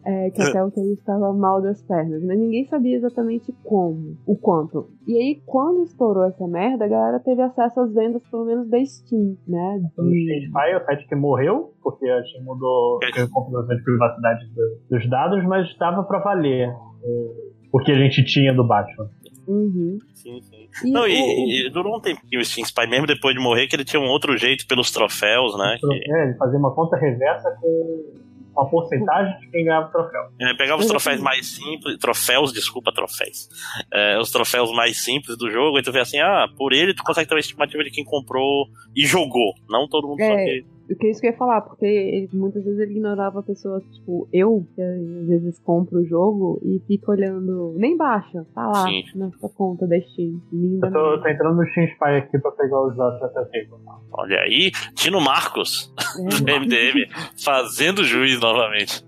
[0.05, 4.89] É, que a Telltale estava mal das pernas, mas ninguém sabia exatamente como, o quanto.
[5.07, 8.85] E aí, quando estourou essa merda, a galera teve acesso às vendas, pelo menos da
[8.85, 9.81] Steam, né?
[9.97, 14.47] No De- Fire, o site que morreu, porque a gente mudou a configuração de privacidade
[14.55, 16.69] do- dos dados, mas estava para valer
[17.05, 19.09] o, o que a gente tinha do Batman.
[19.47, 19.99] Uhum.
[20.15, 20.69] Sim, sim.
[20.85, 23.67] E Não, o- e, e durou um tempinho o Steam Spy, mesmo depois de morrer,
[23.67, 25.77] que ele tinha um outro jeito pelos troféus, né?
[25.81, 28.25] que- É, ele fazia uma conta reversa com
[28.57, 30.21] uma porcentagem de quem ganhava o troféu.
[30.41, 30.89] É, pegava os Exatamente.
[30.89, 33.49] troféus mais simples, troféus, desculpa, troféus.
[33.93, 37.03] É, os troféus mais simples do jogo, e tu vê assim, ah, por ele tu
[37.03, 39.55] consegue ter uma estimativa de quem comprou e jogou.
[39.69, 40.67] Não todo mundo É, sabe.
[40.91, 43.83] O que é isso que eu ia falar, porque ele- muitas vezes ele ignorava pessoas,
[43.93, 48.85] tipo, eu, que às vezes compro o jogo e fico olhando, nem baixa, tá lá,
[48.85, 49.03] Sim.
[49.15, 50.41] na sua conta da Steam.
[50.53, 50.87] Linda.
[50.89, 53.69] Eu tô, tô entrando no Steam Spy aqui pra pegar os dados da Telltale.
[54.13, 56.59] Olha aí, Tino Marcos, É.
[56.59, 57.07] MDM,
[57.43, 59.05] fazendo juiz novamente.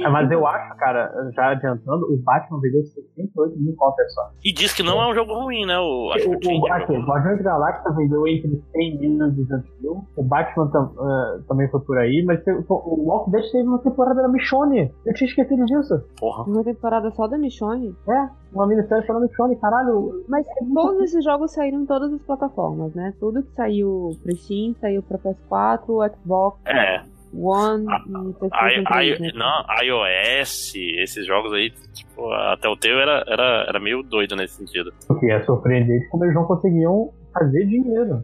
[0.00, 4.30] É, mas eu acho, cara, já adiantando, o Batman vendeu 68 mil cópias só.
[4.44, 5.76] E diz que não é um jogo ruim, né?
[5.78, 9.30] O, acho O, que o, aqui, o Guardiões da Galáxia vendeu entre 100 mil e
[9.32, 10.04] 200 mil.
[10.16, 13.78] O Batman tam- eh, também foi por aí, mas teve- o Walking Dead teve uma
[13.78, 14.92] temporada da Michonne.
[15.06, 16.00] Eu tinha esquecido disso.
[16.18, 16.44] Porra.
[16.44, 17.94] Uma temporada só da Michonne.
[18.08, 20.24] É, uma minissérie só da Michonne, caralho.
[20.28, 23.12] Mas todos esses jogos saíram em todas as plataformas, né?
[23.20, 27.02] Tudo que saiu pro Steam, saiu pra PS4, Xbox É,
[27.34, 29.30] One Ah, e I, PlayStation 3, I, né?
[29.34, 30.72] não, iOS,
[31.02, 34.92] esses jogos aí, tipo, até o teu era, era, era meio doido nesse sentido.
[35.10, 38.22] O que é surpreendente como eles não conseguiam fazer dinheiro.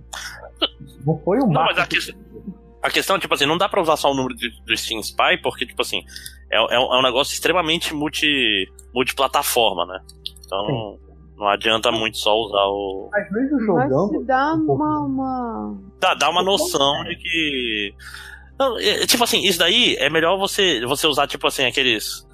[1.06, 2.18] Não foi um Não, mas a questão,
[2.84, 5.38] a questão, tipo assim, não dá pra usar só o número de- do Steam Spy,
[5.42, 6.02] porque, tipo assim,
[6.50, 10.00] é, é um, é um negócio extremamente multi, multiplataforma, né?
[10.44, 10.98] Então,
[11.36, 13.08] não adianta muito só usar o.
[13.10, 14.20] Mas mesmo Mas jogando.
[14.20, 15.78] se dá um uma, uma...
[16.00, 17.94] Dá, dá uma noção de que.
[18.58, 22.24] Não, é, tipo assim, isso daí é melhor você, você usar, tipo assim, aqueles.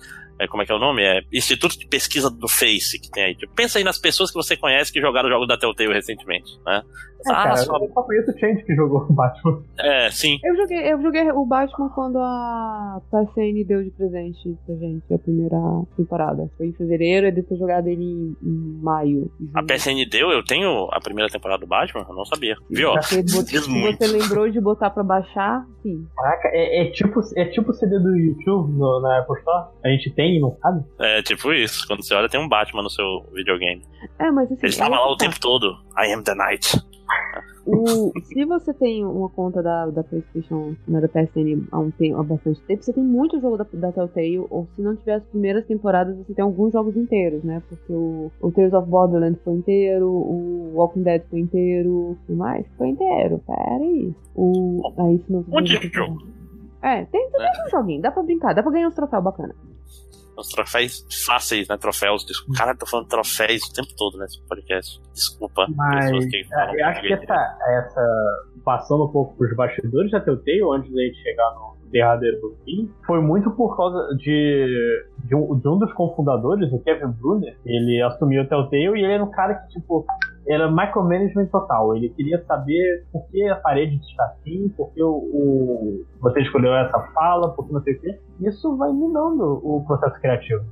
[0.40, 1.02] É, como é que é o nome?
[1.02, 3.34] É Instituto de Pesquisa do Face que tem aí.
[3.34, 6.82] Tipo, pensa aí nas pessoas que você conhece que jogaram jogos da Telltale recentemente, né?
[7.26, 9.62] É, ah, cara, só- eu só conheço o Change que jogou o Batman.
[9.78, 10.38] é, sim.
[10.42, 15.18] Eu joguei, eu joguei o Batman quando a PSN deu de presente pra gente a
[15.18, 15.56] primeira
[15.96, 16.50] temporada.
[16.56, 19.30] Foi em fevereiro, e depois jogado ele em, em maio.
[19.54, 19.62] A.
[19.62, 22.56] PSN deu, eu tenho a primeira temporada do Batman, eu não sabia.
[22.70, 22.92] Viu?
[23.46, 23.98] Diz muito.
[23.98, 26.06] você lembrou de botar pra baixar, sim.
[26.16, 29.68] Caraca, é, é tipo, é tipo o CD do YouTube no- na Apple Store?
[29.84, 30.29] A gente tem
[30.62, 30.84] sabe?
[31.00, 31.86] É tipo isso.
[31.86, 33.82] Quando você olha, tem um Batman no seu videogame.
[34.18, 34.60] É, mas assim.
[34.62, 35.24] Ele estava lá o tá.
[35.26, 35.72] tempo todo.
[35.96, 36.80] I am the night.
[37.66, 42.18] O, se você tem uma conta da, da PlayStation, né, da PSN há, um tempo,
[42.18, 45.24] há bastante tempo, você tem muito jogo da, da Telltale, ou se não tiver as
[45.24, 47.62] primeiras temporadas, você tem alguns jogos inteiros, né?
[47.68, 52.66] Porque o, o Tales of Borderlands foi inteiro, o Walking Dead foi inteiro, e mais?
[52.76, 54.14] Foi inteiro, pera aí.
[54.34, 56.18] O, aí, se não, Um tipo de jogo.
[56.82, 59.56] É, tem, tem um joguinho, dá pra brincar, dá pra ganhar uns troféus bacanas.
[60.40, 61.76] Os troféus fáceis, né?
[61.76, 62.24] Troféus.
[62.24, 62.58] Desculpa.
[62.58, 65.00] Cara, eu tô falando troféus o tempo todo nesse podcast.
[65.12, 65.66] Desculpa.
[65.76, 68.46] Mas que falam é, eu acho que essa, essa.
[68.64, 72.90] Passando um pouco pros bastidores da Telltale, antes da gente chegar no derradeiro do fim,
[73.06, 77.56] foi muito por causa de, de, um, de um dos cofundadores, o Kevin Brunner.
[77.64, 80.06] Ele assumiu a Telltale e ele era um cara que, tipo,
[80.50, 81.94] era micromanagement total.
[81.96, 86.74] Ele queria saber por que a parede está assim, por que o, o- você escolheu
[86.74, 88.18] essa fala, por que não sei o quê.
[88.40, 90.64] Isso vai minando o processo criativo.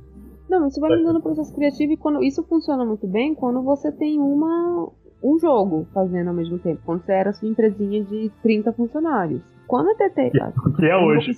[0.48, 3.92] Não, isso vai mudando o processo criativo e quando isso funciona muito bem quando você
[3.92, 4.88] tem uma
[5.22, 6.80] um jogo fazendo ao mesmo tempo.
[6.86, 9.42] Quando você era sua empresinha de 30 funcionários.
[9.66, 10.30] Quando a TT.
[10.64, 11.32] O que é hoje.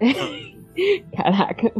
[1.16, 1.72] Caraca,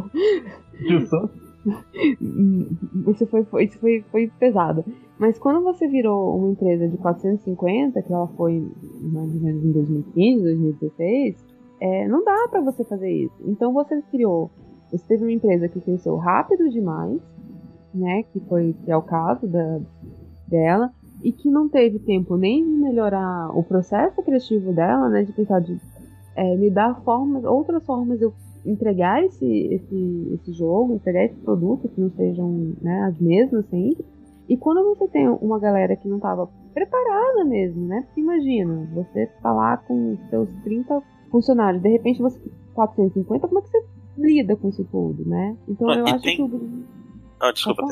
[0.81, 1.31] Isso.
[3.11, 4.85] isso foi, foi- isso foi, foi pesado.
[5.19, 8.61] Mas quando você virou uma empresa de 450, que ela foi
[9.01, 11.45] mais ou menos em 2015, 2016,
[11.81, 13.35] é, não dá pra você fazer isso.
[13.47, 14.51] Então você criou,
[14.91, 17.21] você teve uma empresa que cresceu rápido demais,
[17.95, 18.23] né?
[18.25, 19.81] Que foi que é o caso da,
[20.49, 20.91] dela,
[21.23, 25.23] e que não teve tempo nem de melhorar o processo criativo dela, né?
[25.23, 25.79] De pensar de
[26.37, 28.33] é, me dar formas, outras formas eu
[28.65, 34.05] entregar esse, esse, esse jogo, entregar esse produto que não sejam né, as mesmas sempre.
[34.49, 38.03] E quando você tem uma galera que não estava preparada mesmo, né?
[38.07, 43.59] Porque imagina, você tá lá com seus 30 funcionários, de repente você tem 450, como
[43.59, 43.85] é que você
[44.19, 45.57] lida com isso tudo, né?
[45.69, 46.61] Então Ah, eu acho tem- que o.
[47.41, 47.83] Ah, desculpa.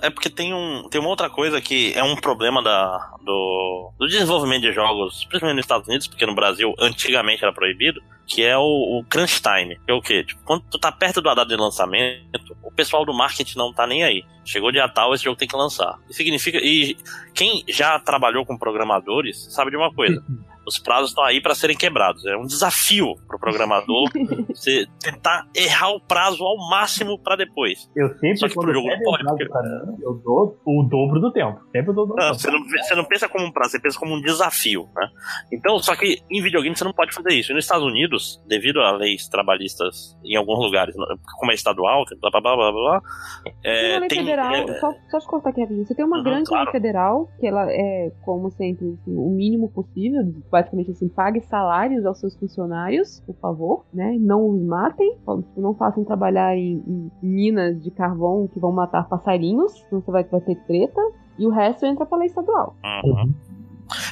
[0.00, 4.06] É porque tem, um, tem uma outra coisa que é um problema da, do, do
[4.06, 8.56] desenvolvimento de jogos, principalmente nos Estados Unidos, porque no Brasil antigamente era proibido, que é
[8.56, 9.76] o, o crunch time.
[9.84, 10.22] Que é o quê?
[10.24, 13.86] Tipo, quando tu tá perto da data de lançamento, o pessoal do marketing não tá
[13.86, 14.24] nem aí.
[14.44, 15.98] Chegou dia tal, esse jogo tem que lançar.
[16.08, 16.58] Isso significa.
[16.62, 16.96] E
[17.34, 20.22] quem já trabalhou com programadores sabe de uma coisa.
[20.66, 22.24] Os prazos estão aí para serem quebrados.
[22.26, 24.08] É um desafio pro programador
[24.48, 27.90] você tentar errar o prazo ao máximo para depois.
[27.96, 31.32] Eu sempre, Só que pro jogo não pode, porque- mim, eu dou o dobro do
[31.32, 31.58] tempo.
[31.72, 32.58] Sempre eu dou o dobro Não, do você, tempo.
[32.64, 35.08] não, você não pensa como um prazo, você pensa como um desafio, né?
[35.52, 37.52] Então, só que em videogame você não pode fazer isso.
[37.52, 40.94] E nos Estados Unidos, devido a leis trabalhistas em alguns lugares,
[41.38, 43.00] como é estadual, blá blá blá blá blá,
[43.44, 45.86] Tem é, uma lei tem, federal, é, só, só te cortar aqui rapidinho.
[45.86, 46.64] Você tem uma Uhum, grande claro.
[46.64, 50.22] lei federal, que ela é, como sempre, assim, o mínimo possível.
[50.52, 54.14] Basicamente, assim, pague salários aos seus funcionários, por favor, né?
[54.20, 59.08] Não os matem, tipo, não façam trabalhar em, em minas de carvão que vão matar
[59.08, 61.00] passarinhos, senão você vai, vai ter treta.
[61.38, 62.76] E o resto entra pra lei estadual.
[62.84, 63.32] Uhum.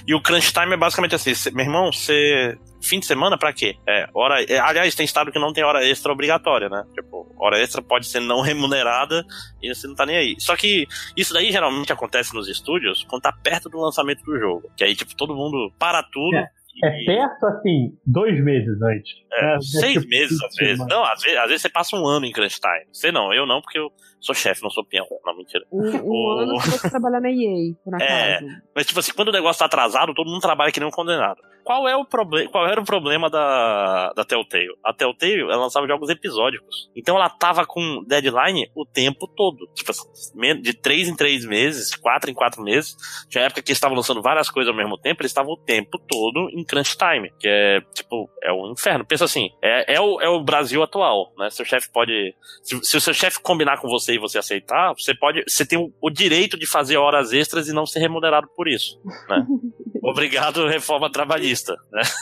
[0.07, 2.59] E o crunch time é basicamente assim, cê- meu irmão, você.
[2.83, 3.77] Fim de semana pra quê?
[3.89, 4.43] É, hora.
[4.45, 6.85] é, aliás, tem estado que não tem hora extra obrigatória, né?
[6.95, 9.25] Tipo, hora extra pode ser não remunerada
[9.63, 10.37] e você não tá nem aí.
[10.39, 10.87] Só que
[11.17, 14.71] isso daí geralmente acontece nos estúdios quando tá perto do lançamento do jogo.
[14.77, 16.47] Que aí, tipo, todo mundo para tudo É.
[16.83, 19.13] É perto, assim, dois meses antes.
[19.33, 20.87] É, É, seis tipo, meses, às vezes.
[20.87, 22.87] Não, às vezes, às vezes você passa um ano em crunch time.
[22.91, 25.05] Você não, eu não, porque eu sou chefe, não sou peão.
[25.27, 25.63] Não, mentira.
[25.71, 28.37] Um, um O- ano se você trabalhar na EA, por É.
[28.37, 28.47] acaso.
[28.75, 31.37] Mas, tipo assim, quando o negócio tá atrasado, todo mundo trabalha que nem um condenado.
[31.65, 34.77] Qual, é o proble qual era o problema da, da Telltale?
[34.85, 36.91] A Telltale, ela lançava jogos episódicos.
[36.95, 39.67] Então ela tava com deadline o tempo todo.
[39.75, 42.97] Tipo assim, de três em três meses, quatro em quatro meses.
[43.29, 45.99] Tinha época que eles estavam lançando várias coisas ao mesmo tempo, eles estavam o tempo
[45.99, 47.33] todo em crunch time.
[47.39, 49.05] Que é, tipo, é um inferno.
[49.05, 51.51] Pensa assim, é, é, o, é o Brasil atual, né?
[51.51, 52.35] Seu chefe pode...
[52.63, 55.43] Se, se o seu chefe combinar com você e você aceitar, você pode...
[55.47, 59.01] Você tem o, o direito de fazer horas extras e não ser remunerado por isso,
[59.29, 59.47] né?
[60.03, 61.75] Obrigado, reforma trabalhista.
[61.93, 62.03] Né?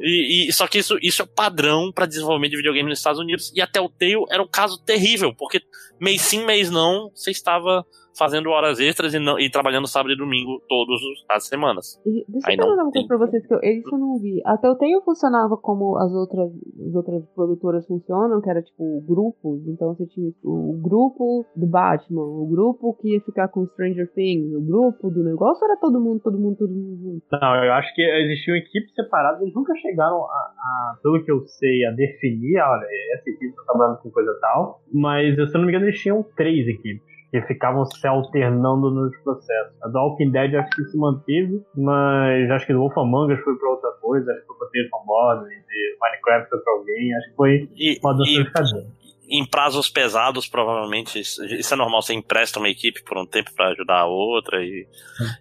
[0.00, 3.20] E, e- só que isso, isso é o padrão para desenvolvimento de videogame nos Estados
[3.20, 3.52] Unidos.
[3.54, 5.60] E a Telltale era um caso terrível, porque
[6.00, 7.86] mês sim, mês não, você estava
[8.18, 11.00] fazendo horas extras e, não- e trabalhando sábado e domingo todas
[11.30, 12.00] as semanas.
[12.04, 14.18] E deixa Aí eu não perguntar uma coisa pra vocês que eu, isso eu não
[14.18, 14.42] vi.
[14.44, 16.50] A Telltale funcionava como as outras,
[16.88, 19.66] as outras produtoras funcionam, que era tipo grupos.
[19.68, 24.52] Então você tinha o grupo do Batman, o grupo que ia ficar com Stranger Things,
[24.54, 27.22] o grupo do negócio, ou era todo mundo, todo mundo, todo mundo junto?
[27.30, 31.40] Não, eu acho que existiam equipes separadas, eles nunca chegaram a, a, pelo que eu
[31.46, 35.62] sei, a definir, olha, essa equipe tá trabalhando com coisa tal, mas se eu não
[35.66, 37.17] me engano eles tinham três equipes.
[37.30, 39.82] Que ficavam se alternando nos processos.
[39.82, 43.40] A do Walking Dead acho que se manteve, mas acho que do Wolf Among Us
[43.40, 47.28] foi pra outra coisa, acho que foi pra Tales e Minecraft foi pra alguém, acho
[47.30, 49.07] que foi E, uma dança e de.
[49.30, 52.00] Em prazos pesados, provavelmente, isso, é normal.
[52.02, 54.86] Você empresta uma equipe por um tempo para ajudar a outra e,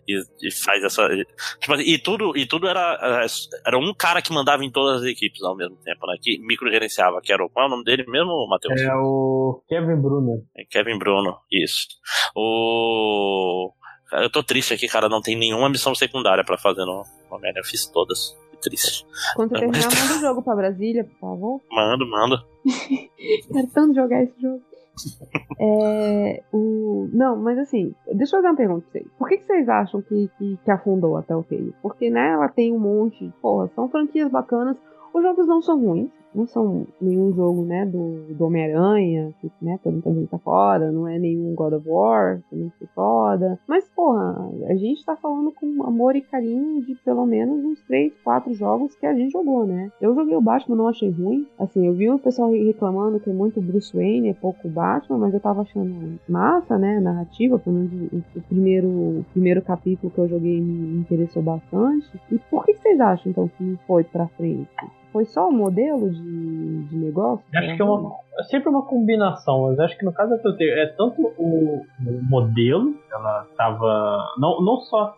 [0.07, 1.03] e, e faz essa.
[1.13, 1.25] e-
[1.59, 3.25] tipo assim, e tudo, e tudo era,
[3.65, 6.17] era um cara que mandava em todas as equipes ao mesmo tempo, né?
[6.21, 7.49] Que microgerenciava, que era o.
[7.49, 8.79] Qual é o nome dele mesmo, Matheus?
[8.81, 10.39] É o Kevin Brunner.
[10.57, 11.87] É Kevin Bruno, isso.
[12.35, 13.71] O.
[14.13, 15.09] Eu tô triste aqui, cara.
[15.09, 17.59] Não tem nenhuma missão secundária pra fazer no no Homem-Aranha.
[17.61, 18.35] Eu fiz todas.
[18.61, 19.05] Triste.
[19.35, 21.61] Quando você mas- terminar, manda o jogo pra Brasília, por favor.
[21.71, 22.35] Mando, mando.
[23.53, 24.61] Quero tanto jogar esse jogo.
[25.59, 27.09] É, o...
[27.13, 29.07] Não, mas assim, deixa eu fazer uma pergunta pra vocês.
[29.17, 31.73] Por que, que vocês acham que, que, que afundou a Telltale?
[31.81, 34.77] Porque, né, ela tem um monte, porra, são franquias bacanas.
[35.13, 39.79] Os jogos não são ruins, não são nenhum jogo, né, do, do Homem-Aranha, que, né,
[39.83, 43.59] todo mundo tá foda, não é nenhum God of War, também foi foda.
[43.67, 48.13] Mas, porra, a gente tá falando com amor e carinho de pelo menos uns 3,
[48.23, 49.91] 4 jogos que a gente jogou, né?
[49.99, 51.47] Eu joguei o Batman, não achei ruim.
[51.57, 55.33] Assim, eu vi o pessoal reclamando que é muito Bruce Wayne, é pouco Batman, mas
[55.33, 60.19] eu tava achando massa, né, narrativa, pelo menos o, o primeiro, o primeiro capítulo que
[60.19, 62.07] eu joguei me interessou bastante.
[62.31, 64.67] E por que que vocês acham, então, que não foi pra frente?
[65.11, 67.45] Foi só o modelo de, de negócio?
[67.55, 70.69] Acho que é, uma, é sempre uma combinação, mas acho que no caso da Telltale
[70.71, 75.15] é tanto o, o modelo, ela tava não, não só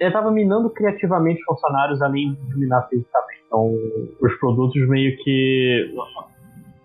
[0.00, 3.42] ela tava minando criativamente funcionários além de minar fisicamente.
[3.46, 3.72] Então
[4.20, 5.94] os produtos meio que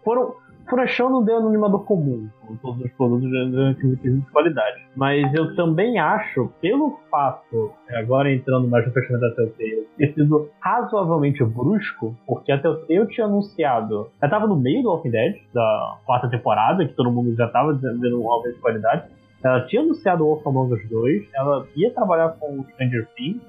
[0.03, 0.36] foram
[0.69, 4.81] foram achando um denominador comum, como todos os produtos de de qualidade.
[4.95, 10.49] Mas eu também acho, pelo fato, agora entrando mais no fechamento da Telltale, ter sido
[10.59, 14.09] razoavelmente brusco, porque a Telltale tinha anunciado.
[14.21, 17.73] Ela tava no meio do Walking Dead, da quarta temporada, que todo mundo já tava
[17.73, 19.09] dizendo um aumento de qualidade.
[19.43, 23.41] Ela tinha anunciado o Wolf Among Us 2, ela ia trabalhar com o Stranger Things,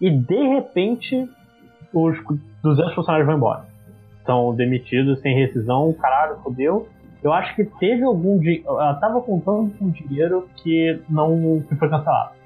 [0.00, 1.28] e de repente
[1.94, 2.16] os
[2.62, 3.71] 200 funcionários vão embora.
[4.24, 6.88] São demitidos sem rescisão, caralho, fodeu.
[7.22, 8.64] Eu acho que teve algum dinheiro.
[8.68, 12.41] Ela tava contando com dinheiro que não que foi cancelado.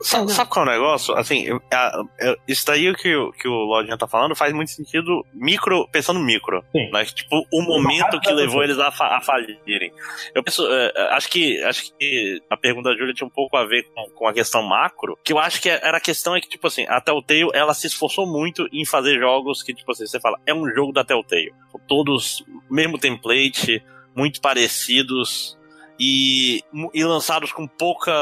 [0.00, 1.14] Sabe, sabe qual é o negócio?
[1.14, 5.24] Assim, a- eu- isso daí que, o- que o Lodinha tá falando faz muito sentido
[5.32, 6.64] micro, pensando micro.
[6.72, 6.90] Sim.
[6.90, 7.04] Né?
[7.04, 9.92] Tipo, o momento que levou eles a, a falirem.
[10.34, 13.56] Eu penso, é, é, acho que acho que a pergunta da Júlia tinha um pouco
[13.56, 16.40] a ver com, com a questão macro, que eu acho que era a questão é
[16.40, 20.06] que, tipo assim, a Telltale, ela se esforçou muito em fazer jogos que, tipo assim,
[20.06, 21.52] você fala, é um jogo da Telltale.
[21.88, 23.82] Todos, mesmo template,
[24.16, 25.58] muito parecidos
[25.98, 26.62] e,
[26.92, 28.12] e lançados com pouca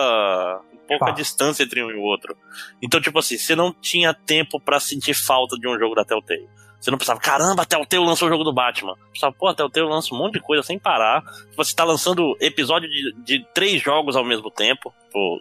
[0.98, 1.18] pouca Tá.
[1.20, 2.36] distância entre um e o outro.
[2.82, 6.48] Então, tipo assim, você não tinha tempo pra sentir falta de um jogo da Telltale.
[6.80, 8.94] Você não pensava, caramba, a Telltale lançou o jogo do Batman.
[8.96, 11.22] Você pensava, pô, a Telltale lança um monte de coisa sem parar.
[11.56, 14.92] Você tá lançando episódio de, de três jogos ao mesmo tempo.
[15.12, 15.38] Pô,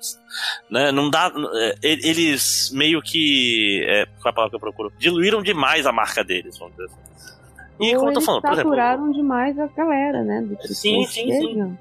[0.69, 0.91] né?
[0.91, 1.31] Não dá.
[1.55, 3.83] é, Eles meio que.
[3.89, 4.93] É, qual é a palavra que eu procuro?
[4.99, 7.40] Diluíram demais a marca deles, vamos dizer assim.
[7.81, 8.69] E Ou como eu tô eles falando, por exemplo.
[8.71, 10.41] saturaram demais a galera, né?
[10.41, 11.47] do Sim, sim, sim.
[11.47, 11.77] chega.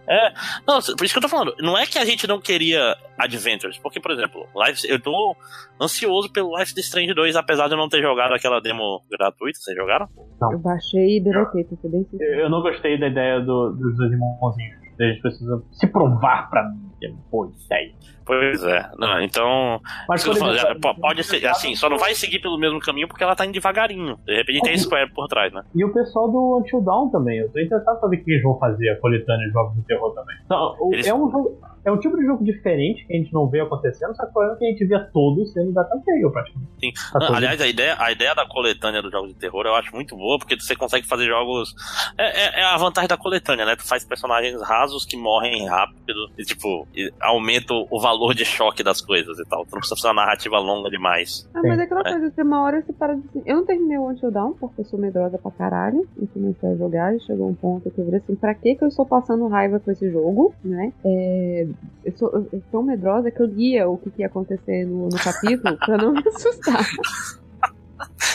[0.66, 1.54] Não, por isso que eu tô falando.
[1.60, 5.36] Não é que a gente não queria Adventures, porque, por exemplo, Life, eu tô
[5.80, 9.58] ansioso pelo Life is Strange 2, apesar de eu não ter jogado aquela demo gratuita.
[9.58, 10.08] Vocês jogaram?
[10.52, 12.40] Eu baixei e deletei, sincero.
[12.40, 14.78] Eu não gostei da ideia do- dos dois irmãozinhos.
[14.98, 16.89] Eles precisam se provar pra mim.
[17.06, 17.92] É boa ideia.
[18.24, 18.88] Pois é.
[18.96, 19.80] Não, então.
[20.08, 23.34] Mas, falando, é, pode ser, assim, só não vai seguir pelo mesmo caminho porque ela
[23.34, 24.16] tá indo devagarinho.
[24.24, 25.62] De repente tem Square por trás, né?
[25.74, 27.38] E o pessoal do Until Dawn também.
[27.38, 29.82] Eu tô interessado em saber o que eles vão fazer a coletânea de jogos de
[29.82, 30.36] terror também.
[30.44, 33.48] Então, Eles- é, um jogo, é um tipo de jogo diferente que a gente não
[33.48, 36.30] vê acontecendo, só que o problema é que a gente vê todos sendo da Telltale,
[36.32, 36.70] praticamente.
[36.78, 36.92] Sim.
[37.12, 39.92] Tá Não, aliás, a ideia, a ideia da coletânea dos jogos de terror eu acho
[39.92, 41.74] muito boa, porque você consegue fazer jogos.
[42.16, 43.74] É, é- é a vantagem da coletânea, né?
[43.74, 46.86] Tu faz personagens rasos que morrem rápido e, tipo,
[47.20, 49.64] aumenta o valor de choque das coisas e tal.
[49.64, 51.48] Tu não precisa fazer uma narrativa longa demais.
[51.54, 52.12] Ah, mas é aquela É.
[52.12, 53.20] coisa, tem uma hora você para de.
[53.28, 56.06] assim, Eu não terminei o Until Dawn porque eu sou medrosa pra caralho.
[56.20, 58.84] E comecei a jogar e chegou um ponto que eu virei assim: pra que que
[58.84, 60.92] eu estou passando raiva com esse jogo, né?
[61.04, 61.66] É,
[62.04, 65.08] eu, sou, eu eu sou medrosa que eu lia o que, que ia acontecer no,
[65.08, 66.84] no capítulo pra não me assustar.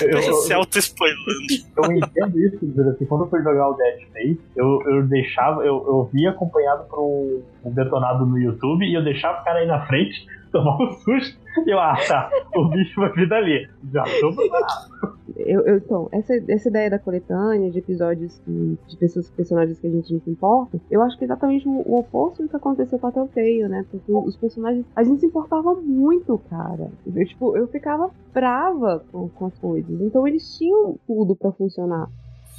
[0.02, 1.26] Eu, eu, Se auto-spoilando.
[1.78, 5.62] eu entendo isso, dizer, assim, quando eu fui jogar o Dead Space, eu, eu deixava,
[5.62, 9.60] eu, eu via acompanhado por um, um detonado no YouTube e eu deixava o cara
[9.60, 13.70] aí na frente, tomar um susto, e eu, ah, tá, o bicho vai vir dali.
[13.92, 15.25] Já tô preparado.
[15.38, 19.88] Eu, eu- então, essa, essa ideia da coletânea, de episódios que- de pessoas, personagens que
[19.88, 22.56] a gente não se importa, eu acho que é exatamente o, o oposto do que
[22.56, 23.86] aconteceu com a Telltale, né?
[23.92, 24.86] Porque os personagens.
[24.96, 26.90] A gente se importava muito, cara.
[27.06, 30.02] Eu, tipo, eu ficava brava com, com as coisas.
[30.02, 32.10] Então eles tinham tudo pra funcionar.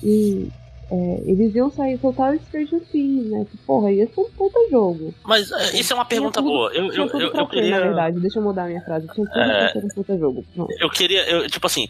[0.02, 0.48] E.
[0.90, 3.46] é, eles iam sair, soltar o Stranger Things, né?
[3.50, 5.12] Que, porra, ia ser um puta jogo.
[5.24, 6.72] Mas é, isso é uma pergunta tudo- boa.
[6.72, 7.80] Eu, eu, eu, eu ser, na queria.
[7.80, 8.20] verdade.
[8.20, 9.06] Deixa eu mudar a minha frase.
[9.14, 9.70] Tinha tudo É.
[9.72, 10.44] pra ser um puta jogo.
[10.54, 10.66] Não.
[10.80, 11.88] Eu queria, eu, tipo assim,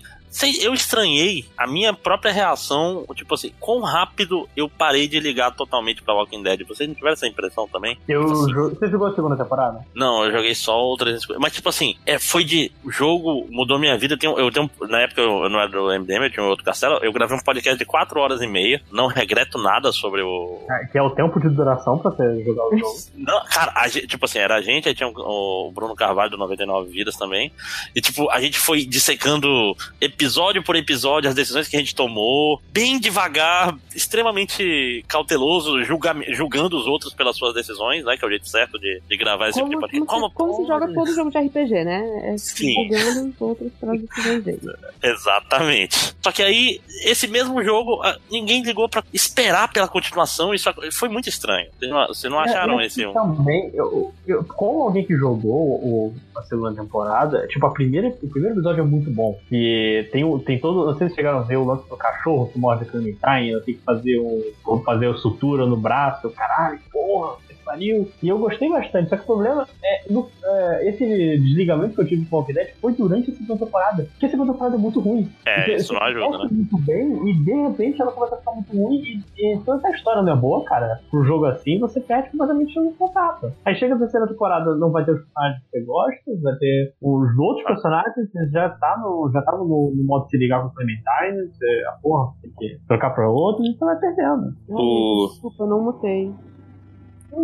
[0.62, 6.02] eu estranhei a minha própria reação, tipo assim, quão rápido eu parei de ligar totalmente
[6.02, 6.66] pra Walking Dead.
[6.66, 7.96] Vocês não tiveram essa impressão também?
[8.08, 8.52] Eu, Assim.
[8.52, 9.80] jo- Você jogou a segunda temporada?
[9.94, 11.38] Não, eu joguei só o 350.
[11.40, 12.70] Mas, tipo assim, é, foi de.
[12.88, 14.14] Jogo mudou minha vida.
[14.14, 16.64] Eu tenho, eu tenho, na época eu, eu não era do MDM, eu tinha outro
[16.64, 16.98] castelo.
[17.02, 18.80] Eu gravei um podcast de 4 horas e meia.
[18.90, 20.60] Não regreto nada sobre o.
[20.70, 22.94] É, Que é o tempo de duração pra você jogar o jogo.
[23.16, 26.36] Não, cara, a gente- tipo assim, era a gente, aí tinha o Bruno Carvalho do
[26.38, 27.52] 99 Vidas também.
[27.94, 32.60] E, tipo, a gente foi dissecando episódio por episódio as decisões que a gente tomou,
[32.72, 38.16] bem devagar, extremamente cauteloso, julga, julgando os outros pelas suas decisões, né?
[38.16, 40.06] Que é o jeito certo de, de gravar esse Como, tipo de podcast.
[40.06, 42.32] como, como se joga todo jogo de RPG, né?
[42.34, 42.88] É Sim.
[42.90, 44.60] os outros pelas decisões dele.
[45.02, 46.14] Exatamente.
[46.22, 48.00] Só que aí, esse mesmo jogo,
[48.30, 50.52] ninguém ligou pra esperar pela continuação.
[50.52, 51.66] Isso foi muito estranho.
[51.78, 53.12] Vocês não, vocês não acharam É, esse um?
[53.14, 58.28] Também, eu, eu, como alguém que jogou o, a segunda temporada, tipo, a primeira, o
[58.28, 59.38] primeiro episódio é muito bom.
[59.50, 60.94] E tem, o- tem todo.
[60.98, 63.84] Se chegaram a ver o lance do cachorro que morde a Clementine, eu tenho que
[63.84, 64.42] fazer um.
[64.64, 67.36] Vou fazer a sutura no braço, caralho, porra,
[67.66, 68.08] pariu.
[68.22, 71.04] E eu gostei bastante, só que o problema é, no- é, esse
[71.38, 74.04] desligamento que eu tive com o Walking Dead foi durante a segunda temporada.
[74.12, 75.28] Porque a segunda temporada é muito ruim.
[75.44, 76.48] É, Porque isso não ajuda, né?
[76.50, 79.02] muito bem e de repente ela começa a ficar muito ruim
[79.36, 81.00] e, e toda essa história não é boa, cara.
[81.10, 83.52] Pro jogo assim, você perde completamente o contato.
[83.64, 86.94] Aí chega a terceira temporada, não vai ter os personagens que você gosta, vai ter
[87.02, 90.62] os outros personagens, você já tá no, já tava no, no modo de se ligar
[90.62, 94.54] com o Clementine, você, a porra, tem que trocar pra outro e você vai perdendo.
[94.68, 96.32] O- Desculpa, eu não mutei.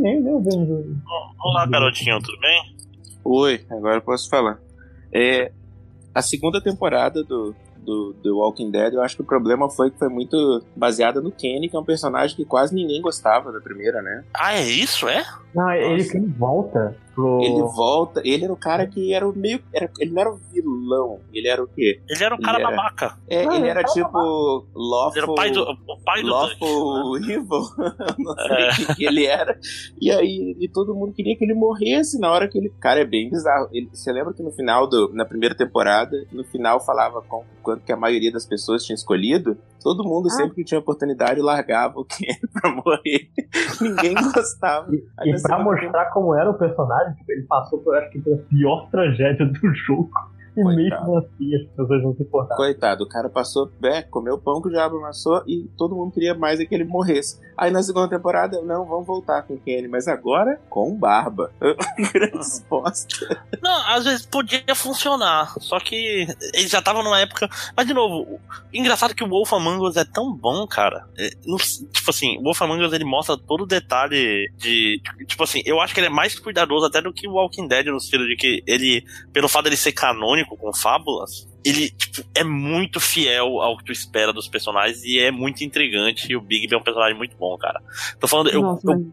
[0.00, 0.22] Nem.
[1.38, 2.76] Olá, garotinho, tudo bem?
[3.24, 4.58] Oi, agora eu posso falar.
[5.12, 5.52] É,
[6.14, 9.98] a segunda temporada do, do, do Walking Dead, eu acho que o problema foi que
[9.98, 14.00] foi muito baseada no Kenny, que é um personagem que quase ninguém gostava da primeira,
[14.00, 14.24] né?
[14.34, 15.24] Ah, é isso, é?
[15.54, 16.16] Não, ele, Nossa.
[16.16, 17.40] ele volta pro.
[17.42, 19.60] Ele volta, ele era o cara que era o meio.
[19.72, 22.00] Era, ele não era o vilão, ele era o quê?
[22.08, 22.76] Ele era um cara Ele era.
[22.76, 23.18] babaca.
[23.28, 26.22] É, Não, ele ele era tava tipo Ele era o pai do, lawful, o pai
[26.22, 27.44] do lawful evil,
[28.18, 28.70] não sei É.
[28.70, 29.58] o que, que ele era.
[30.00, 32.72] E aí e todo mundo queria que ele morresse na hora que ele.
[32.80, 33.68] Cara, é bem bizarro.
[33.72, 35.12] Ele, você lembra que no final do.
[35.12, 39.56] Na primeira temporada, no final falava com, quanto que a maioria das pessoas tinha escolhido?
[39.82, 40.30] Todo mundo, Ah.
[40.30, 43.28] sempre que tinha oportunidade, largava o Ken pra morrer.
[43.80, 44.88] Ninguém gostava.
[45.18, 48.38] Aí E pra mostrar como era o personagem, tipo, ele passou por, acho que, pela
[48.38, 50.10] pior tragédia do jogo.
[50.56, 50.76] E Coitado.
[51.02, 52.56] mesmo assim as pessoas não se importaram.
[52.56, 56.12] Coitado, o cara passou, é, comeu o pão que o diabo amassou e todo mundo
[56.12, 57.40] queria mais é que ele morresse.
[57.56, 61.52] Aí na segunda temporada, não, vamos voltar com o Kenny, mas agora com barba.
[62.12, 63.40] Grande resposta.
[63.62, 65.54] Não, às vezes podia funcionar.
[65.60, 67.48] Só que ele já tava numa época.
[67.76, 68.40] Mas, de novo, o-
[68.72, 71.06] engraçado que o Wolf Among Us é tão bom, cara.
[71.16, 75.00] É, não- tipo assim, o Wolf Among Us ele mostra todo o detalhe de.
[75.26, 77.86] Tipo assim, eu acho que ele é mais cuidadoso até do que o Walking Dead,
[77.86, 82.44] no sentido de que ele, pelo fato dele ser canônico com fábulas, ele tipo, é
[82.44, 86.30] muito fiel ao que tu espera dos personagens e é muito intrigante.
[86.30, 87.80] E o Big é um personagem muito bom, cara.
[88.18, 89.12] Tô falando, eu, Nossa, eu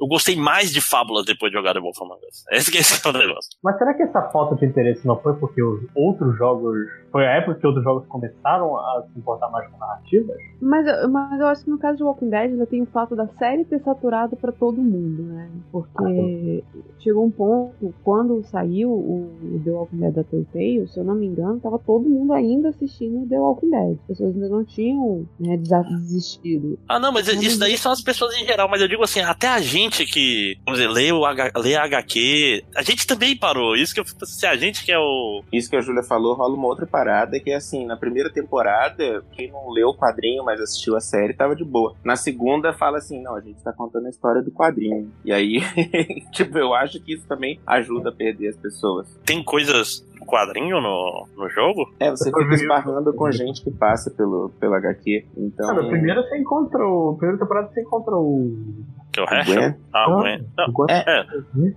[0.00, 2.44] eu gostei mais de Fábulas depois de jogar The Wolf Among Us.
[2.50, 3.50] Esse que esse é o negócio.
[3.62, 6.76] Mas será que essa falta de interesse não foi porque os outros jogos.
[7.12, 10.36] Foi a época que outros jogos começaram a se importar mais com narrativas?
[10.60, 13.14] Mas, eu- mas eu acho que no caso de Walking Dead ainda tem o fato
[13.14, 15.48] da série ter saturado pra todo mundo, né?
[15.70, 16.64] Porque
[16.98, 21.26] chegou um ponto, quando saiu o The Walking Dead da Telltale, se eu não me
[21.26, 23.92] engano, tava todo mundo ainda assistindo The Walking Dead.
[24.00, 26.78] As pessoas ainda não tinham né, desistido.
[26.88, 29.48] Ah, não, mas isso daí são as pessoas em geral, mas eu digo assim, até
[29.48, 33.76] a gente que, vamos dizer, lê, o H, lê a HQ, a gente também parou.
[33.76, 35.42] Isso que eu se a gente que é o.
[35.52, 39.22] Isso que a Júlia falou, rola uma outra parada que é assim, na primeira temporada,
[39.32, 41.94] quem não leu o quadrinho, mas assistiu a série, tava de boa.
[42.02, 45.12] Na segunda, fala assim, não, a gente tá contando a história do quadrinho.
[45.24, 45.60] E aí,
[46.32, 49.06] tipo, eu acho que isso também ajuda a perder as pessoas.
[49.24, 51.92] Tem coisas do quadrinho no, no jogo?
[52.00, 55.26] É, você fica esbarrando com gente que passa pelo, pelo HQ.
[55.36, 55.68] Então.
[55.68, 57.12] Ah, na primeira você encontrou.
[57.12, 58.84] Na primeira temporada você encontrou o.
[59.14, 59.54] Que é o resto?
[59.54, 59.74] Gwen.
[59.92, 60.44] Ah, o Gwen.
[60.58, 61.26] Não, o- é.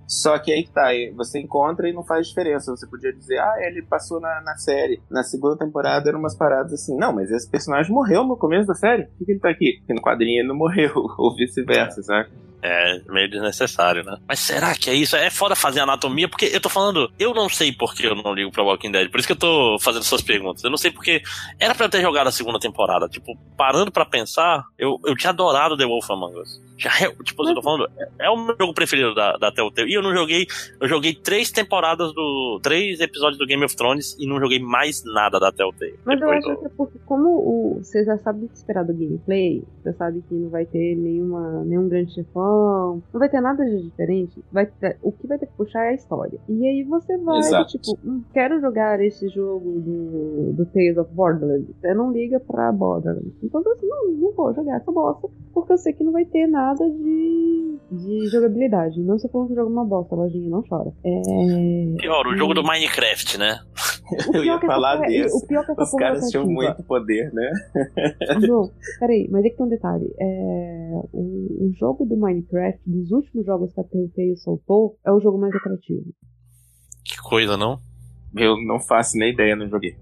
[0.08, 2.74] Só que aí que tá, você encontra e não faz diferença.
[2.74, 5.00] Você podia dizer, ah, ele passou na, na série.
[5.08, 8.74] Na segunda temporada eram umas paradas assim, não, mas esse personagem morreu no começo da
[8.74, 9.04] série.
[9.04, 9.76] Por que que ele tá aqui?
[9.78, 12.28] Porque no quadrinho ele não morreu, ou vice-versa, sabe?
[12.62, 14.16] É meio desnecessário, né?
[14.26, 15.14] Mas será que é isso?
[15.16, 18.34] É foda fazer anatomia, porque eu tô falando, eu não sei por que eu não
[18.34, 20.64] ligo pra Walking Dead, por isso que eu tô fazendo essas perguntas.
[20.64, 21.22] Eu não sei porque
[21.60, 23.08] era pra eu ter jogado a segunda temporada.
[23.08, 26.60] Tipo, parando pra pensar, eu, eu tinha adorado The Wolf Among Us.
[26.76, 29.90] Já é, tipo, eu tô falando, é, é o meu jogo preferido da, da Telltale.
[29.90, 30.46] E eu não joguei,
[30.80, 32.60] eu joguei três temporadas do.
[32.62, 35.98] três episódios do Game of Thrones e não joguei mais nada da Telltale.
[36.04, 38.84] Mas eu acho do- que é porque, como o, você já sabe o que esperar
[38.84, 43.40] do gameplay, você sabe que não vai ter nenhuma, nenhum grande chefão, não vai ter
[43.40, 46.38] nada de diferente, vai ter- o que vai ter que puxar é a história.
[46.48, 47.78] E aí você vai, Exato.
[47.78, 51.68] tipo, hum, quero jogar esse jogo do, do Tales of Borderlands.
[51.80, 53.32] Você não liga pra Borderlands.
[53.42, 56.46] Então você não, não vou jogar essa bosta, porque eu sei que não vai ter
[56.46, 59.00] nada de, de jogabilidade.
[59.00, 60.92] Não estou falando que uma bosta, lojinha, não chora.
[61.04, 61.96] É...
[61.98, 63.58] Pior, o jogo do Minecraft, né?
[64.28, 65.36] O Eu ia falar porra- desse.
[65.36, 67.50] O pior que essa Os é caras tinham muito poder, né?
[68.46, 70.12] Não, peraí, mas é que tem um detalhe.
[70.18, 75.20] É, o, o jogo do Minecraft, dos últimos jogos que a Telltale soltou, é o
[75.20, 76.04] jogo mais atrativo.
[77.04, 77.78] Que coisa, não?
[78.36, 79.96] Eu não faço nem ideia, não joguei.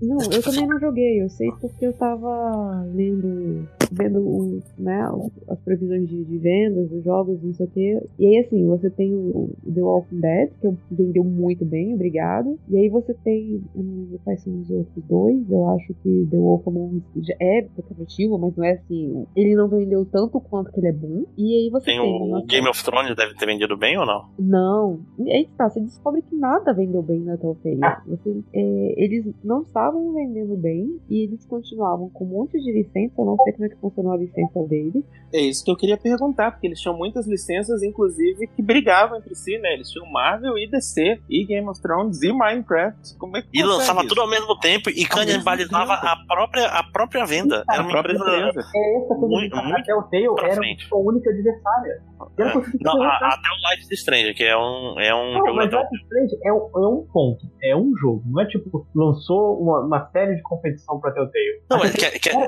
[0.00, 5.08] Não, eu também não joguei, eu sei porque eu tava lendo, vendo o, né,
[5.48, 8.02] as previsões de, de vendas dos jogos, não sei o quê.
[8.18, 12.58] E aí, assim, você tem o The Walking Dead, que vendeu muito bem, obrigado.
[12.68, 16.26] E aí você tem, eu não lembro quais são os outros dois, eu acho que
[16.30, 20.72] The Wolf Among Us é atrativo, mas não é assim, ele não vendeu tanto quanto
[20.72, 21.24] que ele é bom.
[21.36, 24.24] E aí você Tem tem, o, Game of Thrones deve ter vendido bem ou não?
[24.38, 25.00] não.
[25.18, 27.80] E aí tá, você descobre que nada vendeu bem na Telltale.
[28.06, 33.14] Você, é, eles não estavam vendendo bem e eles continuavam com um monte de licença.
[33.18, 35.02] Eu não sei como é que funcionou a licença deles.
[35.32, 39.34] É isso que eu queria perguntar, porque eles tinham muitas licenças, inclusive, que brigavam entre
[39.34, 39.74] si, né?
[39.74, 43.16] Eles tinham Marvel e DC, e Game of Thrones e Minecraft.
[43.18, 44.08] Como é que E lançava isso?
[44.08, 47.62] tudo ao mesmo tempo e canibalizava a própria, a própria venda.
[47.70, 48.48] Era A uma própria empresa.
[48.48, 48.68] empresa.
[48.74, 50.88] É essa coisa Muito- de muito a Telltale pra era frente.
[50.90, 52.02] a única adversária.
[52.38, 52.44] É.
[52.82, 55.70] Não, a- até o Life is Strange, que é um, é um Não, jogo mas
[55.70, 57.46] Life is Strange é, um- é um ponto.
[57.62, 58.22] É um jogo.
[58.26, 61.62] Não é tipo, lançou uma, uma série de competição pra Telltale.
[61.70, 62.46] Não, mas Telltale que- que- era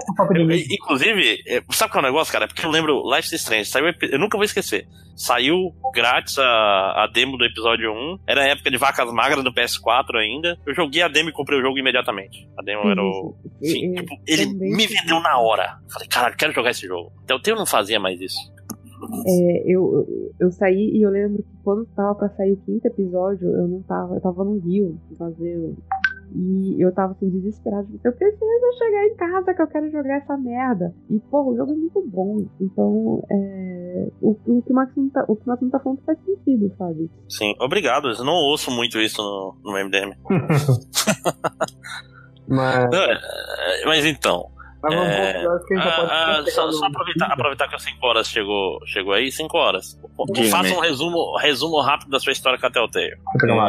[1.21, 2.45] inclusive, é, sabe qual é o negócio, cara?
[2.45, 4.87] É porque eu lembro Life is Strange, saiu, eu nunca vou esquecer.
[5.17, 8.19] Saiu grátis a, a demo do episódio 1.
[8.27, 10.59] Era a época de vacas magras do PS4 ainda.
[10.67, 12.49] Eu joguei a demo e comprei o jogo imediatamente.
[12.59, 13.37] A demo era o.
[13.63, 15.79] Sim, E- tipo, ele me vendeu na hora.
[15.93, 17.13] Falei, caralho, quero jogar esse jogo.
[17.25, 18.39] Então eu não fazia mais isso.
[19.27, 22.87] É, eu, eu, eu saí e eu lembro que quando tava pra sair o quinto
[22.87, 25.75] episódio, eu não tava, eu tava no Rio fazer.
[26.35, 27.89] E eu tava assim, desesperado.
[28.05, 30.95] Eu preciso chegar em casa que eu quero jogar essa merda.
[31.09, 32.45] E, pô, o jogo é muito bom.
[32.61, 35.81] Então, é, o, o, que o Max não tá, o que o Max não tá
[35.81, 37.11] falando faz sentido, sabe?
[37.29, 38.09] Sim, obrigado.
[38.09, 40.15] Eu não ouço muito isso no, no MDM.
[42.49, 44.51] Mas, É, Mas então.
[44.83, 47.75] Mas vamos É, acho que a gente já pode Ah, só, só aproveitar, aproveitar que
[47.75, 49.99] as 5 horas chegou, chegou aí, 5 horas.
[50.33, 53.13] Diga, Faça um resumo, resumo rápido da sua história com a Telltale.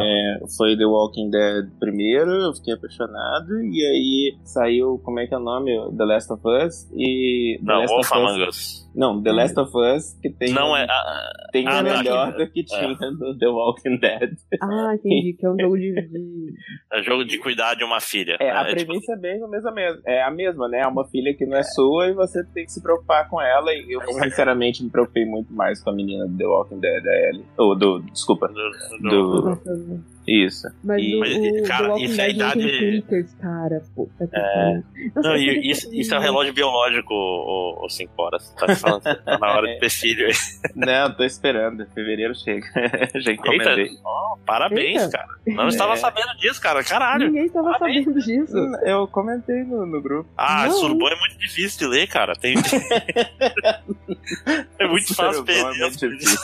[0.02, 5.34] É, foi The Walking Dead primeiro, eu fiquei apaixonado, e aí saiu, como é que
[5.34, 5.70] é o nome?
[5.96, 7.58] The Last of Us e...
[7.60, 8.90] The Não, Last Wolf of Us- Among Us.
[8.94, 10.86] Não, The Last of Us, que tem, Não um- é.
[10.88, 11.96] ah, tem ah, um tá.
[11.96, 14.34] melhor do que tinha no The Walking Dead.
[14.60, 15.34] Ah, entendi.
[15.38, 15.92] Que é um jogo de.
[15.94, 16.52] de-
[16.92, 18.36] É jogo de cuidar de uma filha.
[18.40, 20.02] É, a É, tipo, premissa é bem a mesma, mesmo.
[20.06, 20.80] é a mesma, né?
[20.80, 23.72] É uma filha que não é sua e você tem que se preocupar com ela.
[23.72, 27.28] E eu, sinceramente, me preocupei muito mais com a menina do The Walking Dead, a
[27.28, 27.44] Ellie.
[27.58, 30.68] Ou do, desculpa, do- do- do, Isso.
[30.84, 33.82] Mas E- o, Mas, o cara, isso é tem idade- clickers, cara.
[33.94, 34.40] Puta que É.
[34.40, 34.84] pariu.
[35.16, 38.54] Nossa, Não, e isso, ter isso é um relógio biológico, o 5 horas.
[38.54, 40.28] Tá falando tá na hora de ter filho.
[40.76, 41.84] Não, tô esperando.
[41.92, 42.66] Fevereiro chega.
[43.20, 43.90] Já encomendei.
[44.04, 45.18] Ó, parabéns, Eita.
[45.18, 45.28] cara.
[45.46, 45.96] Não estava É.
[45.96, 46.84] sabendo disso, cara.
[46.84, 47.26] Caralho.
[47.26, 48.04] Ninguém tava Parabéns.
[48.04, 48.56] sabendo disso.
[48.84, 50.28] Eu comentei no, no grupo.
[50.36, 50.72] Ah, Não.
[50.72, 52.34] Surubom é muito difícil de ler, cara.
[52.36, 52.54] Tem...
[54.78, 55.78] é muito fácil é perder.
[55.80, 56.38] muito difícil.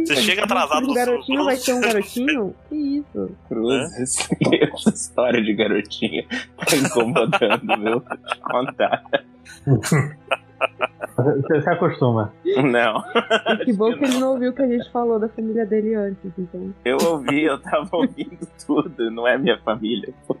[0.00, 2.54] Eita, chega atrasado O no garotinho vai ser um garotinho?
[2.68, 3.36] Que isso?
[3.48, 4.28] Cruzes.
[4.52, 6.24] Essa história de garotinha
[6.56, 8.00] tá incomodando, viu?
[8.00, 9.02] Vou te contar.
[11.16, 12.32] Você se acostuma.
[12.44, 13.02] Não.
[13.52, 15.94] E que bom que ele não ouviu o que a gente falou da família dele
[15.94, 16.72] antes, então.
[16.84, 19.10] Eu ouvi, eu tava ouvindo tudo.
[19.10, 20.12] Não é minha família.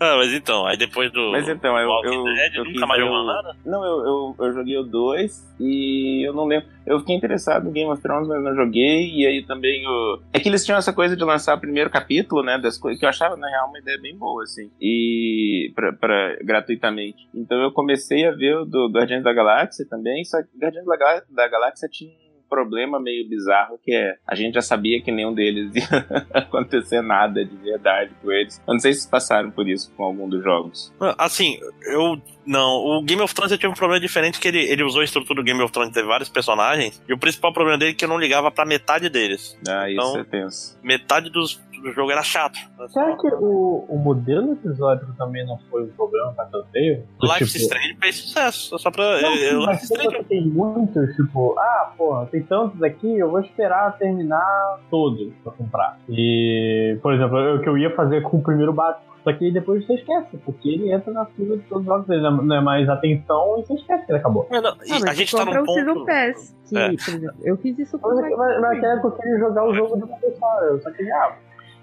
[0.00, 1.30] ah, mas então, aí depois do.
[1.32, 1.88] Mas então, eu.
[2.04, 3.56] Eu, Dead, eu nunca mais jogou nada?
[3.64, 6.68] Não, eu, eu, eu joguei o 2 e eu não lembro.
[6.86, 9.10] Eu fiquei interessado no Game of Thrones, mas não joguei.
[9.14, 10.20] E aí também o.
[10.32, 12.58] É que eles tinham essa coisa de lançar o primeiro capítulo, né?
[12.58, 14.70] Das coisas que eu achava, na real, uma ideia bem boa, assim.
[14.80, 15.72] E.
[15.74, 17.28] Pra, pra- gratuitamente.
[17.34, 20.24] Então eu comecei a ver o do Guardiões da Galáxia também.
[20.24, 22.10] Só que o Guardiões da, Galá- da Galáxia tinha
[22.48, 27.44] problema meio bizarro que é a gente já sabia que nenhum deles ia acontecer nada
[27.44, 28.62] de verdade com eles.
[28.66, 30.92] Eu não sei se vocês passaram por isso com algum dos jogos.
[31.18, 32.20] Assim, eu.
[32.46, 35.04] Não, o Game of Thrones eu tive um problema diferente que ele, ele usou a
[35.04, 38.04] estrutura do Game of Thrones, teve vários personagens, e o principal problema dele é que
[38.04, 39.58] eu não ligava pra metade deles.
[39.66, 40.78] Ah, isso Então- é tenso.
[40.82, 42.58] Metade dos, do jogo era chato.
[42.90, 47.02] Será que o, o modelo episódico também não foi um problema pra Telltale?
[47.22, 49.22] Life Tipo, Strange fez sucesso, só pra.
[49.22, 53.16] Não, eu- eu- sim, mas Life Strange tem muitos, tipo, ah, porra, tem tantos aqui,
[53.18, 55.98] eu vou esperar terminar todos pra comprar.
[56.08, 59.14] E, por exemplo, é o que eu ia fazer com o primeiro Batman.
[59.22, 62.20] Só que depois você esquece, porque ele entra na fila de todos os jogos, ele
[62.20, 64.46] não é- não é mais atenção e você esquece que ele acabou.
[64.50, 66.04] É, não, e Ah, mas a gente tá num ponto.
[66.04, 66.54] Pass.
[66.68, 66.88] Que, É.
[66.88, 69.64] por exemplo, eu fiz isso com Mas, o mas, mas naquela época eu queria jogar
[69.66, 71.36] o jogo do pessoal, eu só queria, ah,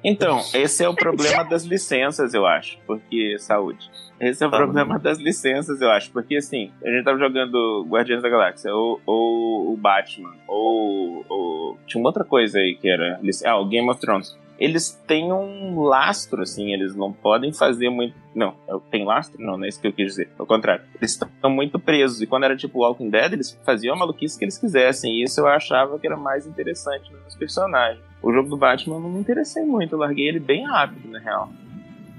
[0.04, 2.78] Então, esse é o problema das licenças, eu acho.
[2.86, 3.38] Porque.
[3.40, 3.90] Saúde.
[4.22, 4.58] Esse é o Tá.
[4.58, 6.12] problema das licenças, eu acho.
[6.12, 11.78] Porque assim, a gente tava jogando Guardiões da Galáxia, ou, ou o Batman, ou, ou.
[11.88, 13.20] Tinha uma outra coisa aí que era.
[13.46, 14.40] Ah, o Game of Thrones.
[14.60, 18.14] Eles têm um lastro, assim, eles não podem fazer muito.
[18.36, 18.54] Não,
[18.92, 19.42] tem lastro?
[19.44, 20.30] Não, não é isso que eu quis dizer.
[20.38, 22.22] Ao contrário, eles estão muito presos.
[22.22, 25.16] E quando era tipo Walking Dead, eles faziam a maluquice que eles quisessem.
[25.16, 28.04] E isso eu achava que era mais interessante nos personagens.
[28.22, 31.18] O jogo do Batman eu não me interessei muito, eu larguei ele bem rápido, na
[31.18, 31.50] real.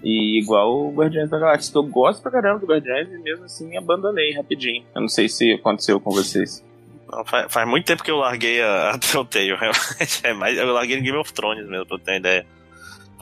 [0.02, 3.76] E igual o Guardiões da Galáxia, eu gosto pra caramba do Guardiões e mesmo assim
[3.76, 4.84] abandonei rapidinho.
[4.94, 6.64] Eu não sei se aconteceu com vocês.
[7.26, 10.20] Faz, faz muito tempo que eu larguei a, a Telltale, realmente.
[10.24, 12.46] É mais, eu larguei no Game of Thrones mesmo, pra ter uma ideia.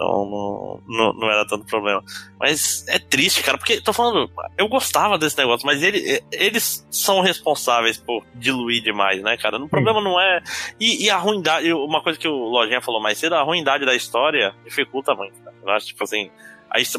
[0.01, 2.03] Então não, não, não era tanto problema.
[2.39, 7.21] Mas é triste, cara, porque tô falando, eu gostava desse negócio, mas ele, eles são
[7.21, 9.59] responsáveis por diluir demais, né, cara?
[9.59, 10.43] O problema não é.
[10.81, 13.95] E, e a ruindade, uma coisa que o Lojinha falou mais cedo, a ruindade da
[13.95, 15.35] história dificulta muito.
[15.63, 16.31] Eu acho, tipo assim.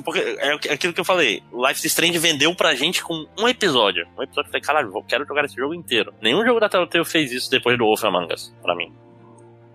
[0.04, 4.06] Porque é aquilo que eu falei, Life is Strange vendeu pra gente com um episódio.
[4.18, 6.14] Um episódio eu falei, caralho, eu quero jogar esse jogo inteiro.
[6.22, 8.92] Nenhum jogo da Telltale fez isso depois do Wolf Among Us, pra mim.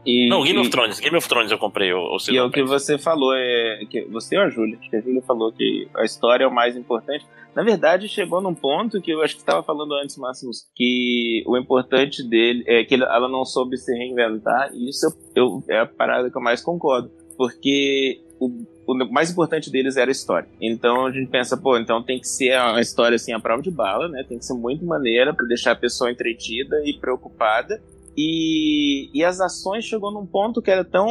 [0.06, 1.00] E, Não, Game e, of Thrones.
[1.00, 4.04] Game of Thrones eu comprei o, o E é o que você falou, é que
[4.04, 6.76] você ou a Júlia, acho que a Júlia falou que a história é o mais
[6.76, 7.26] importante.
[7.56, 11.56] Na verdade, chegou num ponto que eu acho que estava falando antes, Máximos, que o
[11.56, 16.30] importante dele é que ela não soube se reinventar, e isso eu, é a parada
[16.30, 17.10] que eu mais concordo.
[17.36, 20.48] Porque o, o mais importante deles era a história.
[20.60, 23.70] Então a gente pensa, pô, então tem que ser uma história assim, a prova de
[23.70, 24.24] bala, né?
[24.28, 27.80] Tem que ser muito maneira para deixar a pessoa entretida e preocupada.
[28.16, 31.06] E, e as ações chegou num ponto que era tão.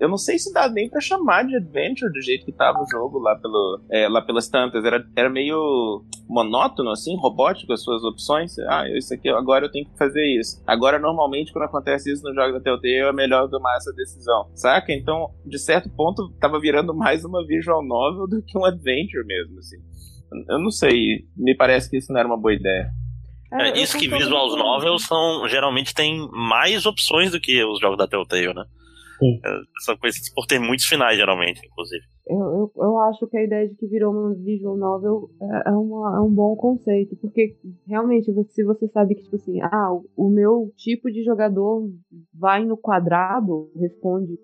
[0.00, 2.90] Eu não sei se dá nem pra chamar de adventure do jeito que tava o
[2.90, 4.84] jogo lá, pelo, é, lá pelas tantas.
[4.84, 8.58] Era, era meio monótono, assim, robótico as suas opções.
[8.60, 10.62] Ah, isso aqui, agora eu tenho que fazer isso.
[10.66, 14.92] Agora, normalmente, quando acontece isso no jogo da Telltale, é melhor tomar essa decisão, saca?
[14.92, 19.58] Então, de certo ponto, tava virando mais uma visual novel do que um adventure mesmo,
[19.58, 19.76] assim.
[20.48, 22.90] Eu não sei, me parece que isso não era uma boa ideia.
[23.60, 24.08] É, eu isso que
[24.52, 28.64] com- novels são, geralmente tem mais opções do que os jogos da Telltale, né?
[29.18, 29.40] Sim.
[29.44, 29.50] É,
[29.84, 32.04] são conhecidos por ter muitos finais, geralmente, inclusive.
[32.28, 35.72] Eu, eu, eu acho que a ideia de que virou uma visual novel é, é,
[35.72, 40.04] uma, é um bom conceito, porque realmente, se você sabe que, tipo assim, ah, o,
[40.16, 41.88] o meu tipo de jogador
[42.34, 44.38] vai no quadrado, responde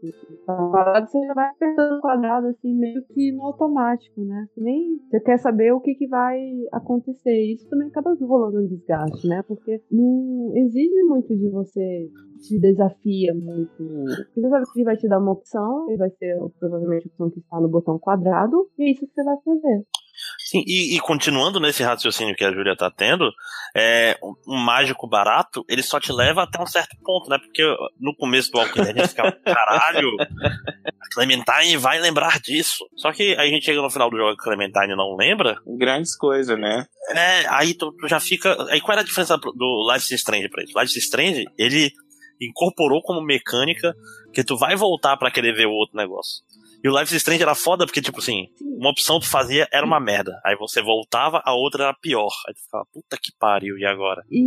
[0.47, 4.47] no quadrado, você já vai apertando o quadrado, assim, meio que no automático, né?
[4.55, 6.39] Você Nem, você quer saber o que, que vai
[6.73, 7.53] acontecer.
[7.53, 9.43] Isso também acaba rolando um desgaste, né?
[9.43, 12.09] Porque não exige muito de você,
[12.43, 14.05] te desafia muito.
[14.35, 17.31] Você sabe que ele vai te dar uma opção, e vai ser provavelmente a opção
[17.31, 19.87] que está no botão quadrado, e é isso que você vai fazer.
[20.39, 23.33] Sim, e, e continuando nesse raciocínio que a Júlia tá tendo,
[23.75, 27.39] é, um, mágico barato, ele só te leva até um certo ponto, né?
[27.39, 27.63] Porque
[27.99, 32.85] no começo do Walking Dead a gente ficava, caralho, a Clementine vai lembrar disso.
[32.97, 36.17] Só que aí a gente chega no final do jogo, a Clementine não lembra, Grandes
[36.17, 36.87] coisas, né?
[37.15, 38.57] é, aí tu, tu já fica.
[38.71, 40.79] Aí qual era a diferença do Life is Strange pra isso?
[40.79, 41.93] Life is Strange, ele
[42.41, 43.95] incorporou como mecânica
[44.33, 46.43] que tu vai voltar pra querer ver o outro negócio.
[46.83, 49.87] E o Life is Strange era foda porque, tipo assim, uma opção tu fazia era
[49.87, 50.41] uma merda.
[50.45, 52.33] Aí você voltava, a outra era pior.
[52.49, 54.25] Aí tu ficava, puta que pariu, e agora?
[54.29, 54.43] E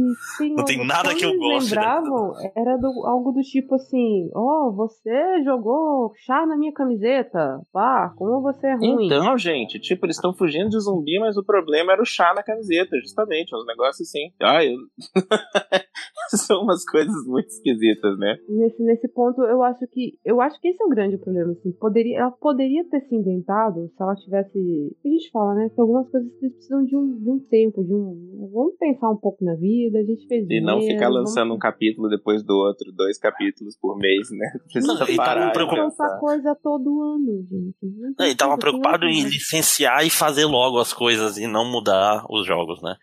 [0.54, 1.82] Não tem nada que eu eles goste, né?
[1.82, 7.62] lembravam, era do, algo do tipo assim: Ó, você jogou chá na minha camiseta.
[7.72, 9.06] Pá, como você é ruim.
[9.06, 12.44] Então, gente, tipo, eles estão fugindo de zumbi, mas o problema era o chá na
[12.44, 13.56] camiseta, justamente.
[13.56, 14.34] Uns negócios assim.
[14.42, 14.76] Ah, eu...
[16.36, 18.38] São umas coisas muito esquisitas, né?
[18.50, 20.18] Nesse, nesse ponto, eu acho que.
[20.26, 21.72] Eu acho que esse é o grande problema, assim.
[21.74, 24.96] Poderia, ela poderia ter se inventado se ela tivesse.
[25.04, 25.70] A gente fala, né?
[25.70, 28.50] Que algumas coisas precisam de um, de um tempo, de um.
[28.52, 31.60] Vamos pensar um pouco na vida, a gente fez E não ficar vamos lançando um
[31.60, 34.48] capítulo depois do outro, dois capítulos por mês, né?
[34.72, 36.20] Precisa Não, parar um e lançar pensar.
[36.20, 37.76] coisa todo ano, gente.
[37.84, 41.70] Não Não, Ele tava tem preocupado em licenciar e fazer logo as coisas e não
[41.70, 42.96] mudar os jogos, né?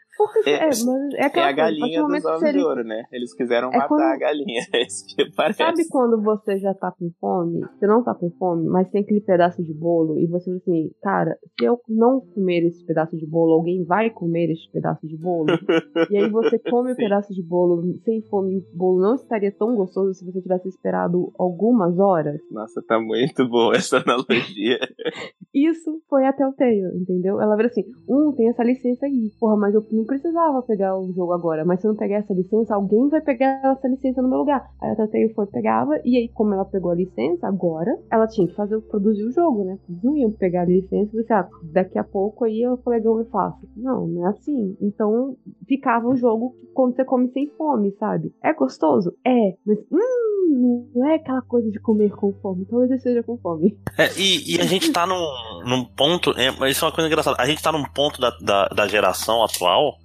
[0.47, 0.85] É, é, mas
[1.15, 3.05] é É aquela a coisa, partir galinha do dos ovos de ouro, né?
[3.13, 5.59] Eles quiseram É matar quando- a galinha, é isso que parece.
[5.59, 7.61] Sabe quando você já tá com fome?
[7.79, 10.91] Você não tá com fome, mas tem aquele pedaço de bolo e você fala assim,
[11.03, 15.17] cara, se eu não comer esse pedaço de bolo, alguém vai comer esse pedaço de
[15.17, 15.47] bolo?
[16.11, 17.03] e aí você come o Sim.
[17.03, 20.69] pedaço de bolo sem fome e o bolo não estaria tão gostoso se você tivesse
[20.69, 22.41] esperado algumas horas?
[22.51, 24.79] Nossa, tá muito boa essa analogia.
[25.55, 27.41] Isso foi até o Telltale, entendeu?
[27.41, 29.31] Ela vira assim, um, tem essa licença aí.
[29.39, 31.65] Porra, mas eu não precisava pegar o jogo agora.
[31.65, 34.71] Mas se eu não pegar essa licença, alguém vai pegar essa licença no meu lugar.
[34.81, 38.47] Aí a Telltale foi, pegava, e aí como ela pegou a licença, agora, ela tinha
[38.47, 39.79] que fazer, produzir o jogo, né?
[39.89, 43.27] Eles não iam pegar a licença e ah, daqui a pouco aí o colegão eu
[43.27, 43.67] faço.
[43.77, 44.77] Não, não é assim.
[44.81, 48.35] Então, ficava o jogo quando você come sem fome, sabe?
[48.43, 49.15] É gostoso?
[49.25, 52.67] É, mas, hum, não é aquela coisa de comer com fome.
[52.67, 53.79] Talvez eu seja com fome.
[53.99, 55.25] É, e, e a gente tá num,
[55.65, 56.33] num ponto.
[56.39, 57.37] É, isso é uma coisa engraçada.
[57.41, 59.97] A gente tá num ponto da, da, da geração atual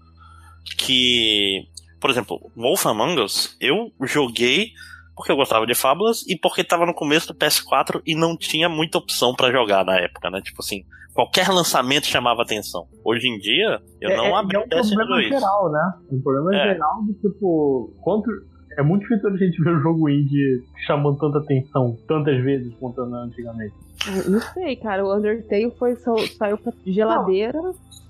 [0.75, 1.67] que.
[1.99, 4.71] Por exemplo, Wolf Among Us, eu joguei
[5.15, 8.69] porque eu gostava de fábulas e porque tava no começo do PS4 e não tinha
[8.69, 10.39] muita opção pra jogar na época, né?
[10.41, 12.87] Tipo assim, qualquer lançamento chamava atenção.
[13.03, 15.29] Hoje em dia, eu não é, abri é um problema PS2.
[15.29, 15.93] geral, né?
[16.11, 16.73] Um problema É.
[16.73, 17.93] geral do tipo.
[18.03, 18.29] Quanto,
[18.77, 23.01] é muito difícil a gente ver um jogo indie chamando tanta atenção tantas vezes quanto
[23.01, 23.73] antigamente.
[24.07, 25.03] Eu Não sei, cara.
[25.03, 27.59] O Undertale foi, só, saiu pra geladeira.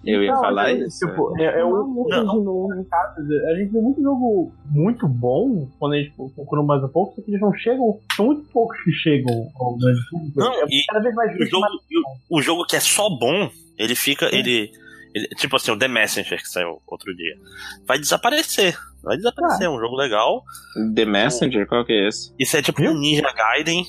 [0.05, 1.05] Eu ia Não, falar é, isso.
[1.05, 1.71] Tipo, é, é um,
[2.43, 2.71] novo.
[2.71, 7.21] a gente vê muito jogo muito bom quando a gente procura mais um pouco, só
[7.21, 10.39] que eles não chegam, são muito poucos que chegam ao grande público.
[10.39, 11.65] Não, é e cada vez mais O jogo,
[12.29, 14.27] o jogo que é só bom, ele fica.
[14.33, 14.71] Ele,
[15.13, 17.35] ele- Tipo assim, o The Messenger que saiu outro dia.
[17.87, 18.77] Vai desaparecer.
[19.03, 19.67] Vai desaparecer.
[19.67, 20.43] É um jogo legal.
[20.95, 22.33] The Messenger, qual que é esse?
[22.39, 23.83] Isso é tipo um Ninja Gaiden.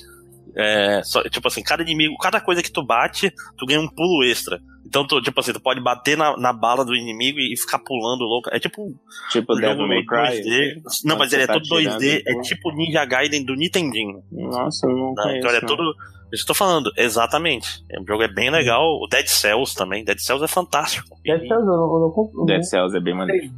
[0.55, 4.23] É, só- tipo assim, cada inimigo, cada coisa que tu bate, tu ganha um pulo
[4.23, 4.59] extra.
[4.85, 8.23] Então, tu, tipo assim, tu pode bater na, na bala do inimigo e ficar pulando
[8.23, 8.49] louco.
[8.51, 8.95] É tipo um
[9.31, 10.41] Tipo jogo Devil May Cry?
[10.41, 10.81] 2D.
[11.05, 11.99] Não, mas ele é tá todo 2D.
[11.99, 14.23] tirando, É tipo Ninja Gaiden do Nintendinho.
[14.31, 15.15] Nossa, eu não né?
[15.21, 15.37] conheço.
[15.37, 15.83] Então ele é todo.
[16.31, 17.83] Isso que eu tô falando, exatamente.
[17.99, 18.83] O jogo é bem legal.
[18.83, 20.03] O Dead Cells também.
[20.05, 21.17] Dead Cells é fantástico.
[21.23, 22.45] Dead Cells eu não, eu compro.
[22.45, 23.49] Dead Cells é bem maneiro.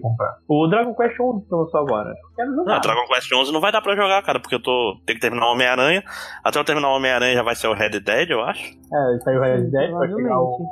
[0.00, 0.36] comprar.
[0.46, 2.10] O Dragon Quest 11 que lançou agora.
[2.10, 2.74] Eu quero jogar.
[2.74, 4.96] Não, Dragon Quest 11 não vai dar pra jogar, cara, porque eu tô.
[5.04, 6.04] Tenho que terminar o Homem-Aranha.
[6.44, 8.62] Até eu terminar o Homem-Aranha já vai ser o Red Dead, eu acho.
[8.70, 10.66] É, saiu o Red Dead, vai chegar o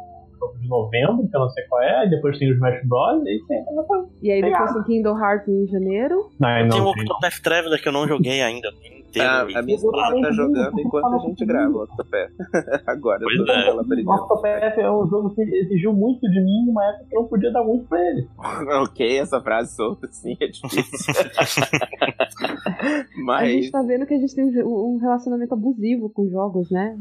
[0.60, 3.22] de novembro, que eu não sei qual é, e depois tem o Smash Bros.
[3.26, 4.08] E tem coisa.
[4.22, 6.30] E aí depois tem Kingdom Hearts em janeiro.
[6.38, 8.68] Não, tem o não, Octopath Traveler que eu não joguei ainda.
[9.10, 9.28] Inteiro.
[9.56, 12.30] A, a minha esposa tá jogando enquanto a gente grava o Octopath.
[12.86, 13.68] Agora eu tô Pois é.
[13.68, 14.10] ela aprendendo.
[14.10, 17.52] Octopath é um jogo que exigiu muito de mim numa época que eu não podia
[17.52, 18.28] dar muito pra ele.
[18.82, 21.14] ok, essa frase solta assim é difícil.
[22.40, 26.70] A Mas gente tá vendo que a gente tem um um relacionamento abusivo com jogos,
[26.70, 26.96] né?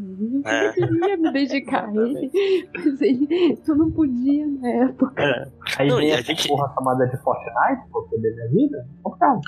[0.46, 0.70] É.
[0.70, 2.30] Eu queria me dedicar a ele,
[2.76, 5.52] mas ele, eu não podia na época.
[5.78, 8.86] Aí Não, vem a essa gente- porra chamada de Fortnite, pra poder minha vida.
[9.02, 9.40] Complicado.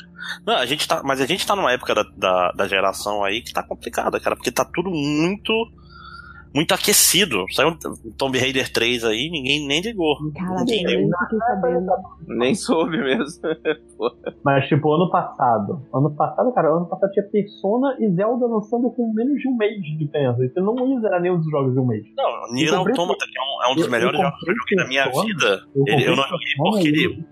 [0.45, 3.41] Não, a gente tá, mas a gente tá numa época da, da, da geração aí
[3.41, 5.51] que tá complicada, cara, porque tá tudo muito.
[6.53, 7.45] Muito aquecido.
[7.51, 10.15] Saiu um Tomb Raider 3 aí, ninguém nem ligou.
[10.35, 11.07] Caraca, nem fiquei
[11.39, 11.91] sabendo.
[12.27, 13.41] nem soube mesmo.
[14.43, 15.81] Mas, tipo, ano passado.
[15.93, 19.75] Ano passado, cara, ano passado tinha Persona e Zelda lançando com menos de um mês
[19.81, 20.43] de diferença.
[20.43, 22.03] Então não ia zerar nenhum dos jogos de um mês.
[22.17, 24.55] Não, Nier Automata, que é um, é um dos eu- melhores eu jogos que eu
[24.55, 25.61] joguei na minha Persona, vida.
[25.75, 27.23] Eu, Ele- eu não joguei porque ele.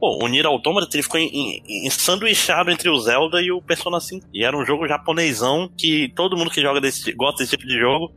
[0.00, 4.00] Pô, o Nier Automata ele ficou em, em, ensanduichado entre o Zelda e o Persona
[4.00, 4.26] 5.
[4.32, 7.78] E era um jogo japonesão que todo mundo que joga desse, gosta desse tipo de
[7.78, 8.10] jogo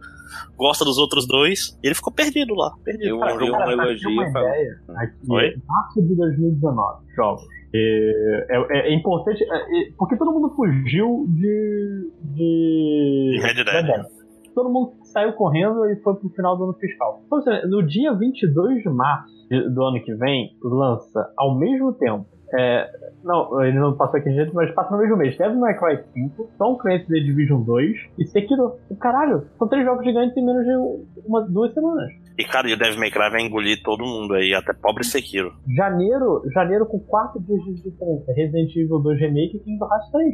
[0.57, 1.77] gosta dos outros dois.
[1.83, 2.71] E ele ficou perdido lá.
[2.83, 3.09] Perdido.
[3.09, 5.53] Eu- Cara, eu- pra ter elogio, uma ideia, aqui, Oi?
[5.67, 7.43] março de 2019, jogos.
[7.75, 12.11] É, é- é importante, é- é- porque todo mundo fugiu de.
[12.35, 13.39] de.
[13.41, 14.05] Red Dead.
[14.53, 17.21] Todo mundo saiu correndo e foi pro final do ano fiscal.
[17.25, 19.33] Então, assim, no dia 22 de março
[19.73, 22.25] do ano que vem, lança ao mesmo tempo.
[22.55, 22.89] É,
[23.23, 25.37] não, ele não passou aqui de jeito, mas passa no mesmo mês.
[25.37, 28.75] Devil May Cry 5, Tom Clancy The Division 2 e Sekiro.
[28.99, 32.11] Caralho, são três jogos gigantes em menos de uma, duas semanas.
[32.37, 35.53] E, cara, e o Devil May Cry vai engolir todo mundo aí, até pobre Sekiro.
[35.75, 38.33] Janeiro, janeiro com 4 dias de diferença.
[38.33, 40.33] Resident Evil 2 Remake e Kingdom Hearts 3.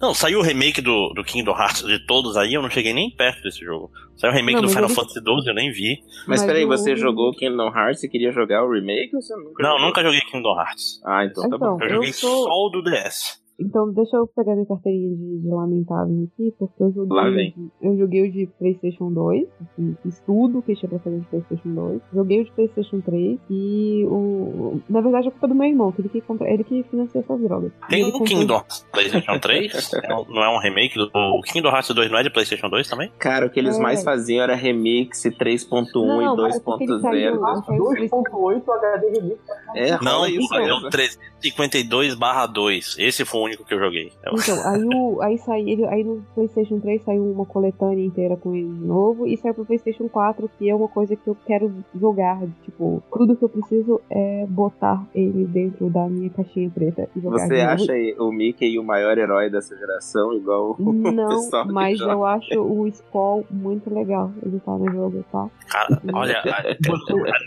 [0.00, 3.10] Não, saiu o remake do, do Kingdom Hearts de todos aí, eu não cheguei nem
[3.10, 3.90] perto desse jogo.
[4.16, 5.98] Saiu o remake Não, do Final ele- Fantasy XII, eu nem vi.
[6.26, 9.62] Mas Mas peraí, você jogou Kingdom Hearts e queria jogar o remake ou você nunca
[9.62, 9.86] Não, jogou?
[9.86, 11.00] nunca joguei Kingdom Hearts.
[11.04, 11.74] Ah, então tá bom.
[11.76, 13.39] Então, Eu joguei eu sou- só o do DS.
[13.60, 17.34] Então, deixa eu pegar minha carteirinha de, de lamentável aqui, porque eu joguei, Lá o
[17.34, 17.52] vem.
[17.56, 21.26] de- eu joguei o de PlayStation 2, assim, fiz tudo que tinha pra fazer de
[21.26, 22.00] PlayStation 2.
[22.14, 24.80] Joguei o de PlayStation 3 e o.
[24.88, 27.20] Na verdade, a culpa é do meu irmão, que ele que, compra, ele que financia
[27.20, 27.70] essas drogas.
[27.88, 31.10] Tem o Kingdom Hearts PlayStation 3, é um- não é um remake do.
[31.14, 33.10] O Kingdom Hearts 2 não é de PlayStation 2 também?
[33.18, 33.82] Cara, o que eles É.
[33.82, 37.00] mais faziam era remix 3.1 Não, e mas é porque ele 2.0.
[37.02, 39.40] saiu- Ah, saiu 2.8 HD Remake.
[39.76, 42.96] É, Não, isso é o 352/2.
[42.98, 44.12] Esse foi o único que eu joguei.
[44.24, 48.36] É Então, aí, o, aí, sai, ele, aí no PlayStation 3 saiu uma coletânea inteira
[48.36, 51.36] com ele de novo, e saiu pro PlayStation 4, que é uma coisa que eu
[51.46, 52.40] quero jogar.
[52.62, 57.38] Tipo, tudo que eu preciso é botar ele dentro da minha caixinha preta e jogar
[57.46, 61.98] Você acha o Mickey o maior herói dessa geração, igual o Não, pessoal que mas
[61.98, 62.12] joga?
[62.12, 64.30] eu acho o Skull muito legal.
[64.44, 65.48] Ele tá no jogo, tá?
[65.70, 66.38] Cara, olha.
[66.38, 66.76] a-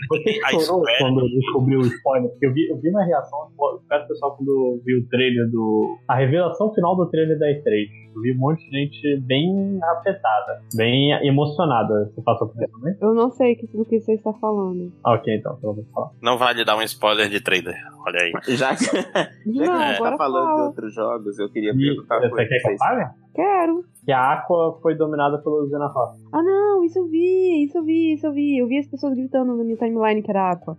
[0.08, 2.30] Você, chorou quando descobriu o spoiler?
[2.30, 5.93] Porque eu vi, eu vi na reação, o pessoal quando viu o trailer do.
[6.08, 8.04] A revelação final do trailer da E3.
[8.14, 12.12] Eu vi um monte de gente bem afetada, bem emocionada.
[12.14, 12.96] Você passou por isso também?
[13.00, 14.92] Eu não sei do que você está falando.
[15.04, 16.10] Ah, ok, então, então eu vou falar.
[16.22, 17.74] Não vale dar um spoiler de trailer.
[18.06, 18.32] Olha aí.
[18.56, 18.94] Já que, já
[19.42, 20.66] que Não, a gente agora tá falando de fala.
[20.66, 23.04] outros jogos, eu queria E perguntar você pra quer que eu fale?
[23.34, 23.84] Quero.
[24.04, 26.24] Que a Aqua foi dominada pelo Xenophobia.
[26.32, 28.58] Ah, não, isso eu vi, isso eu vi, isso eu vi.
[28.58, 30.76] Eu vi as pessoas gritando na minha timeline que era Aqua.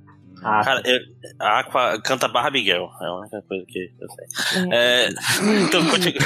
[0.48, 0.99] Ah, Cara, eu-
[1.40, 2.90] a Aqua canta Barra Miguel.
[3.01, 4.69] É a única coisa que eu sei.
[4.72, 5.09] É, É,
[5.65, 6.22] então, continua.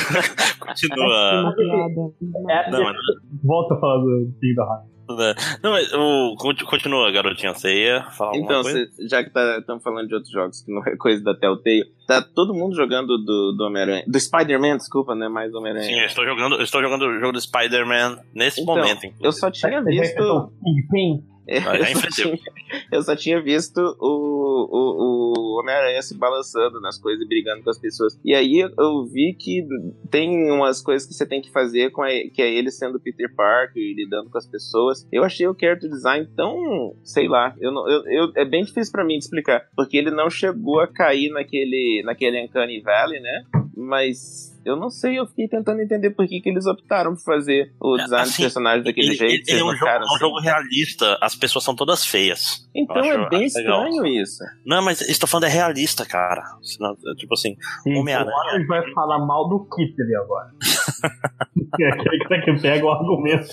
[0.60, 1.56] continua.
[1.56, 2.68] piada.
[2.68, 2.96] é, Não, mas-
[3.44, 5.00] volta a falar do Kingdom Hearts.
[5.64, 7.52] Não, mas o, conti- continua, garotinha.
[7.52, 8.86] Você ia falar Então, coisa?
[8.92, 12.22] cê- já que estamos falando de outros jogos que não é coisa da Telltale, tá
[12.22, 14.04] todo mundo jogando do, do Homem-Aranha.
[14.08, 15.28] Do Spider-Man, desculpa, né?
[15.28, 16.06] Mais Sim, eu Homem-Aranha.
[16.06, 19.26] estou jogando, eu estou jogando o jogo do Spider-Man nesse Então, momento, inclusive.
[19.26, 20.04] Eu só tinha visto.
[20.04, 20.50] É,
[21.68, 22.40] Ah, eu, só tinha,
[22.92, 27.70] eu só tinha visto o, o, o Homem-Aranha se balançando nas coisas e brigando com
[27.70, 28.20] as pessoas.
[28.24, 29.66] E aí eu vi que
[30.12, 33.34] tem umas coisas que você tem que fazer com a, que é ele sendo Peter
[33.36, 35.08] Parker e lidando com as pessoas.
[35.12, 38.92] Eu achei o character design tão, sei lá, eu não, eu, eu- é bem difícil
[38.92, 43.44] pra mim de explicar, porque ele não chegou a cair naquele naquele Uncanny Valley, né?
[43.76, 47.74] Mas eu não sei, eu fiquei tentando entender por que, que eles optaram por fazer
[47.82, 49.50] o É, design assim, dos personagens daquele Ele, jeito.
[49.50, 50.20] ele- é um, jogo, é um assim?
[50.20, 52.68] jogo realista, as pessoas são todas feias.
[52.76, 53.88] Então é bem acho legal.
[53.88, 54.44] estranho isso.
[54.66, 56.44] Não, mas estou falando é realista, cara.
[56.62, 58.32] Senão, tipo assim, Sim, Homem-Aranha.
[58.32, 60.52] o Warren vai falar mal do Kittley agora.
[61.80, 63.48] é aquele cara que pega o argumento.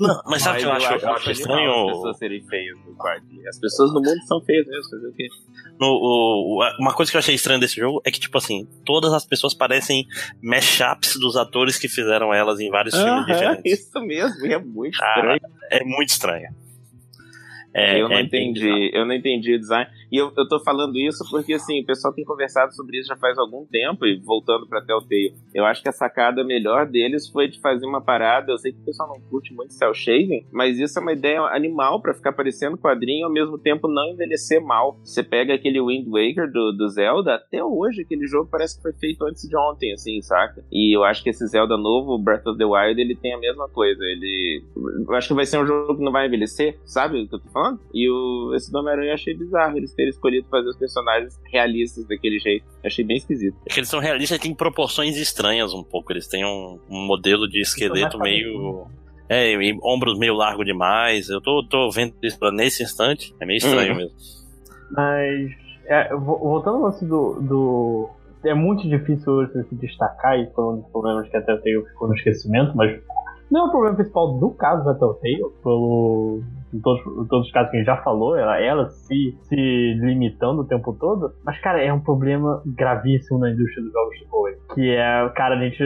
[0.00, 1.86] Não, mas sabe o que eu acho, eu acho as estranho?
[1.86, 3.24] pessoas serem feias no quarto.
[3.48, 5.28] As pessoas no mundo são feias mesmo, fazer o quê?
[5.80, 9.12] No, o- uma coisa que eu achei estranha desse jogo é que, tipo assim, todas
[9.12, 10.06] as pessoas parecem
[10.42, 13.80] mashups dos atores que fizeram elas em vários filmes diferentes.
[13.80, 15.40] isso mesmo, e é muito estranho.
[15.70, 16.48] é muito estranho.
[17.74, 19.88] É, eu não é bem entendi, eu não entendi o design.
[20.12, 23.16] E eu, eu tô falando isso porque, assim, o pessoal tem conversado sobre isso já
[23.16, 27.48] faz algum tempo, e voltando pra Telltale, eu acho que a sacada melhor deles foi
[27.48, 30.78] de fazer uma parada, eu sei que o pessoal não curte muito cel shading, mas
[30.78, 34.62] isso é uma ideia animal pra ficar parecendo quadrinho e ao mesmo tempo não envelhecer
[34.62, 34.98] mal.
[35.02, 38.92] Você pega aquele Wind Waker do, do Zelda, até hoje aquele jogo parece que foi
[38.92, 40.62] feito antes de ontem, assim, saca?
[40.70, 43.66] E eu acho que esse Zelda novo, Breath of the Wild, ele tem a mesma
[43.70, 44.62] coisa, ele...
[45.08, 47.40] Eu acho que vai ser um jogo que não vai envelhecer, sabe o que eu
[47.40, 47.80] tô falando?
[47.94, 52.38] E o, esse Homem-Aranha eu achei bizarro eles terem escolhido fazer os personagens realistas daquele
[52.38, 52.64] jeito.
[52.84, 53.56] Achei bem esquisito.
[53.66, 56.12] É que eles são realistas e têm proporções estranhas um pouco.
[56.12, 58.86] Eles têm um, um modelo de esqueleto meio.
[59.28, 61.28] É, e ombros meio largo demais.
[61.28, 63.34] Eu tô, tô vendo isso nesse instante.
[63.40, 63.96] É meio estranho Uhum.
[63.98, 64.16] mesmo.
[64.90, 65.50] Mas,
[65.86, 68.10] é, vo- voltando ao lance do, do.
[68.44, 72.08] É muito difícil hoje se destacar, e foi um dos problemas que até eu ficou
[72.08, 73.00] no esquecimento, mas
[73.52, 76.40] Não é o problema principal do caso da Telltale, pelo
[76.72, 79.54] em todos, em todos os casos que a gente já falou, ela, ela se, se
[80.00, 81.34] limitando o tempo todo.
[81.44, 84.74] Mas, cara, é um problema gravíssimo na indústria dos jogos AAA.
[84.74, 85.84] Que é, cara, a gente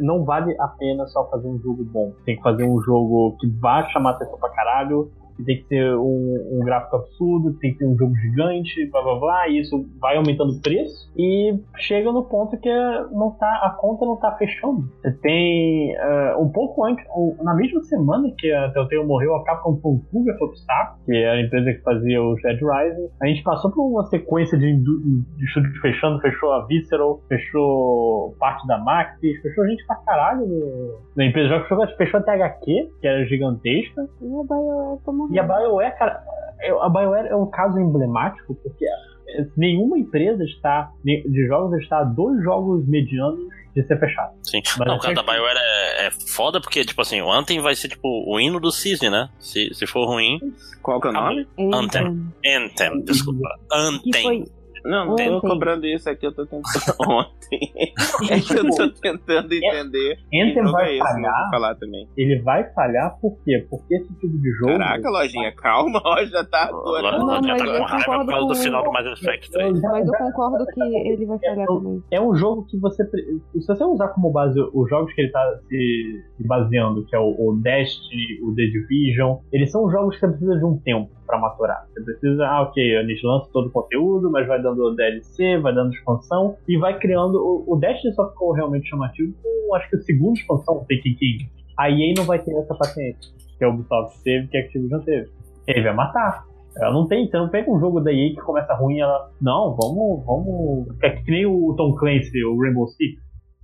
[0.00, 2.12] não vale a pena só fazer um jogo bom.
[2.24, 5.10] Tem que fazer um jogo que vá chamar atenção pra caralho.
[5.38, 9.02] Que tem que ter um, um gráfico absurdo, tem que ter um jogo gigante, blá
[9.02, 12.68] blá blá, e isso vai aumentando o preço e chega no ponto que
[13.12, 14.82] não tá, a conta não tá fechando.
[15.00, 19.44] Você tem eh, um pouco antes, um- na mesma semana que a Telltale morreu, a
[19.44, 20.48] Capcom um foi pro
[21.06, 23.08] que é a empresa que fazia os Dead Rising.
[23.22, 28.66] A gente passou por uma sequência de, de estúdios fechando, fechou a Visceral, fechou parte
[28.66, 30.46] da Maxis, fechou gente pra caralho
[31.16, 31.60] na empresa.
[31.60, 34.02] Fechou, fechou a THQ, que era gigantesca.
[34.20, 35.27] E a BioWare morrendo.
[35.30, 36.22] E a BioWare, cara,
[36.60, 38.86] é- a BioWare é um caso emblemático porque
[39.56, 43.40] nenhuma empresa está de jogos está a dois jogos medianos
[43.74, 44.32] de ser fechado.
[44.42, 44.60] Sim.
[44.78, 47.74] Mas não, o caso da BioWare é, é foda porque, tipo assim, o Anthem vai
[47.74, 49.28] ser tipo o hino do Cisne, né?
[49.38, 50.38] Se, se for ruim.
[50.82, 51.46] Qual que é o nome?
[51.72, 52.32] Anthem.
[52.44, 53.48] Anthem, desculpa.
[53.70, 54.44] Que Anthem.
[54.84, 56.62] Não, não tô cobrando isso aqui, eu tô tentando.
[57.08, 57.58] Ontem.
[58.30, 60.18] É que eu tô tentando entender.
[60.30, 61.50] que Anthem jogo vai é esse, não falhar.
[61.50, 62.08] falar também.
[62.16, 63.66] Ele vai falhar por quê?
[63.68, 64.78] Porque esse tipo de jogo.
[64.78, 67.26] Caraca, lojinha, calma, ó, já tá adorando.
[67.26, 69.06] Não, já mas tá eu com raiva por concordo causa do com- final do Mass
[69.18, 69.80] Effect 3.
[69.80, 72.02] já- mas eu concordo que ele vai falhar também.
[72.10, 73.04] é um jogo que você.
[73.06, 77.18] Se você usar como base os jogos que ele tá se, se baseando, que é
[77.18, 81.10] o, o Destiny, o The Division, eles são jogos que você precisa de um tempo
[81.28, 81.86] pra maturar.
[81.92, 85.74] Você precisa, ah, ok, a gente lança todo o conteúdo, mas vai dando DLC, vai
[85.74, 87.36] dando expansão e vai criando.
[87.36, 91.14] O, o Destiny só ficou realmente chamativo com, acho que a segunda expansão, o Taken
[91.14, 91.50] King.
[91.78, 95.28] A EA não vai ter essa paciência que a Ubisoft teve, que a Activision teve.
[95.66, 96.44] Ele vai matar.
[96.76, 99.30] Ela não tem, você não pega um jogo da EA que começa ruim ela.
[99.40, 100.24] Não, vamos.
[100.24, 100.88] vamos.
[101.02, 103.20] É que nem o Tom Clancy, o Rainbow Six,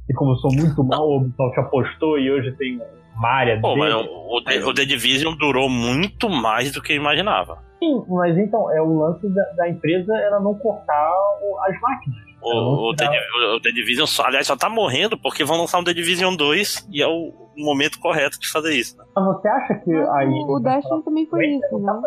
[0.07, 2.79] que começou muito mal, a Ubisoft apostou e hoje tem
[3.23, 7.59] área Pô, mas o, The- o The Division durou muito mais do que eu imaginava.
[7.83, 11.11] Sim, mas então, é o lance da, da empresa ela não cortar
[11.43, 12.19] o- as máquinas.
[12.45, 13.09] O, o, The,
[13.55, 16.89] o The Division, só, aliás, só tá morrendo porque vão lançar um The Division 2
[16.93, 18.97] e é o momento correto de fazer isso.
[18.97, 19.05] Né?
[19.15, 20.29] Mas você acha que Mas aí.
[20.29, 22.03] o Destiny também foi isso, né?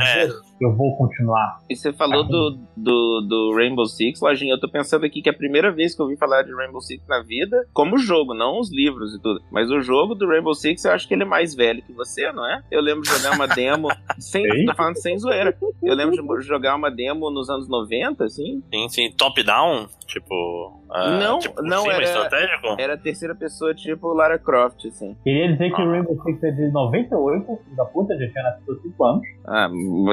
[0.00, 0.28] É.
[0.60, 1.58] Eu vou continuar.
[1.68, 5.32] E você falou do, do, do Rainbow Six, Lojinha, eu tô pensando aqui que é
[5.32, 8.60] a primeira vez que eu ouvi falar de Rainbow Six na vida, como jogo, não
[8.60, 9.42] os livros e tudo.
[9.50, 12.30] Mas o jogo do Rainbow Six, eu acho que ele é mais velho que você,
[12.32, 12.62] não é?
[12.70, 13.88] Eu lembro de jogar uma demo,
[14.18, 14.64] sem, Ei.
[14.64, 15.56] tô falando sem zoeira.
[15.82, 18.62] Eu lembro de jogar uma demo nos anos 90, assim.
[18.72, 19.73] Sim, sim, top-down,
[20.06, 20.83] tipo.
[20.94, 22.76] Ah, Não, tipo, não, era- estratégico.
[22.78, 25.16] Era a terceira pessoa, tipo Lara Croft, assim.
[25.24, 25.84] Queria dizer que Ah.
[25.84, 29.22] o Rainbow Six é de 98, filho da puta, já tinha nascido 5 anos.
[29.46, 29.68] Ah,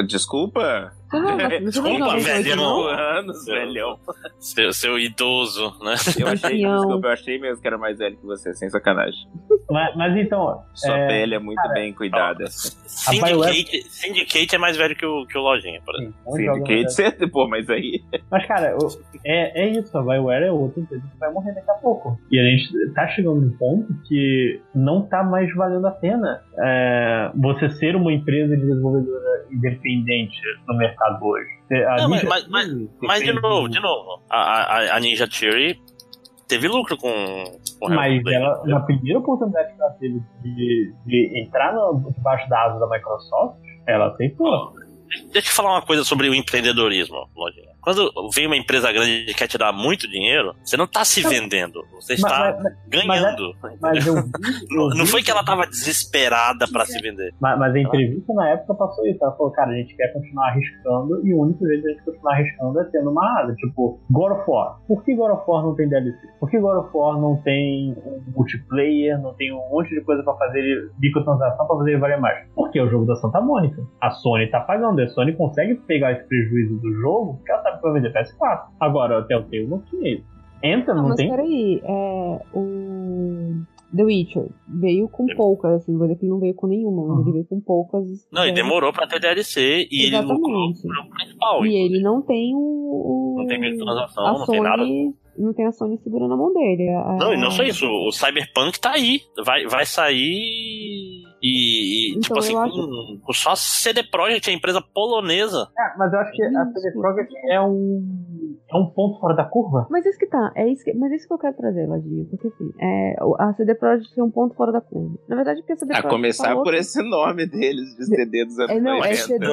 [0.08, 0.92] desculpa.
[1.14, 4.00] Não, não Desculpa, velho, não, anos, velhão.
[4.40, 5.96] Seu, seu idoso, né?
[6.18, 9.28] Eu achei, desculpa, eu achei mesmo que era mais velho que você, sem sacanagem.
[9.70, 12.46] Mas, mas então, Sua É, pele é muito bem cuidada.
[12.48, 16.14] Syndicate, Syndicate é mais velho que o, que o Lojinha, por exemplo.
[16.34, 18.02] sim, jogo- Syndicate, você, pô, mas aí.
[18.30, 18.78] Mas, cara,
[19.26, 22.18] é, é isso, a BioWare é outra empresa que vai morrer daqui a pouco.
[22.32, 27.32] E a gente tá chegando num ponto que não tá mais valendo a pena é,
[27.36, 30.36] você ser uma empresa de desenvolvedora independente
[30.68, 31.48] no mercado hoje.
[31.88, 35.80] A Não, mas- mas- mas- Mas de novo, de novo, a, a, a Ninja Theory
[36.48, 37.10] teve lucro com,
[37.80, 42.64] com Mas ela, na primeira oportunidade que ela teve de, de entrar no, debaixo da
[42.66, 44.74] asa da Microsoft, ela aceitou.
[45.12, 47.28] Deixa eu te falar uma coisa sobre o empreendedorismo.
[47.82, 51.22] Quando vem uma empresa grande e quer te dar muito dinheiro, você não está se
[51.28, 53.56] vendendo, você está Mas, mas- ganhando.
[53.82, 54.22] mas eu vi,
[54.70, 57.34] Não, eu não vi- foi que ela tava desesperada para se vender.
[57.42, 59.18] Mas, a entrevista na época passou isso.
[59.24, 62.04] Ela falou, cara, a gente quer continuar arriscando e o único jeito de a gente
[62.06, 63.56] continuar arriscando é tendo uma asa.
[63.56, 64.80] Tipo, God of War.
[64.88, 66.18] Por que God of War não tem DLC?
[66.40, 70.22] Por que God of War não tem um multiplayer, não tem um monte de coisa
[70.24, 72.48] pra fazer ele, microtransação pra fazer ele valer mais?
[72.54, 73.82] Porque é o jogo da Santa Mônica.
[74.00, 75.01] A Sony tá pagando.
[75.04, 78.62] A Sony consegue pegar esse prejuízo do jogo porque ela sabe que vai vender PS4.
[78.80, 80.26] Agora, o Telltale não tinha isso.
[80.64, 81.30] Entra, não Mas tem.
[81.30, 83.62] peraí, é, o
[83.96, 87.02] The Witcher veio com poucas, assim, não vou dizer que ele não veio com nenhuma,
[87.08, 87.22] mas Uhum.
[87.24, 88.28] ele veio com poucas.
[88.32, 88.54] Não, e né?
[88.54, 90.82] demorou pra ter DLC e ele lucrou Exatamente.
[90.82, 91.66] pro principal.
[91.66, 92.60] E ele não tem o.
[92.60, 94.84] o Não tem microtransação, a não tem nada.
[95.38, 96.90] Não tem a Sony segurando a mão dele.
[96.90, 99.22] A- Não, e não só isso, o Cyberpunk tá aí.
[99.46, 104.50] Vai, vai sair e, e, Então, tipo assim, eu acho- com, com só CD Projekt,
[104.50, 105.68] a empresa polonesa.
[105.78, 106.74] É, mas eu acho que a Isso.
[106.74, 109.88] CD Projekt é um, é um ponto fora da curva.
[109.90, 112.48] Mas isso que tá, é isso que, mas isso que eu quero trazer, Ladinho, porque
[112.48, 115.18] assim, é, o- a CD Projekt é um ponto fora da curva.
[115.28, 118.46] Na verdade, porque a CD A Projekt começar falou por esse nome deles, de CD
[118.46, 119.16] dos anos É, não, é 90.
[119.16, 119.46] CD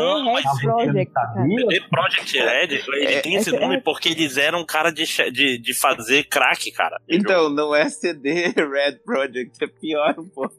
[0.98, 1.32] Red cara.
[1.34, 1.58] sabia?
[1.58, 5.04] CD Projekt Red, ele É, tem esse é- nome porque eles eram um cara de,
[5.30, 6.98] de, de fazer crack, cara.
[7.06, 10.54] Então, não é CD Red Project, é pior um pouco.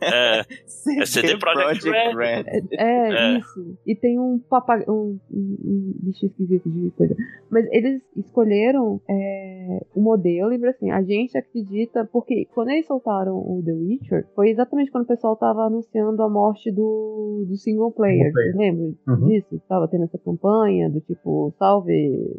[0.00, 0.40] É,
[1.02, 2.44] é CD Projekt Red.
[2.72, 3.76] É, é, isso.
[3.84, 4.88] E tem um papagaio.
[4.88, 7.16] Um, um, um, bicho esquisito de coisa.
[7.50, 12.08] Mas eles escolheram é, o modelo e assim, a gente acredita.
[12.12, 16.28] Porque quando eles soltaram o The Witcher, foi exatamente quando o pessoal tava anunciando a
[16.28, 18.30] morte do, do single player.
[18.32, 19.26] Você lembra uhum.
[19.26, 19.60] disso?
[19.68, 22.36] Tava tendo essa campanha do tipo, salve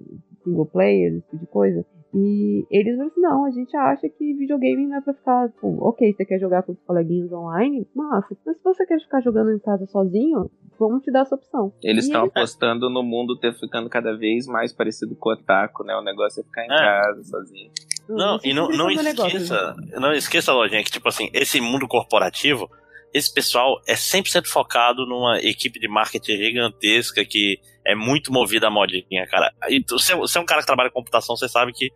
[0.47, 1.85] single player, esse tipo de coisa.
[2.13, 5.77] E eles falaram assim, não, a gente acha que videogame não é pra ficar, tipo,
[5.81, 8.35] ok, você quer jogar com os coleguinhas online, massa.
[8.45, 11.73] Mas se você quer ficar jogando em casa sozinho, vamos te dar essa opção.
[11.83, 12.31] Eles estão eles...
[12.35, 15.95] apostando no mundo ter ficando cada vez mais parecido com o Otaku, né?
[15.95, 16.77] O negócio é ficar em é.
[16.77, 17.71] casa sozinho.
[18.09, 22.69] Não, e não, não esqueça, negócio, não esqueça, Lojinha, que tipo assim, esse mundo corporativo,
[23.17, 28.71] esse pessoal é 100% focado numa equipe de marketing gigantesca que é muito movida a
[28.71, 29.53] modinha, cara.
[29.69, 31.91] E você, você é um cara que trabalha com computação, você sabe que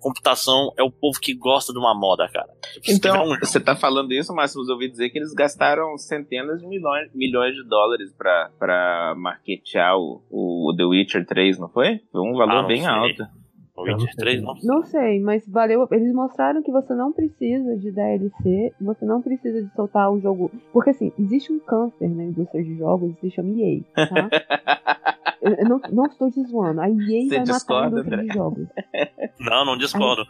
[0.00, 2.48] computação é o povo que gosta de uma moda, cara.
[2.74, 3.38] Tipo, então, um...
[3.38, 7.54] você tá falando isso, mas eu ouvi dizer que eles gastaram centenas de milhões, milhões
[7.54, 12.00] de dólares pra, pra marketear o, o The Witcher 3, não foi?
[12.12, 12.90] Foi um valor ah, bem sei.
[12.90, 13.26] alto.
[13.76, 14.54] O Witcher 3, não?
[14.62, 15.88] Não sei, mas valeu.
[15.90, 20.50] Eles mostraram que você não precisa de DLC, você não precisa de soltar o jogo.
[20.72, 24.30] Porque assim, existe um câncer na indústria de jogos que se chama EA, tá?
[25.44, 26.80] Eu não, não estou te zoando.
[26.80, 28.68] A EA Você vai discorda, matar a indústria de jogos.
[29.40, 30.24] Não, não discordo.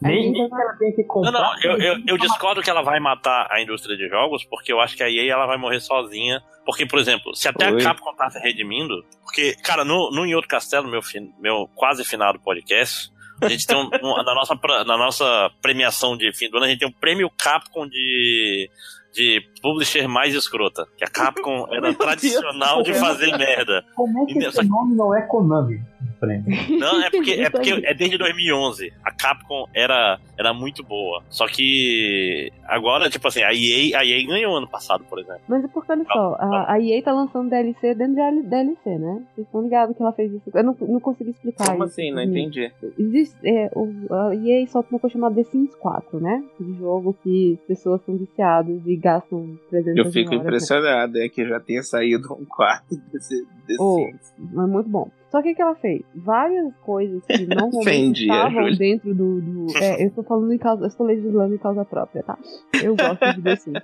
[0.00, 1.32] Nem ela tem que comprar.
[1.32, 4.72] Não, não, eu, eu, eu, discordo que ela vai matar a indústria de jogos, porque
[4.72, 6.42] eu acho que a EA ela vai morrer sozinha.
[6.64, 7.80] Porque, por exemplo, se até Oi.
[7.80, 9.04] a Capcom tá se redimindo.
[9.22, 11.00] Porque, cara, no, no Em Outro Castelo, meu,
[11.38, 13.10] meu quase finado podcast,
[13.40, 16.68] a gente tem um, um, na, nossa, na nossa premiação de fim do ano, a
[16.68, 18.68] gente tem um prêmio Capcom de
[19.16, 20.86] de publisher mais escrota.
[20.96, 23.82] Que a Capcom era tradicional de fazer merda.
[23.94, 25.80] Como é que esse nome não é Konami?
[26.78, 28.92] Não, é porque, é porque é desde 2011.
[29.04, 31.22] A Capcom era, era muito boa.
[31.28, 35.42] Só que agora, tipo assim, a EA, a EA ganhou ano passado, por exemplo.
[35.48, 39.22] Mas é porque, olha só, a, a EA tá lançando DLC dentro de DLC, né?
[39.34, 40.50] Vocês estão ligados que ela fez isso.
[40.52, 41.92] Eu não, não consegui explicar Como isso.
[41.92, 42.12] assim?
[42.12, 42.70] Não entendi.
[42.98, 46.42] Existe, é, o, a EA solta uma coisa chamada The Sims 4, né?
[46.58, 51.60] De jogo que pessoas são viciadas e gastam 300 Eu fico impressionado, é que já
[51.60, 55.10] tenha saído um quarto desse, desse oh, É muito bom.
[55.30, 56.02] Só que o que ela fez?
[56.14, 59.40] Várias coisas que normalmente estavam dentro do.
[59.40, 60.84] do é, eu estou falando em causa.
[60.84, 62.38] Eu estou legislando em causa própria, tá?
[62.82, 63.82] Eu gosto de The Sims.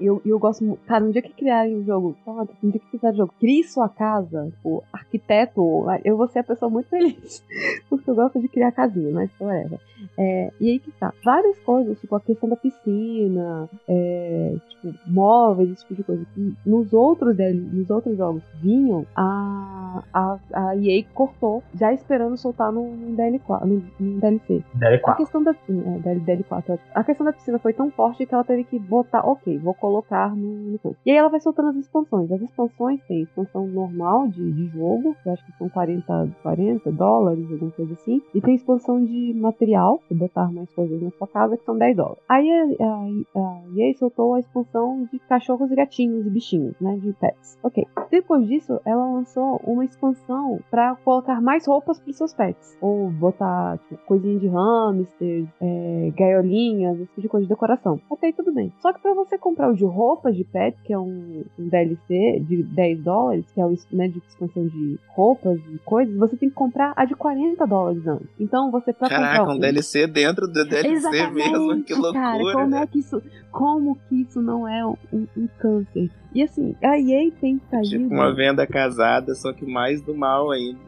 [0.00, 0.78] Eu, eu gosto.
[0.86, 2.16] Cara, um dia que criarem um jogo,
[2.62, 6.44] um dia que fizerem um jogo, crie sua casa, o arquiteto, eu vou ser a
[6.44, 7.44] pessoa muito feliz.
[7.88, 9.78] Porque eu gosto de criar casinha, mas whatever.
[10.18, 11.12] É, e aí que tá.
[11.24, 16.26] Várias coisas, tipo a questão da piscina, é, tipo, móveis, esse tipo de coisa.
[16.64, 22.72] Nos outros, nos outros jogos vinham, a, a, a a EA cortou, já esperando soltar
[22.72, 24.62] no, no, DL4, no, no DLC.
[24.78, 25.08] DL4.
[25.08, 28.64] A questão da é, DL4, a questão da piscina foi tão forte que ela teve
[28.64, 32.30] que botar, ok, vou colocar no, no E aí ela vai soltando as expansões.
[32.30, 36.92] As expansões tem expansão normal de, de jogo, que eu acho que são 40, 40
[36.92, 38.22] dólares, alguma coisa assim.
[38.34, 41.96] E tem expansão de material, pra botar mais coisas na sua casa, que são 10
[41.96, 42.22] dólares.
[42.28, 46.96] Aí a, a, a EA soltou a expansão de cachorros e gatinhos e bichinhos, né?
[46.96, 47.58] De pets.
[47.62, 47.86] Ok.
[48.10, 52.76] Depois disso, ela lançou uma expansão para colocar mais roupas para seus pets.
[52.80, 58.00] Ou botar tipo, coisinha de hamster, é, gaiolinhas, esse tipo de coisa de decoração.
[58.10, 58.72] Até aí tudo bem.
[58.80, 62.42] Só que para você comprar o de roupas de pet, que é um, um DLC
[62.46, 66.48] de 10 dólares, que é o né, de expansão de roupas e coisas, você tem
[66.48, 68.28] que comprar a de 40 dólares antes.
[68.38, 72.12] Então você pra Caraca, comprar um DLC dentro do DLC Exatamente, mesmo, que loucura.
[72.12, 76.10] Cara, como é que isso, como que isso não é um, um câncer?
[76.34, 77.88] E assim, a EA tem saído.
[77.88, 80.78] Tipo uma venda casada, só que mais do mal ainda.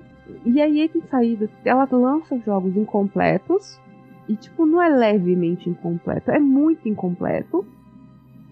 [0.45, 1.49] E a EA tem saído.
[1.65, 3.79] Ela lança jogos incompletos.
[4.29, 7.67] E, tipo, não é levemente incompleto, é muito incompleto.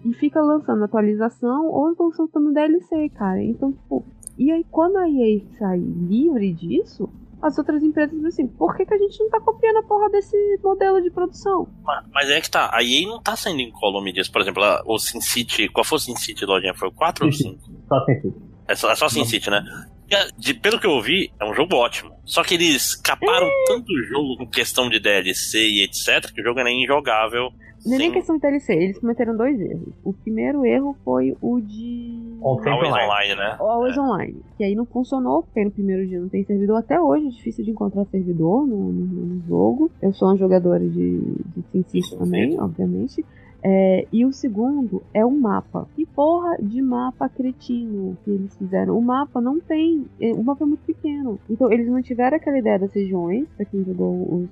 [0.05, 3.41] E fica lançando atualização ou vão soltando DLC, cara.
[3.41, 4.05] Então, tipo.
[4.37, 7.09] E aí, quando a EA sai livre disso,
[7.41, 10.09] as outras empresas dizem assim, por que, que a gente não tá copiando a porra
[10.09, 11.67] desse modelo de produção?
[11.83, 14.31] Mas, mas é que tá, a EA não tá saindo incólume disso.
[14.31, 16.73] Por exemplo, a, o SimCity, qual foi o SimCity, Lojinha?
[16.73, 17.59] Foi o 4 ou 5?
[17.87, 18.52] Só SimCity.
[18.67, 19.63] É só, é só SimCity, né?
[20.37, 22.13] De, pelo que eu ouvi, é um jogo ótimo.
[22.23, 26.43] Só que eles caparam tanto o jogo com questão de DLC e etc, que o
[26.43, 27.51] jogo era injogável
[27.85, 29.93] não é nem questão de DLC, eles cometeram dois erros.
[30.05, 32.37] O primeiro erro foi o de.
[32.41, 33.05] Always online.
[33.05, 33.55] online, né?
[33.59, 33.99] Always é.
[33.99, 34.41] Online.
[34.57, 36.77] Que aí não funcionou, porque no primeiro dia não tem servidor.
[36.77, 39.91] Até hoje é difícil de encontrar servidor no, no, no jogo.
[40.01, 43.25] Eu sou uma jogadora de, de SimCity também, obviamente.
[43.63, 45.87] É, e o segundo é o mapa.
[45.95, 48.97] Que porra de mapa cretino que eles fizeram?
[48.97, 50.05] O mapa não tem.
[50.19, 51.39] É, o mapa é muito pequeno.
[51.49, 54.49] Então eles mantiveram aquela ideia das regiões, pra quem jogou o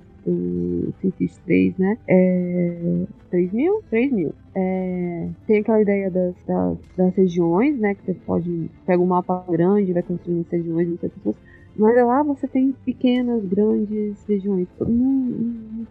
[1.00, 1.98] SimCity 3, né?
[2.08, 3.82] É, 3 mil?
[3.90, 4.32] 3 mil.
[4.54, 7.94] É, tem aquela ideia das, das, das, regiões, né?
[7.94, 11.36] Que você pode pega um mapa grande, vai construindo regiões, não sei pessoas.
[11.74, 14.68] Mas lá você tem pequenas, grandes regiões.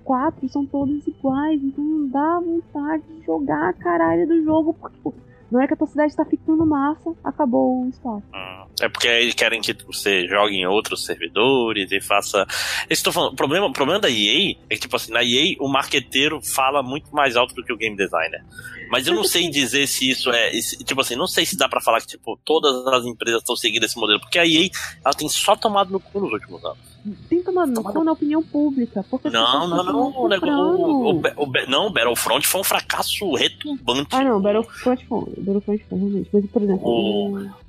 [0.03, 5.30] 4 são todas iguais, então não dá vontade de jogar a caralho do jogo, porque
[5.51, 8.23] tipo, na hora que a tua cidade tá ficando massa, acabou o espaço.
[8.33, 12.47] Hum, é porque eles querem que você jogue em outros servidores e faça.
[12.89, 15.67] Estou falando, o problema, o problema da EA é que, tipo assim, na EA o
[15.67, 18.43] marqueteiro fala muito mais alto do que o game designer.
[18.89, 20.51] Mas eu não sei dizer se isso é.
[20.83, 23.83] Tipo assim, não sei se dá pra falar que, tipo, todas as empresas estão seguindo
[23.83, 24.19] esse modelo.
[24.19, 24.69] Porque a EA,
[25.03, 26.91] ela tem só tomado no cu nos últimos anos.
[27.29, 29.03] Tem tomado no cu na opinião pública.
[29.09, 29.95] Porque não, não, não.
[29.95, 34.13] O, o, o, o, não, o Battlefront foi um fracasso retumbante.
[34.13, 35.33] Ah, não, Battlefront foi.
[35.41, 36.29] Battlefront foi realmente.
[36.31, 36.87] Mas, por exemplo.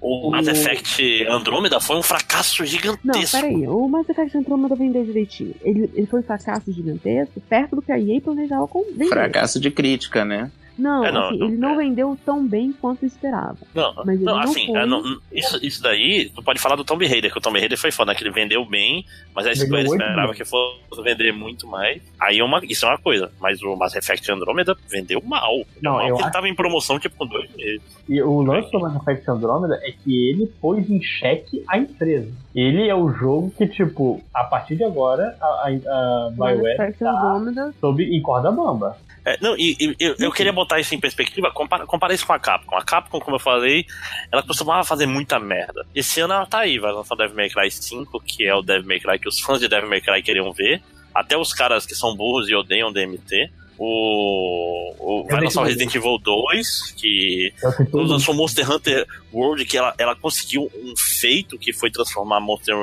[0.01, 3.37] O, o, Mass Effect Andromeda foi um fracasso gigantesco.
[3.37, 3.69] Não, peraí.
[3.69, 5.55] O Mass Effect Andromeda vendeu direitinho.
[5.63, 9.09] Ele, ele foi um fracasso gigantesco, perto do que a EA planejava com vender.
[9.09, 10.51] Fracasso de crítica, né?
[10.83, 11.77] Não, é, não, assim, não, ele não é.
[11.77, 13.59] vendeu tão bem quanto esperava.
[13.73, 14.77] Não, mas não, assim, foi...
[14.77, 17.93] é, isso, isso daí, tu pode falar do Tomb Raider, que o Tomb Raider foi
[17.93, 22.03] foda, né, que ele vendeu bem, mas a Square esperava que fosse vender muito mais.
[22.21, 25.63] Aí é uma, isso é uma coisa, mas o Mass Effect Andromeda vendeu mal.
[25.81, 26.33] Não, mal, eu ele acho...
[26.33, 27.81] tava em promoção tipo com dois meses.
[28.09, 32.33] E o lance do Mass Effect Andromeda é que ele pôs em xeque a empresa.
[32.55, 37.73] Ele é o jogo que, tipo, a partir de agora, a, a, a BioWare tá
[37.81, 38.97] sob em corda bamba.
[39.25, 42.33] É, não, e, e eu, eu, queria botar isso em perspectiva, compara, compara isso com
[42.33, 42.77] a Capcom.
[42.77, 43.87] A Capcom, como eu falei,
[44.33, 45.87] ela costumava fazer muita merda.
[45.95, 48.63] Esse ano ela tá aí, vai lançar o Devil May Cry 5, que é o
[48.63, 50.83] Devil May Cry que os fãs de Devil May Cry queriam ver.
[51.15, 53.51] Até os caras que são burros e odeiam DMT.
[53.79, 57.53] O, o vai lançar o Resident Evil 2, que
[57.93, 62.75] lançou Monster Hunter World, que ela, ela conseguiu um feito que foi transformar Monster,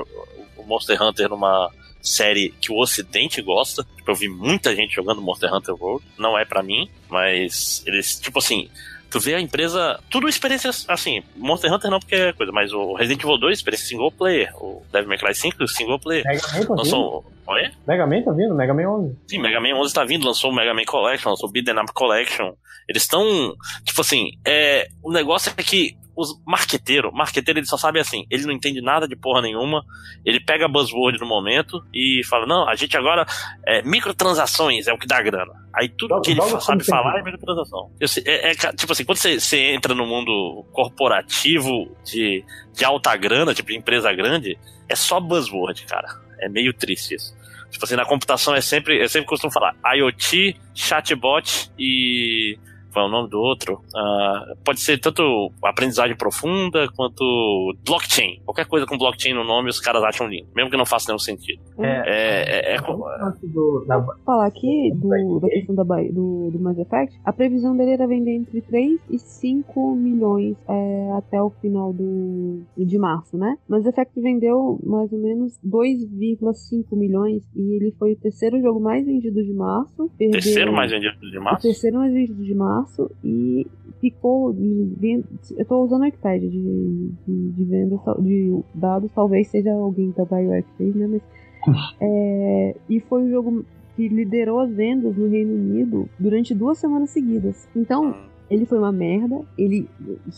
[0.57, 1.69] o Monster Hunter numa
[2.01, 3.85] série que o Ocidente gosta.
[3.95, 6.05] Tipo, eu vi muita gente jogando Monster Hunter World.
[6.17, 8.69] Não é para mim, mas eles, tipo assim,
[9.09, 9.99] tu vê a empresa.
[10.09, 11.23] Tudo experiências assim.
[11.35, 14.51] Monster Hunter não porque é coisa, mas o Resident Evil 2, experiência single player.
[14.55, 16.23] O Devil May Cry 5, single player.
[16.25, 17.25] Mega Man tá lançou.
[17.47, 17.71] Oi?
[17.87, 18.53] Mega Man tá vindo?
[18.53, 19.17] Mega Man 11.
[19.27, 21.91] Sim, Mega Man 11 tá vindo, lançou o Mega Man Collection, lançou o Beat'em Up
[21.93, 22.53] Collection.
[22.87, 23.55] Eles estão.
[23.83, 28.45] Tipo assim, é, o negócio é que os marqueteiro, marqueteiro ele só sabe assim, ele
[28.45, 29.85] não entende nada de porra nenhuma,
[30.25, 33.25] ele pega buzzword no momento e fala, não, a gente agora,
[33.65, 35.53] é, microtransações é o que dá grana.
[35.73, 37.89] Aí tudo que ele sabe falar é microtransação.
[37.99, 43.15] Eu, é, é, tipo assim, quando você, você, entra no mundo corporativo de, de alta
[43.15, 44.57] grana, tipo de empresa grande,
[44.89, 46.07] é só buzzword, cara.
[46.41, 47.33] É meio triste isso.
[47.71, 52.57] Tipo assim, na computação é sempre, eu sempre costumo falar IoT, chatbot e
[52.91, 53.81] qual é o nome do outro?
[53.95, 58.41] Uh, pode ser tanto aprendizagem profunda quanto blockchain.
[58.45, 61.19] Qualquer coisa com blockchain no nome os caras acham lindo, mesmo que não faça nenhum
[61.19, 61.61] sentido.
[61.77, 64.01] É, é, é, é, é do, da...
[64.25, 68.35] falar aqui do, da questão da, do, do Mass Effect, a previsão dele era vender
[68.35, 73.57] entre 3 e 5 milhões é, até o final do, de março, né?
[73.67, 79.05] Mass Effect vendeu mais ou menos 2,5 milhões e ele foi o terceiro jogo mais
[79.05, 80.09] vendido de março.
[80.17, 80.41] Perdeu...
[80.41, 81.67] Terceiro mais vendido de março?
[81.67, 83.67] O terceiro mais vendido de março março e
[83.99, 84.53] ficou.
[84.53, 85.23] Eu
[85.57, 90.63] estou usando o Wikipedia de, de, de venda de dados, talvez seja alguém da BioWare
[90.63, 91.07] que fez, né?
[91.07, 91.21] Mas,
[91.99, 97.09] é, e foi o jogo que liderou as vendas no Reino Unido durante duas semanas
[97.09, 97.67] seguidas.
[97.75, 98.15] Então,
[98.49, 99.87] ele foi uma merda, ele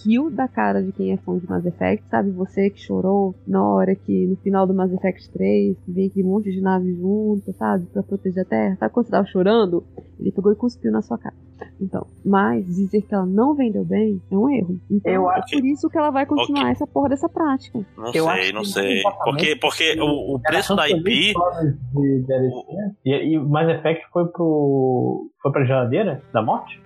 [0.04, 2.32] riu da cara de quem é fã de Mass Effect, sabe?
[2.32, 6.52] Você que chorou na hora que, no final do Mass Effect 3, vem aquele monte
[6.52, 7.86] de nave junto, sabe?
[7.88, 8.76] Pra proteger a Terra.
[8.78, 9.84] Sabe quando você tava chorando?
[10.20, 11.36] Ele pegou e cuspiu na sua cara.
[11.80, 14.80] Então, mas dizer que ela não vendeu bem é um erro.
[14.90, 16.72] Então, eu é por isso que ela vai continuar okay.
[16.72, 17.80] essa porra dessa prática.
[17.98, 19.02] Não eu sei, não sei.
[19.24, 21.04] Porque, porque o, o preço da IP.
[21.04, 22.66] De, de o...
[23.06, 25.30] E, e Mass Effect foi pro.
[25.42, 26.82] Foi pra geladeira da morte?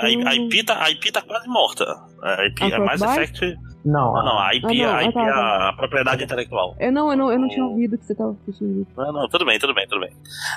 [0.00, 1.84] Porque a, a, IP tá, a IP tá quase morta.
[2.22, 3.58] A IP é mais Effect.
[3.84, 5.68] Não, não, não, a IP, ah, não, a, IP tá, tá.
[5.68, 6.74] a propriedade intelectual.
[6.80, 9.44] Eu não, eu não, eu não tinha ouvido que você tava assistindo Não, não, tudo
[9.44, 10.10] bem, tudo bem, tudo bem.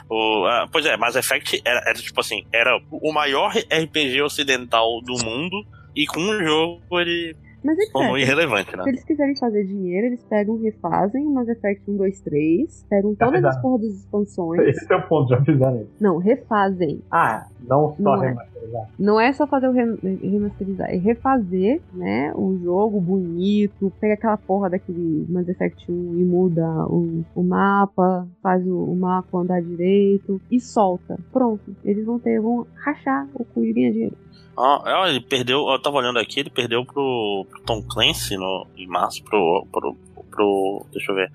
[0.10, 5.02] O, uh, pois é, Mass Effect era, era, tipo assim, era o maior RPG ocidental
[5.02, 8.84] do mundo e com um jogo ele mas é que irrelevante, né?
[8.84, 13.16] Se eles quiserem fazer dinheiro, eles pegam, refazem o Mass Effect 1, 2, 3, pegam
[13.16, 14.62] todas as porras das expansões.
[14.68, 15.92] Esse é o ponto, já fizeram isso.
[16.00, 17.02] Não, refazem.
[17.12, 18.28] Ah, não só não é.
[18.30, 18.82] remasterizar.
[18.82, 18.88] É.
[18.98, 24.70] Não é só fazer o remasterizar, é refazer, né, o jogo bonito, pega aquela porra
[24.70, 30.42] daquele Mass Effect 1 e muda o, o mapa, faz o, o mapa andar direito
[30.50, 31.18] e solta.
[31.32, 34.18] Pronto, eles vão ter, vão rachar o cu e ganhar dinheiro.
[34.58, 38.88] Ah, ele perdeu, eu tava olhando aqui, ele perdeu pro, pro Tom Clancy no, em
[38.88, 39.96] março pro, pro,
[40.32, 40.86] pro.
[40.92, 41.32] Deixa eu ver.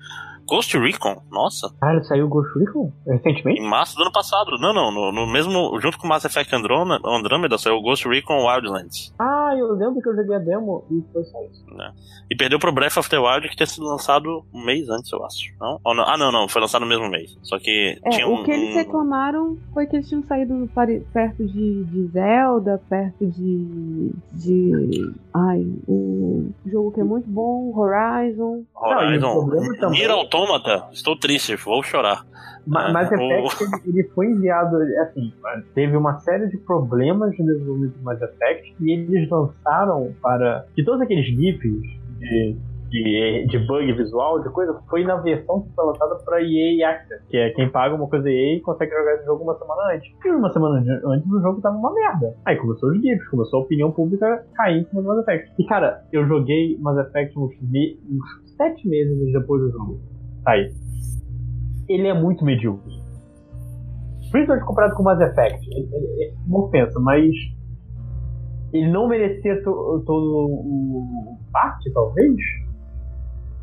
[0.47, 1.21] Ghost Recon?
[1.31, 1.73] Nossa.
[1.81, 3.61] Ah, ele saiu Ghost Recon recentemente?
[3.61, 4.51] Em março do ano passado.
[4.59, 4.91] Não, não.
[4.91, 5.79] No, no mesmo.
[5.79, 9.13] Junto com Mass Effect Andromeda, Andromeda saiu Ghost Recon Wildlands.
[9.19, 11.63] Ah, eu lembro que eu joguei a demo e foi só isso.
[12.29, 15.23] E perdeu pro Breath of the Wild que tinha sido lançado um mês antes, eu
[15.25, 15.53] acho.
[15.59, 15.79] Não?
[15.83, 16.03] Ou não?
[16.07, 16.47] Ah, não, não.
[16.47, 17.37] Foi lançado no mesmo mês.
[17.43, 18.35] Só que É, tinha um.
[18.41, 22.81] o que eles um- reclamaram foi que eles tinham saído pare- perto de, de Zelda,
[22.89, 24.11] perto de.
[24.31, 25.13] de.
[25.33, 28.63] Ai, o jogo que é muito bom, Horizon.
[28.75, 29.33] Não, e o Horizon.
[29.33, 29.99] problema também-
[30.37, 30.87] Automata.
[30.91, 32.25] Estou triste, vou chorar.
[32.65, 35.33] Ma- Ah, Mass o- Effect, ele, foi enviado, assim,
[35.75, 40.65] teve uma série de problemas no desenvolvimento do Mass Effect e eles lançaram para...
[40.75, 41.81] De todos aqueles GIFs
[42.19, 42.55] de,
[42.89, 47.21] de, de bug visual, de coisa, foi na versão que foi lançada para EA Access,
[47.29, 50.09] que é quem paga uma coisa EA e consegue jogar esse jogo uma semana antes.
[50.23, 52.33] E uma semana antes o jogo tava uma merda.
[52.45, 55.51] Aí começou os GIFs, começou a opinião pública cair em cima do Mass Effect.
[55.59, 59.99] E cara, eu joguei Mass Effect uns, me- uns sete meses depois do jogo.
[60.45, 60.71] Aí
[61.89, 62.93] ele é muito medíocre.
[64.31, 65.67] Principalmente comparado com o Mass Effect.
[65.71, 67.29] Ele, ele, ofensa, mas
[68.73, 72.35] ele não merecia to- todo o parte, talvez.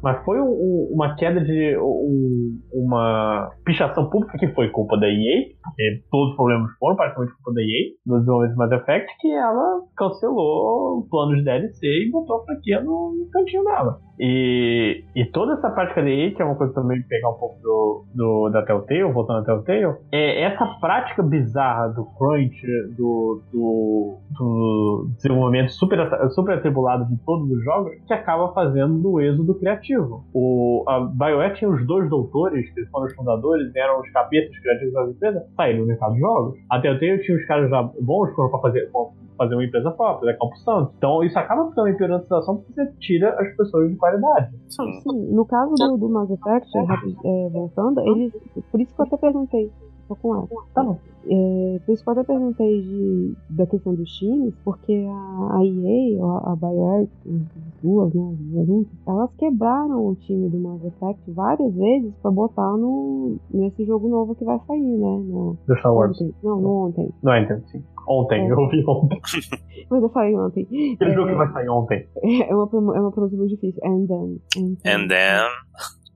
[0.03, 5.07] Mas foi um- um- uma queda de um- uma pichação pública que foi culpa da
[5.07, 9.13] EA, porque todos os problemas foram praticamente culpa da EA no desenvolvimento do Mass Effect,
[9.21, 13.99] que ela cancelou planos de DLC e botou a franquia no, no cantinho dela.
[14.23, 17.59] E, e toda essa prática da EA, que é uma coisa também pegar um pouco
[17.63, 22.61] do, do, da Telltale, voltando à Telltale, é essa prática bizarra do crunch,
[22.99, 25.99] do, do, do desenvolvimento super,
[26.33, 30.23] super atribulado de todos os jogos, que acaba fazendo do êxodo criativo.
[30.35, 34.93] O, a BioWare tinha os dois doutores, que foram os fundadores, eram os cabeças criativos
[34.93, 36.59] das empresas, saíram no mercado de jogos.
[36.69, 39.01] A Telltale tinha os caras já bons que foram para fazer, pra
[39.41, 40.93] fazer uma empresa própria, da Campo Santo.
[40.99, 44.51] Então isso acaba piorando a situação porque você tira as pessoas de qualidade.
[44.69, 45.01] Sim,
[45.33, 48.33] no caso do, do Mass Effect, rapi- é, voltando, eles.
[48.71, 49.71] Por isso que eu até perguntei.
[50.09, 50.49] Tô com ela.
[50.75, 50.99] Tá bom.
[51.25, 55.65] É, por isso que eu até perguntei de, da questão dos times, porque a, a
[55.65, 60.59] EA, a, a BioWare, as duas, né, as duas juntas, elas quebraram o time do
[60.59, 65.23] Mass Effect várias vezes pra botar no, nesse jogo novo que vai sair, né?
[65.29, 66.21] No, Do Star Wars.
[66.21, 66.35] ontem.
[66.43, 67.09] Não, no ontem.
[67.23, 67.81] Não, então, sim.
[68.13, 68.51] Ontem, É.
[68.51, 69.21] eu ouvi ontem.
[69.89, 70.63] Mas eu falei ontem.
[70.95, 72.09] Aquele É, jogo que vai sair ontem.
[72.25, 73.81] É uma, é uma pronúncia muito difícil.
[73.85, 74.41] And then.
[74.57, 75.05] And then.
[75.05, 75.47] And then.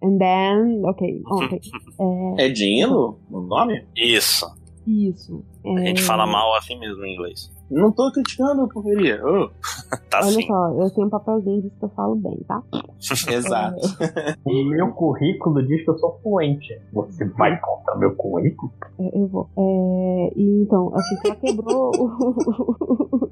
[0.03, 0.83] And then.
[0.87, 1.61] Ok, ontem.
[2.39, 3.85] É, É Dino o nome?
[3.97, 4.45] Isso.
[4.85, 5.45] isso.
[5.65, 7.54] A gente É, fala mal assim mesmo em inglês.
[7.71, 9.21] Não tô criticando, porcaria.
[9.25, 9.49] Oh,
[10.11, 10.47] Tá Olha assim.
[10.47, 12.63] só, eu tenho um papelzinho disso que eu falo bem, tá?
[13.33, 13.81] exato.
[14.45, 16.81] O meu currículo diz que eu sou fluente.
[16.93, 18.73] Você vai contar meu currículo?
[19.01, 19.49] É, eu vou.
[19.57, 23.24] É, e então, assim, ela quebrou o,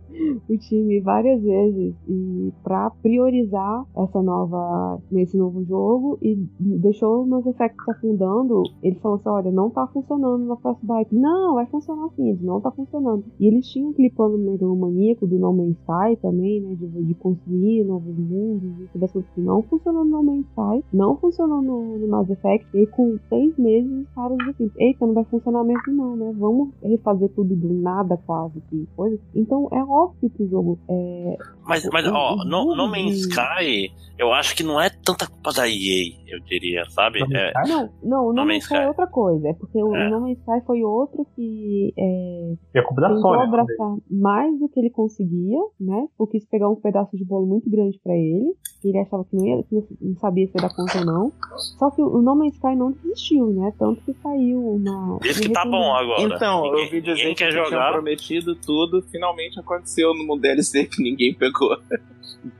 [0.48, 7.26] o time várias vezes e para priorizar essa nova nesse novo jogo e deixou o
[7.26, 11.14] Mass Effect afundando, ele falou assim, olha, não tá funcionando na Frostbite.
[11.14, 13.24] Não, vai funcionar sim, não tá funcionando.
[13.38, 17.84] E eles tinham aquele plano megalomaníaco do No Man's Sky também, né, de, de construir
[17.84, 21.98] novos mundos e tudo aquilo que não funcionou no No Man's Sky, não funcionou no,
[21.98, 25.92] no Mass Effect, e com seis meses os caras assim, eita, não vai funcionar mesmo
[25.92, 29.18] não, né, vamos refazer tudo do nada quase, que coisa.
[29.34, 33.18] Então é óbvio que o jogo é, Mas, mas o- ó, o no, no Man's
[33.26, 37.20] Sky, eu acho que não é tanta culpa da EA, eu diria, sabe?
[37.20, 37.52] No É?
[37.68, 39.48] Não, não, o No No Man's Sky é outra coisa.
[39.48, 40.10] É porque o É.
[40.10, 43.38] No Man's Sky foi outro que é, a culpa da tentou Sony.
[43.38, 43.44] né?
[43.44, 46.06] abraçar mais do que ele conseguia, né?
[46.16, 48.54] Porque quis pegar um pedaço de bolo muito grande pra ele.
[48.84, 51.32] Ele achava que não, ia, que não sabia se ia dar conta ou não.
[51.78, 53.72] Só que o No Man's Sky não desistiu, né?
[53.78, 55.18] Tanto que saiu uma.
[55.22, 56.22] diz que tá bom agora.
[56.22, 57.92] Então, ninguém, eu vi dizer ninguém que quer jogar.
[57.92, 61.76] prometido tudo, finalmente aconteceu no DLC que ninguém pegou.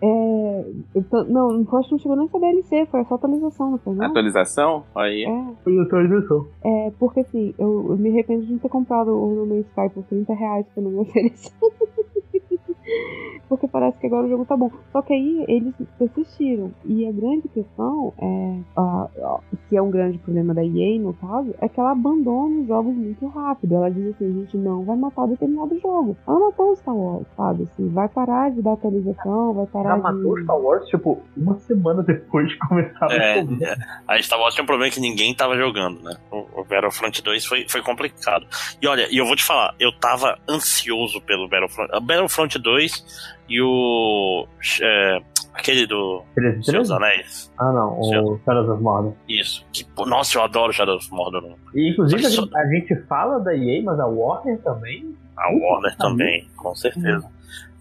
[0.01, 3.15] É, eu tô- não, não foi, acho que não chegou nem essa DLC, foi só
[3.17, 3.95] atualização, não foi?
[3.95, 4.07] Não?
[4.07, 4.85] Atualização?
[4.95, 5.25] Aí.
[5.25, 6.47] É, Foi atualização.
[6.65, 9.89] é, porque assim, eu, eu me arrependo de não ter comprado o No Man's Sky
[9.93, 11.53] por 30 reais que eu não me ofereceu.
[13.53, 14.71] Porque parece que agora o jogo tá bom.
[14.93, 16.73] Só que aí eles persistiram.
[16.87, 18.59] E a grande questão é.
[18.79, 22.63] ah, ah, que é um grande problema da EA, no caso, é que ela abandona
[22.63, 23.75] os jogos muito rápido.
[23.75, 26.17] Ela diz assim: a gente não vai matar determinado jogo.
[26.27, 27.65] Ela matou o Star Wars, sabe?
[27.65, 30.03] Assim, vai parar de dar atualização, vai parar Já de.
[30.03, 33.65] matou Star Wars, tipo, uma semana depois de começar É, o jogo.
[33.65, 33.77] é.
[34.09, 36.17] A Star Wars tinha um problema que ninguém tava jogando, né?
[36.31, 38.47] O, o Battlefront 2 foi, foi complicado.
[38.81, 41.91] E olha, e eu vou te falar, eu tava ansioso pelo Battlefront.
[41.95, 44.47] A Battlefront 2 e o.
[44.81, 45.19] é,
[45.55, 46.93] aquele do 13, Senhor dos 13?
[46.95, 47.53] Anéis.
[47.59, 48.01] Ah, não.
[48.01, 49.13] O Shadows of Mordor.
[49.29, 49.65] Isso.
[49.73, 51.57] Que, nossa, eu adoro Shadow of Mordor.
[51.75, 55.15] E, inclusive, a Só- gente, a gente fala da EA, mas a Warner também.
[55.37, 57.29] A Warner também, com certeza.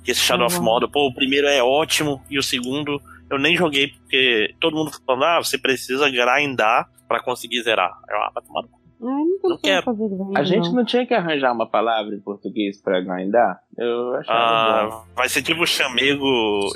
[0.04, 0.64] que esse Shadow of Uhum.
[0.64, 4.92] Mordor, pô, o primeiro é ótimo e o segundo eu nem joguei porque todo mundo
[5.06, 7.92] falando, ah, você precisa grindar pra conseguir zerar.
[8.10, 8.81] Eu, ah, vai tomar no cu.
[9.04, 9.84] Ai, não quero.
[9.84, 10.76] fazer grind, A gente não.
[10.76, 13.60] não tinha que arranjar uma palavra em português pra grindar?
[13.78, 14.96] Eu achava bom.
[14.96, 16.26] Ah, vai ser tipo chamego,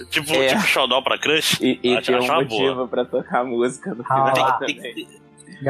[0.10, 0.48] tipo, É.
[0.48, 1.60] tipo xodó pra crush.
[1.62, 4.60] E, e acho- ter um motivo pra tocar música no Ah, final.
[4.60, 5.08] Tem, tem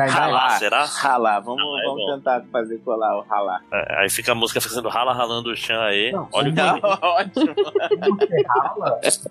[0.10, 0.86] ralar, será?
[0.86, 2.16] Ralar, vamos, Ah, é vamos bom.
[2.16, 3.62] tentar fazer colar o ralar.
[3.72, 6.12] É, aí fica a música fazendo rala ralando o chão aí.
[6.12, 7.54] Não, Olha o Não, ótimo.
[7.56, 9.30] você rala esse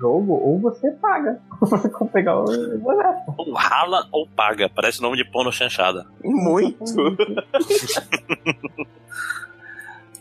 [0.00, 1.40] jogo ou você paga.
[1.64, 2.44] Você pegar o
[2.78, 3.34] boneco.
[3.38, 4.68] ou rala ou paga.
[4.68, 6.04] Parece nome de porno chanchada.
[6.22, 6.84] Muito.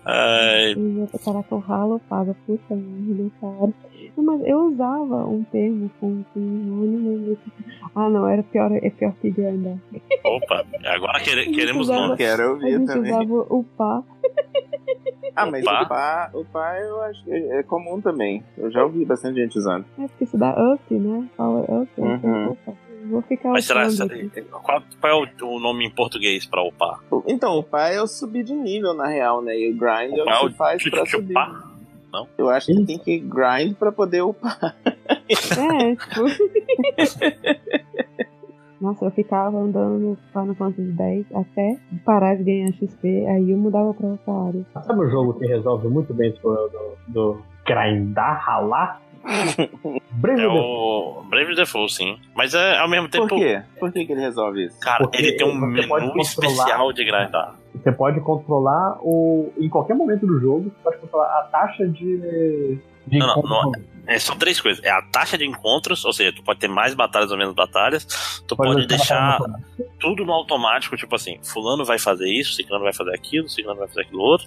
[0.05, 3.73] Ai, eu- Caraca, o ralo paga, puta merda, cara.
[4.15, 7.35] Não, mas eu usava um termo com, com um.
[7.95, 9.77] Ah, não, era pior, é pior que grindar.
[10.23, 12.17] opa, agora quere- queremos Usava- nome.
[12.17, 13.11] Quero A ouvir gente também.
[13.11, 14.03] usava o pá.
[15.35, 15.81] Ah, mas Opa.
[15.83, 18.43] o pá, o pá eu acho que é comum também.
[18.57, 19.85] Eu já ouvi bastante gente usando.
[19.97, 21.27] É porque se dá up, né?
[21.35, 21.89] Fala up.
[21.97, 22.49] Uhum.
[22.51, 22.73] Opa,
[23.09, 24.29] vou ficar Mas será aqui.
[24.51, 26.99] qual, qual é o, o nome em português pra upar?
[27.27, 29.57] Então, o pá é o subir de nível, na real, né?
[29.57, 31.33] E o grind é Upar é o o que faz pra subir.
[32.13, 32.27] Chupar?
[32.37, 34.75] Eu acho que tem que grind pra poder upar.
[35.29, 36.21] É, tipo.
[38.79, 43.57] Nossa, eu ficava andando no Final Fantasy X até parar de ganhar XP, aí eu
[43.57, 44.65] mudava pra outra área.
[44.73, 49.01] Sabe um jogo que resolve muito bem esse problema do, do grindar, ralar?
[49.23, 50.59] Brave É Default.
[50.59, 52.17] o Brave Default, sim.
[52.35, 53.27] Mas é ao mesmo tempo.
[53.27, 53.61] Por quê?
[53.79, 54.79] Por que, que ele resolve isso?
[54.79, 57.55] Cara, Porque ele tem um pode menu especial de grindar.
[57.73, 59.51] Você pode controlar o.
[59.57, 62.77] Em qualquer momento do jogo, você pode controlar a taxa de.
[63.07, 63.83] de Não, não, encontro.
[64.05, 64.83] É, são três coisas.
[64.83, 68.05] É a taxa de encontros, ou seja, tu pode ter mais batalhas ou menos batalhas.
[68.45, 72.83] Tu pode, deixar batalha no tudo no automático, tipo assim, fulano vai fazer isso, ciclano
[72.83, 74.45] vai fazer aquilo, ciclano vai fazer aquilo outro.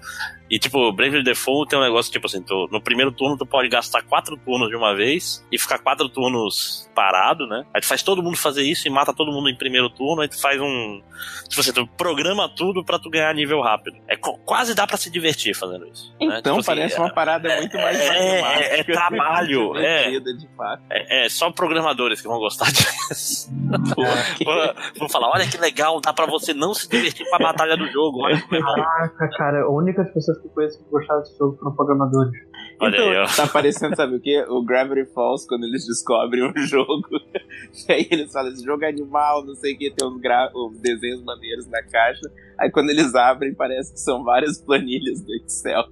[0.50, 3.68] E tipo, Brave Default tem um negócio tipo assim, tu, no primeiro turno tu pode
[3.68, 7.64] gastar quatro turnos de uma vez e ficar quatro turnos parado, né?
[7.74, 10.28] Aí tu faz todo mundo fazer isso e mata todo mundo em primeiro turno, aí
[10.28, 11.02] tu faz um.
[11.48, 13.96] Tipo assim, tu programa tudo pra tu ganhar nível rápido.
[14.08, 16.10] É quase dá pra se divertir fazendo isso.
[16.20, 16.38] né?
[16.38, 20.04] Então, Tipo assim, parece uma parada muito mais é- é- matemática, é trabalho, é.
[20.10, 20.82] divertida, de fato.
[20.90, 23.50] É, é só programadores que vão gostar disso.
[23.72, 24.44] É.
[24.44, 27.76] Vão- Vão falar, olha que legal, dá pra você não se divertir com a batalha
[27.76, 28.24] do jogo.
[28.24, 28.74] Olha que legal.
[28.74, 30.04] Caraca, cara, a única
[30.36, 32.32] pessoas que eu conheço que gostaram desse jogo foram programadores.
[32.80, 33.26] Olha então, aí, ó.
[33.26, 34.44] tá parecendo, sabe o quê?
[34.48, 37.08] O Gravity Falls, quando eles descobrem um jogo.
[37.88, 40.50] e aí eles falam, esse jogo é animal, não sei o que, tem uns, gra...
[40.54, 42.30] uns desenhos maneiros na caixa.
[42.58, 45.84] Aí quando eles abrem, parece que são várias planilhas do Excel.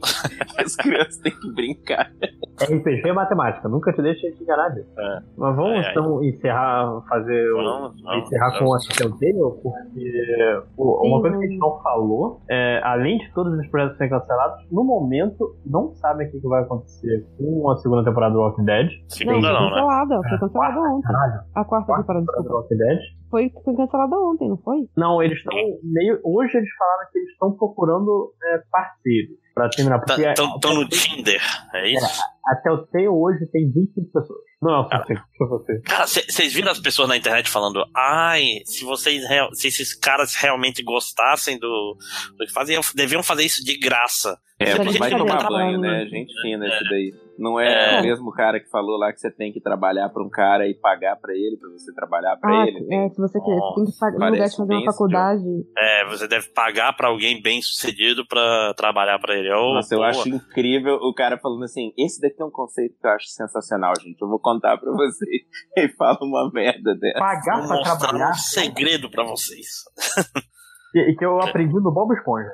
[0.58, 2.10] As crianças têm que brincar.
[2.60, 4.90] RPG é matemática, nunca te deixa te enganar disso.
[4.98, 5.20] É.
[5.36, 5.90] Mas vamos É, é.
[5.90, 7.56] então encerrar, fazer o.
[7.56, 8.88] Vamos, vamos, encerrar com vamos.
[8.90, 13.66] a Telltale, porque uma coisa que a gente não falou, é, além de todos os
[13.68, 18.04] projetos serem cancelados, no momento não sabem o que, que vai acontecer com a segunda
[18.04, 18.88] temporada do Walking Dead.
[19.08, 19.70] Segunda foi não, né?
[19.70, 21.06] cancelada, foi cancelada ontem.
[21.06, 22.54] Caralho, A quarta quarta temporada, temporada do.
[22.54, 22.98] Walking Dead.
[23.30, 24.76] Foi, foi cancelada ontem, não foi?
[24.96, 25.54] Não, eles estão
[25.84, 26.20] meio.
[26.24, 29.36] Hoje eles falaram que eles estão procurando é, parceiros
[29.68, 30.32] pra terminar.
[30.32, 31.40] Estão Tá, no Tinder,
[31.74, 32.22] é isso?
[32.46, 34.38] A Telltale hoje tem 25 pessoas.
[34.62, 35.04] Não o Ah.
[35.04, 35.80] pra você.
[35.80, 40.34] Cara, vocês viram as pessoas na internet falando, ai, se vocês real- se esses caras
[40.34, 41.96] realmente gostassem do,
[42.38, 44.38] do que fazem, deviam fazer isso de graça.
[44.58, 46.04] É, Mas a gente vai tomar banho, né?
[46.04, 46.06] né?
[46.06, 47.14] Gente fina isso daí.
[47.38, 48.00] Não é, É.
[48.00, 50.74] o mesmo cara que falou lá que você tem que trabalhar pra um cara e
[50.74, 52.94] pagar pra ele, pra você trabalhar pra Ah, ele.
[52.94, 55.42] é, se você quer, você tem que pagar, no lugar de fazer uma faculdade.
[55.78, 59.50] É, você deve pagar pra alguém bem sucedido pra trabalhar pra ele.
[59.50, 60.10] Ô, Nossa, eu boa.
[60.10, 63.92] acho incrível o cara falando assim: esse daqui é um conceito que eu acho sensacional,
[64.00, 64.20] gente.
[64.20, 65.42] Eu vou contar pra vocês.
[65.76, 67.18] E fala uma merda dessa.
[67.18, 68.30] Pagar Vou pra trabalhar.
[68.30, 69.66] um segredo pra vocês.
[70.92, 72.50] E, que eu aprendi no Bob Esponja.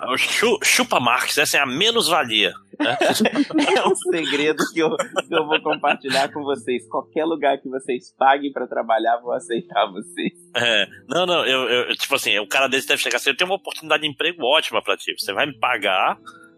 [0.00, 2.52] É o chu- Chupa Marx, essa é a menos-valia.
[2.78, 2.96] né?
[3.76, 6.86] É um segredo que eu, que eu vou compartilhar com vocês.
[6.88, 10.32] Qualquer lugar que vocês paguem pra trabalhar, vou aceitar vocês.
[10.56, 13.50] É, não, não, eu, eu- tipo assim, o cara desse deve chegar assim, eu tenho
[13.50, 16.16] uma oportunidade de emprego ótima pra ti, você vai me pagar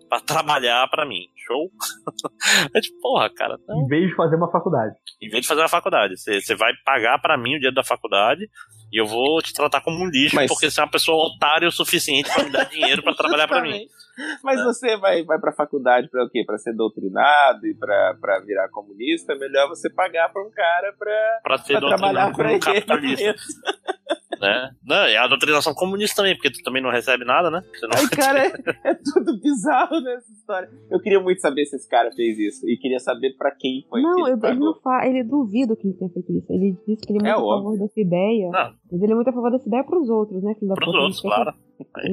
[0.08, 1.70] pra trabalhar pra mim, show?
[2.74, 3.82] é tipo, porra, cara, não.
[3.84, 4.94] Em vez de fazer uma faculdade.
[5.20, 7.84] Em vez de fazer uma faculdade, você, você vai pagar pra mim o dinheiro da
[7.84, 8.48] faculdade
[8.92, 11.68] e eu vou te tratar como um lixo, Mas- porque você é uma pessoa otária
[11.68, 13.86] o suficiente pra me dar dinheiro pra trabalhar pra mim.
[14.42, 16.42] Mas você vai, vai pra faculdade pra o quê?
[16.44, 19.32] Pra ser doutrinado e pra, pra virar comunista?
[19.32, 22.58] É melhor você pagar pra um cara pra, Pra ser pra trabalhar como ele.
[22.58, 23.34] capitalista.
[24.40, 24.70] né?
[24.84, 27.62] Não, e a doutrinação comunista também, porque tu também não recebe nada, né?
[27.74, 27.96] Você não...
[27.96, 30.68] Ai, cara, é, é tudo bizarro nessa história.
[30.90, 32.68] Eu queria muito saber se esse cara fez isso.
[32.68, 35.06] E queria saber pra quem foi Não, que ele eu- ele não fa...
[35.06, 36.52] ele duvida que ele tenha feito isso.
[36.52, 37.70] Ele disse que ele é É muito a óbvio.
[37.72, 38.50] favor dessa ideia.
[38.50, 38.74] Não.
[38.92, 40.54] Mas ele é muito a favor dessa ideia pros outros, né?
[40.58, 40.98] Pros puta?
[40.98, 41.54] outros, claro.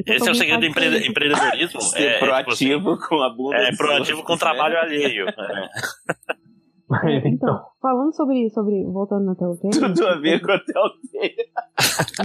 [0.07, 1.09] Esse é o segredo do empre- isso.
[1.09, 1.81] empreendedorismo.
[1.95, 3.55] Ser é, proativo com a É, bunda.
[3.57, 4.39] tipo assim, é dos proativo outros, com né?
[4.39, 5.25] trabalho alheio.
[5.29, 5.33] É.
[7.03, 8.83] Mas, É, então, então, falando sobre, sobre.
[8.85, 9.71] Voltando na Telltale.
[9.71, 11.35] Tudo a ver com a Telltale.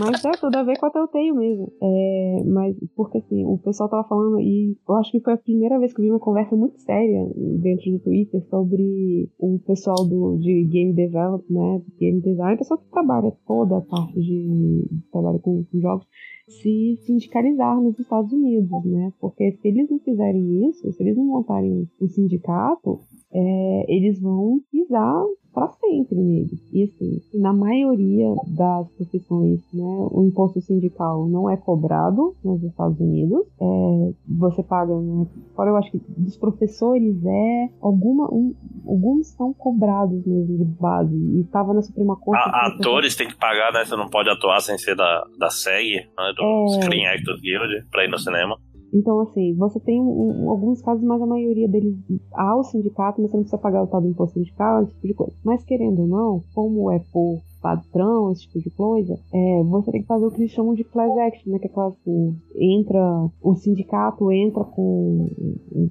[0.00, 1.72] Mas é tudo a ver com a Telltale mesmo.
[1.82, 5.78] É, mas, porque assim, o pessoal tava falando, e eu acho que foi a primeira
[5.78, 10.36] vez que eu vi uma conversa muito séria dentro do Twitter sobre o pessoal do,
[10.38, 11.82] de game develop, né?
[11.98, 14.86] Game design, o pessoal que trabalha toda a parte de.
[15.12, 16.06] trabalha com, com jogos,
[16.50, 19.12] se sindicalizar nos Estados Unidos, né?
[19.20, 23.00] Porque se eles não fizerem isso, se eles não montarem um sindicato,
[23.32, 26.50] é, eles vão pisar para sempre nele.
[26.72, 32.98] E assim, na maioria das profissões, né, o imposto sindical não é cobrado nos Estados
[33.00, 33.46] Unidos.
[33.60, 35.26] É, você paga, né?
[35.56, 38.54] Fora eu acho que dos professores é alguma, um-
[38.86, 41.14] alguns são cobrados mesmo de base.
[41.16, 42.42] E estava na Suprema Corte.
[42.48, 43.84] A- atores tem que pagar, né?
[43.84, 46.32] Você não pode atuar sem ser da, da SEG, né?
[46.36, 46.80] Do É.
[46.82, 48.56] Screen Actors Guild, pra ir no cinema.
[48.92, 51.94] Então, assim, você tem um- um- alguns casos, mas a maioria deles
[52.32, 55.06] há o sindicato, mas você não precisa pagar o tal do imposto sindical, esse tipo
[55.06, 55.32] de coisa.
[55.44, 60.00] Mas querendo ou não, como é por padrão, esse tipo de coisa, é, você tem
[60.00, 61.58] que fazer o que eles chamam de class action, né?
[61.58, 65.26] Que é aquela assim, entra, o sindicato entra com
[65.74, 65.90] um-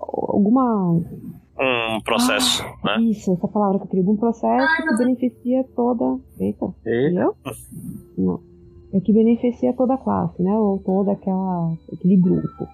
[0.00, 1.00] alguma
[1.62, 3.02] Um processo, né?
[3.02, 4.02] Isso, essa palavra que eu queria.
[4.02, 6.18] Algum processo que beneficia toda.
[6.38, 7.34] Eita, entendeu?
[8.16, 8.40] Não.
[8.92, 10.52] É que beneficia toda a classe, né?
[10.58, 12.66] Ou toda aquela, aquele grupo.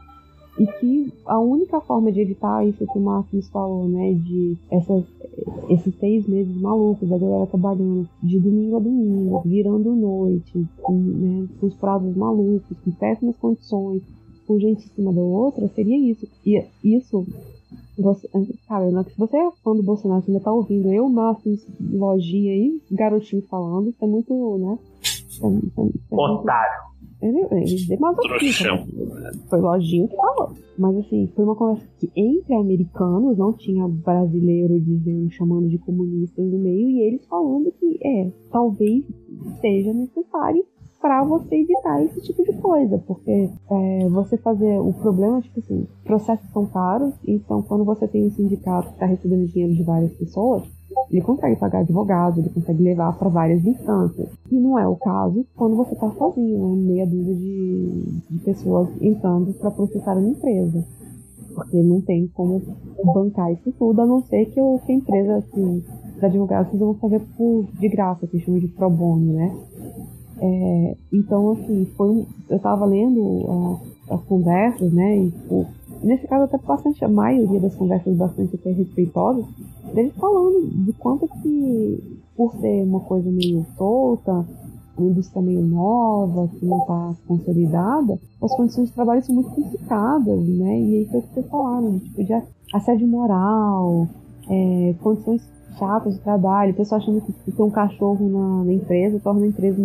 [0.59, 4.15] E que a única forma de evitar isso que o Marcos falou, né?
[4.15, 5.05] De essas,
[5.69, 11.47] esses seis meses malucos, da galera trabalhando de domingo a domingo, virando noite, com, né,
[11.61, 14.01] com os prazos malucos, com péssimas condições,
[14.47, 16.27] com gente em cima da outra, seria isso.
[16.47, 17.27] E isso
[17.99, 18.27] você,
[18.67, 21.59] cara, não- se você é fã do Bolsonaro, você ainda tá ouvindo eu, Márcio,
[21.93, 24.79] lojinha aí, garotinho falando, isso é muito, né?
[26.11, 26.87] Otário.
[27.23, 27.97] ele, ele é
[29.21, 29.31] né?
[29.49, 30.53] Foi lojinho que falou.
[30.79, 36.45] Mas assim, foi uma conversa que entre americanos, não tinha brasileiro dizendo, chamando de comunistas
[36.45, 39.05] no meio, e eles falando que é, talvez
[39.61, 40.65] seja necessário
[41.01, 45.87] pra você evitar esse tipo de coisa, porque é, você fazer o problema, tipo assim,
[46.05, 50.13] processos são caros, então quando você tem um sindicato que tá recebendo dinheiro de várias
[50.15, 50.65] pessoas,
[51.11, 54.29] ele consegue pagar advogado, ele consegue levar para várias instâncias.
[54.51, 56.83] E não é o caso quando você está sozinho, né?
[56.83, 60.85] meia dúzia de, de pessoas entrando para processar uma empresa.
[61.55, 62.61] Porque não tem como
[63.03, 65.83] bancar isso tudo, a não ser que, o, que a empresa, assim,
[66.17, 69.57] os advogados vão fazer por, de graça, que chamam de pro bono, né?
[70.39, 75.17] É, então, assim, foi eu tava lendo ah, as conversas, né?
[75.17, 75.67] E, tipo,
[76.03, 79.45] nesse caso, até bastante, a maioria das conversas bastante até respeitosas,
[79.95, 84.47] deles falando de quanto que, por ser uma coisa meio solta,
[84.97, 90.41] uma indústria meio nova, que não está consolidada, as condições de trabalho são muito complicadas,
[90.41, 90.81] né?
[90.81, 92.33] E aí foi o que vocês falaram, tipo, de
[92.73, 94.09] assédio moral,
[94.49, 95.47] é, condições
[95.79, 99.49] chatas de trabalho, o pessoal achando que ter um cachorro na, na empresa torna a
[99.49, 99.81] empresa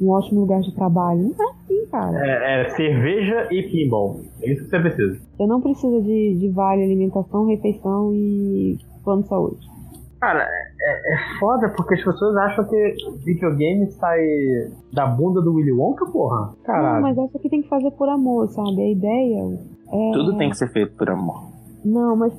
[0.00, 1.32] um ótimo lugar de trabalho.
[1.38, 2.18] Não é assim, cara.
[2.26, 4.20] É, é cerveja e pinball.
[4.42, 5.18] É isso que você precisa.
[5.36, 9.74] Você não precisa de, de vale alimentação, refeição e plano de saúde.
[10.20, 10.42] Cara,
[10.80, 12.94] é, é foda porque as pessoas acham que
[13.26, 14.20] videogame sai
[14.92, 16.46] da bunda do Willy Wonka, porra.
[16.46, 17.02] Não, Caralho.
[17.02, 18.80] mas essa aqui tem que fazer por amor, sabe?
[18.80, 19.58] A ideia
[19.92, 20.10] é.
[20.12, 21.44] Tudo tem que ser feito por amor.
[21.84, 22.32] Não, mas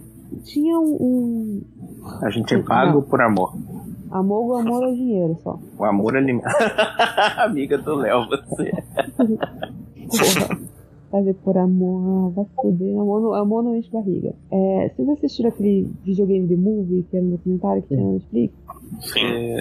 [0.46, 0.98] tinha um.
[1.00, 1.62] um-
[2.24, 3.54] A gente é pago por amor.
[4.18, 5.60] Amor, o amor é dinheiro só.
[5.78, 6.48] O amor alimenta.
[7.44, 8.72] Amiga do Léo, você.
[10.08, 10.66] Porra.
[11.12, 12.98] Fazer por amor, vai se fuder.
[12.98, 14.34] Amor, não- amor não enche barriga.
[14.52, 18.54] É, vocês assistiram aquele videogame The Movie, que era um documentário que tinha na Netflix?
[19.02, 19.56] Sim.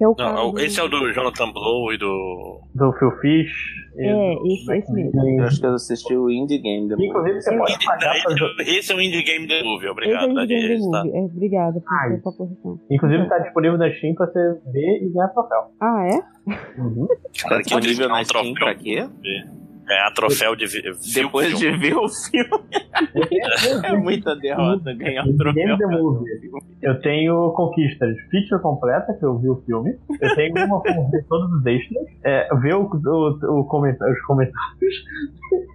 [0.00, 2.62] Que é o Não, do- esse é o do Jonathan Blow e do.
[2.74, 3.52] Do Phil Fish.
[3.98, 5.38] É, do- esse, esse mesmo.
[5.40, 8.62] Eu acho que eu assisti o Indie Game da Inclusive, você pode pagar pra jogar.
[8.62, 10.24] Esse é o Indie Game The Movie, Esse é obrigado.
[10.24, 11.18] o videogame The Esse tá- Movie.
[11.18, 11.80] É, obrigada
[12.22, 12.80] por, correção.
[12.90, 15.58] Inclusive, tá disponível na Steam pra você ver e ganhar troféu.
[15.82, 16.80] Ah, é?
[16.80, 17.06] Uhum.
[17.42, 18.54] Cara, que disponível na Steam troféu.
[18.54, 19.06] pra quê?
[19.06, 19.60] É
[19.94, 20.82] a troféu de vi-
[21.14, 21.78] Depois filme.
[21.78, 23.84] de ver o filme.
[23.84, 25.54] é muita derrota ganhar um troféu.
[25.66, 26.30] Game The Movie.
[26.82, 29.98] Eu tenho conquistas feature completa, que eu vi o filme.
[30.20, 32.06] Eu tenho uma com ver todos os extras.
[32.24, 34.94] É, ver o, o, o comenta- os comentários.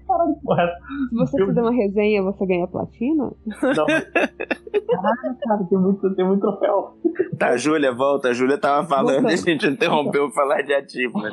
[0.44, 0.68] Porra.
[1.10, 3.32] Se você fizer uma resenha, você ganha platina?
[3.46, 3.86] Não.
[3.86, 6.98] Caralho, cara, tem muito, tem muito troféu.
[7.38, 8.30] Tá, Júlia, volta.
[8.30, 11.32] A Júlia tava falando e a gente interrompeu pra falar de ativo, né?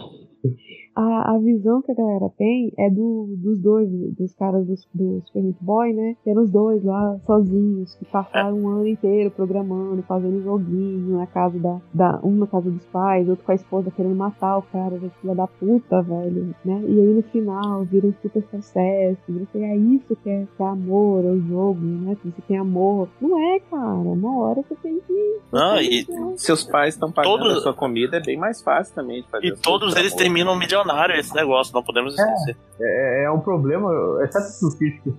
[0.94, 5.22] A, a visão que a galera tem é do, dos dois, dos caras do, do
[5.26, 6.16] Super Meat Boy, né?
[6.22, 11.26] Que eram os dois lá, sozinhos, que passaram um ano inteiro programando, fazendo joguinho na
[11.26, 12.20] casa da, da.
[12.22, 15.34] Um na casa dos pais, outro com a esposa querendo matar o cara, da filha
[15.34, 16.80] da puta, velho, né?
[16.86, 20.62] E aí no final vira um super sucesso, vira assim, é isso que é, que
[20.62, 22.16] é amor, é o jogo, né?
[22.22, 23.08] Se você tem amor.
[23.20, 23.82] Não é, cara.
[23.82, 25.38] Uma hora você tem que.
[25.52, 26.06] Não, e,
[26.36, 29.46] Seus pais estão pagando Todos- a sua comida, é bem mais fácil também de fazer.
[29.46, 30.22] e todos eles amor.
[30.22, 32.56] terminam milionário esse negócio, não podemos esquecer.
[32.80, 33.90] É, é um problema,
[34.24, 35.10] exceto o Fish que,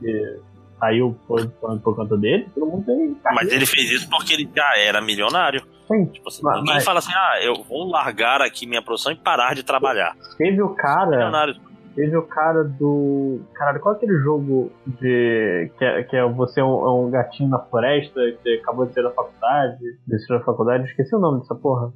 [0.00, 0.40] que
[0.78, 3.16] saiu por, por, por conta dele, todo mundo tem.
[3.34, 5.62] Mas ele fez isso porque ele já era milionário.
[5.86, 6.06] Sim.
[6.06, 9.16] Tipo assim, Mas- ninguém mas- fala assim, ah, eu vou largar aqui minha profissão e
[9.16, 10.16] parar de trabalhar.
[10.38, 11.52] Teve o cara.
[11.94, 13.40] Teve o cara do.
[13.52, 15.70] Caralho, qual é aquele jogo de.
[15.78, 18.94] que é, que é você é um, é um gatinho na floresta, que acabou de
[18.94, 19.76] sair da faculdade,
[20.06, 21.92] desistiu da faculdade, esqueci o nome dessa porra.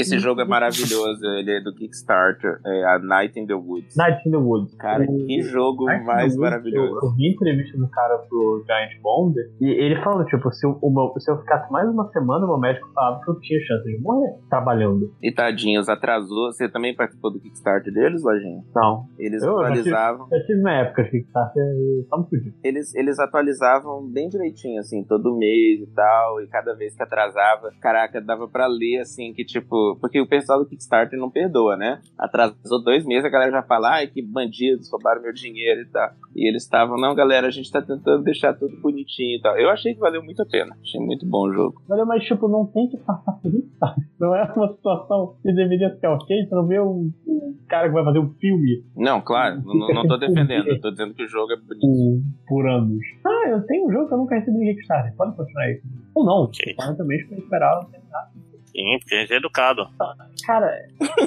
[0.00, 3.96] Esse jogo é maravilhoso, ele é do Kickstarter, é a Night in the Woods.
[3.96, 4.74] Night in the Woods.
[4.76, 6.98] Cara, O- que jogo Night mais maravilhoso.
[7.02, 10.78] Eu, eu vi entrevista do cara pro Giant Bomb e ele falou, tipo, se eu,
[11.18, 13.98] se eu ficasse mais uma semana, o meu médico falava que eu tinha chance de
[14.02, 15.12] morrer trabalhando.
[15.22, 16.52] E tadinhos, atrasou.
[16.52, 18.62] Você também participou do Kickstarter deles, Lojinha?
[18.74, 19.06] Não.
[19.18, 20.26] Eles Eu- eu atualizavam.
[20.30, 22.54] Já tive na época de Kickstarter e tava fudido.
[22.62, 27.70] Eles, eles atualizavam bem direitinho, assim, todo mês e tal, e cada vez que atrasava,
[27.80, 32.00] caraca, dava pra ler, assim, que tipo, porque o pessoal do Kickstarter não perdoa, né?
[32.18, 36.10] Atrasou dois meses, a galera já fala, ai, que bandidos, roubaram meu dinheiro e tal.
[36.34, 39.56] E eles estavam, não, galera, a gente tá tentando deixar tudo bonitinho e tal.
[39.56, 41.82] Eu achei que valeu muito a pena, achei muito bom o jogo.
[41.88, 44.02] Olha, mas tipo, não tem que passar por isso, sabe?
[44.18, 47.94] Não é uma situação que deveria ficar ok, você não vê um, um cara que
[47.94, 51.28] vai fazer um filme Não, claro, não, não tô defendendo, eu tô dizendo que o
[51.28, 51.80] jogo é bonito.
[51.80, 53.04] por, por anos.
[53.24, 55.80] Ah, eu tenho um jogo que eu nunca recebi no Kickstarter, pode continuar aí.
[56.14, 56.74] Ou não, Ok.
[56.96, 58.30] também eu esperava terminar.
[58.76, 59.88] Sim, porque a gente é educado.
[60.44, 60.66] Cara,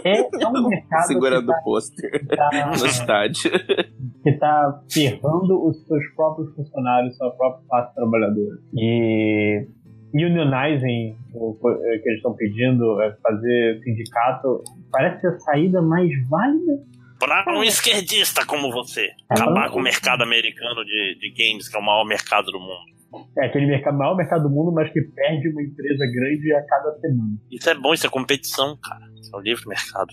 [0.05, 3.51] é, é um mercado Segurando que o pôster tá, no estádio.
[4.21, 8.59] que tá ferrando os seus próprios funcionários, sua própria classe trabalhadora.
[8.75, 9.65] E
[10.13, 16.83] unionizing, o que eles estão pedindo, é fazer sindicato, parece ser a saída mais válida.
[17.17, 21.79] Pra um esquerdista como você, acabar com o mercado americano de, de games, que é
[21.79, 22.98] o maior mercado do mundo.
[23.37, 26.99] É aquele mercado, maior mercado do mundo, mas que perde uma empresa grande a cada
[26.99, 27.37] semana.
[27.49, 29.05] Isso é bom, isso é competição, cara.
[29.19, 30.07] Isso é um livre mercado.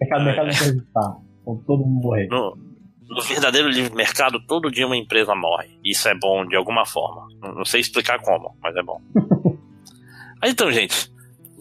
[0.00, 1.16] Mercado, mercado não pode estar.
[1.44, 2.28] Com todo mundo morrer.
[2.28, 2.56] No,
[3.08, 5.78] no verdadeiro livre mercado, todo dia uma empresa morre.
[5.84, 7.26] Isso é bom de alguma forma.
[7.40, 9.00] Não, não sei explicar como, mas é bom.
[10.42, 11.09] Aí, então, gente,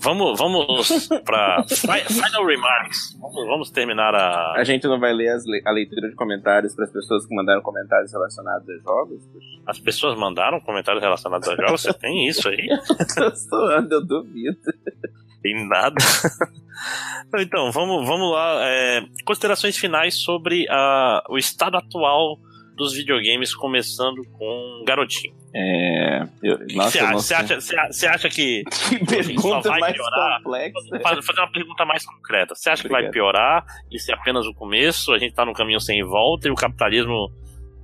[0.02, 3.18] vamos, vamos para final remarks.
[3.20, 4.54] Vamos, vamos terminar a.
[4.56, 7.36] A gente não vai ler as le- a leitura de comentários para as pessoas que
[7.36, 9.22] mandaram comentários relacionados a jogos?
[9.66, 11.82] As pessoas mandaram comentários relacionados a jogos.
[11.82, 12.68] Você tem isso aí?
[13.16, 14.58] Tô zoando, eu duvido.
[15.42, 15.96] Tem nada.
[17.40, 18.60] então, vamos, vamos lá.
[18.68, 22.38] é, considerações finais sobre a, o estado atual
[22.76, 25.34] dos videogames, começando com Garotinho.
[25.54, 26.22] É.
[26.44, 27.14] eu- nossa, Você acha,
[27.60, 28.64] você, acha, você acha- que.
[28.90, 30.44] Que pergunta vai mais piorar?
[30.44, 30.80] complexa.
[31.02, 32.54] Fazer fazer uma pergunta mais concreta.
[32.56, 33.14] Você acha que vai Obrigado.
[33.14, 33.66] piorar?
[33.92, 35.12] Isso é apenas o começo?
[35.14, 37.32] A gente tá num caminho sem volta e o capitalismo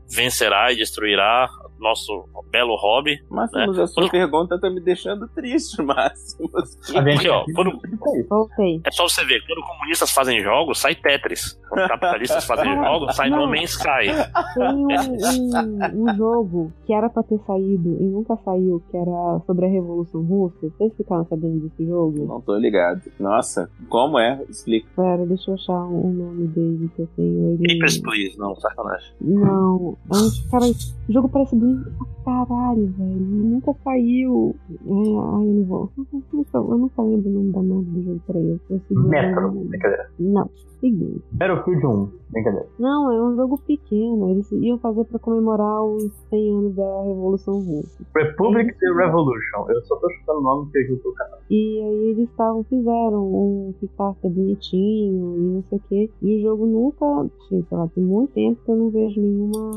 [0.10, 1.48] vencerá e destruirá
[1.80, 3.20] nosso belo hobby?
[3.30, 5.76] Máximos, a sua pergunta tá me deixando triste,
[7.04, 7.72] gente Porque, ó, quando-
[8.18, 8.24] é.
[8.30, 8.82] Voltei.
[8.86, 11.60] É só você ver, quando comunistas fazem jogos, sai Tetris.
[11.70, 14.08] Quando capitalistas fazem jogos, sai No Man's Sky.
[14.54, 19.40] Tem um, um, um jogo que era pra ter saído e nunca saiu, que era
[19.46, 20.56] sobre a Revolução Russa.
[20.78, 22.26] Vocês ficaram sabendo desse jogo?
[22.26, 23.02] Não tô ligado.
[23.20, 24.42] Nossa, como é?
[24.50, 24.88] Explica.
[24.96, 27.54] Pera, deixa eu achar o nome dele que eu tenho.
[27.60, 27.74] Ele...
[27.74, 28.38] Papers, please.
[28.38, 29.12] Não, sacanagem.
[29.20, 31.92] Não, um- cara, o jogo parece bonito
[32.24, 33.20] pra caralho, velho.
[33.20, 34.56] Nunca saiu.
[34.70, 35.92] É, ai, eu não vou.
[35.98, 38.60] Eu nunca lembro o nome da merda do jogo, peraí.
[38.70, 40.10] Eu eu Metro, brincadeira.
[40.20, 40.50] Não,
[40.86, 41.24] seguinte.
[41.32, 42.68] Battlefield 1, brincadeira.
[42.80, 44.30] Não, é um jogo pequeno.
[44.30, 48.06] Eles iam fazer pra comemorar os 100 anos da Revolução Russa.
[48.16, 49.70] Republic the Revolution.
[49.70, 51.42] Eu só tô chutando o nome porque eu tô catando.
[51.50, 56.12] E aí eles estavam, fizeram um Kickstarter bonitinho e não sei o que.
[56.22, 57.30] E o jogo nunca.
[57.50, 59.72] Sei lá, tem muito tempo que eu não vejo nenhuma.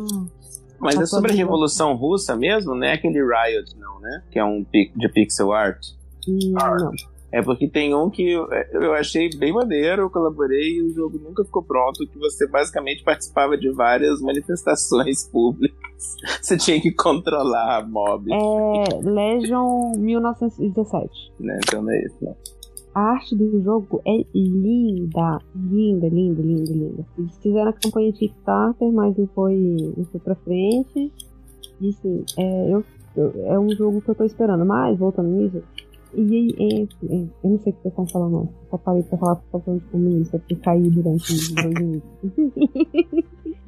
[0.80, 2.92] Mas é sobre a Revolução Russa mesmo, né?
[2.92, 4.22] Aquele Riot, não, né?
[4.30, 5.84] Que é um de pixel art.
[6.28, 6.90] Não.
[7.30, 11.18] É porque tem um que eu, eu achei bem maneiro, eu colaborei e o jogo
[11.18, 15.78] nunca ficou pronto, que você basicamente participava de várias manifestações públicas.
[16.40, 21.10] Você tinha que controlar mobs, É Legion 1917.
[21.40, 21.58] né?
[21.66, 22.34] Então é isso, né?
[22.94, 27.06] A arte do jogo é linda, linda, linda, linda, linda.
[27.18, 29.54] Eles fizeram a campanha de Kickstarter, mas não foi,
[29.96, 31.12] não foi pra frente.
[31.80, 32.82] E assim, é, eu,
[33.16, 34.64] eu- é um jogo que eu tô esperando.
[34.64, 35.62] Mas, voltando nisso,
[36.14, 38.48] e é, eu não sei o que vocês estão falando, não.
[38.70, 42.10] Só parei pra falar por falando de comunista, porque caí durante dois minutos.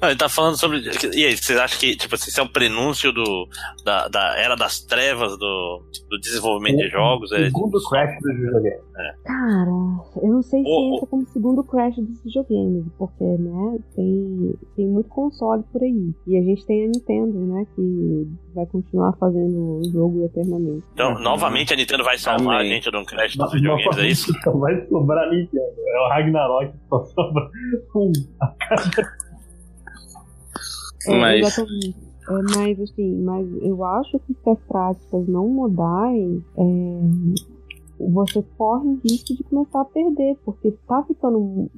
[0.00, 0.80] Não, ele tá falando sobre.
[1.14, 3.46] E aí, vocês acham que, tipo assim, isso é um prenúncio do,
[3.84, 7.30] da, da era das trevas do, do desenvolvimento de jogos?
[7.32, 8.80] É, Segundo crash do videogame.
[9.24, 9.70] Cara,
[10.22, 10.94] eu não sei se ô.
[10.94, 16.14] entra como segundo crash dos videogames, porque, né, tem, tem muito console por aí.
[16.26, 20.84] E a gente tem a Nintendo, né, que vai continuar fazendo o jogo eternamente.
[20.94, 22.72] então, novamente a Nintendo vai salvar Amém.
[22.72, 24.32] a gente de um crash dos videogames, é isso?
[24.42, 25.74] Só vai sobrar Nintendo.
[25.88, 27.50] É o Ragnarok, só sobra
[27.94, 28.12] um.
[31.06, 31.96] É, Mas- Exatamente.
[32.28, 36.62] É, mas assim, mas eu acho que se as práticas não mudarem, é,
[38.12, 41.68] você corre o risco de começar a perder, porque tá ficando.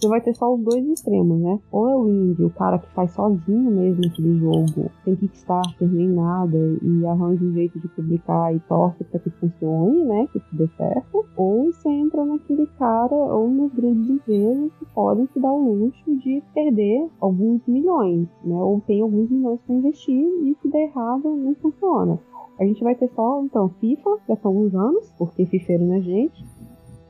[0.00, 1.58] Você vai ter só os dois extremos, né?
[1.70, 6.08] Ou é o indie, o cara que faz sozinho mesmo aquele jogo, sem Kickstarter nem
[6.08, 10.26] nada, e arranja um jeito de publicar e torce pra que funcione, né?
[10.32, 11.26] Que tudo dê certo.
[11.36, 16.16] Ou você entra naquele cara, ou nas grandes empresas que podem se dar o luxo
[16.16, 18.56] de perder alguns milhões, né?
[18.56, 22.18] Ou tem alguns milhões para investir e se der errado, não funciona.
[22.58, 26.00] A gente vai ter só, então, FIFA, daqui a alguns anos, porque fifeiro não é
[26.00, 26.42] gente.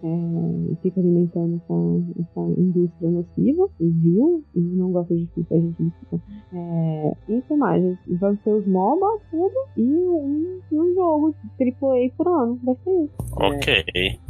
[0.02, 5.58] É, fica alimentando essa, essa indústria nociva e viu, e não gosta de FIFA, a
[5.58, 6.22] gente diz FIFA.
[6.54, 7.82] É, e o que mais?
[8.18, 12.58] Vai ser os MOBA, tudo, e um, um jogo AAA por ano.
[12.64, 13.14] Vai ser isso.
[13.32, 13.84] Ok.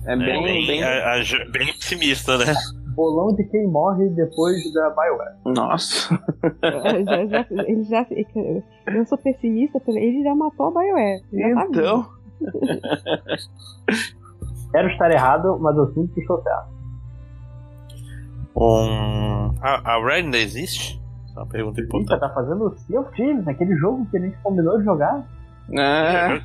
[0.06, 0.82] É É bem, bem, bem...
[0.82, 2.46] a- a- bem pessimista, né?
[2.96, 5.36] Bolão de quem morre depois da BioWare.
[5.46, 6.20] Nossa.
[6.62, 8.06] É, já, já, ele já,
[8.92, 11.22] eu sou pessimista, ele já matou a BioWare.
[11.32, 11.66] Ele já tá.
[11.68, 12.06] Então,
[14.72, 16.68] Quero estar errado, mas eu sinto que estou certo.
[18.56, 19.54] Um...
[19.60, 21.00] A, a Red ainda existe?
[21.24, 22.20] Essa é uma pergunta Eita, importante.
[22.20, 25.24] tá fazendo o Sea of Thieves, aquele jogo que a gente combinou de jogar.
[25.76, 26.40] ah,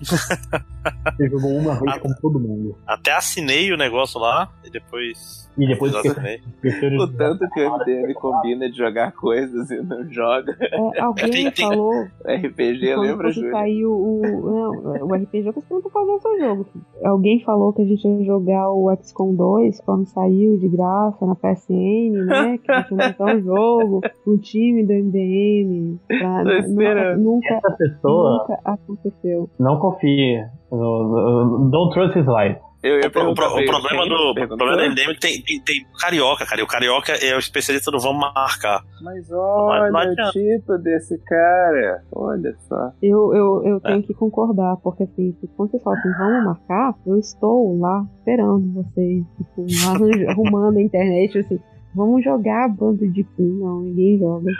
[1.16, 2.76] Você jogou uma vez com todo mundo.
[2.86, 5.46] Até assinei o negócio lá e depois.
[5.58, 10.54] E depois de o tanto que o MDM combina de jogar coisas e não joga
[10.60, 11.92] É, alguém Tem- tem- falou
[12.26, 13.50] RPG, quando lembra, Júlia?
[13.52, 14.20] saiu o.
[14.22, 16.66] Não, o RPG que você não fazer o seu jogo.
[17.02, 21.34] Alguém falou que a gente ia jogar o XCOM 2 quando saiu de graça na
[21.34, 22.58] PSN, né?
[22.58, 25.98] Que a gente ia montar um jogo, um time do MDM.
[26.06, 27.22] Pra, Tô esperando.
[27.22, 29.48] Nunca, Essa pessoa nunca aconteceu.
[29.58, 30.44] não confie.
[30.70, 32.60] no- no- Don't trust his life.
[32.82, 35.84] Eu ia O, pro- o problema quem do o problema do MDM tem, tem, tem
[36.00, 36.60] carioca, cara.
[36.60, 38.80] E o carioca é o especialista do vamos marcar.
[39.02, 42.02] Mas Não olha o tipo desse cara.
[42.12, 42.90] Olha só.
[43.02, 43.80] Eu, eu, eu É.
[43.80, 48.72] tenho que concordar, porque assim, quando vocês falam assim, vamos marcar, eu estou lá esperando
[48.74, 49.66] vocês, tipo,
[50.30, 51.58] arrumando a internet, assim,
[51.94, 54.50] vamos jogar bando de pin, não, ninguém joga.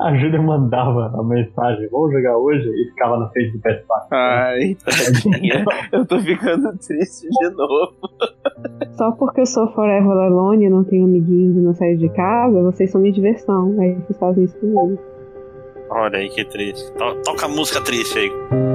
[0.00, 4.06] A Júlia mandava a mensagem, vamos jogar hoje, e ficava na frente do PS4.
[4.10, 5.64] Ai, tadinha.
[5.92, 7.92] Eu tô ficando triste de novo.
[8.92, 12.90] Só porque eu sou forever alone, não tenho amiguinhos e não saio de casa, vocês
[12.90, 14.98] são minha diversão, aí vocês fazem isso comigo.
[15.90, 16.90] Olha aí que triste.
[16.92, 18.71] To- Toca a música triste aí.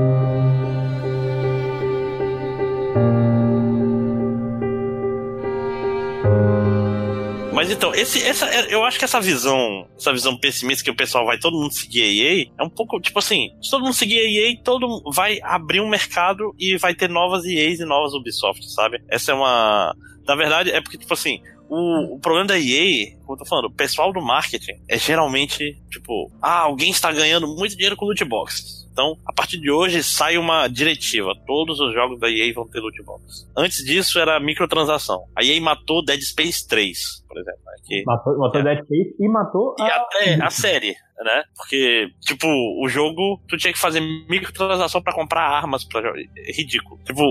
[7.67, 11.25] Mas então, esse, essa, eu acho que essa visão, essa visão pessimista que o pessoal
[11.25, 14.19] vai todo mundo seguir a EA, é um pouco tipo assim, se todo mundo seguir
[14.19, 18.65] a EA, todo vai abrir um mercado e vai ter novas EAs e novas Ubisoft,
[18.71, 19.03] sabe?
[19.09, 19.93] Essa é uma,
[20.25, 23.65] na verdade, é porque tipo assim, o, o problema da EA, como eu tô falando,
[23.65, 28.23] o pessoal do marketing é geralmente, tipo, ah, alguém está ganhando muito dinheiro com loot
[28.25, 28.87] boxes.
[28.91, 31.31] Então, a partir de hoje sai uma diretiva.
[31.45, 33.47] Todos os jogos da EA vão ter loot boxes.
[33.55, 35.25] Antes disso era microtransação.
[35.37, 37.59] A EA matou Dead Space 3, por exemplo.
[37.63, 39.95] né, que Matou, matou Dead Space e matou e a...
[39.97, 41.43] até a série, né?
[41.55, 46.01] Porque, tipo, o jogo, tu tinha que fazer microtransação pra comprar armas pra.
[46.09, 46.99] É ridículo.
[47.05, 47.21] Tipo,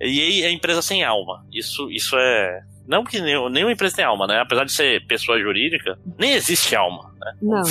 [0.00, 1.42] EA é empresa sem alma.
[1.50, 2.60] Isso, isso é.
[2.86, 4.40] Não que nenhum- nenhuma empresa tem alma, né?
[4.40, 7.32] Apesar de ser pessoa jurídica, nem existe alma, né?
[7.40, 7.62] Não,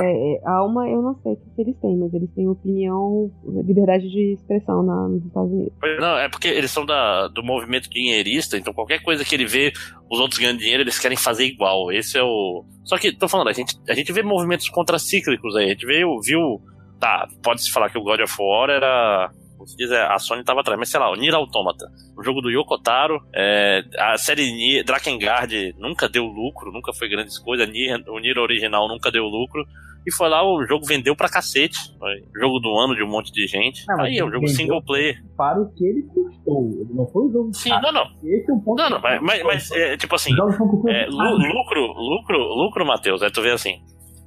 [0.00, 3.30] é, é, alma eu não sei o que eles têm, mas eles têm opinião,
[3.66, 5.72] liberdade de expressão na, nos Estados Unidos.
[5.98, 9.72] Não, é porque eles são da, do movimento dinheirista, então qualquer coisa que ele vê
[10.08, 11.90] os outros ganhando dinheiro, eles querem fazer igual.
[11.92, 12.64] Esse é o.
[12.84, 15.66] Só que, tô falando, a gente, a gente vê movimentos contracíclicos aí.
[15.66, 16.60] A gente vê, viu.
[16.98, 19.30] Tá, pode-se falar que o God of War era.
[19.60, 21.84] Como se diz, a Sony tava atrás, mas sei lá, o Nier Automata.
[22.16, 27.10] O jogo do Yoko Taro, é, a série Nier, Drakengard nunca deu lucro, nunca foi
[27.10, 27.68] grandes coisas.
[27.68, 29.62] Nier, o Nier original nunca deu lucro.
[30.06, 31.76] E foi lá, o jogo vendeu pra cacete.
[31.98, 33.84] Foi jogo do ano de um monte de gente.
[33.86, 35.16] Não, aí é um jogo single player.
[35.36, 36.70] Para o que ele custou.
[36.80, 37.82] Ele não foi um jogo Sim, caro.
[37.82, 38.06] não, não.
[38.24, 38.82] Esse é o ponto.
[38.82, 43.28] Não, não, mas, mas, mas, é, tipo assim, é, lu- lucro, lucro, lucro, Matheus, é
[43.28, 43.74] tu vê assim.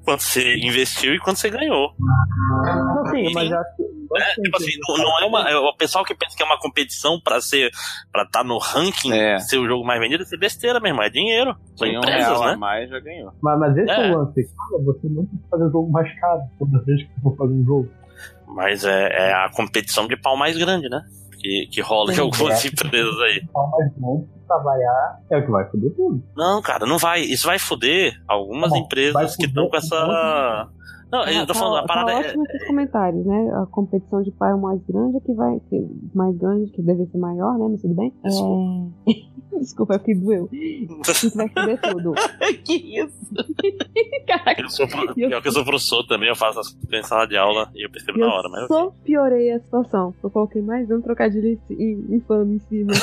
[0.03, 1.93] Quanto você investiu e quanto você ganhou.
[1.99, 3.83] Não, sim, mas eu acho que.
[4.15, 5.49] É, tipo assim, não, não é uma.
[5.49, 7.71] é, O pessoal que pensa que é uma competição pra ser.
[8.11, 9.39] para estar no ranking, É.
[9.39, 11.55] ser o jogo mais vendido, isso é besteira mesmo, é dinheiro.
[11.75, 12.55] São Tem um empresas, real a né?
[12.57, 13.31] mais, já ganhou.
[13.41, 14.07] Mas, mas esse é.
[14.07, 14.11] É.
[14.11, 17.09] o lance, cara, você não tem que fazer o jogo mais caro toda vez que
[17.15, 17.89] você for fazer um jogo.
[18.47, 21.01] Mas é, é a competição de pau mais grande, né?
[21.43, 22.69] Que, que rola em algumas é.
[22.69, 23.41] empresas aí.
[24.63, 26.23] Variar é o que vai foder tudo.
[26.37, 27.21] Não, cara, não vai.
[27.21, 30.69] Isso vai foder algumas bom, vai empresas que estão com essa.
[31.13, 32.15] Não, eu tô tá, falando, a tá parada é.
[32.21, 33.51] ótimo esses comentários, né?
[33.61, 36.81] A competição de pai é o mais grande, é que vai ser mais grande, que
[36.81, 37.67] deve ser maior, né?
[37.69, 38.11] Mas tudo bem.
[38.25, 39.13] É...
[39.59, 40.49] Desculpa, é porque doeu.
[40.51, 42.15] Isso vai foder tudo.
[42.65, 43.13] que isso?
[44.25, 47.27] Caraca, Eu sou, pro- pior que eu sou professor também, eu faço as em sala
[47.27, 50.15] de aula e eu percebo eu na hora, mas só piorei a situação.
[50.23, 51.59] Eu coloquei mais um trocadilho
[52.09, 52.93] infame em cima.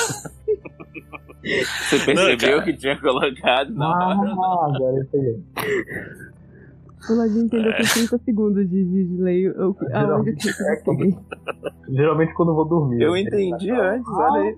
[1.42, 2.62] Você percebeu cara.
[2.64, 4.30] que tinha colocado na hora?
[4.32, 5.40] Ah, agora eu peguei.
[7.08, 10.62] O Ladinho entendeu com 30 segundos de, de, de lei o- aonde eu tinha que
[10.62, 11.16] É responder.
[11.88, 13.02] Geralmente quando eu vou dormir.
[13.02, 14.56] Eu entendi antes, olha aí.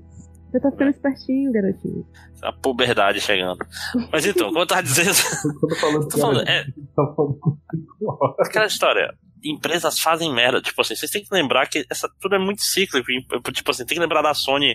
[0.51, 2.07] Você tá ficando espertinho, garotinho.
[2.43, 3.65] a puberdade chegando.
[4.12, 5.09] Mas então, como eu tava dizendo,
[5.62, 6.65] eu tô falando tô falando, é,
[6.95, 7.05] Tá
[8.41, 9.15] aquela história.
[9.45, 10.61] Empresas fazem merda.
[10.61, 13.07] Tipo assim, vocês têm que lembrar que essa, tudo é muito cíclico.
[13.53, 14.75] Tipo assim, tem que lembrar da Sony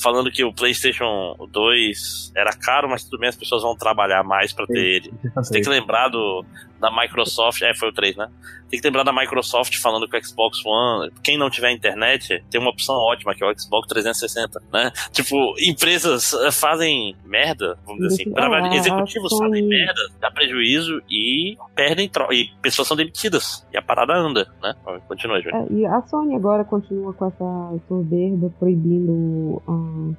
[0.00, 4.52] falando que o PlayStation 2 era caro, mas tudo bem, as pessoas vão trabalhar mais
[4.52, 5.12] pra ter ele.
[5.50, 6.44] Tem que lembrar do,
[6.80, 7.62] da Microsoft.
[7.62, 8.28] É, foi o 3, né?
[8.70, 12.60] Tem que lembrar da Microsoft falando que o Xbox One, quem não tiver internet, tem
[12.60, 14.92] uma opção ótima, que é o Xbox 360, né?
[15.10, 18.32] Tipo, empresas eh, fazem merda, vamos dizer assim.
[18.36, 23.66] Ah, executivos Sony- fazem merda, dá prejuízo e perdem tro e pessoas são demitidas.
[23.72, 24.74] E a parada anda, né?
[25.08, 25.56] Continua, Júlio.
[25.56, 29.62] É, e a Sony agora continua com essa soberba proibindo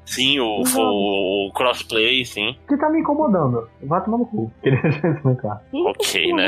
[0.05, 2.55] Sim, o, o, o crossplay, sim.
[2.67, 3.67] que tá me incomodando.
[3.83, 4.51] Vai tomar no cu.
[4.61, 4.81] Queria
[5.39, 5.59] claro.
[5.73, 6.47] Ok, né?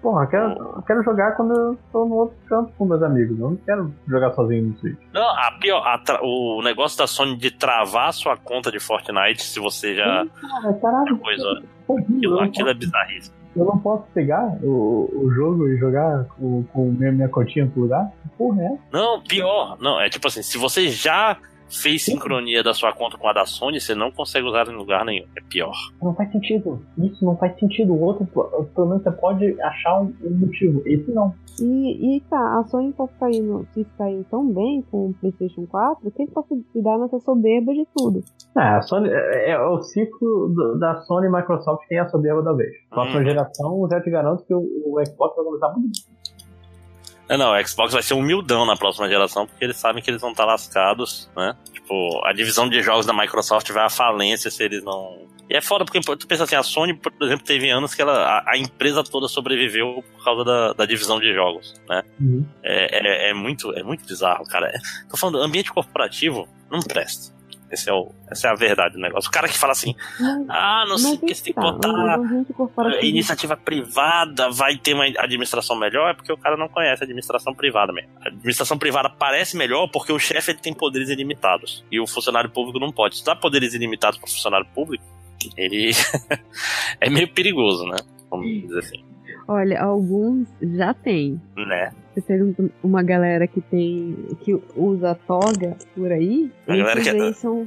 [0.00, 3.38] Porra, eu quero, quero jogar quando eu tô no outro canto com meus amigos.
[3.38, 4.98] Eu não quero jogar sozinho no Switch.
[5.12, 8.80] Não, a pior, a tra- o negócio da Sony de travar a sua conta de
[8.80, 11.18] Fortnite se você já Cara, caralho.
[11.18, 11.62] coisa.
[11.86, 12.14] horrível.
[12.14, 13.36] Aquilo, Eu não aquilo é bizarríssimo.
[13.54, 17.82] Eu não posso pegar o, o jogo e jogar com, com minha, minha cotinha pro
[17.82, 18.10] lugar?
[18.22, 18.78] Que Porra, é?
[18.90, 19.76] Não, pior.
[19.78, 21.36] Não, é tipo assim, se você já
[21.72, 25.04] fez sincronia da sua conta com a da Sony, você não consegue usar em lugar
[25.04, 25.26] nenhum.
[25.36, 25.72] É pior.
[26.02, 26.80] Não faz sentido.
[26.98, 27.92] Isso não faz sentido.
[27.92, 28.26] O outro,
[28.74, 30.82] pelo menos você pode achar um, motivo.
[30.86, 31.34] Esse não.
[31.60, 36.10] E, e tá, a Sony tá saindo, se saiu tão bem com o PlayStation 4,
[36.12, 38.22] quem tá se se dar nessa soberba de tudo?
[38.56, 42.42] É, a Sony, é, é o ciclo do- da Sony e Microsoft tem a soberba
[42.42, 42.70] da vez.
[42.88, 43.24] Próxima Hum.
[43.24, 46.21] geração, já te garanto que o, o Xbox vai começar muito bem.
[47.28, 50.32] Não, o Xbox vai ser humildão na próxima geração, porque eles sabem que eles vão
[50.32, 51.56] estar lascados, né?
[51.72, 55.26] Tipo, a divisão de jogos da Microsoft vai à falência se eles não.
[55.48, 58.22] E é foda, porque tu pensa assim, a Sony, por exemplo, teve anos que ela,
[58.38, 62.02] a, a empresa toda sobreviveu por causa da, da divisão de jogos, né?
[62.62, 64.68] É, é, é muito, é muito bizarro, cara.
[64.68, 64.78] É-
[65.10, 67.34] tô falando, ambiente corporativo não presta.
[67.72, 69.28] Esse é o, essa é a verdade do negócio.
[69.28, 69.94] O cara que fala assim,
[70.48, 72.18] ah, não sei o que, você tem que tá, botar
[72.54, 77.06] corporativo- iniciativa privada vai ter uma administração melhor, é porque o cara não conhece a
[77.06, 78.10] administração privada mesmo.
[78.20, 82.50] A administração privada parece melhor porque o chefe ele tem poderes ilimitados e o funcionário
[82.50, 83.16] público não pode.
[83.16, 85.04] Se dá poderes ilimitados para o funcionário público,
[85.56, 85.92] ele
[87.00, 87.96] é meio perigoso, né?
[88.30, 89.04] Vamos dizer assim,
[89.52, 91.40] Olha, alguns já tem.
[91.56, 91.92] né?
[92.14, 94.16] Você pergunta uma galera que tem.
[94.42, 96.50] que usa toga por aí.
[96.66, 97.66] A galera que- aí são.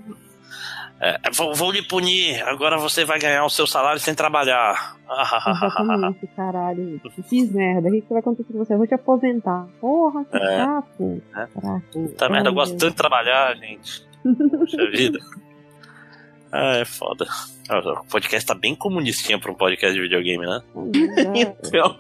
[1.01, 4.95] É, vou, vou lhe punir, agora você vai ganhar o seu salário sem trabalhar.
[5.05, 7.01] Exatamente, caralho.
[7.27, 7.89] Fiz merda.
[7.89, 8.73] O que, que vai acontecer com você?
[8.73, 9.67] Eu vou te aposentar.
[9.81, 10.57] Porra, que É.
[10.57, 11.21] saco.
[11.35, 11.81] É.
[11.91, 14.07] Puta merda, eu gosto tanto de trabalhar, gente.
[14.23, 15.19] Puxa vida.
[16.51, 17.25] Ah, é foda.
[17.69, 20.61] O podcast tá bem comunistinha pra um podcast de videogame, né?
[21.33, 21.95] Então,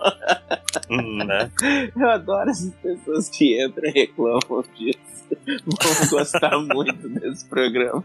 [1.25, 1.49] né?
[1.95, 5.15] eu adoro essas pessoas que entram e reclamam disso.
[5.45, 8.03] Vão gostar muito desse programa.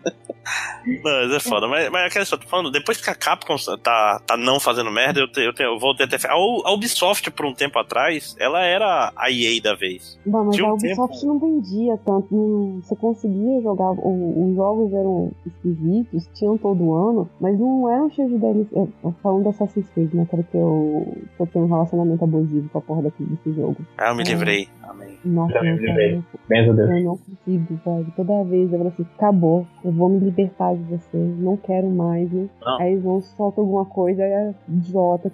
[0.86, 1.68] Não, mas é foda.
[1.68, 5.20] Mas, mas aquela história, tô falando, depois que a Capcom tá, tá não fazendo merda,
[5.20, 6.16] eu, te, eu, te, eu voltei até.
[6.26, 10.18] A, a Ubisoft, por um tempo atrás, ela era a EA da vez.
[10.24, 12.34] Não, mas um a Ubisoft não vendia tanto.
[12.34, 13.90] não- você conseguia jogar.
[13.92, 18.68] os jogos eram esquisitos, tinham todo ano, mas não eram cheios de DLC.
[18.78, 20.26] é, Falando do Assassin's Creed, né?
[20.30, 21.06] Quero que eu,
[21.36, 23.76] que eu tenha um relacionamento abusivo com a porra daqui desse jogo.
[23.98, 24.26] Ah, eu me É.
[24.26, 24.68] livrei.
[24.82, 25.18] Amém.
[25.24, 26.22] Nossa, Já me livrei.
[26.48, 26.90] Benza Deus.
[26.90, 28.12] eu não consigo, velho.
[28.16, 32.30] Toda vez eu falo assim: acabou, eu vou me libertar de você, não quero mais.
[32.32, 32.48] Né?
[32.64, 32.80] Não.
[32.80, 35.30] Aí eles vão soltam alguma coisa, aí é idiota.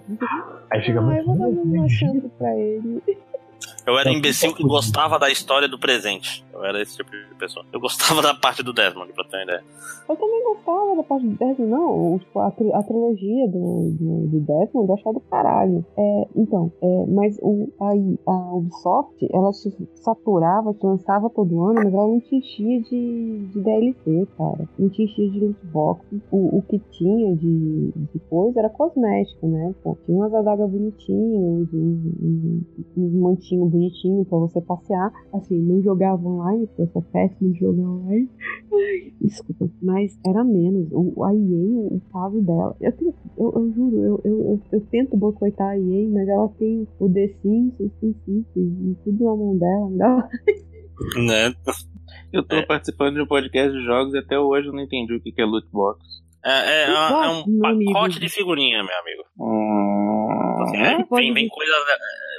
[0.71, 1.63] Aí fica Ah, eu vou dar muito.
[1.73, 3.01] uma chance pra ele.
[3.87, 6.45] Eu era imbecil que gostava da história do presente.
[6.53, 7.65] Eu era esse tipo de pessoa.
[7.71, 9.63] Eu gostava da parte do Desmond, pra ter uma ideia.
[10.09, 12.19] Eu também gostava da parte do Desmond, não.
[12.19, 15.85] tipo, A, tri- a trilogia do, do, do Desmond eu achava do caralho.
[15.97, 21.75] É, então, é, mas o, aí, a Ubisoft, ela te saturava, te lançava todo ano,
[21.83, 24.67] mas ela não te enchia de, de DLC, cara.
[24.77, 26.01] Não te enchia de loot box.
[26.31, 29.73] O, o que tinha de, de coisa era cosmético, né?
[29.83, 32.61] Pô, tinha umas adagas bonitinhas, um, um,
[32.97, 35.11] um mantinho bonitinho pra você passear.
[35.33, 38.29] Assim, não jogava online, porque eu sou péssimo de jogar online.
[39.21, 40.87] Desculpa, mas era menos.
[40.91, 42.75] O, a EA, o caso dela.
[42.81, 46.49] Eu, tenho- eu, eu juro, eu, eu, eu, eu tento boicotar a EA, mas ela
[46.57, 49.89] tem o The Sims, o SimCity, e tudo na mão dela.
[49.97, 50.29] dá-
[51.15, 51.53] Né?
[52.33, 55.21] Eu tô participando de um podcast de jogos e até hoje eu não entendi o
[55.21, 55.99] que é loot box.
[56.43, 57.93] É, é, é, é um meu amigo.
[57.93, 59.23] pacote de figurinha, meu amigo.
[59.39, 60.93] Hum, Assim, é?
[60.93, 61.49] é, vem, vem, vir.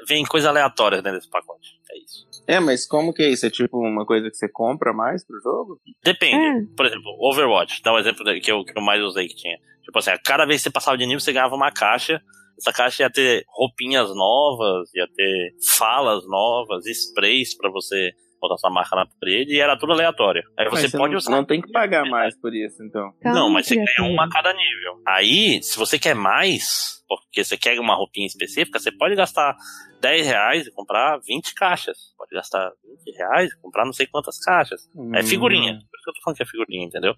[0.09, 1.79] Vem coisa aleatória dentro desse pacote.
[1.91, 2.27] É isso.
[2.47, 3.45] É, mas como que é isso?
[3.45, 5.79] É tipo uma coisa que você compra mais pro jogo?
[6.03, 6.65] Depende.
[6.65, 6.75] É.
[6.75, 9.59] Por exemplo, Overwatch, dá um exemplo que eu, que eu mais usei que tinha.
[9.83, 12.21] Tipo assim, a cada vez que você passava de nível, você ganhava uma caixa.
[12.59, 18.71] Essa caixa ia ter roupinhas novas, ia ter falas novas, sprays pra você botar sua
[18.71, 20.43] marca na parede e era tudo aleatório.
[20.59, 21.31] Aí Mas você pode não, usar.
[21.31, 23.13] não tem que pagar mais por isso, então.
[23.21, 25.03] Calma, Não, mas você ganha uma a cada nível.
[25.07, 29.57] Aí, se você quer mais, porque você quer uma roupinha específica, você pode gastar
[30.01, 31.97] 10 reais e comprar 20 caixas.
[32.17, 32.71] Pode gastar
[33.05, 34.89] 20 reais e comprar não sei quantas caixas.
[35.15, 35.73] É figurinha.
[35.73, 37.15] Por isso que eu tô falando que é figurinha, entendeu?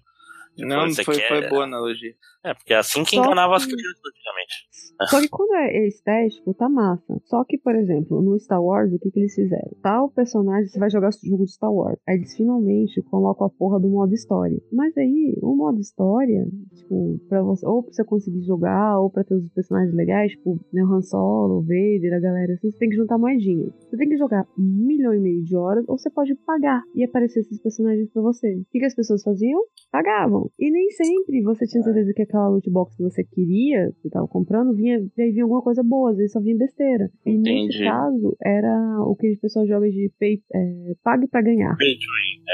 [0.55, 2.13] Tipo, Não, você foi, quer- foi boa analogia.
[2.43, 4.53] É, porque é assim que Só enganava as que- crianças antigamente.
[5.09, 7.19] Só que quando é estético, tá massa.
[7.25, 9.71] Só que, por exemplo, no Star Wars, o que, que eles fizeram?
[9.81, 11.97] Tal personagem, você vai jogar jogo de Star Wars.
[12.07, 14.59] Aí eles finalmente colocam a porra do modo história.
[14.71, 19.23] Mas aí, o modo história, tipo, pra você, ou pra você conseguir jogar, ou pra
[19.23, 22.77] ter os personagens legais, tipo, né, o Han Solo, o Vader, a galera assim, você
[22.77, 23.71] tem que juntar moedinhas.
[23.89, 27.03] Você tem que jogar um milhão e meio de horas, ou você pode pagar e
[27.03, 28.55] aparecer esses personagens pra você.
[28.55, 29.61] O que, que as pessoas faziam?
[29.91, 30.40] Pagavam.
[30.57, 34.09] E nem sempre você tinha certeza que aquela loot box que você queria, que você
[34.09, 37.09] tava comprando, vinha, vinha alguma coisa boa, às vezes só vinha besteira.
[37.25, 37.83] E nesse Entendi.
[37.83, 41.75] caso, era o que o pessoal joga de pay, é, pague pra ganhar.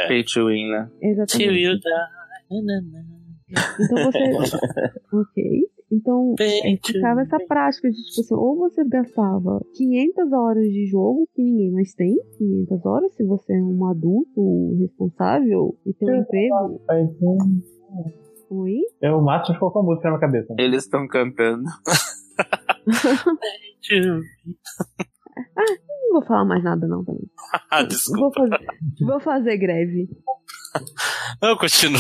[0.04, 0.08] É.
[0.08, 0.90] Pay to win, né?
[1.02, 1.38] Exatamente.
[3.80, 4.20] Então você.
[5.14, 5.68] ok.
[5.92, 11.28] Então, é, ficava essa prática de, tipo assim, ou você gastava 500 horas de jogo,
[11.34, 16.22] que ninguém mais tem, 500 horas, se você é um adulto responsável e tem um
[16.22, 16.82] emprego.
[18.50, 18.78] Oi?
[19.02, 20.56] É, o Márcio colocou a música na minha cabeça.
[20.58, 21.64] Eles estão cantando.
[26.10, 27.30] Não vou falar mais nada, não, também.
[27.72, 28.48] Ah, Vou desculpa.
[28.50, 28.68] fazer,
[29.02, 30.10] vou fazer greve.
[31.42, 32.00] Eu continuo.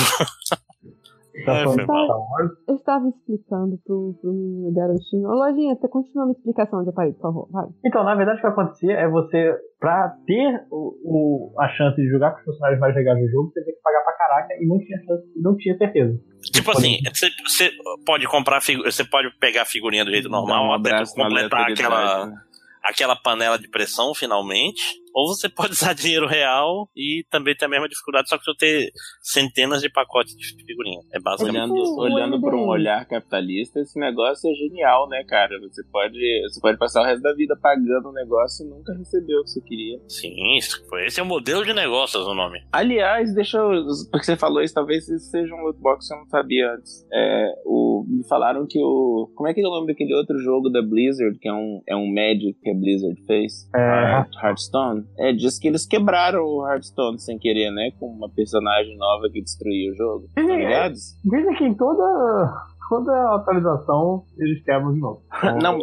[1.45, 1.67] Tá É.
[1.67, 2.51] Star Wars.
[2.67, 5.27] Eu estava explicando pro, pro meu garotinho.
[5.29, 7.49] Ô, Lojinha, você continua a minha explicação de aparelho, por favor.
[7.51, 7.65] Vai.
[7.85, 12.09] Então, na verdade, o que acontecia é você, pra ter o, o- a chance de
[12.09, 14.67] jogar com os personagens mais legais do jogo, você tem que pagar pra caraca e
[14.67, 16.19] não tinha chance, não tinha certeza.
[16.53, 17.69] Tipo assim, você, você
[18.05, 22.35] pode comprar você pode pegar a figurinha do jeito normal, um até completar aquela, né?
[22.83, 24.81] aquela panela de pressão finalmente,
[25.17, 28.55] ou você pode usar dinheiro real e também ter a mesma dificuldade, só que você
[28.57, 31.01] ter centenas de pacotes de figurinha.
[31.13, 35.23] É basicamente Olhando, tipo o olhando por um olhar capitalista, esse negócio é genial, né,
[35.27, 35.59] cara?
[35.61, 36.17] Você pode,
[36.49, 39.49] você pode passar o resto da vida pagando um negócio e nunca receber o que
[39.49, 39.99] você queria.
[40.07, 42.59] Sim, isso- esse é o modelo de negócios o nome.
[42.71, 43.83] Aliás, deixa eu.
[44.11, 47.05] Porque você falou isso, talvez isso seja um loot box que eu não sabia antes.
[47.11, 49.31] É, o, me falaram que o.
[49.35, 51.95] Como é que é o nome daquele outro jogo da Blizzard, que é um, é
[51.95, 53.69] um Magic que a Blizzard fez?
[53.75, 53.79] É.
[53.79, 55.06] Heart- Hearthstone.
[55.17, 57.91] É, diz que eles quebraram o Hearthstone sem querer, né?
[57.99, 60.29] Com uma personagem nova que destruiu o jogo.
[60.35, 61.17] Tá ligados?
[61.23, 62.53] Dizem que em toda,
[62.89, 65.23] toda atualização eles quebram de novo.
[65.61, 65.79] Não,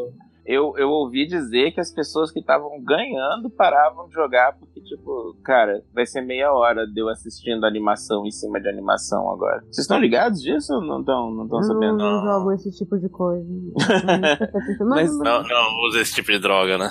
[0.46, 5.36] eu, eu ouvi dizer que as pessoas que estavam ganhando paravam de jogar porque, tipo,
[5.42, 9.60] cara, vai ser meia hora de eu assistindo animação em cima de animação agora.
[9.62, 11.96] Vocês estão ligados disso ou não estão não tão Eu não, sabendo?
[11.96, 13.44] não jogo esse tipo de coisa.
[14.84, 16.90] Mas, Não, não usa esse tipo de droga, né?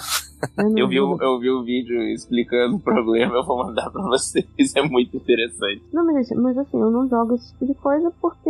[0.75, 4.45] Eu vi, o, eu vi o vídeo explicando o problema, eu vou mandar pra vocês,
[4.75, 5.81] é muito interessante.
[5.93, 8.49] Não, mas, mas assim, eu não jogo esse tipo de coisa porque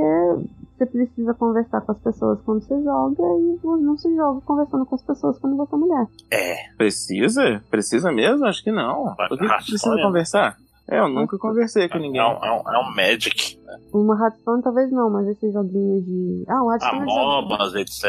[0.77, 4.92] você precisa conversar com as pessoas quando você joga e não se joga conversando com
[4.95, 6.07] as pessoas quando você é mulher.
[6.31, 6.55] É.
[6.77, 7.63] Precisa?
[7.69, 8.45] Precisa mesmo?
[8.45, 9.15] Acho que não.
[9.15, 10.57] Por que que precisa conversar?
[10.87, 12.19] É, eu nunca conversei com ninguém.
[12.19, 13.57] É um, é um, é um Magic.
[13.93, 16.43] Uma Hearthstone talvez não, mas esses joguinhos de.
[16.49, 17.01] Ah, o A Hearthstone.
[17.03, 18.05] é jogo- MOBAs, etc.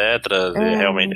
[0.56, 0.76] É.
[0.76, 1.14] Realmente.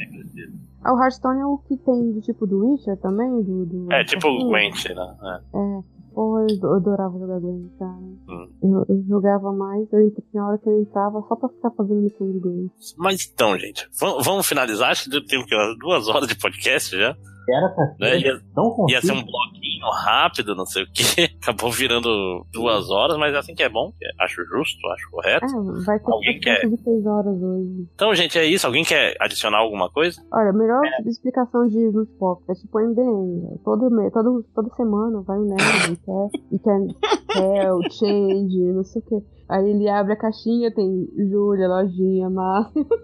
[0.85, 3.43] Ah, o Hearthstone é o que tem do tipo do Witcher também?
[3.43, 5.15] Do, do É tipo o Assim, Gwent, né?
[5.23, 5.59] É.
[5.59, 5.98] É.
[6.19, 7.93] Porra, eu eu adorava jogar Gwent, cara.
[7.93, 8.49] Hum.
[8.61, 12.29] Eu, eu jogava mais, eu, tinha hora que eu entrava só pra ficar fazendo missão
[12.33, 12.73] de Gwent.
[12.97, 14.91] Mas então, gente, vamos, vamos finalizar?
[14.91, 15.55] Acho que tem o quê?
[15.55, 17.17] Umas duas horas de podcast já.
[17.51, 18.93] Era pra Né, ia- tão confuso.
[18.93, 21.03] Ia ser um bloquinho rápido, não sei o que.
[21.43, 23.93] Acabou virando duas horas, mas assim que é bom.
[24.21, 25.47] Acho justo, acho correto.
[25.47, 26.69] É, vai ter Alguém quer?
[26.69, 27.89] de 6 horas hoje.
[27.95, 28.67] Então, gente, é isso.
[28.67, 30.21] Alguém quer adicionar alguma coisa?
[30.33, 33.59] Olha, a melhor explicação de loot box é tipo MDM.
[33.65, 35.59] Todo, me- todo, toda semana vai o nerd
[35.93, 39.27] e quer, e quer hell, change, não sei o que.
[39.49, 42.87] Aí ele abre a caixinha, tem Júlia, Lojinha, Márcio.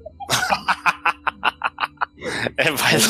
[2.56, 3.06] É mais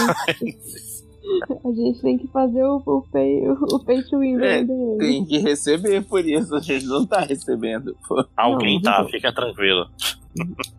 [1.64, 4.98] A gente tem que fazer o, o, pay, o pay to win É, MDM.
[4.98, 7.96] Tem que receber por isso, a gente não tá recebendo.
[8.06, 8.24] pô.
[8.36, 9.08] Alguém Não, tá, não.
[9.08, 9.86] fica tranquilo.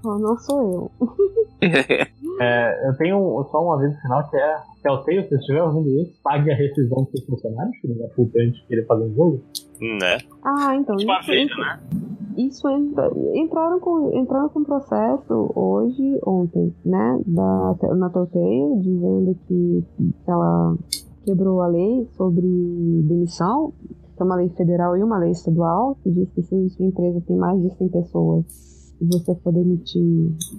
[0.03, 1.09] Não, não sou eu.
[2.38, 6.19] É, eu tenho só um aviso final que é Telltale, se você estiver ouvindo isso,
[6.22, 9.16] pague a rescisão dos seus funcionários, que não é puta antes de querer fazer um
[9.16, 9.42] jogo.
[9.80, 10.17] Né?
[10.43, 10.98] Ah, então.
[11.01, 11.80] Uma Isso, isso, né?
[12.38, 17.19] isso entra- entraram, com, entraram com processo hoje, ontem, né?
[17.25, 20.75] Da, na Telltale, dizendo que, que ela
[21.24, 22.45] quebrou a lei sobre
[23.08, 23.72] demissão,
[24.17, 27.22] que é uma lei federal e uma lei estadual, que diz que se sua empresa
[27.25, 28.45] tem mais de 100 pessoas
[29.08, 30.01] você for demitir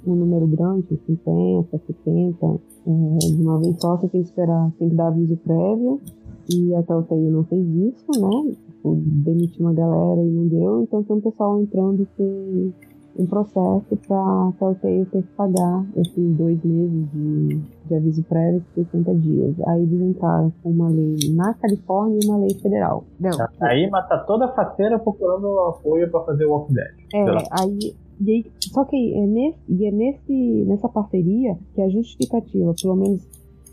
[0.06, 2.46] um número grande, 50, 70,
[2.86, 6.00] é, de uma vez só, você tem que esperar, tem que dar aviso prévio.
[6.48, 8.52] E a Telltale não fez isso, né?
[8.66, 12.70] Tipo, demitiu uma galera e não deu, então tem um pessoal entrando com
[13.18, 18.84] um processo pra Telltale ter que pagar esses dois meses de, de aviso prévio de
[18.84, 19.54] 60 dias.
[19.66, 23.04] Aí eles entraram com uma lei na Califórnia e uma lei federal.
[23.18, 23.30] Não,
[23.62, 26.94] Aí mata toda a faceira procurando apoio pra fazer o Walking Dead.
[27.14, 31.88] é, aí, e aí, só que é, nesse, e é nesse, nessa parceria que a
[31.88, 33.22] justificativa, pelo menos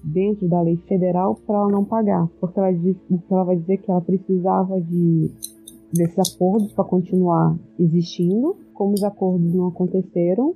[0.04, 2.98] dentro da lei federal, para ela não pagar, porque ela, diz,
[3.30, 5.32] ela vai dizer que ela precisava de
[5.94, 10.56] desses acordos para continuar existindo, como os acordos não aconteceram,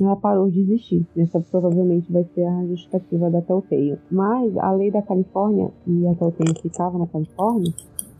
[0.00, 1.06] ela parou de existir.
[1.16, 3.98] Essa provavelmente vai ser a justificativa da Telltale.
[4.10, 7.72] Mas a lei da Califórnia, e a Telltale ficava na Califórnia,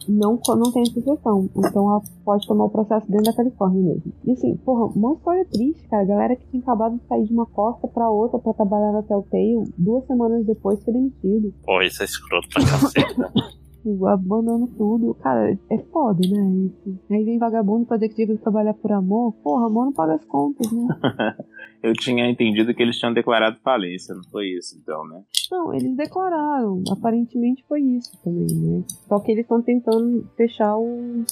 [0.08, 1.48] não, não tem essa exceção.
[1.56, 4.12] Então ela pode tomar o processo dentro da Califórnia mesmo.
[4.24, 6.02] E assim, porra, uma história triste, cara.
[6.02, 9.02] A galera que tinha acabado de sair de uma costa pra outra pra trabalhar na
[9.02, 11.52] Telltale, duas semanas depois foi demitido.
[11.64, 13.54] Pô, isso é escroto pra cacete.
[13.84, 15.14] Tipo, Abandonando tudo.
[15.16, 16.66] Cara, é foda, né?
[16.66, 16.98] Isso.
[17.10, 19.34] Aí vem vagabundo fazer que teve que trabalhar por amor.
[19.42, 20.88] Porra, amor não paga as contas, né?
[21.84, 25.20] Eu tinha entendido que eles tinham declarado falência, não foi isso então, né?
[25.50, 26.82] Não, eles declararam.
[26.90, 28.82] Aparentemente foi isso também, né?
[29.06, 31.22] Só que eles estão tentando fechar o.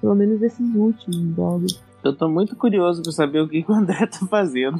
[0.00, 1.82] Pelo menos esses últimos jogos.
[2.04, 4.76] Eu tô muito curioso pra saber o que o André tá fazendo.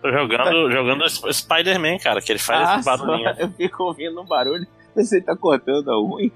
[0.00, 3.34] Tô jogando, jogando Sp- Spider-Man, cara, que ele faz esse Ah, barulhinho.
[3.34, 4.66] só- eu fico ouvindo um barulho.
[4.94, 6.30] Você tá cortando a unha?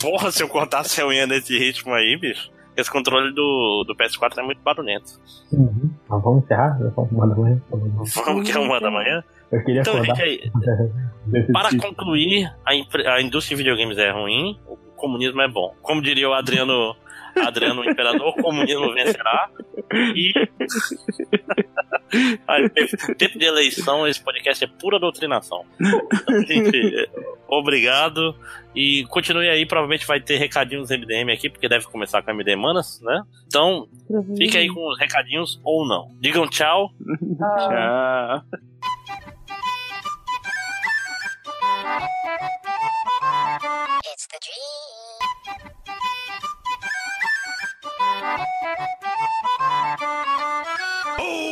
[0.00, 2.50] Porra, se eu cortasse a unha nesse ritmo aí, bicho.
[2.80, 5.12] Esse controle do, do PS4 é muito barulhento.
[5.52, 5.90] Uhum.
[6.08, 6.78] Mas vamos encerrar?
[6.94, 7.60] São uma da manhã.
[7.70, 9.22] Vamos que é uma da manhã?
[9.52, 10.50] Eu queria Então, acordar gente,
[11.34, 11.82] aí, para tipo.
[11.82, 15.74] concluir, a, impre- a indústria de videogames é ruim, o comunismo é bom.
[15.82, 16.94] Como diria o Adriano,
[17.36, 19.48] Adriano Imperador, o comunismo vencerá.
[20.14, 20.32] E.
[22.48, 25.64] Aí, tempo- de eleição, esse podcast é pura doutrinação.
[26.46, 27.08] Gente,
[27.46, 28.34] obrigado.
[28.74, 33.00] E continue aí, provavelmente vai ter recadinhos MDM aqui, porque deve começar com MD Manas,
[33.02, 33.22] né?
[33.46, 33.86] Então,
[34.36, 36.08] fique aí com os recadinhos ou não.
[36.20, 36.90] Digam tchau.
[37.38, 38.42] Tchau.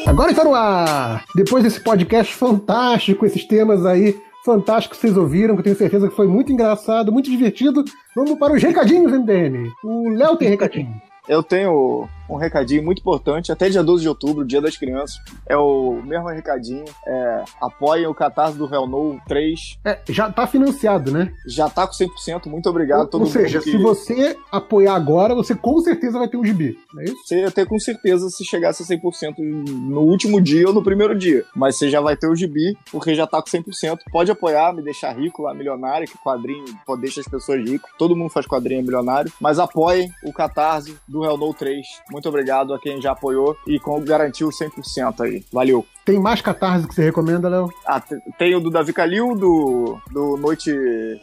[0.06, 1.24] Agora está no ar!
[1.34, 6.08] Depois desse podcast fantástico, esses temas aí fantásticos que vocês ouviram, que eu tenho certeza
[6.08, 7.84] que foi muito engraçado, muito divertido,
[8.16, 9.70] vamos para os recadinhos, MDM.
[9.84, 11.00] O Léo tem recadinho.
[11.28, 15.18] Eu tenho um recadinho muito importante, até dia 12 de outubro, Dia das Crianças.
[15.46, 16.84] É o mesmo recadinho.
[17.06, 19.78] É, apoiem o catarse do Hell No 3.
[19.84, 21.32] É, já tá financiado, né?
[21.46, 22.46] Já tá com 100%.
[22.46, 23.32] Muito obrigado a todo Ou mundo.
[23.32, 23.70] seja, que...
[23.70, 27.16] se você apoiar agora, você com certeza vai ter um gibi, não é isso?
[27.24, 31.16] Você ia ter com certeza se chegasse a 100% no último dia ou no primeiro
[31.16, 31.44] dia.
[31.54, 33.98] Mas você já vai ter o gibi, porque já tá com 100%.
[34.10, 37.90] Pode apoiar, me deixar rico lá, milionário, que quadrinho pode deixar as pessoas ricas.
[37.98, 39.32] Todo mundo faz quadrinho é milionário.
[39.40, 41.86] Mas apoiem o catarse do Hell No 3.
[42.10, 45.44] Muito obrigado a quem já apoiou e garantiu 100% aí.
[45.52, 45.84] Valeu.
[46.08, 47.68] Tem mais catarse que você recomenda, Léo?
[47.84, 50.74] Ah, te- tem o do Davi Calil, do, do Noite.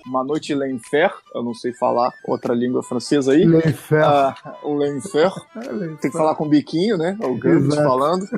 [0.05, 3.45] Uma Noite L'Enfer, eu não sei falar outra língua francesa aí.
[3.45, 4.03] L'Enfer.
[4.03, 5.31] Ah, o L'Enfer.
[5.55, 5.87] É.
[6.01, 7.17] Tem que falar com o biquinho, né?
[7.19, 7.83] O Exato.
[7.83, 8.25] falando.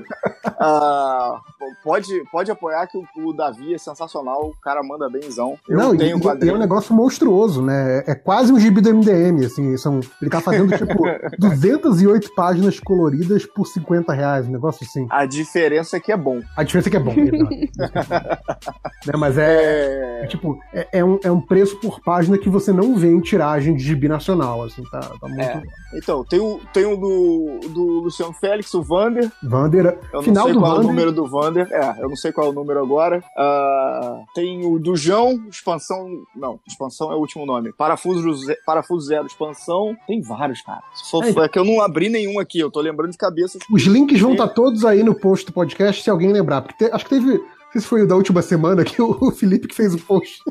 [0.59, 1.39] Ah,
[1.83, 5.55] pode, pode apoiar que o, o Davi é sensacional, o cara manda benzão.
[5.69, 8.03] Eu não, tenho e, é um negócio monstruoso, né?
[8.07, 9.77] É quase um gibi do MDM, assim.
[9.77, 11.03] São, ele tá fazendo, tipo,
[11.37, 15.05] 208 páginas coloridas por 50 reais, um negócio assim.
[15.11, 16.36] A diferença é que é bom.
[16.55, 17.13] A diferença é que é bom.
[19.05, 22.71] né, mas é, é, tipo, é, é um, é um preço por página que você
[22.71, 25.41] não vê em tiragem de gibi nacional, assim, tá, tá muito...
[25.41, 25.63] É.
[25.93, 29.31] Então, tem o, tem o do, do Luciano Félix, o Vander.
[29.41, 31.67] Vander, Eu final não sei do qual é o Vander, número do Vander.
[31.71, 33.23] É, eu não sei qual é o número agora.
[33.37, 36.07] Ah, tem o do João, expansão.
[36.35, 37.71] Não, expansão é o último nome.
[37.71, 38.29] Parafuso,
[38.65, 39.95] Parafuso Zero, expansão.
[40.05, 40.81] Tem vários, cara.
[41.09, 43.57] For, É, então- é que eu não abri nenhum aqui, eu tô lembrando de cabeça.
[43.71, 46.61] Os links vão estar todos aí no post do podcast, se alguém lembrar.
[46.61, 47.37] Porque te- acho que teve.
[47.67, 50.41] Não sei se foi da última semana que o, o Felipe que fez o post.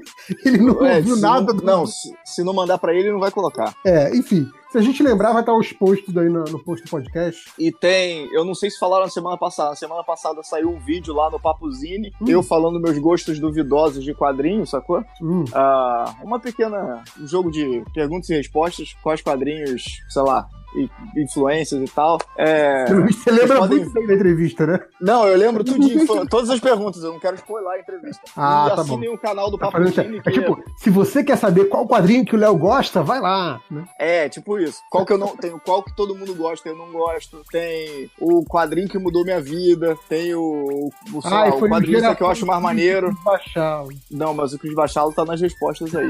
[0.45, 1.65] Ele não É, ouviu nada não, do.
[1.65, 3.75] Não, se, se não mandar pra ele, ele não vai colocar.
[3.85, 4.47] É, enfim.
[4.71, 7.51] Se a gente lembrar, vai estar os posts aí no, no post do podcast.
[7.59, 9.71] E tem, eu não sei se falaram na semana passada.
[9.71, 12.27] Na semana passada saiu um vídeo lá no Papuzine, Hum.
[12.29, 15.03] eu falando meus gostos duvidosos de quadrinhos, sacou?
[15.23, 15.45] Hum.
[15.55, 20.47] Ah, uma pequena um jogo de perguntas e respostas, quais quadrinhos, sei lá,
[20.77, 20.91] e-
[21.23, 22.19] influências e tal.
[22.37, 24.81] É, Você lembra podem- muito bem da entrevista, né?
[25.01, 28.21] Não, eu lembro tudinho, todas as perguntas, eu não quero spoiler a entrevista.
[28.37, 29.15] Ah, e tá assinem bom.
[29.15, 32.25] o canal do Tá fazendo Papuzine, é que tipo, se você quer saber qual quadrinho
[32.25, 33.61] que o Léo gosta, vai lá.
[33.71, 33.85] Né?
[33.99, 34.81] É, tipo isso.
[34.91, 37.43] Qual que eu não tenho, qual que todo mundo gosta, eu não gosto.
[37.51, 42.17] Tem o quadrinho que mudou minha vida, tem o, o, sei lá, Ai, o quadrinho
[42.17, 43.17] que eu acho mais maneiro.
[43.25, 43.85] Baixar.
[44.11, 46.07] Não, mas o Cris Bachalo tá nas respostas aí.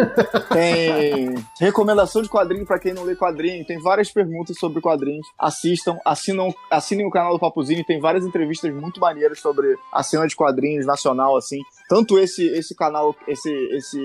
[0.52, 5.26] Tem recomendação de quadrinho pra quem não lê quadrinho, tem várias perguntas sobre quadrinhos.
[5.38, 10.26] Assistam, assinam, assinem o canal do Papuzinho, tem várias entrevistas muito maneiras sobre a cena
[10.26, 11.60] de quadrinhos nacional, assim.
[11.88, 14.00] Tanto esse esse canal, esse esse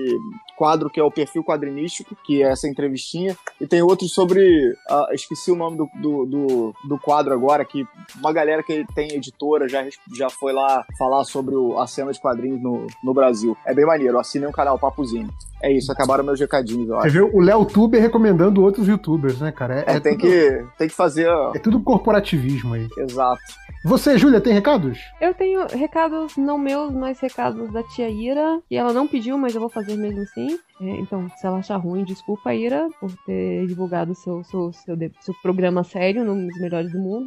[0.62, 4.40] quadro que é o perfil quadrinístico, que é essa entrevistinha, e tem outros sobre.
[4.88, 7.84] ah, esqueci o nome do, do, do, do quadro agora, que
[8.20, 9.84] uma galera que tem editora já,
[10.14, 13.56] já foi lá falar sobre o- a cena de quadrinhos no, no Brasil.
[13.66, 14.20] É bem maneiro.
[14.20, 15.28] Assinem o canal Papuzinho.
[15.60, 17.16] É isso, acabaram meus recadinhos, eu Você acho.
[17.16, 19.84] vê o Léo Tuber recomendando outros youtubers, né, cara?
[19.86, 21.28] É, tem, tudo, que, tem que fazer.
[21.28, 22.88] ó, é tudo corporativismo aí.
[22.98, 23.40] Exato.
[23.84, 25.00] Você, Júlia, tem recados?
[25.20, 29.54] Eu tenho recados não meus, mas recados da tia Ira, que ela não pediu, mas
[29.54, 30.56] eu vou fazer mesmo assim.
[30.80, 35.34] É, então, se ela achar ruim, desculpa, Ira, por ter divulgado seu, seu, seu, seu
[35.42, 37.26] programa sério nos Melhores do Mundo.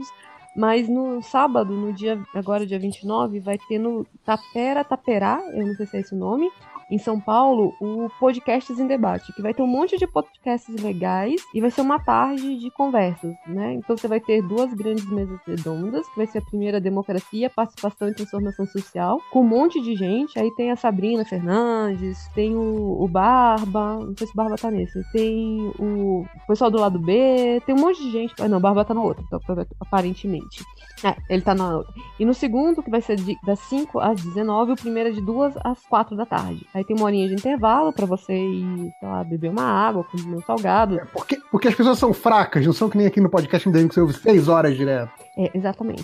[0.55, 5.75] Mas no sábado, no dia, agora dia 29, vai ter no Tapera Taperá, eu não
[5.75, 6.49] sei se é esse o nome,
[6.91, 11.41] em São Paulo, o Podcasts em Debate, que vai ter um monte de podcasts legais
[11.53, 13.73] e vai ser uma tarde de conversas, né?
[13.73, 18.09] Então você vai ter duas grandes mesas redondas, que vai ser a primeira democracia, participação
[18.09, 20.37] e transformação social, com um monte de gente.
[20.37, 24.69] Aí tem a Sabrina Fernandes, tem o, o Barba, não sei se o Barba tá
[24.69, 28.33] nesse, tem o pessoal do lado B, tem um monte de gente.
[28.39, 29.39] Ah, não, o Barba tá na outra, então,
[29.79, 30.63] aparentemente.
[31.03, 31.93] É, ele tá na outra.
[32.19, 35.21] E no segundo, que vai ser de- das 5 às 19, o primeiro é de
[35.21, 36.65] 2 às 4 da tarde.
[36.75, 40.35] Aí tem uma horinha de intervalo pra você ir, sei lá, beber uma água, comer
[40.35, 40.99] um salgado.
[41.13, 44.01] Porque, porque as pessoas são fracas, não são que nem aqui no podcast que você
[44.01, 45.09] ouve seis horas direto.
[45.37, 46.03] É, exatamente.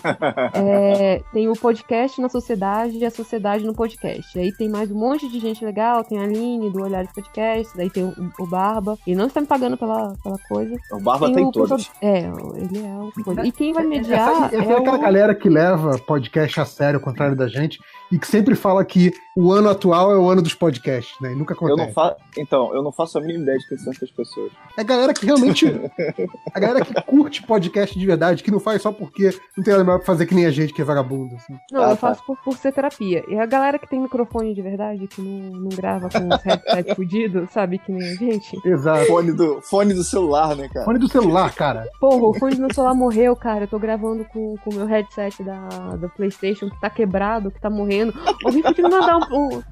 [0.54, 4.38] É, tem o podcast na sociedade e a sociedade no podcast.
[4.38, 7.88] Aí tem mais um monte de gente legal, tem a Aline do Olhares Podcast, daí
[7.88, 8.98] tem o, o Barba.
[9.06, 10.76] E não está me pagando pela, pela coisa.
[10.92, 11.90] O Barba tem o pessoal- todos.
[12.02, 12.18] É,
[12.56, 13.46] ele é o coisa.
[13.46, 15.00] E quem vai Essa, mediar essa é, é aquela o...
[15.00, 17.78] galera que leva podcast a sério, ao contrário da gente,
[18.10, 21.32] e que sempre fala que o ano atual é o ano dos podcasts, né?
[21.32, 21.86] E nunca Eu acontece.
[21.86, 22.16] não fa...
[22.36, 24.52] Então, eu não faço a mínima ideia de quem são essas pessoas.
[24.76, 25.66] É a galera que realmente.
[26.52, 29.21] a galera que curte podcast de verdade, que não faz só porque
[29.56, 31.34] não tem nada melhor pra fazer que nem a gente, que é vagabundo.
[31.36, 31.56] Assim.
[31.70, 31.96] Não, Ah, eu tá.
[31.96, 33.24] faço por, por ser terapia.
[33.28, 36.94] E a galera que tem microfone de verdade, que não, não grava com os headset
[36.96, 37.78] fudidos, sabe?
[37.78, 38.56] Que nem a gente.
[38.66, 39.06] Exato.
[39.06, 40.84] Fone do, fone do celular, né, cara?
[40.84, 41.86] Fone do celular, cara.
[42.00, 43.64] Porra, o fone do meu celular morreu, cara.
[43.64, 47.68] Eu tô gravando com o meu headset da, da PlayStation que tá quebrado, que tá
[47.70, 48.12] morrendo.
[48.44, 49.56] Alguém podia me mandar um.
[49.56, 49.62] um-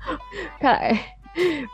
[0.60, 1.19] Cara, é...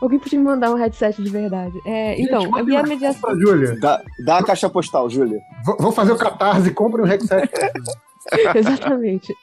[0.01, 1.73] Alguém podia me mandar um headset de verdade.
[1.85, 3.39] É, então, Gente, manda e a mediação.
[3.39, 3.79] Júlia.
[3.79, 5.39] Dá, dá a caixa postal, Júlia.
[5.65, 7.49] V- Vamos fazer o catarse, compre um headset.
[8.55, 9.33] Exatamente.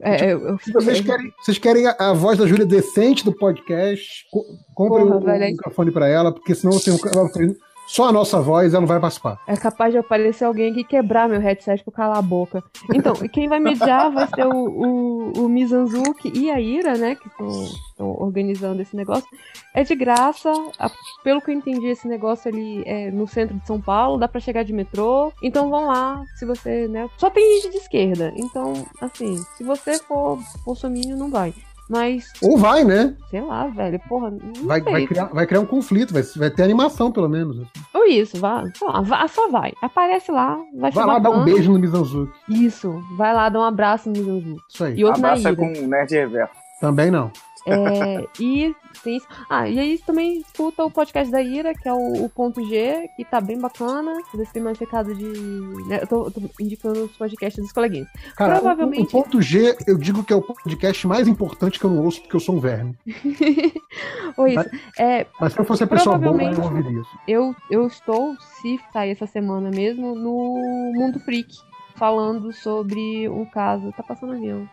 [0.00, 3.32] É, eu, eu- Se vocês querem, vocês querem a, a voz da Júlia decente do
[3.36, 7.56] podcast, co comprem Porra, um, aí- microfone pra ela, porque senão você ela vai ter
[7.92, 9.38] só a nossa voz ela não vai participar.
[9.46, 12.62] É capaz de aparecer alguém aqui quebrar meu headset pra calar a boca.
[12.94, 17.16] Então, quem vai mediar vai ser o, o, o Mizanzuki e a Ira, né?
[17.16, 19.26] Que estão organizando esse negócio.
[19.74, 20.50] É de graça.
[20.78, 20.90] a-
[21.24, 24.40] pelo que eu entendi, esse negócio ali é no centro de São Paulo, dá pra
[24.40, 25.32] chegar de metrô.
[25.42, 27.08] Então vão lá, se você, né?
[27.18, 28.32] Só tem gente de esquerda.
[28.36, 31.52] Então, assim, se você for bolsominion, não vai.
[31.90, 33.16] Mas, Ou vai, né?
[33.30, 34.92] sei lá, velho, porra, não Vai, sei.
[34.92, 37.66] vai, criar, vai criar um conflito, vai, vai ter animação, pelo menos.
[37.92, 39.72] Ou isso, vá, sei lá, vá, só vai.
[39.82, 42.32] Aparece lá, vai, Vai lá dar um beijo no Mizanzuki.
[42.48, 44.56] Isso, vai lá dar um abraço no Mizanzu.
[44.72, 44.96] Isso aí.
[45.00, 45.56] E outro na Abraça Ira.
[45.56, 46.54] com o Nerd Reverso.
[46.80, 47.30] Também não.
[47.66, 48.74] É, e
[49.04, 49.26] tem isso.
[49.48, 53.08] Ah, e aí também escuta o podcast da Ira, que é o, o ponto G,
[53.16, 54.12] que tá bem bacana.
[54.32, 55.24] Eles têm mais recado de.
[55.86, 58.08] né, eu, tô, eu tô indicando os podcasts dos coleguinhas.
[58.36, 61.84] Cara, o- Provavelmente- o ponto G, eu digo que é o podcast mais importante que
[61.84, 62.96] eu não ouço porque eu sou um verme.
[64.36, 64.70] Ou isso.
[64.98, 67.18] É, Mas se eu fosse a pessoa boa, eu ouviria isso.
[67.26, 71.54] eu, eu estou, se sair essa semana mesmo, no Mundo Freak.
[71.96, 73.92] Falando sobre um caso.
[73.92, 74.66] Tá passando avião.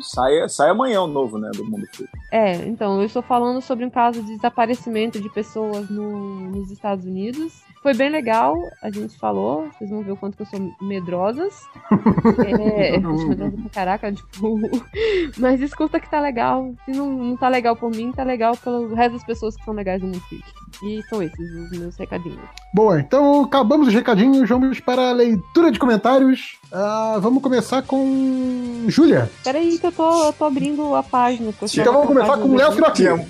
[0.00, 2.10] Sai, sai amanhã o novo, né, do Mundo Freak.
[2.32, 7.04] É, então, eu estou falando sobre um caso de desaparecimento de pessoas no- nos Estados
[7.04, 7.60] Unidos.
[7.82, 11.52] Foi bem legal, a gente falou, vocês vão ver o quanto que eu sou medrosas.
[12.72, 14.58] É, eu sou medrosa pra caraca, tipo.
[15.38, 16.72] Mas escuta que tá legal.
[16.84, 19.74] Se não, não tá legal por mim, tá legal pelo resto das pessoas que são
[19.74, 20.44] legais no Mundo Freak.
[20.84, 21.38] E são esses
[21.70, 22.38] os meus recadinhos.
[22.74, 26.56] Boa, então acabamos os recadinhos, vamos para a leitura de comentários.
[26.72, 29.30] Ah, vamos começar com Júlia.
[29.44, 31.50] Peraí que eu tô, eu tô abrindo a página.
[31.50, 33.26] Então vamos tô começar com o Léo Firoquinho.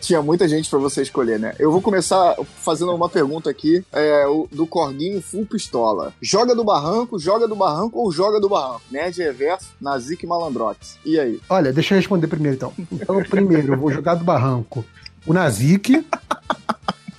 [0.00, 1.56] Tinha, muita gente pra você escolher, né?
[1.58, 6.12] Eu vou começar fazendo uma pergunta aqui é, o- do Corguinho Full Pistola.
[6.22, 8.82] Joga do barranco, joga do barranco ou joga do barranco?
[8.92, 10.98] Nerd Reverso, Nazik e Malandrox.
[11.04, 11.40] E aí?
[11.50, 12.72] Olha, deixa eu responder primeiro então.
[12.92, 14.84] Então, primeiro, eu vou jogar do barranco
[15.26, 16.06] o Nazik.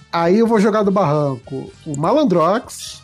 [0.10, 3.02] Aí eu vou jogar do barranco o Malandrox.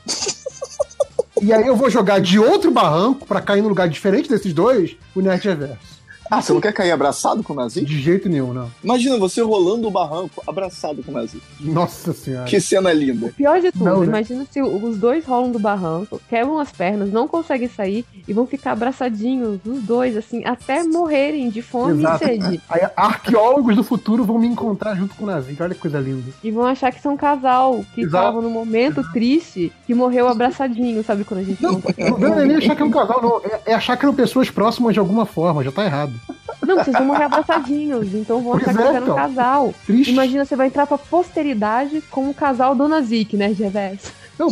[1.41, 4.95] E aí eu vou jogar de outro barranco pra cair num lugar diferente desses dois,
[5.15, 5.98] o Nerd Reverso.
[6.31, 7.85] Ah, você não quer cair abraçado com o Nazik?
[7.85, 8.69] De jeito nenhum, não.
[8.83, 11.41] Imagina você rolando o barranco abraçado com o Nazik.
[11.59, 12.45] Nossa senhora.
[12.45, 13.33] Que cena linda.
[13.35, 14.05] Pior de tudo, Não, né?
[14.05, 18.45] imagina se os dois rolam do barranco, quebram as pernas, não conseguem sair e vão
[18.45, 22.23] ficar abraçadinhos, os dois, assim, até morrerem de fome Exato.
[22.23, 22.61] e sede.
[22.69, 25.61] Aí arqueólogos do futuro vão me encontrar junto com o Nazik.
[25.61, 26.31] Olha que coisa linda.
[26.43, 31.03] E vão achar que são um casal, que estavam num momento triste, que morreu abraçadinho,
[31.03, 33.21] sabe quando a gente Não, o problema não é nem achar que é um casal,
[33.21, 33.41] não.
[33.43, 35.63] É, é achar que eram pessoas próximas de alguma forma.
[35.63, 36.18] Já tá errado.
[36.61, 39.15] Não, vocês vão morrer abraçadinhos, então vão achar que é, vocês eram um então.
[39.15, 39.73] casal.
[39.85, 40.11] Triste.
[40.11, 44.11] Imagina, você vai entrar pra posteridade como o casal Dona Zic, né, reverso.
[44.37, 44.49] Não,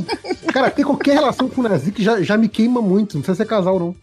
[0.52, 3.14] cara, ter qualquer relação com o Nazik já, já me queima muito.
[3.16, 3.96] Não precisa ser casal, não.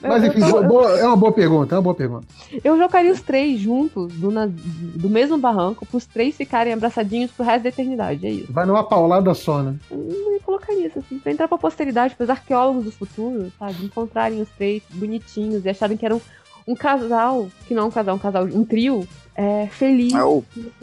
[0.00, 2.26] Mas enfim, tô- boa- é uma boa pergunta, é uma boa pergunta.
[2.62, 7.44] Eu jogaria os três juntos do, na- do mesmo barranco, pros três ficarem abraçadinhos pro
[7.44, 8.52] resto da eternidade, é isso.
[8.52, 9.74] Vai numa paulada só, né?
[9.90, 13.82] Eu não colocaria isso assim, pra entrar pra posteridade, pros arqueólogos do futuro, sabe?
[13.86, 16.20] Encontrarem os três bonitinhos e acharem que eram
[16.66, 20.14] um casal, que não é um casal, um casal, um trio, é, feliz.
[20.14, 20.42] É o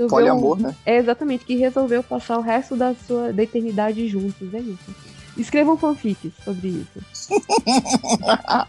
[0.10, 0.76] poliamor, né?
[0.86, 4.94] É, exatamente, que resolveu passar o resto da sua da eternidade juntos, é isso.
[5.38, 7.00] Escrevam fanfics sobre isso.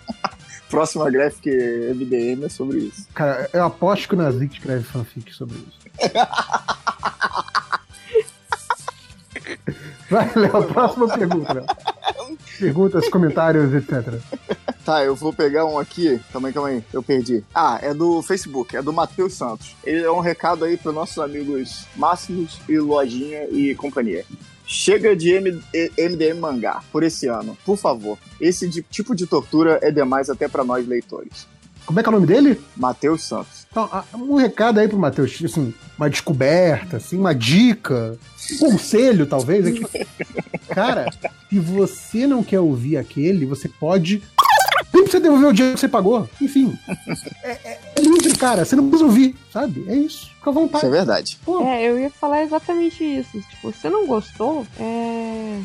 [0.71, 3.09] Próxima graphic MDM é sobre isso.
[3.13, 5.83] Cara, eu aposto que o Nazik escreve fanfic sobre isso.
[10.13, 11.65] Vai, Léo, próxima pergunta, Léo.
[12.59, 14.21] Perguntas, comentários, etc.
[14.85, 16.21] Tá, eu vou pegar um aqui.
[16.33, 16.85] Calma aí, calma aí.
[16.93, 17.43] Eu perdi.
[17.55, 19.75] Ah, é do Facebook, é do Matheus Santos.
[19.85, 24.25] Ele é um recado aí para nossos amigos Máximos e Lojinha e companhia.
[24.67, 25.63] Chega de M-
[25.99, 28.19] MDM mangá por esse ano, por favor.
[28.41, 31.47] Esse de- tipo de tortura é demais até para nós leitores.
[31.85, 32.61] Como é que é o nome dele?
[32.77, 33.67] Matheus Santos.
[33.71, 38.17] Então, um recado aí pro Matheus, assim, uma descoberta, assim, uma dica,
[38.59, 39.67] conselho, talvez.
[39.67, 39.85] É que,
[40.69, 41.11] cara,
[41.49, 44.23] se você não quer ouvir aquele, você pode.
[44.93, 46.29] Nem precisa devolver o dinheiro que você pagou.
[46.41, 46.77] Enfim.
[47.43, 48.65] É, é, é livre, cara.
[48.65, 49.85] Você não precisa ouvir, sabe?
[49.89, 50.31] É isso.
[50.37, 50.85] Fica à vontade.
[50.85, 51.39] Isso é verdade.
[51.45, 53.41] Pô, É, eu ia falar exatamente isso.
[53.41, 55.61] Tipo, se você não gostou, é.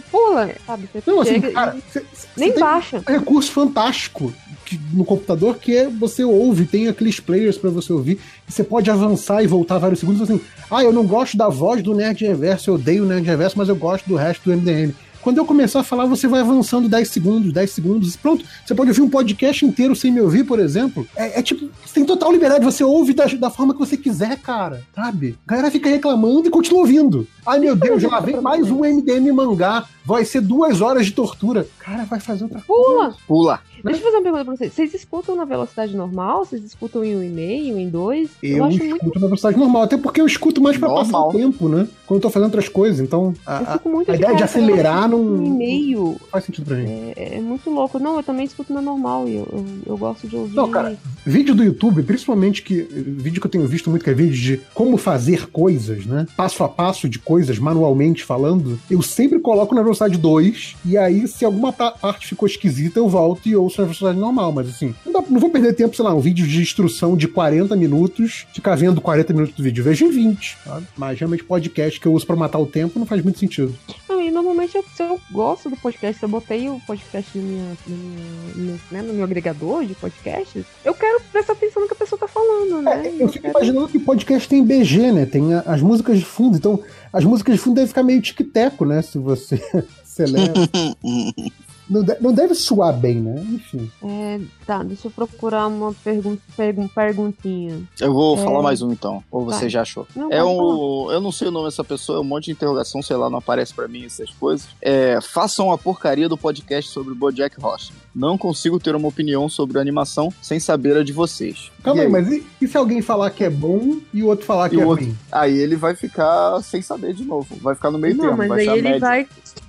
[0.00, 0.88] Tipo, pula, sabe?
[0.92, 3.02] Você não, assim, cara, cê- cê nem baixa.
[3.08, 4.32] um recurso fantástico
[4.64, 8.18] que- no computador que é você ouve, tem aqueles players pra você ouvir,
[8.48, 11.82] e você pode avançar e voltar vários segundos assim, ah, eu não gosto da voz
[11.82, 14.92] do Nerd Reverso, eu odeio o Nerd Reverso, mas eu gosto do resto do MDM.
[15.26, 18.44] Quando eu começar a falar, você vai avançando 10 segundos, 10 segundos, e pronto.
[18.64, 21.04] Você pode ouvir um podcast inteiro sem me ouvir, por exemplo.
[21.16, 24.38] É, é tipo, você tem total liberdade, você ouve da, da forma que você quiser,
[24.38, 25.36] cara, sabe?
[25.44, 27.26] A galera fica reclamando e continua ouvindo.
[27.44, 29.84] Ai, meu Deus, já vem mais um MDM mangá.
[30.04, 31.66] Vai ser duas horas de tortura.
[31.80, 33.16] Cara, vai fazer outra Pula!
[33.26, 33.60] Pula.
[33.92, 34.72] Deixa eu fazer uma pergunta pra vocês.
[34.72, 36.44] Vocês escutam na velocidade normal?
[36.44, 38.30] Vocês escutam em 1,5, em 2?
[38.42, 39.20] Eu, acho escuto muito.
[39.20, 41.28] na velocidade normal, até porque eu escuto mais pra passar Normal.
[41.28, 41.88] o tempo, né?
[42.06, 43.00] Quando eu tô fazendo outras coisas.
[43.00, 46.44] Então, a, Eu a- fico muito a ideia de acelerar não, Um não e-mail faz
[46.44, 46.90] sentido pra gente.
[47.16, 47.98] é, é muito louco.
[47.98, 50.54] Não, eu também escuto na normal e eu, eu, eu gosto de ouvir.
[50.54, 54.14] Não, cara, vídeo do YouTube, principalmente que vídeo que eu tenho visto muito, que é
[54.14, 56.26] vídeo de como fazer coisas, né?
[56.36, 61.26] Passo a passo de coisas, manualmente falando, eu sempre coloco na velocidade 2, e aí,
[61.28, 64.52] se alguma pa- parte ficou esquisita, eu volto e ouço na velocidade normal.
[64.52, 67.28] Mas assim, não, dá- não vou perder tempo, sei lá, um vídeo de instrução de
[67.28, 69.80] 40 minutos, ficar vendo 40 minutos do vídeo.
[69.80, 70.86] Eu vejo em 20, sabe?
[70.96, 73.74] Mas realmente podcast que eu uso pra matar o tempo não faz muito sentido.
[74.08, 77.76] Não, e normalmente eu, se eu gosto do podcast, se eu botei o podcast minha,
[77.86, 81.96] minha- no, né, no meu agregador de podcasts, eu quero prestar atenção no que a
[81.96, 83.12] pessoa tá falando, né?
[83.18, 85.26] Eu fico imaginando que podcast tem BG, né?
[85.26, 86.56] Tem a- as músicas de fundo.
[86.56, 86.80] Então,
[87.12, 89.02] as músicas de fundo devem ficar meio tic-teco, né?
[89.02, 89.60] Se você
[90.04, 90.54] celebra.
[91.88, 93.34] não, de- não deve suar bem, né?
[93.52, 93.90] Enfim.
[94.04, 97.82] É, tá, deixa eu procurar uma pergun pergun perguntinha.
[98.00, 98.42] Eu vou É.
[98.42, 99.22] falar mais um então.
[99.30, 99.70] Ou você Vai.
[99.70, 100.06] já achou?
[100.14, 101.10] Não, é um.
[101.10, 103.38] Eu não sei o nome dessa pessoa, é um monte de interrogação, sei lá, não
[103.38, 104.68] aparece pra mim essas coisas.
[104.80, 108.00] É, façam a porcaria do podcast sobre Bojack Horseman.
[108.14, 111.70] Não consigo ter uma opinião sobre a animação sem saber a de vocês.
[111.86, 114.44] Calma E aí, mas e, e se alguém falar que é bom e o outro
[114.44, 115.16] falar que E é o outro- ruim?
[115.30, 117.46] Aí ele vai ficar sem saber de novo.
[117.62, 118.38] Vai ficar no meio não, termo.
[118.38, 119.26] mas vai aí ele vai.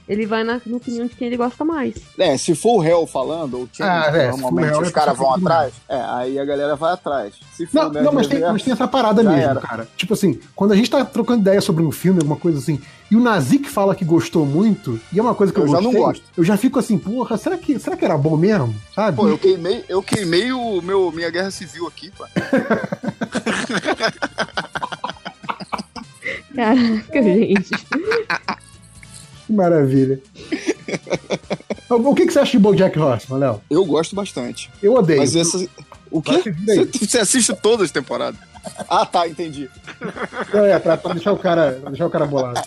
[0.10, 1.94] Ele vai na, na opinião de quem ele gosta mais.
[2.18, 4.82] É, se for o réu falando, ou quem Ah, é, se for o normalmente réu,
[4.82, 7.34] os é caras vão atrás, é, aí a galera vai atrás.
[7.54, 9.60] Se for Não, não mas, tem, mas tem essa parada mesmo, era.
[9.60, 9.88] cara.
[9.98, 12.80] Tipo assim, quando a gente tá trocando ideia sobre um filme, alguma coisa assim,
[13.10, 15.78] e o Nazik fala que gostou muito, e é uma coisa que eu, Eu já
[15.82, 16.24] não gostei, gosto.
[16.38, 18.76] eu já fico assim, porra, será que, será que era bom mesmo?
[18.94, 19.16] Sabe?
[19.16, 22.26] Pô, eu queimei, eu queimei o meu, minha guerra civil aqui, pô.
[26.56, 27.70] Caraca, gente.
[29.46, 30.20] Que maravilha.
[31.90, 33.62] o que, que você acha de BoJack Horseman, Léo?
[33.70, 34.70] Eu gosto bastante.
[34.82, 35.20] Eu odeio.
[35.20, 35.66] Mas essa.
[36.12, 36.42] O quê?
[36.66, 38.40] Você, você assiste todas as temporadas?
[38.90, 39.70] Ah, tá, entendi.
[40.54, 42.62] Não, é, pra, pra deixar o cara, deixar o cara bolado.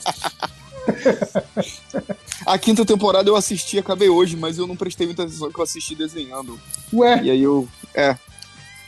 [2.47, 5.65] A quinta temporada eu assisti, acabei hoje, mas eu não prestei muita atenção que eu
[5.65, 6.59] assisti desenhando.
[6.93, 7.69] Ué, E aí eu.
[7.95, 8.17] É.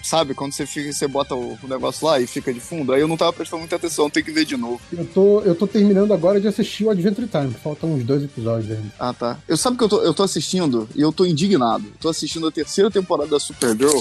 [0.02, 3.00] Sabe, quando você fica, você bota o, o negócio lá e fica de fundo, aí
[3.00, 4.80] eu não tava prestando muita atenção, tem que ver de novo.
[4.92, 7.54] eu tô, eu tô terminando agora de assistir o Adventure Time.
[7.62, 8.92] Faltam uns dois episódios ainda.
[8.98, 9.38] Ah, tá.
[9.46, 11.84] Eu sabe que eu tô, eu tô assistindo e eu tô indignado.
[12.00, 14.00] Tô assistindo a terceira temporada da Supergirl.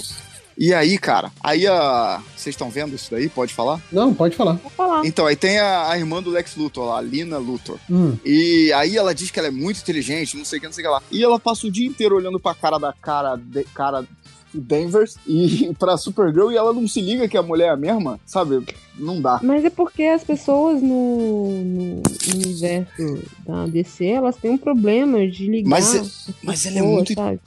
[0.61, 2.21] E aí, cara, aí a.
[2.37, 3.27] Vocês estão vendo isso daí?
[3.27, 3.81] Pode falar?
[3.91, 4.53] Não, pode falar.
[4.53, 5.03] Vou falar.
[5.03, 7.79] Então, aí tem a, a irmã do Lex Luthor lá, a Lina Luthor.
[7.89, 8.15] Hum.
[8.23, 10.83] E aí ela diz que ela é muito inteligente, não sei o que, não sei
[10.83, 11.01] o que lá.
[11.11, 14.05] E ela passa o dia inteiro olhando pra cara da cara, de, cara
[14.53, 18.19] Danvers e pra Supergirl e ela não se liga que a mulher é a mesma,
[18.23, 18.63] sabe?
[18.95, 19.39] Não dá.
[19.41, 22.03] Mas é porque as pessoas no, no
[22.35, 25.69] universo da DC, elas têm um problema de ligar.
[25.69, 27.39] Mas é- as mas ela é muito sabe?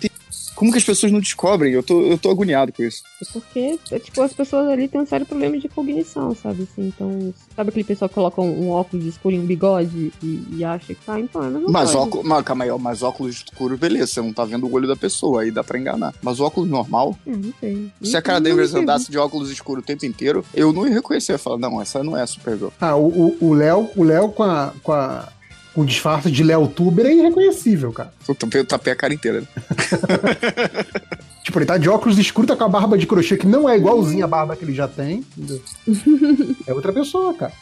[0.55, 1.73] Como que as pessoas não descobrem?
[1.73, 3.02] Eu tô, eu tô agoniado com isso.
[3.20, 6.62] É porque, é, tipo, as pessoas ali têm um sério problema de cognição, sabe?
[6.62, 10.44] Assim, então, sabe aquele pessoal que coloca um, um óculos escuro e um bigode e,
[10.52, 11.99] e acha que tá, então é a mesma Mas coisa.
[11.99, 14.97] óculos, mas, calma aí, mas óculos escuros, beleza, você não tá vendo o olho da
[14.97, 16.15] pessoa, aí dá pra enganar.
[16.23, 17.91] Mas o óculos normal, É, não sei.
[18.02, 18.76] se a cara entendi.
[18.76, 21.33] andasse de óculos escuros o tempo inteiro, eu não ia reconhecer.
[21.33, 22.68] Eu ia falar, não, essa não é a Supergirl.
[22.81, 24.73] Ah, o Léo, o Léo com a.
[24.83, 25.28] Com a
[25.75, 28.12] com o disfarce de Léo Tuber é irreconhecível, cara.
[28.28, 29.41] Eu tapei, eu tapei a cara inteira.
[29.41, 29.47] né?
[31.44, 33.77] Tipo, ele tá de óculos escuros, tá com a barba de crochê que não é
[33.77, 35.23] igualzinha a barba que ele já tem.
[36.67, 37.53] é outra pessoa, cara.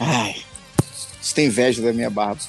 [0.00, 0.34] Ai,
[1.20, 2.40] você tem inveja da minha barba.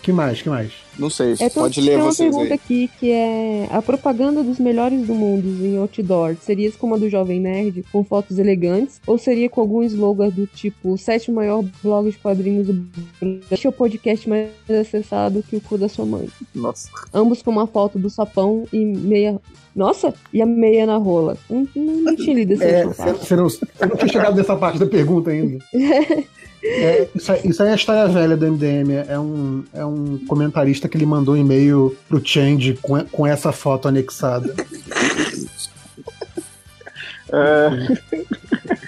[0.00, 0.83] Que mais, que mais?
[0.98, 2.60] Não sei, É, então, pode tem ler uma vocês pergunta aí.
[2.62, 7.08] aqui que é a propaganda dos melhores do mundo em outdoor seria como a do
[7.08, 11.64] Jovem Nerd, com fotos elegantes, ou seria com algum slogan do tipo o sétimo maior
[11.82, 12.72] blog de quadrinhos do
[13.20, 16.28] Brasil, este é o podcast mais acessado que o cu da sua mãe.
[16.54, 16.88] Nossa.
[17.12, 19.40] Ambos com uma foto do sapão e meia.
[19.74, 20.14] Nossa!
[20.32, 21.36] E a meia na rola.
[21.50, 23.48] Não, não, não tinha lido esse É, você não,
[23.88, 25.58] não tinha chegado nessa parte da pergunta ainda.
[26.66, 29.04] É, isso, aí- isso aí é a história velha do MDM.
[29.06, 33.52] É um, é um comentarista que ele mandou um e-mail pro Change com, com essa
[33.52, 34.54] foto anexada.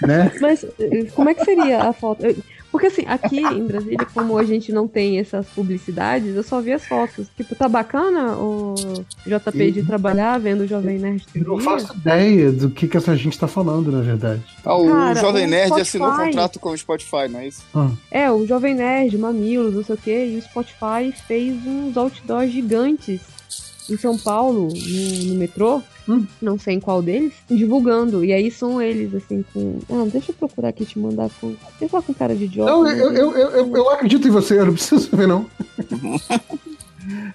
[0.05, 0.31] né?
[0.41, 2.25] Mas eh, como é que seria a foto?
[2.77, 6.71] Porque assim, aqui em Brasília, como a gente não tem essas publicidades, eu só vi
[6.73, 7.27] as fotos.
[7.35, 8.75] Tipo, tá bacana o
[9.25, 13.15] JP de trabalhar vendo o Jovem Nerd Eu não faço ideia do que, que essa
[13.15, 14.41] gente tá falando, na verdade.
[14.63, 17.47] Ah, o Cara, Jovem o Nerd Spotify- assinou um contrato com o Spotify, não é
[17.47, 17.63] isso?
[18.11, 22.51] É, o Jovem Nerd, Mamilos, não sei o quê, e o Spotify fez uns outdoors
[22.51, 23.21] gigantes
[23.89, 25.81] em São Paulo, no, no metrô.
[26.41, 28.23] Não sei em qual deles, divulgando.
[28.23, 29.79] E aí são eles, assim, com.
[29.89, 31.55] Ah, deixa eu procurar aqui te mandar com.
[31.81, 32.71] Eu vou com cara de idiota.
[32.71, 35.45] Não, eu, eu, eu, eu, eu acredito em você, eu não preciso ver, não.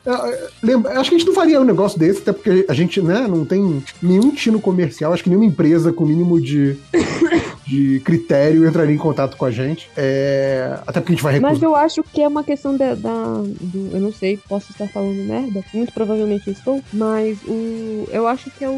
[0.04, 3.00] Eu- lembra- acho que a gente não faria um negócio desse, até porque a gente
[3.00, 6.76] né, não tem nenhum tino comercial, acho que nenhuma empresa com mínimo de,
[7.66, 9.90] de critério entraria em contato com a gente.
[9.96, 11.52] É, Até porque a gente vai recusar.
[11.52, 13.90] Mas eu acho que é uma questão da, da- do.
[13.92, 15.64] Eu não sei, posso estar falando merda.
[15.72, 16.82] Muito provavelmente estou.
[16.92, 18.08] Mas o.
[18.10, 18.72] Eu acho que é o,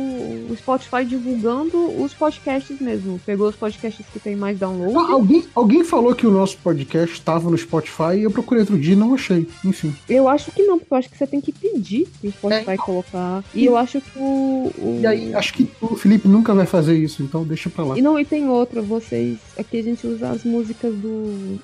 [0.50, 3.20] o Spotify divulgando os podcasts mesmo.
[3.24, 4.94] Pegou os podcasts que tem mais download.
[4.96, 8.78] Ah, alguém, alguém falou que o nosso podcast estava no Spotify e eu procurei outro
[8.78, 9.46] dia e não achei.
[9.64, 9.94] Enfim.
[10.08, 13.44] Eu acho que não, eu acho que você tem que pedir pro Spotify colocar.
[13.54, 14.72] E eu acho que o.
[14.78, 17.98] o- E aí, acho que o Felipe nunca vai fazer isso, então deixa pra lá.
[17.98, 19.38] E não, e tem outra, vocês.
[19.58, 21.58] Aqui a gente usa as músicas do.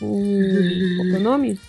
[0.00, 1.60] O, qual que é o nome?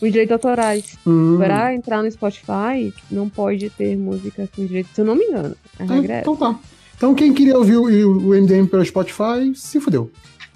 [0.00, 0.98] Os direitos autorais.
[1.06, 1.36] Hum.
[1.38, 5.56] Pra entrar no Spotify, não pode ter música com direito, se eu não me engano.
[5.78, 6.58] A Ah, regra é então tá.
[6.96, 7.82] Então quem queria ouvir o,
[8.28, 10.10] o MDM pelo Spotify, se fudeu.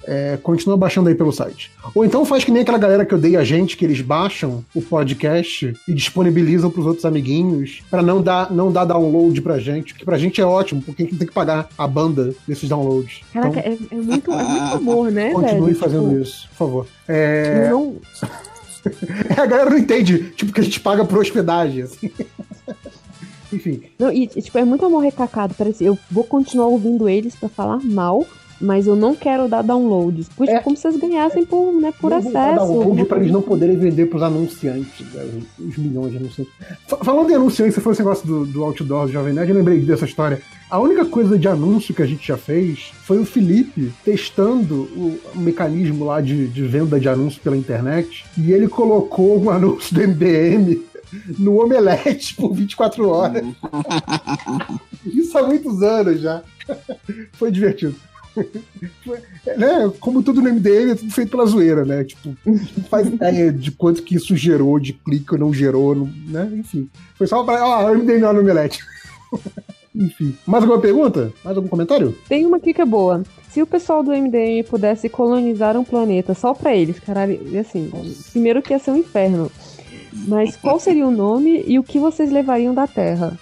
[0.05, 1.71] É, continua baixando aí pelo site.
[1.95, 4.81] Ou então faz que nem aquela galera que odeia a gente, que eles baixam o
[4.81, 10.05] podcast e disponibilizam pros outros amiguinhos pra não dar, não dar download pra gente, que
[10.05, 13.21] pra gente é ótimo, porque a gente não tem que pagar a banda desses downloads.
[13.33, 15.77] Caraca, então, é, é muito, é muito amor, né, continue velho?
[15.77, 16.87] fazendo Tipo, isso, por favor.
[17.07, 17.97] É, Não,
[19.37, 22.11] a galera não entende, tipo, que a gente paga por hospedagem, assim.
[23.53, 25.55] Enfim, não, e, tipo, é muito amor recacado.
[25.57, 28.27] Parece, eu vou continuar ouvindo eles pra falar mal,
[28.61, 30.29] mas eu não quero dar downloads.
[30.37, 30.61] Puxa, É.
[30.61, 32.67] como se vocês ganhassem por, né, por Vamos dar acesso.
[32.73, 35.27] download para eles não poderem vender pros anunciantes, né,
[35.59, 36.53] os milhões de anunciantes.
[36.87, 39.57] Fa- Falando em anunciantes, você falou esse negócio do, do outdoor do Jovem Nerd, eu
[39.57, 40.41] lembrei dessa história.
[40.71, 45.19] A única coisa de anúncio que a gente já fez foi o Felipe testando o,
[45.35, 50.01] mecanismo lá de, de venda de anúncio pela internet e ele colocou um anúncio do
[50.07, 50.83] MDM
[51.39, 53.43] no Omelete por 24 horas.
[55.07, 56.43] Isso há muitos anos já.
[57.33, 57.95] Foi divertido.
[59.57, 62.05] Né, como tudo no MDM, é tudo feito pela zoeira, né?
[62.05, 62.59] Tipo, não
[62.91, 66.51] faz ideia de quanto que isso gerou, de clique ou não gerou, não- né?
[66.55, 66.89] Enfim.
[67.17, 67.67] Foi só pra.
[67.67, 68.81] Ó, MDM lá no Omelete.
[69.95, 70.37] Enfim.
[70.47, 71.33] Mais alguma pergunta?
[71.43, 72.17] Mais algum comentário?
[72.29, 73.23] Tem uma aqui que é boa.
[73.51, 77.91] Se o pessoal do MDM pudesse colonizar um planeta só pra eles, caralho, e assim,
[78.31, 79.51] primeiro que ia ser um inferno.
[80.27, 83.37] Mas qual seria o nome e o que vocês levariam da Terra?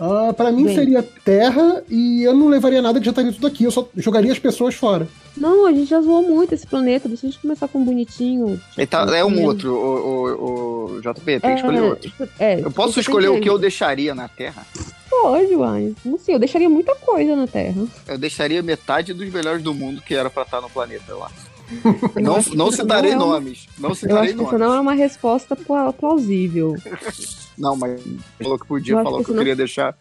[0.00, 0.74] Ah, pra mim Bem.
[0.74, 3.64] seria terra e eu não levaria nada que já estaria tudo aqui.
[3.64, 5.06] Eu só jogaria as pessoas fora.
[5.36, 7.06] Não, a gente já zoou muito esse planeta.
[7.06, 8.58] Deixa a gente começar com um bonitinho.
[8.78, 12.12] Ele tá- é um outro, o, o, o JP, tem que É, escolher outro.
[12.38, 14.66] É, Eu posso você escolher o que eu deixaria na Terra?
[15.10, 15.94] Pode, uai.
[16.04, 17.84] Não sei, eu deixaria muita coisa na Terra.
[18.08, 21.30] Eu deixaria metade dos melhores do mundo que era pra estar no planeta lá.
[22.16, 23.66] Eu Não, não citarei não é uma- nomes.
[23.78, 24.60] Não Eu citarei acho que isso nomes.
[24.66, 26.74] não é uma resposta pla- plausível.
[27.60, 28.00] Não, mas
[28.42, 29.94] falou que podia, falou que que eu não- queria deixar.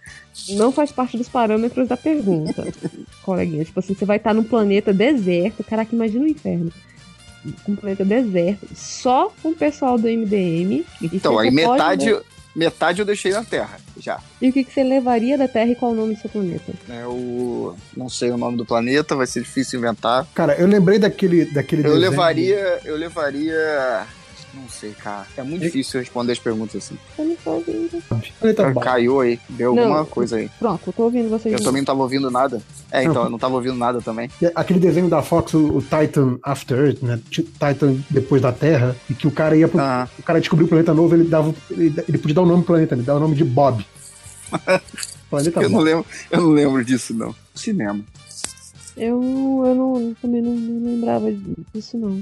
[0.51, 2.65] Não faz parte dos parâmetros da pergunta,
[3.21, 3.65] coleguinha.
[3.65, 5.63] Tipo assim, você vai estar num planeta deserto.
[5.63, 6.71] Caraca, imagina o inferno.
[7.67, 10.85] Um planeta deserto, só com o pessoal do MDM.
[11.01, 12.17] Então, aí pode metade,
[12.55, 14.19] metade eu deixei na Terra, já.
[14.41, 16.73] E o que, que você levaria da Terra e qual o nome do seu planeta?
[16.89, 17.75] É o...
[17.95, 20.27] Não sei o nome do planeta, vai ser difícil inventar.
[20.35, 22.09] Cara, eu lembrei daquele, daquele Eu desenho.
[22.11, 22.79] levaria...
[22.83, 24.05] Eu levaria...
[24.53, 25.27] Não sei, cara.
[25.37, 26.97] É muito difícil responder as perguntas assim.
[27.17, 28.03] Eu não tô ouvindo.
[28.39, 28.81] Planeta Bala.
[28.85, 29.83] Caiu aí, deu Não.
[29.83, 30.49] alguma coisa aí.
[30.57, 31.53] Pronto, eu tô ouvindo vocês.
[31.53, 32.61] Eu também não tava ouvindo nada.
[32.91, 34.29] É, então, eu não tava ouvindo nada também.
[34.55, 37.19] Aquele desenho da Fox, o, o Titan After Earth, né?
[37.29, 39.79] Ti- Titan depois da Terra, e que o cara ia pro.
[39.79, 40.09] Ah.
[40.17, 41.53] O cara descobriu o planeta novo, ele dava.
[41.69, 43.85] Ele, ele podia dar o nome pro planeta, ele dava o nome de Bob.
[45.29, 47.35] planeta Eu não lembro, eu não lembro disso, não.
[47.53, 48.03] Cinema.
[48.99, 51.31] Eu, eu não, também não, não lembrava
[51.73, 52.21] disso, não.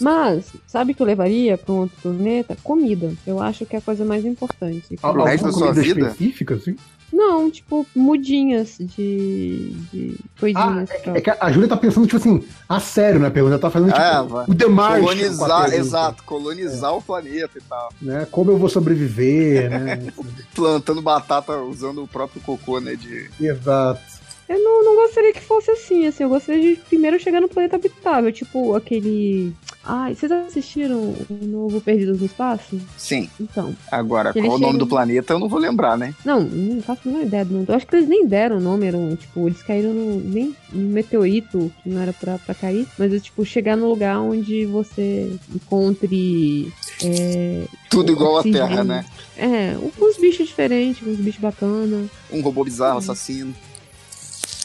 [0.00, 2.56] Mas, sabe o que eu levaria para um outro planeta?
[2.62, 3.12] Comida.
[3.26, 4.98] Eu acho que é a coisa mais importante.
[5.02, 6.00] Al- Pro resto da sua comida vida?
[6.06, 6.76] específica, assim?
[7.12, 10.90] Não, tipo, mudinhas de, de Ah, coisinhas.
[11.02, 13.54] pra- é que a Júlia tá pensando, tipo assim, a sério na pergunta.
[13.56, 14.46] Ela tá fazendo, tipo, Ah, vai.
[14.48, 17.92] o a Colonizar, exato, colonizar o planeta e tal.
[18.00, 18.26] Né?
[18.30, 20.06] Como eu vou sobreviver, né?
[20.54, 22.96] Plantando batata usando o próprio cocô, né?
[22.96, 23.28] De...
[23.38, 24.00] Exato.
[24.48, 26.24] Eu não, não gostaria que fosse assim, assim.
[26.24, 29.52] Eu gostaria de primeiro chegar no planeta habitável, tipo aquele.
[29.84, 32.80] Ai, vocês assistiram o novo Perdidos no Espaço?
[32.96, 33.28] Sim.
[33.40, 33.74] Então.
[33.90, 36.14] Agora, qual o nome do planeta eu não vou lembrar, né?
[36.24, 37.66] Não, não faço a menor ideia do nome.
[37.68, 40.88] Eu acho que eles nem deram o nome, eram, tipo, eles caíram no, nem, num
[40.88, 45.34] meteorito que não era pra, pra cair, mas é tipo chegar no lugar onde você
[45.54, 46.72] encontre.
[47.02, 48.42] É, Tudo igual à.
[48.42, 49.04] Terra, né?
[49.36, 52.08] É, uns bichos diferentes, uns bichos bacanas.
[52.30, 53.54] Um robô bizarro, assassino.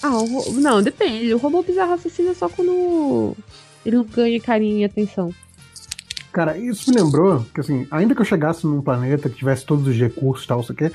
[0.08, 1.34] Ah, o não, depende.
[1.34, 3.36] O robô bizarro assassino é só quando
[3.86, 5.34] ele ganha carinho e atenção.
[6.32, 9.86] Cara, isso me lembrou que, assim, ainda que eu chegasse num planeta que tivesse todos
[9.86, 10.92] os recursos e tal, isso aqui,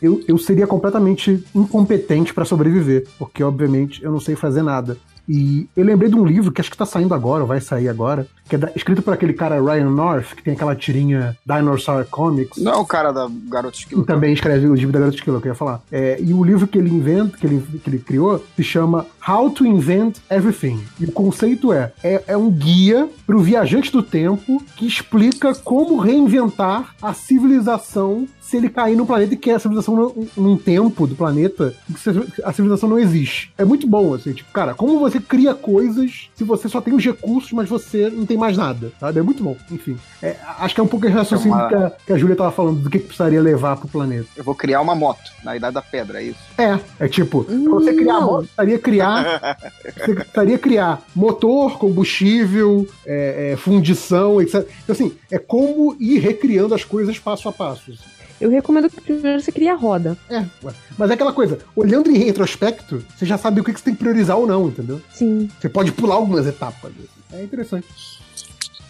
[0.00, 4.96] eu, eu seria completamente incompetente pra sobreviver, porque, obviamente, eu não sei fazer nada.
[5.28, 7.88] E eu lembrei de um livro que acho que tá saindo agora, ou vai sair
[7.88, 12.04] agora, que é da- escrito por aquele cara Ryan North, que tem aquela tirinha Dinosaur
[12.10, 12.62] Comics.
[12.62, 14.04] Não é o cara da Garota E Esquilo.
[14.04, 15.80] também escreve o livro da Garota Esquilo, que eu ia falar.
[15.90, 19.50] É, e o livro que ele inventa, que ele, que ele criou, se chama How
[19.50, 20.82] to Invent Everything.
[21.00, 25.54] E o conceito é, é, é um guia para o viajante do tempo que explica
[25.54, 30.56] como reinventar a civilização se ele cair no planeta e que a civilização não, num
[30.56, 33.52] tempo do planeta em que a civilização não existe.
[33.58, 37.04] É muito bom, assim, tipo, cara, como você cria coisas se você só tem os
[37.04, 39.18] recursos, mas você não tem mais nada, sabe?
[39.18, 39.56] É muito bom.
[39.72, 42.36] Enfim, é, acho que é um pouco esse raciocínio uma- que, a, que a Júlia
[42.36, 44.28] tava falando do que, que precisaria levar pro planeta.
[44.36, 46.38] Eu vou criar uma moto na Idade da Pedra, é isso?
[46.56, 48.26] É, é tipo, pra você criar Não.
[48.26, 49.56] moto, precisaria criar,
[49.98, 54.66] você precisaria criar motor, combustível, é, é, fundição, etc.
[54.84, 57.92] Então, assim, é como ir recriando as coisas passo a passo.
[58.40, 60.16] Eu recomendo que primeiro você crie a roda.
[60.28, 60.72] É, ué.
[60.98, 63.94] mas é aquela coisa, olhando em retrospecto, você já sabe o que que você tem
[63.94, 65.00] que priorizar ou não, entendeu?
[65.12, 65.48] Sim.
[65.60, 66.92] Você pode pular algumas etapas.
[67.32, 67.86] É interessante.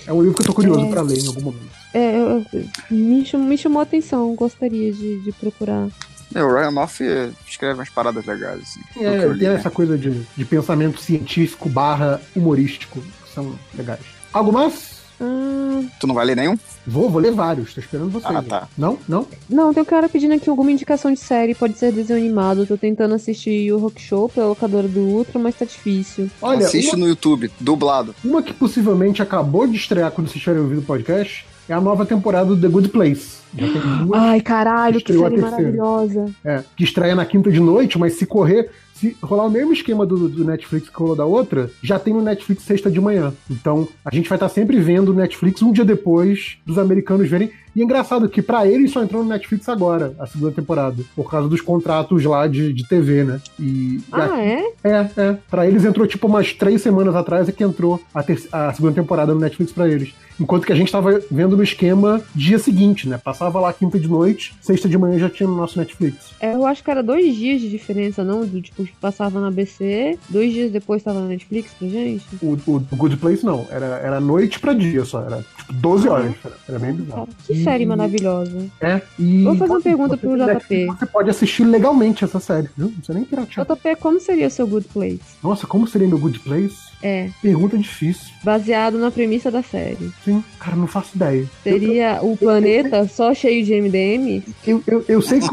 [0.06, 0.90] É um livro que eu tô curioso É.
[0.90, 1.70] pra ler em algum momento.
[1.94, 5.88] É, eu- eu- me, chamou, me chamou a atenção, gostaria de, de procurar.
[6.34, 9.04] É, o Ryan eh, escreve umas paradas legais, assim.
[9.04, 9.54] É, li, tem né?
[9.54, 14.00] essa coisa de, de pensamento científico barra humorístico, que são legais.
[14.32, 14.93] Algo mais?
[15.20, 16.56] Ah, Tu não vai ler nenhum?
[16.86, 18.34] Vou, vou ler vários, tô esperando vocês.
[18.34, 18.68] Ah, tá.
[18.76, 18.98] Não?
[19.08, 19.26] Não?
[19.48, 22.66] não, tem um cara pedindo aqui alguma indicação de série, pode ser desenho animado.
[22.66, 26.30] Tô tentando assistir o Rock Show pela locadora do Ultra, mas tá difícil.
[26.42, 28.14] Olha, Assiste uma, no YouTube, dublado.
[28.24, 32.04] uma que possivelmente acabou de estrear quando vocês tiverem ouvido o podcast é a nova
[32.04, 33.38] temporada do The Good Place.
[33.56, 36.26] Já tem duas, Ai, caralho, que série maravilhosa.
[36.44, 40.06] é, que estreia na quinta de noite, mas se correr, se rolar o mesmo esquema
[40.06, 43.32] do, do Netflix que rolou da outra, já tem no Netflix sexta de manhã.
[43.50, 47.50] Então, a gente vai estar sempre vendo o Netflix um dia depois dos americanos verem.
[47.76, 51.28] E é engraçado que pra eles só entrou no Netflix agora, a segunda temporada, por
[51.28, 53.40] causa dos contratos lá de, de TV, né?
[53.58, 54.62] E, Ah, é?
[54.84, 55.36] É, é.
[55.50, 58.94] Pra eles entrou tipo umas três semanas atrás é que entrou a, ter- a segunda
[58.94, 60.14] temporada no Netflix pra eles.
[60.38, 63.18] Enquanto que a gente tava vendo no esquema dia seguinte, né?
[63.18, 66.30] Passava lá quinta de noite, sexta de manhã já tinha no nosso Netflix.
[66.40, 68.44] É, Eu acho que era dois dias de diferença, não?
[68.46, 72.24] Do tipo, que passava na ABC, dois dias depois tava na Netflix pra gente.
[72.42, 76.08] O, o, o Good Place não, era, era noite pra dia só, era tipo 12
[76.08, 76.34] horas.
[76.44, 77.28] Era, era bem bizarro.
[77.46, 78.66] Que série maravilhosa.
[78.80, 79.44] É, e.
[79.44, 80.54] Vou fazer uma pergunta você pro tem JP.
[80.54, 82.86] Netflix, Você pode assistir legalmente essa série, viu?
[82.86, 83.66] Não precisa nem piratear.
[83.66, 85.20] JP, como seria o seu Good Place?
[85.42, 86.76] Nossa, como seria meu Good Place?
[87.04, 88.32] É, Pergunta difícil.
[88.42, 90.10] baseado na premissa da série.
[90.24, 91.44] Sim, cara, não faço ideia.
[91.62, 94.42] Seria o planeta só cheio de MDM?
[94.66, 95.46] Eu, eu, eu sei que,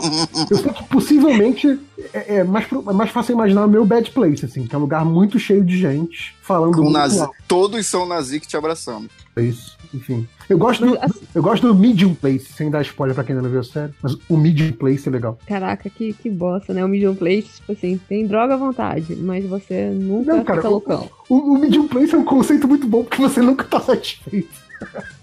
[0.49, 1.77] eu sei que possivelmente
[2.13, 4.81] é, é mais, é mais fácil imaginar o meu bad place, assim, que é um
[4.81, 7.19] lugar muito cheio de gente falando Com nazi.
[7.19, 7.33] alto.
[7.47, 9.09] Todos são nazi que te abraçando.
[9.35, 10.27] É isso, enfim.
[10.49, 10.97] Eu gosto, do,
[11.33, 13.93] eu gosto do medium place, sem dar spoiler pra quem ainda não viu a série,
[14.03, 15.39] mas o medium place é legal.
[15.47, 16.83] Caraca, que, que bosta, né?
[16.83, 20.67] O Medium Place, tipo assim, tem droga à vontade, mas você nunca Não, cara, fica
[20.67, 21.09] o- loucão.
[21.29, 24.49] O, o medium place é um conceito muito bom porque você nunca tá satisfeito.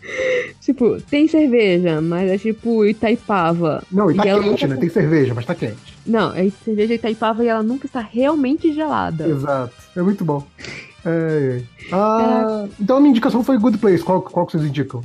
[0.60, 3.82] Tipo, tem cerveja, mas é tipo Itaipava.
[3.90, 4.74] Não, e tá E quente, né?
[4.74, 5.76] tá- Tem cerveja, mas tá quente.
[6.06, 9.26] Não, é cerveja Itaipava e ela nunca está realmente gelada.
[9.28, 9.74] Exato.
[9.96, 10.46] É muito bom.
[11.04, 11.94] É, é.
[11.94, 14.02] Ah, então a minha indicação foi Good Place.
[14.02, 15.02] Qual, qual que vocês indicam?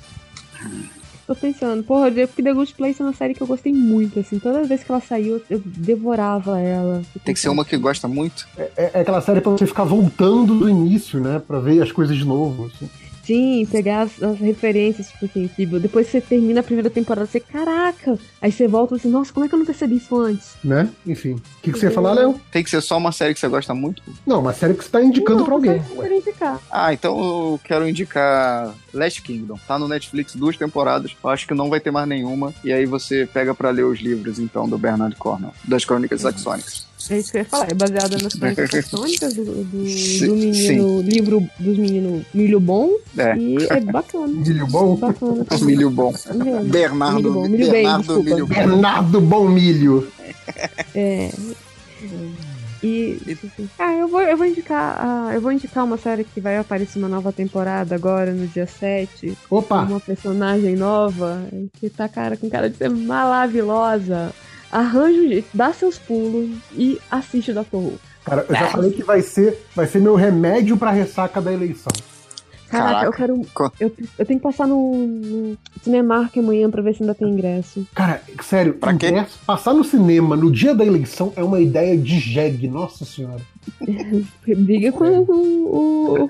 [1.26, 4.40] Tô pensando, porra, porque The Good Place é uma série que eu gostei muito, assim.
[4.40, 7.02] Toda vez que ela saiu, eu devorava ela.
[7.24, 8.46] Tem que ser uma que gosta muito.
[8.58, 11.42] É, é aquela série pra você ficar voltando do início, né?
[11.46, 12.66] Pra ver as coisas de novo.
[12.66, 12.90] assim.
[13.24, 17.40] Sim, pegar as, as referências, tipo assim, tipo, depois você termina a primeira temporada, você,
[17.40, 18.18] caraca!
[18.42, 20.56] Aí você volta e assim, nossa, como é que eu não percebi isso antes?
[20.64, 20.90] Né?
[21.06, 21.34] Enfim.
[21.34, 22.40] O que, que você ia falar, Léo?
[22.52, 24.04] Tem que ser só uma série que você gosta muito.
[24.26, 25.82] Não, uma série que você tá indicando não, pra alguém.
[26.18, 26.60] indicar.
[26.70, 29.58] Ah, então eu quero indicar Last Kingdom.
[29.68, 31.16] Tá no Netflix duas temporadas.
[31.24, 32.54] Eu acho que não vai ter mais nenhuma.
[32.64, 36.93] E aí você pega pra ler os livros, então, do Bernard Cornwell, das Crônicas Saxônicas.
[37.10, 40.36] É isso que eu ia falar, é baseada nas crônicas saxônicas do, do, Sim, do
[40.36, 43.36] menino, livro dos meninos Milho Bom, É.
[43.38, 44.28] e é bacana.
[44.28, 44.96] Milho bom?
[44.96, 45.46] Bacana.
[45.46, 45.66] também.
[45.66, 46.14] Milho bom.
[46.14, 48.30] É, Bernardo, Milho bom, milho bem, Bernardo desculpa.
[48.30, 48.54] Milho bom.
[48.56, 50.08] Bernardo Bom Milho.
[50.96, 51.30] É.
[52.84, 53.18] E.
[53.80, 54.98] Ah, eu vou, eu vou indicar.
[55.00, 58.68] ah, eu vou indicar uma série que vai aparecer uma nova temporada agora no dia
[58.68, 59.38] 7.
[59.50, 59.84] Opa!
[59.84, 61.42] Uma personagem nova
[61.80, 64.34] que tá cara com cara de ser maravilhosa.
[64.74, 67.76] Arranja um jeito, dá seus pulos e assiste o Dr.
[67.76, 67.94] Who.
[68.26, 71.92] Cara, eu já falei que vai ser, vai ser meu remédio pra ressaca da eleição.
[72.70, 73.18] Caraca, eu Caraca.
[73.18, 73.42] quero.
[73.54, 77.30] Co- Eu, eu tenho que passar no, no Cinemark amanhã pra ver se ainda tem
[77.30, 77.86] ingresso.
[77.94, 79.10] Cara, sério, Pra quê?
[79.10, 83.42] ingresso- passar no cinema no dia da eleição é uma ideia de jegue, nossa senhora.
[84.58, 86.30] Briga com o, o,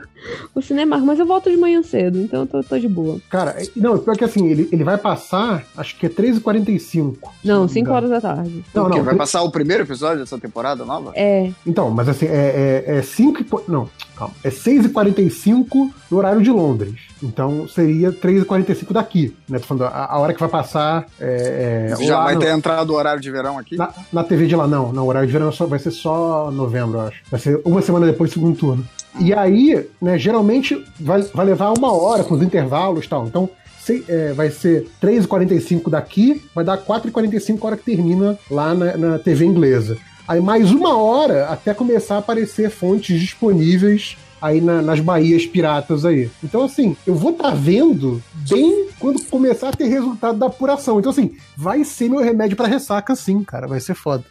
[0.56, 3.20] o cinema, mas eu volto de manhã cedo, então eu tô, tô de boa.
[3.30, 7.16] Cara, é- não, pior que assim, ele, ele vai passar, acho que é 13h45.
[7.44, 8.64] Não, 5 horas da tarde.
[8.74, 9.04] Não, não.
[9.04, 11.12] vai passar o primeiro episódio dessa temporada nova?
[11.16, 13.72] É, Então, mas assim, é, é, é 5 e.
[13.72, 14.34] Não, calma.
[14.44, 16.94] É 6h45 no horário de Londres.
[17.22, 19.58] Então seria 3h45 daqui, né?
[19.60, 21.06] Tô falando, a, a hora que vai passar.
[21.20, 23.76] É, é, Já lá vai no- ter entrado o horário de verão aqui?
[23.78, 24.92] Na, na TV de lá, não.
[24.92, 27.23] Não, o horário de verão só, vai ser só novembro, eu acho.
[27.32, 28.88] Vai ser uma semana depois do segundo turno.
[29.20, 33.28] E aí, né, geralmente vai, vai levar uma hora com os intervalos e tal.
[33.28, 38.74] Então, se- é, vai ser 3h45 daqui, vai dar 4h45 a hora que termina lá
[38.74, 39.98] na, na TV inglesa.
[40.28, 46.06] Aí mais uma hora até começar a aparecer fontes disponíveis aí na- nas Bahias piratas
[46.06, 46.30] aí.
[46.44, 51.00] Então, assim, eu vou estar vendo bem quando começar a ter resultado da apuração.
[51.00, 53.68] Então, assim, vai ser meu remédio pra ressaca, sim, cara.
[53.68, 54.24] Vai ser foda.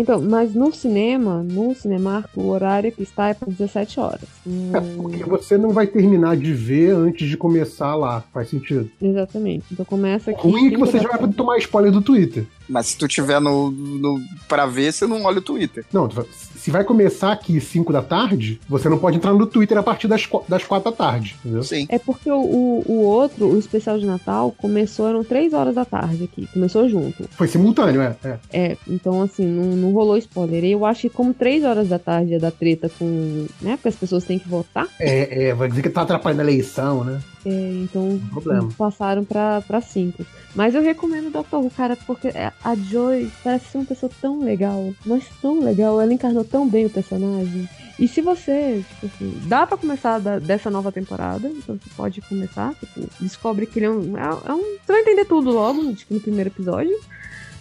[0.00, 4.22] Então, mas no cinema, no Cinemark, o horário que está é para 17 horas.
[4.46, 8.22] Hum, Porque você não vai terminar de ver antes de começar lá.
[8.32, 8.90] Faz sentido.
[9.00, 9.64] exatamente.
[9.72, 10.42] Então começa aqui.
[10.46, 12.44] Ruim é que você já vai tomar spoiler do Twitter.
[12.68, 15.84] Mas se tu tiver no, no pra ver, você não olha o Twitter.
[15.92, 16.26] Não, tu vai-
[16.64, 20.08] se vai começar aqui 5 da tarde, você não pode entrar no Twitter a partir
[20.08, 21.62] das, das 4 da tarde, entendeu?
[21.62, 21.84] Sim.
[21.90, 25.84] É porque o, o, o outro, o especial de Natal, começou, eram 3 horas da
[25.84, 26.48] tarde aqui.
[26.54, 27.28] Começou junto.
[27.32, 28.16] Foi simultâneo, é.
[28.24, 28.38] é.
[28.50, 30.64] É, então assim, não, não rolou spoiler.
[30.64, 33.46] Eu acho que como 3 horas da tarde é da treta com.
[33.60, 33.76] né?
[33.76, 34.88] Porque as pessoas têm que votar.
[34.98, 37.20] É, é, vai dizer que tá atrapalhando a eleição, né?
[37.46, 38.68] é, então problema.
[38.76, 40.24] passaram pra 5.
[40.54, 41.56] Mas eu recomendo o Dr.
[41.56, 44.94] Who, cara, porque é, a Joy parece ser uma pessoa tão legal.
[45.04, 46.00] Mas tão legal.
[46.00, 47.68] Ela encarnou tão bem o personagem.
[47.98, 52.20] E se você, tipo assim, dá pra começar da- dessa nova temporada, então você pode
[52.22, 54.62] começar, tipo, descobre que ele é um, é, é um.
[54.84, 56.96] Você vai entender tudo logo, tipo, no primeiro episódio.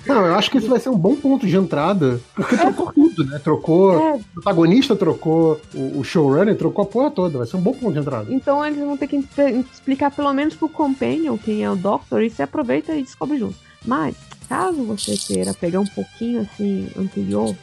[0.05, 3.25] Não, eu acho que esse vai ser um bom ponto de entrada, porque trocou tudo,
[3.25, 3.39] né?
[3.39, 7.37] Trocou É, o protagonista, trocou o, o showrunner, trocou a porra toda.
[7.37, 8.33] Vai ser um bom ponto de entrada.
[8.33, 9.23] então eles vão ter que
[9.71, 13.55] explicar pelo menos pro Companion quem é o Doctor e você aproveita e descobre junto.
[13.85, 14.15] Mas,
[14.47, 17.55] caso você queira pegar um pouquinho assim anterior,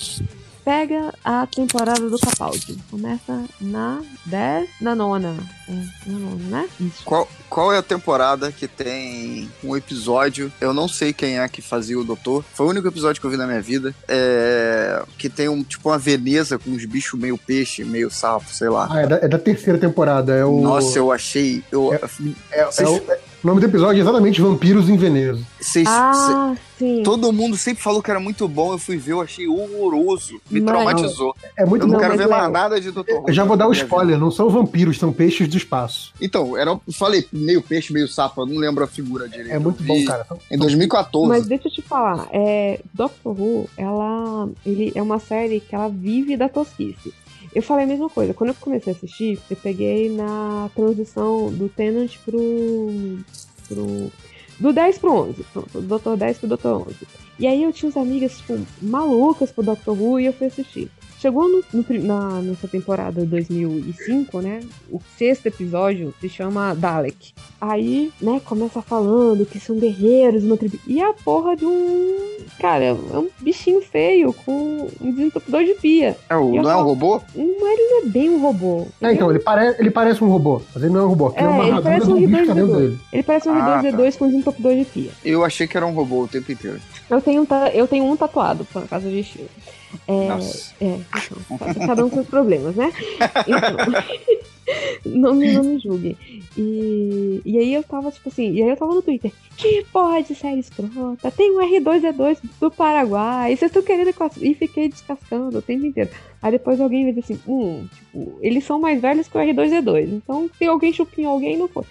[0.70, 2.78] pega a temporada do Capaldi.
[2.88, 5.34] Começa na 10, na nona.
[5.68, 5.72] É,
[6.08, 6.68] na nona, né?
[6.80, 7.02] Isso.
[7.04, 10.52] Qual, qual é a temporada que tem um episódio?
[10.60, 12.44] Eu não sei quem é que fazia o doutor.
[12.54, 13.92] Foi o único episódio que eu vi na minha vida.
[14.06, 18.68] É, que tem um tipo uma Veneza com uns bichos meio peixe, meio sapo, sei
[18.68, 18.86] lá.
[18.88, 20.32] Ah, é da, é da terceira temporada.
[20.36, 21.64] É o, Nossa, eu achei.
[21.72, 21.96] Eu, É-
[22.52, 23.02] é- é vocês- o,
[23.42, 25.40] o nome do episódio é exatamente Vampiros em Veneza.
[25.60, 27.02] vocês- Ah, sim.
[27.02, 30.40] Todo mundo sempre falou que era muito bom, eu fui ver, eu achei horroroso.
[30.50, 31.34] Me Mas- traumatizou.
[31.56, 33.00] É muito Eu não, Não, quero ver mais Léo, nada de Dr.
[33.10, 33.24] Who.
[33.28, 36.12] Eu já vou dar o minha spoiler, não são vampiros, são peixes do espaço.
[36.20, 39.52] Então, era, eu falei meio peixe, meio sapo, eu não lembro a figura direito.
[39.52, 40.26] É muito bom, cara.
[40.50, 41.28] Em 2014.
[41.28, 45.88] Mas deixa eu te falar, é, Doctor Who, ela ele é uma série que ela
[45.88, 47.12] vive da tosquice.
[47.54, 48.32] Eu falei a mesma coisa.
[48.34, 53.18] Quando eu comecei a assistir, eu peguei na transição do Tenant pro.
[53.68, 54.10] pro
[54.58, 55.42] do 10 pro 11.
[55.52, 56.16] pro- Do Dr.
[56.16, 56.66] 10 pro Dr.
[56.66, 56.96] 11.
[57.38, 60.90] E aí eu tinha uns amigas, tipo, malucas pro Doctor Who e eu fui assistir.
[61.20, 64.60] Chegou no, no na, nessa temporada 2005, né?
[64.90, 67.32] O sexto episódio se chama Dalek.
[67.60, 70.78] Aí, né, começa falando que são guerreiros, uma tribo.
[70.86, 72.16] E a porra de um.
[72.58, 76.16] Cara, é um bichinho feio com um desentupidor de pia.
[76.28, 77.20] É, o- não é um robô?
[77.34, 78.86] Não, ele não é bem um robô.
[79.02, 81.34] É, então, ele, pare, ele parece um robô, mas ele não é um robô.
[81.36, 82.54] Ele é, É, uma ele armadura parece um bicho que tá R2D2.
[82.54, 82.98] dentro dele.
[83.12, 85.10] Ele parece um Ah, R2D2 com desentupidor de pia.
[85.22, 86.80] Eu achei que era um robô o tempo inteiro.
[87.10, 89.48] Eu tenho, um eu tenho um tatuado, por causa de estilo.
[90.06, 90.74] É, Nossa.
[90.80, 91.00] é,
[91.50, 92.92] então, cada um com seus problemas, né?
[93.46, 93.76] Então,
[95.04, 96.16] não, me, não me julguem.
[96.56, 100.22] E, e aí eu tava, tipo assim, e aí eu tava no Twitter, que porra
[100.22, 104.54] de série escrota, tem um R2D2 do Paraguai, vocês estão querendo que eu ass-" E
[104.54, 106.10] fiquei descascando o tempo inteiro.
[106.42, 110.08] Aí depois alguém me disse assim, hum, tipo, eles são mais velhos que o R2D2,
[110.12, 111.84] então se alguém chupinhou alguém, não foi.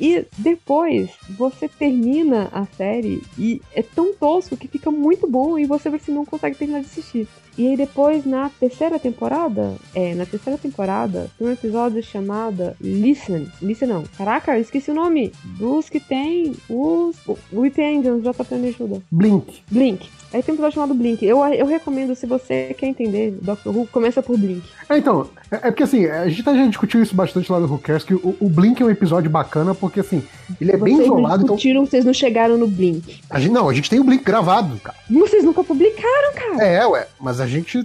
[0.00, 5.66] E depois você termina a série e é tão tosco que fica muito bom e
[5.66, 7.28] você assim, não consegue terminar de assistir.
[7.56, 13.46] E aí depois na terceira temporada, é, na terceira temporada, tem um episódio chamado Listen.
[13.60, 14.04] Listen não.
[14.16, 15.32] Caraca, eu esqueci o nome.
[15.58, 17.16] Dos que tem os.
[17.26, 19.02] O Whip Angels, JP me ajuda.
[19.10, 19.62] Blink.
[19.70, 20.08] Blink.
[20.32, 21.24] Aí tem um episódio chamado Blink.
[21.24, 24.62] Eu, eu recomendo, se você quer entender Doctor Who, começa por Blink.
[24.88, 27.78] É, então, é, é porque assim, a gente já discutiu isso bastante lá no Who
[27.78, 30.22] Cares, que o, o Blink é um episódio bacana porque assim,
[30.60, 31.56] ele é bem vocês não isolado, então.
[31.56, 33.20] discutiram, vocês não chegaram no Blink.
[33.28, 34.96] A gente, não, a gente tem o Blink gravado, cara.
[35.10, 36.64] Vocês nunca publicaram, cara.
[36.64, 37.82] É, ué, mas a gente.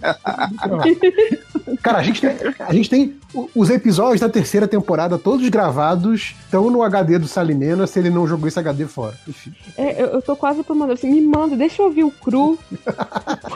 [1.81, 3.15] Cara, a gente tem, a gente tem
[3.53, 8.27] os episódios da terceira temporada, todos gravados, estão no HD do Salimena se ele não
[8.27, 9.15] jogou esse HD fora.
[9.27, 9.53] Enfim.
[9.77, 12.57] É, eu, eu tô quase por mandar assim, me manda, deixa eu ouvir o cru,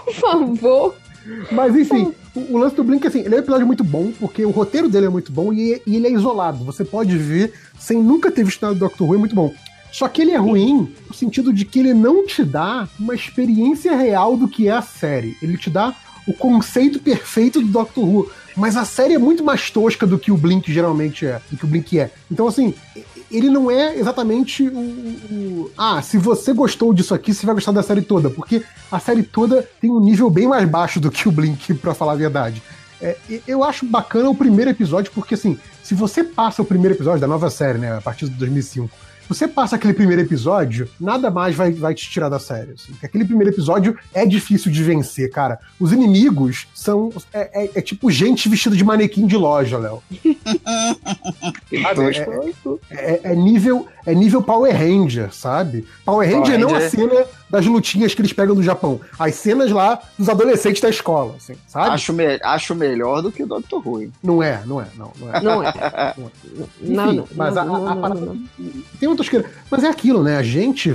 [0.03, 0.95] por favor.
[1.51, 4.45] Mas enfim, o, o lance do Blink, assim, ele é um episódio muito bom, porque
[4.45, 6.63] o roteiro dele é muito bom e, e ele é isolado.
[6.65, 9.53] Você pode ver sem nunca ter visto nada do Doctor Who, é muito bom.
[9.91, 13.95] Só que ele é ruim no sentido de que ele não te dá uma experiência
[13.95, 15.35] real do que é a série.
[15.41, 15.95] Ele te dá
[16.27, 18.29] o conceito perfeito do Doctor Who.
[18.55, 21.63] Mas a série é muito mais tosca do que o Blink geralmente é, do que
[21.65, 22.11] o Blink é.
[22.31, 22.73] Então, assim,
[23.31, 27.71] ele não é exatamente o, o- Ah, se você gostou disso aqui, você vai gostar
[27.71, 28.29] da série toda.
[28.29, 31.93] Porque a série toda tem um nível bem mais baixo do que o Blink, pra
[31.93, 32.61] falar a verdade.
[33.01, 37.21] É, eu acho bacana o primeiro episódio, porque assim, se você passa o primeiro episódio
[37.21, 38.89] da nova série, né, a partir de 2005,
[39.29, 42.71] você passa aquele primeiro episódio, nada mais vai, vai te tirar da série.
[42.71, 45.59] Assim, porque aquele primeiro episódio é difícil de vencer, cara.
[45.79, 47.11] Os inimigos são.
[47.31, 50.01] É, é- é tipo gente vestida de manequim de loja, Léo.
[51.83, 52.17] Sabe?
[52.89, 55.85] É, é- é nível, é nível Power Ranger, sabe?
[56.05, 56.89] Power Ranger não a Ranger.
[56.89, 58.99] cena das lutinhas que eles pegam do Japão.
[59.17, 61.89] As cenas lá dos adolescentes da escola, assim, sabe?
[61.89, 63.75] Acho, me- acho melhor do que o Dr.
[63.85, 64.01] Who.
[64.01, 64.11] hein?
[64.23, 65.41] Não é, não é, não, não é.
[65.41, 65.73] Não é.
[66.81, 68.35] Enfim, Não, mas não, a, não, a não, parada
[68.99, 69.49] tem uma tosqueira.
[69.69, 70.37] Mas é aquilo, né?
[70.37, 70.93] A gente,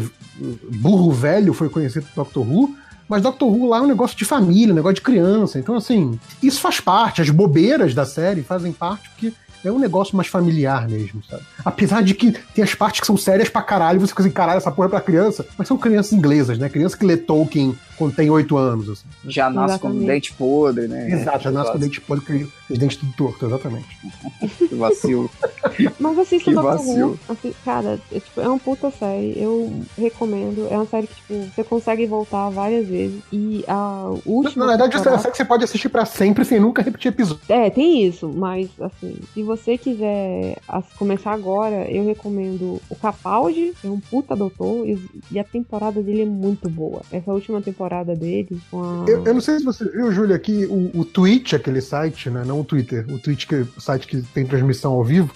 [0.80, 2.74] burro velho, foi conhecido do Doctor Who,
[3.08, 5.58] mas Doctor Who lá é um negócio de família, um negócio de criança.
[5.58, 9.32] Então, assim, isso faz parte, as bobeiras da série fazem parte, porque
[9.64, 11.42] é um negócio mais familiar mesmo, sabe?
[11.64, 14.58] Apesar de que tem as partes que são sérias pra caralho, você fica assim, caralho,
[14.58, 16.68] essa porra é pra criança, mas são crianças inglesas, né?
[16.68, 19.04] Criança que lê Tolkien quando tem 8 anos, assim.
[19.26, 20.06] Já nasce com Exatamente.
[20.06, 21.10] dente podre, né?
[21.12, 23.86] Exato, já nasce com dente podre, com os dentes tudo torto, exatamente.
[24.58, 25.30] Que vacilo.
[25.98, 27.10] Mas assista Que vacilo.
[27.12, 27.18] Who.
[27.32, 29.34] Assi- Cara, é, tipo, é uma puta série.
[29.36, 30.66] Eu recomendo.
[30.70, 33.20] É uma série que, tipo, você consegue voltar várias vezes.
[33.32, 34.64] E a última.
[34.66, 36.82] Na verdade, essa é uma temporada- série que você pode assistir pra sempre sem nunca
[36.82, 37.42] repetir episódio.
[37.48, 43.72] É, tem isso, mas assim, se você quiser as- começar agora, eu recomendo o Capaldi,
[43.84, 44.98] é um puta doutor, e,
[45.30, 47.02] e a temporada dele é muito boa.
[47.12, 49.04] Essa última temporada dele, a.
[49.08, 52.42] Eu, eu não sei se você viu, Júlio, aqui o, o Twitch, aquele site, né?
[52.46, 55.30] Não o Twitter, o Twitch, que é o site que tem transmissão ao vivo.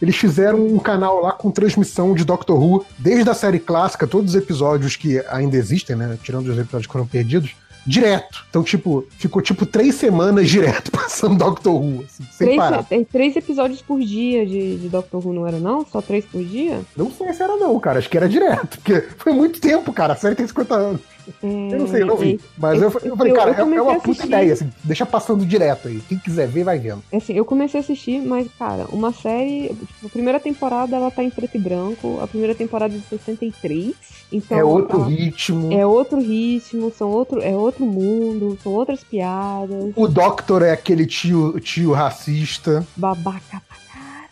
[0.00, 4.34] Eles fizeram um canal lá com transmissão de Doctor Who, desde a série clássica, todos
[4.34, 6.18] os episódios que ainda existem, né?
[6.22, 7.54] Tirando os episódios que foram perdidos,
[7.86, 8.44] direto.
[8.50, 12.82] Então, tipo, ficou tipo três semanas direto passando Doctor Who, assim, sem Três, parar.
[12.84, 15.84] tem três episódios por dia de, de Doctor Who, não era não?
[15.86, 16.80] Só três por dia?
[16.96, 17.98] Não sei se era não, cara.
[17.98, 20.12] Acho que era direto, porque foi muito tempo, cara.
[20.12, 21.00] A série tem 50 anos.
[21.42, 22.40] É, Eu não sei, eu não vi.
[22.58, 24.26] Mas eu, eu falei, eu- cara, eu é- uma puta assistir.
[24.26, 24.70] ideia, assim.
[24.84, 26.00] Deixa passando direto aí.
[26.08, 27.02] Quem quiser ver, vai vendo.
[27.12, 29.68] Assim, eu comecei a assistir, mas, cara, uma série.
[29.68, 33.04] Tipo, a primeira temporada ela tá em preto e branco, a primeira temporada é de
[33.04, 33.94] 63.
[34.32, 35.72] Então, é outro ela- ritmo.
[35.72, 41.06] É outro ritmo, são outro, é outro mundo, são outras piadas, O Doctor é aquele
[41.06, 43.60] tio, tio racista, babaca.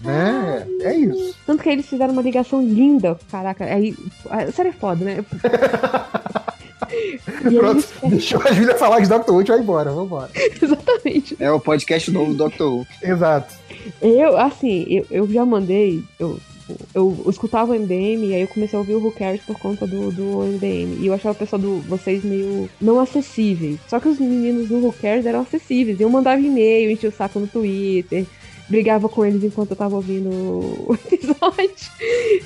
[0.01, 0.65] né?
[0.83, 1.35] É isso.
[1.45, 3.65] Tanto que eles fizeram uma ligação linda, caraca.
[3.65, 3.97] Aí,
[4.31, 5.25] a série é foda, né?
[6.91, 7.19] E
[7.57, 10.31] Pronto, eles- deixou a Júlia falar de Doctor Who e vai embora, vambora.
[10.63, 11.37] Exatamente.
[11.41, 12.63] É o podcast novo do Dr.
[12.63, 12.87] Who.
[13.03, 13.55] Exato.
[14.01, 16.03] Eu, assim, eu, eu já mandei.
[16.19, 16.39] Eu,
[16.95, 19.87] eu, escutava o MDM e aí eu comecei a ouvir o Who Cares por conta
[19.87, 20.99] do, do MDM.
[21.01, 23.79] E eu achava o pessoal do vocês meio não acessíveis.
[23.89, 25.99] Só que os meninos do Who Cares eram acessíveis.
[26.01, 28.27] Eu mandava e-mail, enchia o saco no Twitter.
[28.69, 31.91] Brigava com eles enquanto eu tava ouvindo o episódio.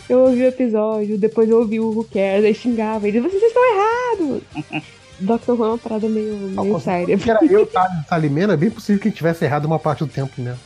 [0.08, 3.62] Eu ouvi o episódio, depois eu ouvi o Who Cares, aí xingava eles, vocês estão
[3.74, 4.42] errados!
[5.20, 7.16] Doctor Who é uma parada meio, meio séria.
[7.16, 7.68] Se era eu,
[8.08, 10.56] Salimena, é bem possível que ele tivesse errado uma parte do tempo, né?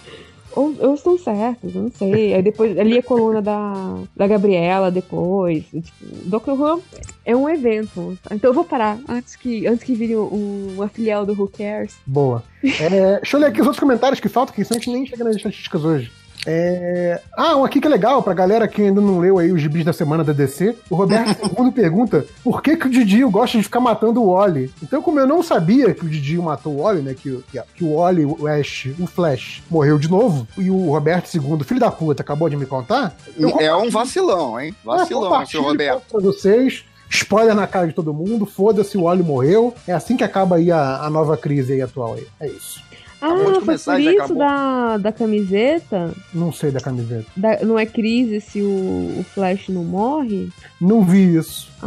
[0.56, 2.32] Ou, ou estão certos, eu não sei.
[2.32, 5.64] Aí depois ali a coluna da, da Gabriela depois.
[5.66, 5.92] Tipo,
[6.24, 6.82] Doctor Who
[7.26, 8.18] é um evento.
[8.30, 11.96] Então eu vou parar antes que, antes que vire um, uma filial do Who Cares.
[12.06, 12.42] Boa.
[12.64, 15.06] É, deixa eu ler aqui os outros comentários que faltam, que senão a gente nem
[15.06, 16.10] chega nas estatísticas hoje.
[16.47, 19.60] É, Ah, um aqui que é legal, pra galera que ainda não leu aí os
[19.60, 20.76] gibis da semana da DC.
[20.89, 24.73] O Roberto II pergunta por que, que o Didio gosta de ficar matando o Wally.
[24.83, 27.15] Então, como eu não sabia que o Didio matou o Wally, né?
[27.15, 27.42] Que,
[27.75, 31.81] que, o Wally, o Ash, o Flash, morreu de novo, e o Roberto II, filho
[31.81, 33.16] da puta, acabou de me contar.
[33.60, 34.75] É um vacilão, hein?
[34.84, 36.02] Vacilão, seu compartilho Roberto.
[36.10, 36.84] Pra vocês.
[37.08, 39.73] Spoiler na cara de todo mundo, foda-se, o Wally morreu.
[39.86, 42.26] É assim que acaba aí a, a nova crise aí atual aí.
[42.41, 42.83] É isso.
[43.26, 44.38] Ah, Acabou de foi começar, por já isso acabou.
[44.38, 46.14] da, da camiseta?
[46.32, 47.26] Não sei da camiseta.
[47.36, 50.48] Da- não é crise se o, o Flash não morre?
[50.80, 51.68] Não vi isso.
[51.82, 51.86] Ah,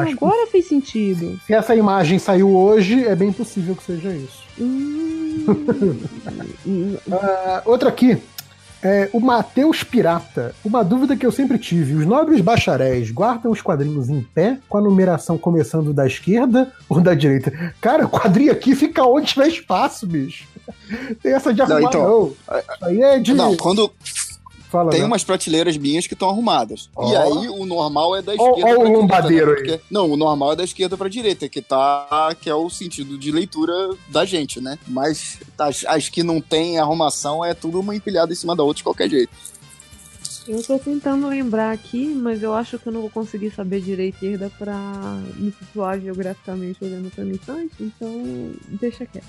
[0.00, 1.38] Acho que- agora fez sentido.
[1.46, 4.42] Se essa imagem saiu hoje, é bem possível que seja isso.
[4.60, 5.44] Hum.
[7.12, 8.18] Ah, outra aqui.
[8.82, 10.54] É, o Mateus Pirata.
[10.64, 14.78] Uma dúvida que eu sempre tive: os nobres bacharéis guardam os quadrinhos em pé, com
[14.78, 17.74] a numeração começando da esquerda ou da direita?
[17.80, 20.46] Cara, o quadrinho aqui fica onde tiver espaço, bicho.
[21.22, 21.88] Tem essa de arrumar, não.
[21.88, 23.34] então, Isso aí é de.
[23.34, 23.90] Não, quando,
[24.70, 25.06] Fala, Tem né?
[25.06, 26.90] umas prateleiras minhas que estão arrumadas.
[26.96, 27.10] Ó.
[27.10, 29.52] E aí o normal é da esquerda ó o pra direita, lombadeiro né?
[29.52, 29.56] aí.
[29.64, 33.16] Porque- não, o normal é da esquerda pra direita, que tá que é o sentido
[33.16, 33.72] de leitura
[34.08, 34.78] da gente, né?
[34.88, 38.78] Mas as, as que não tem arrumação é tudo uma empilhada em cima da outra
[38.78, 39.30] de qualquer jeito.
[40.48, 44.18] Eu tô tentando lembrar aqui, mas eu acho que eu não vou conseguir saber direita
[44.24, 44.76] e esquerda pra
[45.36, 49.24] me situar geograficamente olhando pra minha estante, então deixa quieto.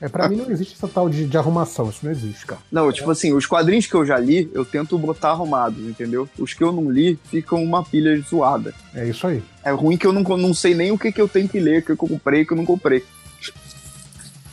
[0.00, 2.60] É, pra mim não existe essa tal de, de arrumação, isso não existe, cara.
[2.72, 6.26] Não, tipo assim, os quadrinhos que eu já li, eu tento botar arrumados, entendeu?
[6.38, 8.72] Os que eu não li ficam uma pilha zoada.
[8.94, 9.42] É isso aí.
[9.62, 11.80] É ruim que eu não, não sei nem o que, que eu tenho que ler,
[11.80, 13.04] o que eu comprei, o que eu não comprei.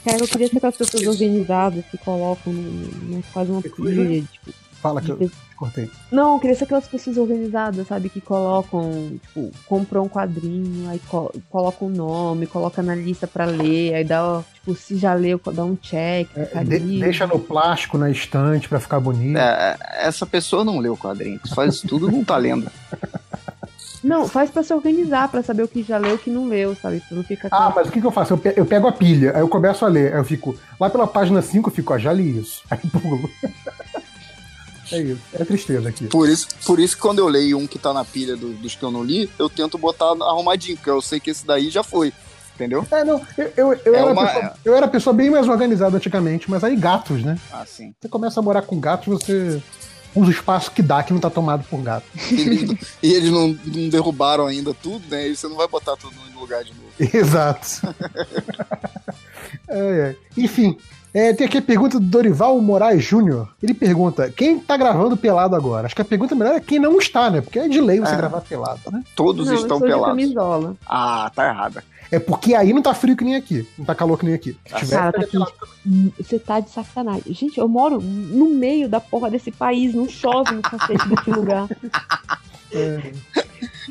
[0.03, 4.53] Cara, eu queria ser aquelas pessoas organizadas que colocam, no, fazem uma pilha, tipo,
[4.87, 5.89] Fala que eu te cortei.
[6.11, 8.09] Não, eu queria ser aquelas pessoas organizadas, sabe?
[8.09, 13.45] Que colocam, tipo, compram um quadrinho, aí co colocam o nome, coloca na lista pra
[13.45, 17.39] ler, aí dá, tipo, se já leu, dá um check, fica É, De- deixa no
[17.39, 19.37] plástico, na estante, pra ficar bonito.
[19.37, 21.39] É, essa pessoa não leu o quadrinho.
[21.55, 22.67] Faz isso tudo não tá lendo.
[24.03, 26.45] Não, faz pra se organizar, pra saber o que já leu e o que não
[26.47, 27.01] leu, sabe?
[27.01, 28.33] Pra não ficar Ah, mas o que, que eu faço?
[28.33, 30.87] Eu, pe- eu pego a pilha, aí eu começo a ler, aí eu fico lá
[30.89, 32.61] pela página 5, eu fico, ó, já li isso.
[32.69, 33.27] Aí pulo.
[34.91, 36.05] É isso, é tristeza aqui.
[36.07, 38.75] Por isso, por isso que quando eu leio um que tá na pilha do- dos
[38.75, 41.83] que eu não li, eu tento botar arrumadinho, porque eu sei que esse daí já
[41.83, 42.13] foi.
[42.55, 42.87] Entendeu?
[42.89, 45.97] É, não, eu, eu, eu, É era uma- pessoa, eu era pessoa bem mais organizada
[45.97, 47.37] antigamente, mas aí gatos, né?
[47.51, 47.93] Ah, sim.
[48.01, 49.61] Você começa a morar com gatos, você
[50.15, 52.05] usa o espaço que dá, que não tá tomado por gato.
[52.31, 55.27] E eles, e eles não, não derrubaram ainda tudo, né?
[55.27, 56.87] E você não vai botar tudo no lugar de novo.
[57.15, 57.81] Exato.
[59.69, 60.15] É, é.
[60.41, 60.77] Enfim,
[61.13, 63.49] é, tem aqui a pergunta do Dorival Moraes Júnior.
[63.61, 65.85] Ele pergunta: quem tá gravando pelado agora?
[65.87, 67.41] Acho que a pergunta melhor é quem não está, né?
[67.41, 68.17] Porque é de lei você É.
[68.17, 69.03] gravar pelado, né?
[69.15, 70.07] Todos não, estão eu sou de pelados.
[70.09, 70.75] camisola.
[70.87, 71.83] Ah, tá errada.
[72.09, 73.67] É porque aí não tá frio que nem aqui.
[73.77, 74.55] Não tá calor que nem aqui.
[74.65, 75.47] Se tiver, Cara, tá.
[76.17, 77.33] Você tá de sacanagem.
[77.33, 81.67] Gente, eu moro no meio da porra desse país, não chove no cacete desse lugar.
[82.69, 83.13] É.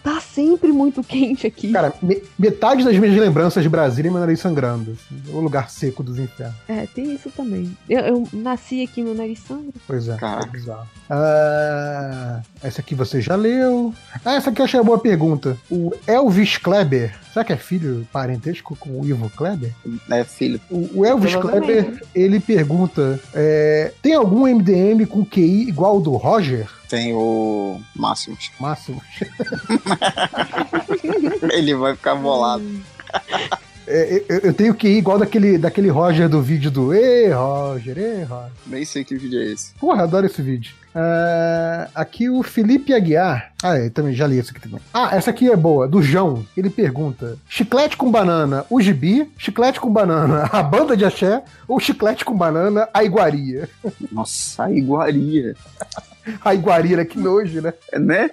[0.02, 1.72] Tá sempre muito quente aqui.
[1.72, 4.92] Cara, me- metade das minhas lembranças de Brasília é meu nariz sangrando.
[4.92, 6.54] assim, o lugar seco dos infernos.
[6.68, 7.76] É, tem isso também.
[7.88, 9.72] Eu, eu nasci aqui, meu nariz sangra.
[9.86, 10.46] Pois é, é Caraca.
[10.50, 10.86] bizarro.
[11.08, 13.92] Ah, essa aqui você já leu.
[14.24, 15.56] Ah, essa aqui eu achei uma boa pergunta.
[15.70, 19.72] O Elvis Kleber, será que é filho parentesco com o Ivo Kleber?
[20.10, 20.60] É, filho.
[20.70, 21.34] O, o Elvis.
[21.36, 26.68] Kleber, ele pergunta: é, tem algum MDM com QI igual ao do Roger?
[26.88, 28.50] Tem o Máximos.
[28.60, 29.02] Máximo.
[31.52, 32.64] Ele vai ficar bolado.
[33.86, 38.24] É, eu, eu tenho QI igual daquele, daquele Roger do vídeo do Ei, Roger, ei,
[38.24, 38.50] Roger.
[38.66, 39.72] Nem sei que vídeo é esse.
[39.74, 40.74] Porra, adoro esse vídeo.
[40.98, 43.52] Ah, aqui o Felipe Aguiar.
[43.62, 44.80] Ah, eu também já li esse aqui também.
[44.92, 46.44] Ah, essa aqui é boa, do João.
[46.56, 51.78] Ele pergunta: chiclete com banana, o gibi, chiclete com banana, a banda de axé, ou
[51.78, 53.68] chiclete com banana, a iguaria?
[54.10, 55.54] Nossa, a iguaria.
[56.44, 57.72] A iguaria, que nojo, né?
[57.92, 58.30] É, Né?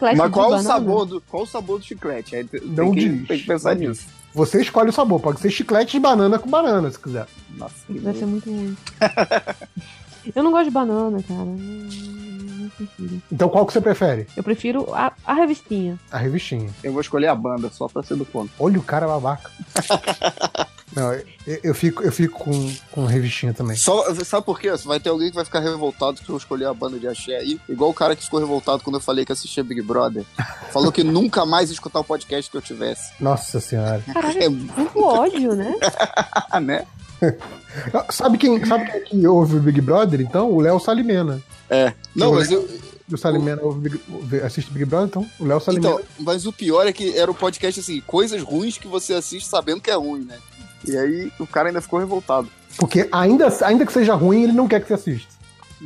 [0.00, 2.36] Mas qual o, sabor do, qual o sabor do chiclete?
[2.36, 3.28] Aí tem, Não que, diz.
[3.28, 4.06] tem que pensar Não nisso.
[4.34, 7.26] Você escolhe o sabor, pode ser chiclete de banana com banana, se quiser.
[7.56, 8.76] Nossa, que vai ser muito ruim.
[10.34, 11.44] eu não gosto de banana, cara.
[11.44, 13.22] Não, prefiro.
[13.30, 14.26] Então qual que você prefere?
[14.36, 15.98] Eu prefiro a, a revistinha.
[16.10, 16.70] A revistinha.
[16.82, 18.50] Eu vou escolher a banda, só pra ser do ponto.
[18.58, 19.50] Olha o cara babaca.
[20.96, 23.76] Não, eu, eu fico, eu fico com, com revistinha também.
[23.76, 24.72] Só, sabe por quê?
[24.84, 27.60] Vai ter alguém que vai ficar revoltado que eu escolhi a banda de axé aí.
[27.68, 30.24] Igual o cara que ficou revoltado quando eu falei que assistia Big Brother.
[30.72, 33.12] Falou que nunca mais ia escutar o podcast que eu tivesse.
[33.20, 34.02] Nossa senhora.
[34.10, 35.74] Caralho, É, muito ódio, né?
[36.62, 36.86] né?
[38.10, 40.50] Sabe quem, sabe quem que ouve o Big Brother, então?
[40.50, 41.42] O Léo Salimena.
[41.68, 41.92] É.
[42.14, 42.66] Não, mas eu,
[43.12, 45.94] O Salimena Big, ouve- assiste Big Brother, então o Léo Salimena.
[45.94, 49.46] Então, mas o pior é que era o podcast assim, coisas ruins que você assiste
[49.46, 50.38] sabendo que é ruim, né?
[50.86, 52.48] E aí o cara ainda ficou revoltado.
[52.78, 55.36] Porque ainda, ainda que seja ruim, ele não quer que você assista.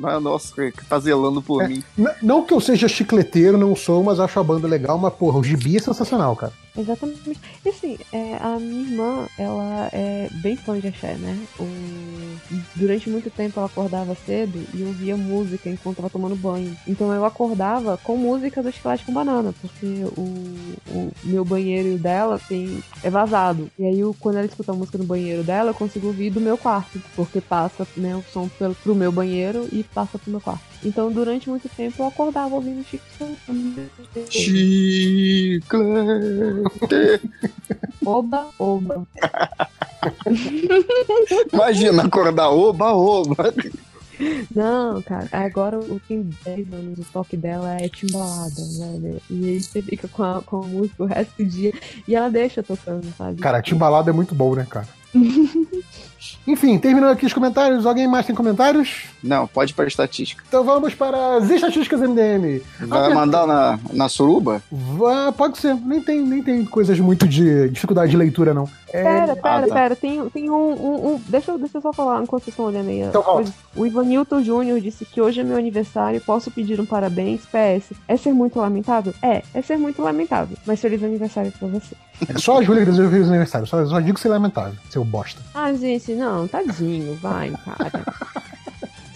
[0.05, 0.55] Ah, Nossa,
[0.89, 1.69] tá zelando por É.
[1.69, 1.83] mim.
[2.23, 5.43] Não que eu seja chicleteiro, não sou, mas acho a banda legal, mas porra, o
[5.45, 6.53] gibi é sensacional, cara.
[6.77, 7.41] Exatamente.
[7.65, 11.49] E assim, é, a minha irmã, ela é bem fã de axé, né?
[11.59, 12.41] O-
[12.75, 16.79] Durante muito tempo ela acordava cedo e ouvia música enquanto tava tomando banho.
[16.87, 21.95] Então eu acordava com música do Chiclete com Banana, porque o, o meu banheiro e
[21.95, 23.71] o dela tem, é vazado.
[23.79, 26.41] E aí eu- quando ela escuta a música no banheiro dela, eu consigo ouvir do
[26.41, 30.41] meu quarto, porque passa né, o som pelo, pro meu banheiro e passa pro meu
[30.41, 30.70] quarto.
[30.85, 33.91] Então durante muito tempo eu acordava ouvindo Chiclete.
[34.31, 35.61] Chiclete.
[38.05, 39.07] Oba, oba.
[41.53, 43.53] Imagina acordar, oba, oba.
[44.55, 49.21] Não, cara, agora o tem 10 anos, o toque dela é timbalada, velho.
[49.31, 51.73] E aí você fica com a, com a música o resto do dia
[52.07, 53.41] e ela deixa tocando, sabe?
[53.41, 54.87] Cara, Timbalada é muito bom, né, cara?
[56.47, 57.87] Enfim, terminando aqui os comentários.
[57.87, 59.05] Alguém mais tem comentários?
[59.23, 60.43] Não, pode ir pra estatística.
[60.47, 62.63] Então vamos para as estatísticas MDM.
[62.81, 64.63] Vai mandar na, na suruba?
[64.71, 68.69] Vá, pode ser, nem tem, nem tem coisas muito de dificuldade de leitura, não.
[68.93, 69.75] É, Pera, pera, tá.
[69.75, 69.97] pera.
[69.97, 72.89] Tem, tem um, um- um- Deixa, eu- deixa eu só falar enquanto vocês estão olhando
[72.89, 73.01] aí.
[73.03, 73.23] Então,
[73.77, 76.21] o Ivanilton Júnior disse que hoje é meu aniversário.
[76.21, 77.43] Posso pedir um parabéns?
[77.47, 77.95] PS.
[78.09, 79.15] É ser muito lamentável?
[79.23, 80.57] É, é ser muito lamentável.
[80.67, 81.95] Mas feliz aniversário pra você.
[82.29, 83.67] é só a Júlia que deseja feliz aniversário.
[83.67, 85.41] Só, só digo que você é lamentável, seu bosta.
[85.55, 88.03] Ah, gente, não, tadinho, vai, cara.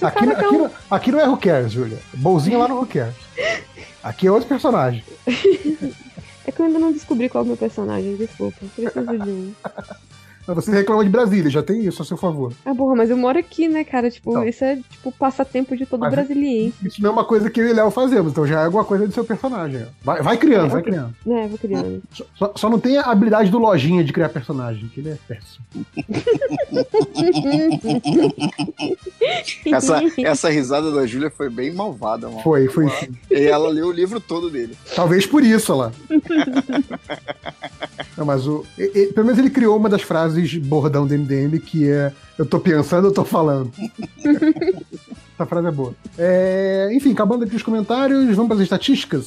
[0.02, 1.98] Aqui, cara quer aqui, não- aqui não é Who Cares, Júlia.
[2.14, 3.14] Bolzinho lá no Who Cares.
[4.02, 5.02] Aqui é outro personagem.
[6.46, 8.60] É que eu ainda não descobri qual é o meu personagem, desculpa.
[8.74, 9.54] Preciso de um.
[10.46, 12.52] Mas Você reclama de Brasília, já tem isso a seu favor.
[12.64, 14.10] Ah, porra, mas eu moro aqui, né, cara?
[14.10, 14.44] Tipo, Então.
[14.46, 16.74] isso é tipo passatempo de todo Mas- brasiliense.
[16.86, 19.06] Isso não é uma coisa que eu e Léo fazemos, então já é alguma coisa
[19.06, 19.86] do seu personagem.
[20.02, 21.14] Vai, vai criando, vai criando.
[21.24, 22.02] Né, vou criando.
[22.34, 25.64] Só- Só, não tem a habilidade do Lojinha de criar personagem, que ele é péssimo.
[29.66, 32.42] Essa, essa risada da Júlia foi bem malvada, mano.
[32.42, 33.08] Foi, foi sim.
[33.30, 34.76] E ela leu o livro todo dele.
[34.94, 35.92] Talvez por isso, olha lá.
[38.16, 38.64] Não, mas o.
[38.78, 42.46] e- e- pelo menos ele criou uma das frases bordão do MDM que é Eu
[42.46, 43.72] tô pensando, eu tô falando.
[45.34, 45.94] Essa frase é boa.
[46.16, 49.24] É, enfim, acabando aqui os comentários, vamos para as estatísticas?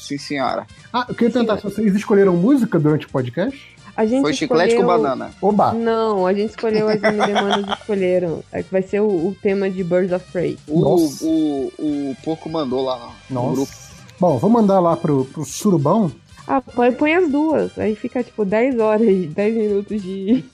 [0.00, 0.66] Sim, senhora.
[0.92, 3.76] Ah, eu queria perguntar se vocês escolheram música durante o podcast?
[3.96, 4.88] A gente Foi chiclete escolheu...
[4.88, 5.30] com banana.
[5.42, 5.72] Oba!
[5.72, 8.42] Não, a gente escolheu as MD escolheram.
[8.50, 10.58] É que vai ser o, o tema de Birds of Prey.
[10.66, 11.24] O, Nossa.
[11.24, 13.56] o, o porco mandou lá no Nossa.
[13.56, 13.72] grupo.
[14.18, 16.10] Bom, vou mandar lá pro, pro Surubão.
[16.52, 17.78] Ah, põe, põe as duas.
[17.78, 20.44] Aí fica tipo 10 horas, 10 minutos de.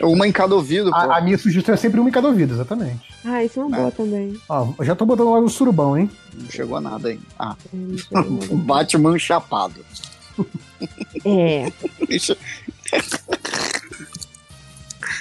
[0.00, 0.96] Uma em cada ouvido, pô.
[0.96, 3.12] A, a minha sugestão é sempre uma em cada ouvido, exatamente.
[3.24, 4.40] Ah, isso é uma boa também.
[4.48, 6.08] Ó, eu já tô botando lá no Surubão, hein?
[6.32, 7.18] Não chegou a nada aí.
[7.36, 8.54] Ah, É.
[8.54, 9.84] Batman chapado.
[11.24, 11.72] É.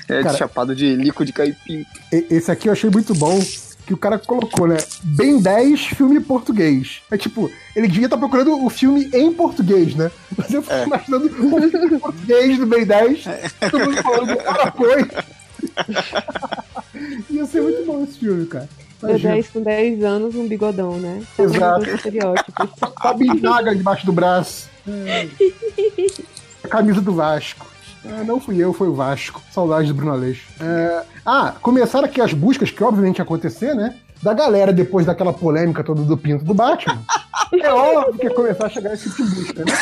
[0.07, 1.85] É Cara- de chapado de líquido de caipim.
[2.11, 3.39] Esse aqui eu achei muito bom.
[3.89, 4.77] Que o cara colocou, né?
[5.03, 7.01] Ben 10 filme português.
[7.09, 10.11] É tipo, ele devia estar procurando o filme em português, né?
[10.37, 10.83] Mas eu fico É.
[10.85, 13.23] imaginando o filme em português do Ben 10.
[13.71, 15.01] Todo mundo falando, cara, foi.
[17.31, 18.69] Ia ser muito bom esse filme, cara.
[19.01, 19.33] Deu Imagina.
[19.33, 21.23] 10 com 10 anos, um bigodão, né?
[21.35, 21.89] Pra Exato.
[21.89, 22.53] estereótipos.
[22.97, 24.69] A bisnaga debaixo do braço.
[26.63, 27.65] A camisa do Vasco.
[28.05, 29.41] Ah, não fui eu, foi o Vasco.
[29.51, 30.47] Saudade do Bruno Aleixo.
[30.59, 33.95] É, Ah, começaram aqui as buscas, que obviamente ia acontecer, né?
[34.21, 37.01] Da galera depois daquela polêmica toda do pinto do Batman.
[37.61, 39.73] É óbvio que ia começar a chegar esse tipo de busca, né?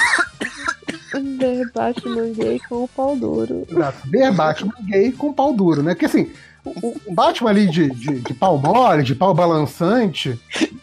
[1.73, 3.65] Batman gay com o pau duro.
[3.69, 3.97] Exato.
[4.35, 5.93] Batman gay com pau duro, né?
[5.93, 6.31] Porque assim,
[6.63, 10.39] o, o Batman ali de, de, de pau mole, de pau balançante,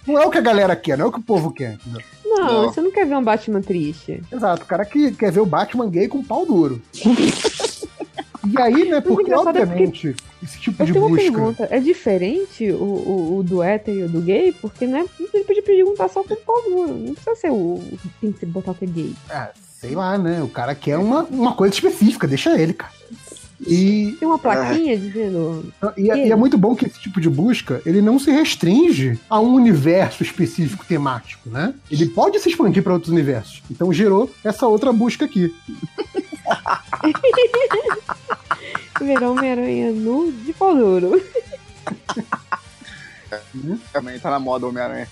[0.06, 1.74] não é o que a galera quer, não é o que o povo quer.
[1.74, 2.00] Entendeu?
[2.36, 2.72] Não, Não.
[2.72, 4.22] você não quer ver um Batman triste.
[4.32, 6.80] Exato, o cara que quer ver o Batman gay com pau duro.
[8.46, 11.32] E aí, né, porque é obviamente esse tipo Eu de tenho uma busca.
[11.32, 11.68] pergunta.
[11.70, 14.52] É diferente o, o, o do hétero e o do gay?
[14.52, 15.06] Porque, né?
[15.32, 16.92] Ele podia perguntar só pro pau duro.
[16.94, 17.82] Não precisa ser o.
[18.20, 19.14] Tem que ser botar o que é gay.
[19.30, 19.48] Ah,
[19.80, 20.42] sei lá, né?
[20.42, 22.92] O cara quer uma, uma coisa específica, deixa ele, cara.
[23.66, 25.72] E, Tem uma plaquinha dizendo.
[25.96, 29.18] e, é, e é muito bom que esse tipo de busca ele não se restringe
[29.28, 31.74] a um universo específico temático, né?
[31.90, 33.62] Ele pode se expandir para outros universos.
[33.70, 35.54] Então gerou essa outra busca aqui.
[39.00, 41.20] Ver Homem-Aranha nu de pau duro.
[43.92, 45.08] Também tá na moda Homem-Aranha.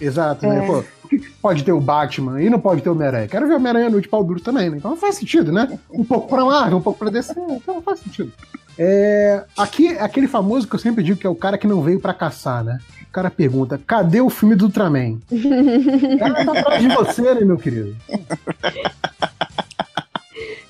[0.00, 0.62] Exato, né?
[0.62, 0.66] É.
[0.66, 3.28] Pô, por que pode ter o Batman e não pode ter o Homem-Aranha?
[3.28, 4.76] Quero ver o Homem-Aranha no de pau duro também, né?
[4.76, 5.78] Então não faz sentido, né?
[5.90, 8.32] Um pouco pra Marvel, um pouco pra DC, então não faz sentido.
[8.78, 11.80] É, aqui é aquele famoso que eu sempre digo que é o cara que não
[11.80, 12.78] veio pra caçar, né?
[13.08, 15.18] O cara pergunta: cadê o filme do Ultraman?
[16.20, 17.96] Ela tá atrás de você, né, meu querido?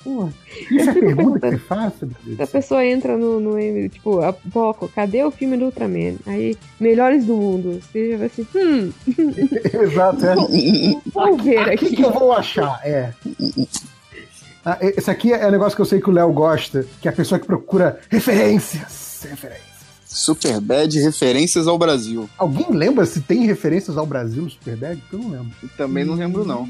[0.07, 0.29] Pô,
[0.71, 1.93] isso é fico pergunta que você faz?
[2.01, 2.39] meu Deus?
[2.39, 6.15] A pessoa entra no, no tipo, a Poco, cadê o filme do Ultraman?
[6.25, 7.81] Aí, melhores do mundo.
[7.81, 8.93] Você já vai assim, hum,
[9.83, 10.35] Exato, é.
[11.13, 11.95] vamos ver O que, aqui.
[11.97, 12.79] que eu vou achar?
[12.85, 13.11] É.
[14.63, 17.11] Ah, esse aqui é um negócio que eu sei que o Léo gosta, que é
[17.11, 19.25] a pessoa que procura referências.
[19.29, 19.76] Referências.
[20.07, 22.29] Superbad, referências ao Brasil.
[22.37, 25.01] Alguém lembra se tem referências ao Brasil no Superbad?
[25.11, 25.51] Eu não lembro.
[25.77, 26.67] Também não lembro, não.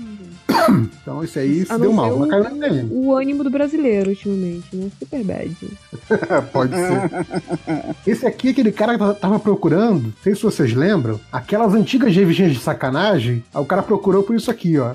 [1.01, 2.67] Então esse aí se deu mal, o- caiu na.
[2.91, 4.89] O ânimo do brasileiro, ultimamente, né?
[4.99, 5.55] Super bad.
[6.51, 7.95] Pode ser.
[8.05, 12.13] Esse aqui é aquele cara que tava procurando, não sei se vocês lembram, aquelas antigas
[12.13, 13.43] revistinhas de sacanagem.
[13.53, 14.93] Aí o cara procurou por isso aqui, ó.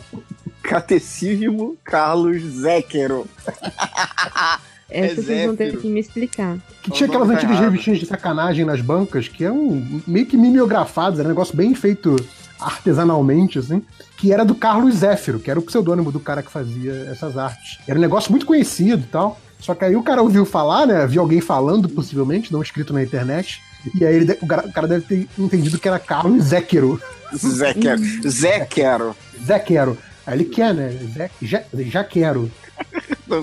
[0.63, 3.27] Catecismo Carlos Zéquero.
[4.93, 6.59] Essa vocês vão ter que me explicar.
[6.83, 7.65] Que tinha aquelas tá antigas errado.
[7.65, 12.17] revistinhas de sacanagem nas bancas, que eram meio que mimeografadas, era um negócio bem feito
[12.61, 13.83] artesanalmente, assim,
[14.17, 17.79] que era do Carlos Zéfiro, que era o pseudônimo do cara que fazia essas artes.
[17.89, 19.41] Era um negócio muito conhecido e tal.
[19.59, 21.07] Só que aí o cara ouviu falar, né?
[21.07, 23.63] Viu alguém falando, possivelmente, não escrito na internet.
[23.99, 27.01] E aí ele o, cara, o cara deve ter entendido que era Carlos Zéquero.
[27.37, 28.03] Zé Quero.
[28.29, 29.17] Zé Quero.
[29.45, 29.99] Zéquero.
[30.27, 30.91] Aí ele quer, né?
[31.15, 32.51] Zé, já, já quero.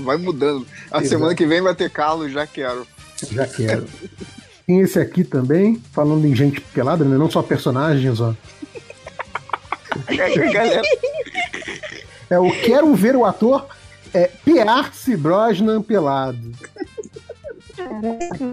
[0.04, 0.68] Vai mudando.
[0.92, 1.08] A Exato.
[1.08, 2.86] semana que vem vai ter Carlos, já quero.
[3.32, 3.86] Já quero.
[4.68, 7.18] Tem esse aqui também, falando em gente pelada, né?
[7.18, 8.36] Não só personagens, ó.
[12.30, 13.68] É o Quero Ver o Ator
[14.14, 16.52] é Pierce Brosnan pelado.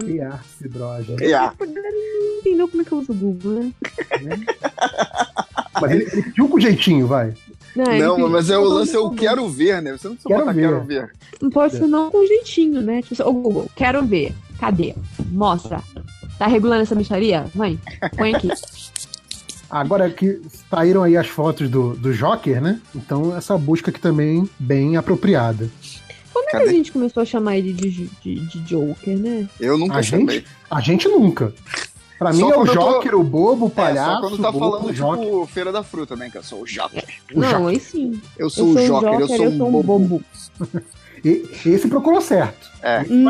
[0.03, 1.15] Pierce Brosnan.
[1.17, 3.73] Não entendeu como é que eu uso o Google, né?
[5.79, 7.33] Mas ele, ele pediu com jeitinho, vai.
[7.77, 9.91] Não, Não, mas é o lance o quero ver, né?
[9.91, 10.61] Você não precisa Quero botar ver.
[10.61, 11.11] quero ver.
[11.41, 13.01] Não pode ser não com jeitinho, né?
[13.01, 14.33] Tipo, assim, ô Google, quero ver.
[14.59, 14.95] Cadê?
[15.31, 15.81] Mostra.
[16.39, 17.45] Tá regulando essa micharia?
[17.53, 17.79] Mãe,
[18.15, 18.49] põe aqui.
[19.69, 22.79] Agora que saíram aí as fotos do, do Joker, né?
[22.95, 25.69] Então essa busca aqui também bem apropriada.
[26.31, 27.89] Quando é que a gente começou a chamar ele de,
[28.21, 29.47] de, de Joker, né?
[29.59, 30.37] Eu nunca A chamei.
[30.37, 31.53] gente, a gente nunca.
[32.17, 34.11] Pra Só mim é o eu tô- Joker, o bobo, o É, palhaço.
[34.13, 35.23] só quando tá bobo, falando, o Joker.
[35.25, 36.29] tipo, Feira da Fruta, né?
[36.31, 37.03] Que eu sou o Joker.
[37.33, 37.67] O não, Joker.
[37.67, 38.21] aí sim.
[38.37, 40.23] Eu sou o Joker, eu sou um bobo.
[41.25, 42.69] E- esse procurou certo.
[42.81, 43.01] É.
[43.09, 43.27] Uhum.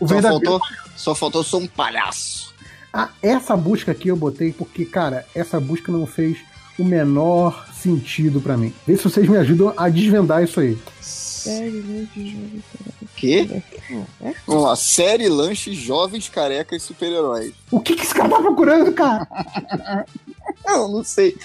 [0.00, 0.60] O Só verdadeiro faltou,
[0.96, 2.54] só faltou, eu sou um palhaço.
[2.92, 6.38] Ah, essa busca aqui eu botei porque, cara, essa busca não fez
[6.78, 8.72] o menor sentido pra mim.
[8.86, 10.78] Vê se vocês me ajudam a desvendar isso aí.
[11.00, 12.06] Sério, né?
[13.18, 13.62] Quê?
[14.20, 14.34] É?
[14.46, 17.52] Vamos lá, série lanches jovens carecas super-heróis.
[17.70, 19.26] O que, que esse cara tá procurando, cara?
[20.64, 21.36] Não, não sei.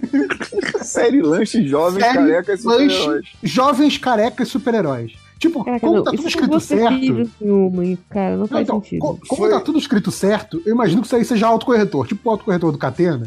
[0.82, 3.06] série lanches jovens Série carecas super-heróis.
[3.06, 5.12] Lanche, jovens carecas super-heróis.
[5.48, 6.98] Tipo, Caraca, como não, tá tudo escrito você certo.
[6.98, 9.00] fez em uma, hein, cara, não Não, faz então, sentido.
[9.00, 12.28] co- como Foi- tá tudo escrito certo, eu imagino que isso aí seja autocorretor, tipo
[12.28, 13.26] o autocorretor do Catena,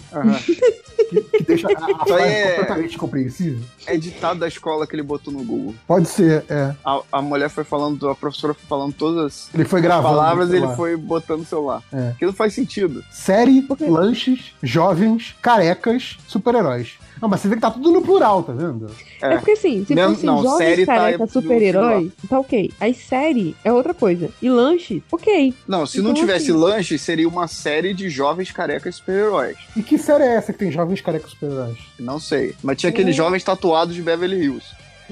[1.09, 1.71] que, que deixa a,
[2.01, 3.59] a frase é- completamente compreensível.
[3.85, 5.75] É ditado da escola que ele botou no Google.
[5.87, 6.73] Pode ser, é.
[6.83, 10.15] A, a mulher foi falando, a professora foi falando todas as Ele foi gravando.
[10.15, 11.81] palavras e ele foi botando no celular.
[11.93, 12.13] É.
[12.17, 13.03] Que não faz sentido.
[13.11, 16.97] Série, lanches, jovens, carecas, super-heróis.
[17.21, 18.87] Não, mas você vê que tá tudo no plural, tá vendo?
[19.21, 19.33] É.
[19.33, 19.37] É.
[19.37, 22.71] porque assim, se Não, fosse não, jovens série tá careca no super-herói, tá ok.
[22.79, 24.29] Aí série é outra coisa.
[24.41, 25.53] E lanche, ok.
[25.67, 29.57] Não, se não Então, tivesse assim- lanche, seria uma série de jovens carecas super-heróis.
[29.75, 31.77] E que série é essa que tem jovens carecas super-heróis?
[31.99, 32.55] Não sei.
[32.63, 34.65] Mas tinha aqueles jovens tatuados de Beverly Hills.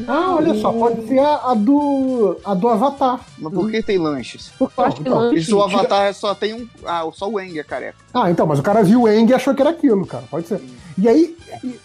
[0.08, 2.38] Ah, olha só, pode ser a, a do.
[2.44, 3.22] a do Avatar.
[3.38, 4.52] Mas por que tem lanches?
[4.60, 5.40] Porque eu Não, acho que então, lanche...
[5.40, 6.68] Isso o Avatar só tem um.
[6.86, 7.96] Ah, só o Eng é careca.
[8.14, 10.26] Ah, então, mas o cara viu o Eng e achou que era aquilo, cara.
[10.30, 10.60] Pode ser.
[10.98, 11.36] E aí,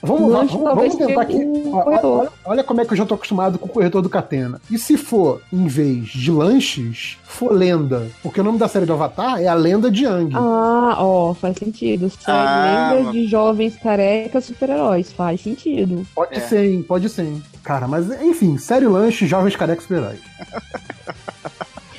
[0.00, 1.36] vamos, lá, vamos, vamos tentar aqui.
[1.72, 4.60] Olha, olha como é que eu já tô acostumado com o corretor do Catena.
[4.70, 8.06] E se for, em vez de lanches, for lenda?
[8.22, 10.32] Porque o nome da série do Avatar é a lenda de Ang.
[10.36, 12.08] Ah, ó, faz sentido.
[12.08, 15.10] Série Ah, mas- de jovens carecas super-heróis.
[15.12, 16.06] Faz sentido.
[16.14, 16.40] Pode É.
[16.40, 16.82] ser, hein?
[16.82, 17.22] Pode ser.
[17.24, 17.42] hein?
[17.64, 20.20] Cara, mas enfim, sério lanche, jovens carecas super-heróis.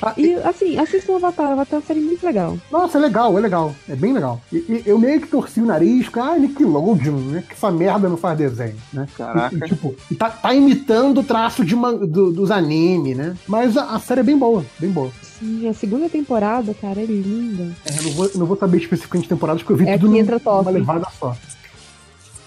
[0.04, 1.52] Ah, E assim, assistam o Avatar.
[1.52, 2.58] Avatar é uma série muito legal.
[2.70, 3.74] Nossa, é legal, é legal.
[3.88, 4.40] É bem legal.
[4.52, 7.44] E, e eu meio que torci o nariz, porque, ah, Nickelodeon, né?
[7.48, 9.06] Que essa merda não faz desenho, né?
[9.16, 9.54] Caraca.
[9.54, 13.36] E, e, tipo, e tá, tá imitando o traço de man- do- dos anime, né?
[13.46, 15.10] Mas a, a série é bem boa, bem boa.
[15.22, 17.72] Sim, a segunda temporada, cara, é linda.
[17.86, 20.22] É, eu não, vou, não vou saber especificamente temporadas, porque eu vi É tudo que
[20.22, 21.36] num- numa levada só.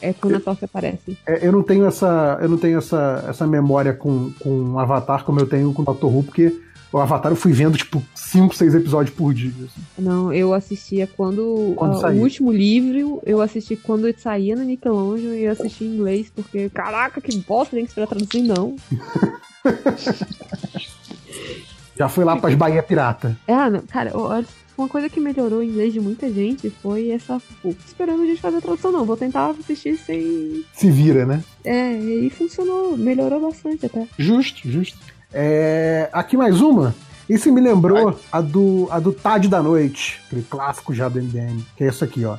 [0.01, 1.17] É quando a Toff aparece.
[1.25, 5.39] É, eu não tenho essa, eu não tenho essa, essa memória com, com Avatar como
[5.39, 6.53] eu tenho com Doctor Who, porque
[6.95, 9.51] o Avatar eu fui vendo, tipo, 5, 6 episódios por dia.
[9.51, 9.81] assim.
[9.97, 11.73] Não, eu assistia quando.
[11.75, 15.83] Quando ah, o último livro, eu assisti quando ele saía na Nickelodeon e eu assisti
[15.83, 18.77] em inglês, porque, caraca, que bosta, tem que esperar traduzir, não.
[21.97, 23.37] Já fui lá pras Bahia Pirata.
[23.45, 24.13] Ah, não, cara,
[24.77, 27.41] uma coisa que melhorou o inglês de muita gente foi essa.
[27.61, 29.03] Pô, esperando a gente fazer a tradução, não.
[29.03, 30.63] Vou tentar assistir sem.
[30.73, 31.43] Se vira, né?
[31.61, 34.07] É, e aí funcionou, melhorou bastante até.
[34.17, 35.14] Justo, justo.
[35.37, 36.95] É, aqui mais uma.
[37.29, 41.61] Esse me lembrou a do, a do Tarde da Noite, aquele clássico já do MDM,
[41.75, 42.37] que é essa aqui, ó.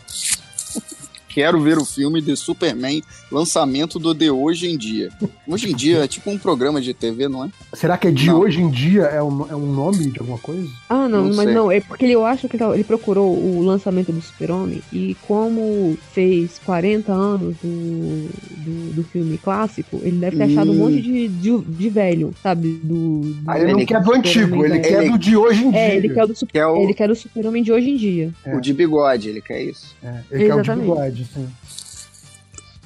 [1.37, 5.11] Quero ver o filme de Superman, lançamento do De Hoje em Dia.
[5.47, 7.51] Hoje em dia é tipo um programa de TV, não é?
[7.75, 8.41] Será que é de Não.
[8.41, 9.03] hoje em dia?
[9.03, 10.67] É um, é um nome de alguma coisa?
[10.89, 11.55] Ah, não, Não mas sei.
[11.55, 15.99] não, é porque ele, eu acho que ele, procurou o lançamento do Super-Homem e como
[16.15, 18.29] fez 40 anos do,
[18.65, 20.79] do, do filme clássico, ele deve ter achado um Hum.
[20.91, 22.81] monte de, de, de velho, sabe?
[22.83, 25.71] Do, do Aí ele não Ele- quer do antigo, ele quer do de hoje em
[25.71, 25.81] dia.
[25.81, 27.97] É, ele quer o do, super, é o, ele quer o Super-Homem de hoje em
[27.99, 28.33] dia.
[28.43, 28.57] É.
[28.57, 29.95] o de bigode, ele quer isso.
[30.03, 30.89] É, ele quer o de Exatamente.
[30.89, 31.49] bigode, sim.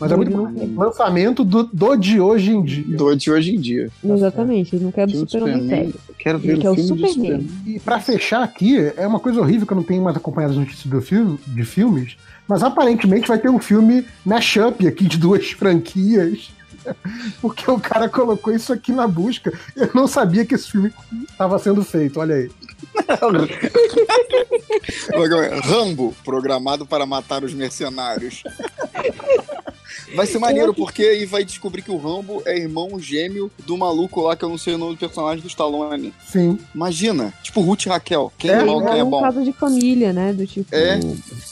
[0.01, 0.51] Mas é muito bom.
[0.83, 2.97] Lançamento do, do de hoje em dia.
[2.97, 3.91] Do de hoje em dia.
[4.03, 5.85] Exatamente, ele não quer do Filme do Super-Homem Superman.
[5.85, 6.01] velho.
[6.19, 7.41] Quero ver Ele quer o o filme do Superman.
[7.43, 7.77] Superman.
[7.77, 10.59] E pra fechar aqui, é uma coisa horrível que eu não tenho mais acompanhado as
[10.59, 12.17] notícias do filme, de filmes,
[12.49, 16.51] mas aparentemente vai ter um filme mashup aqui de duas franquias
[17.41, 19.53] Porque o cara colocou isso aqui na busca.
[19.77, 20.93] Eu não sabia que esse filme
[21.29, 22.51] estava sendo feito, olha aí.
[25.63, 28.43] Rambo, programado para matar os mercenários.
[30.15, 34.23] Vai ser maneiro, porque aí vai descobrir que o Rambo é irmão gêmeo do maluco
[34.23, 36.13] lá, que eu não sei o nome do personagem do Stallone.
[36.27, 36.59] Sim.
[36.75, 38.33] Imagina, tipo Ruth e Raquel.
[38.39, 39.21] Quem é, É, mal, quem é um bom.
[39.21, 40.33] caso de família, né?
[40.33, 40.75] Do tipo.
[40.75, 40.99] É.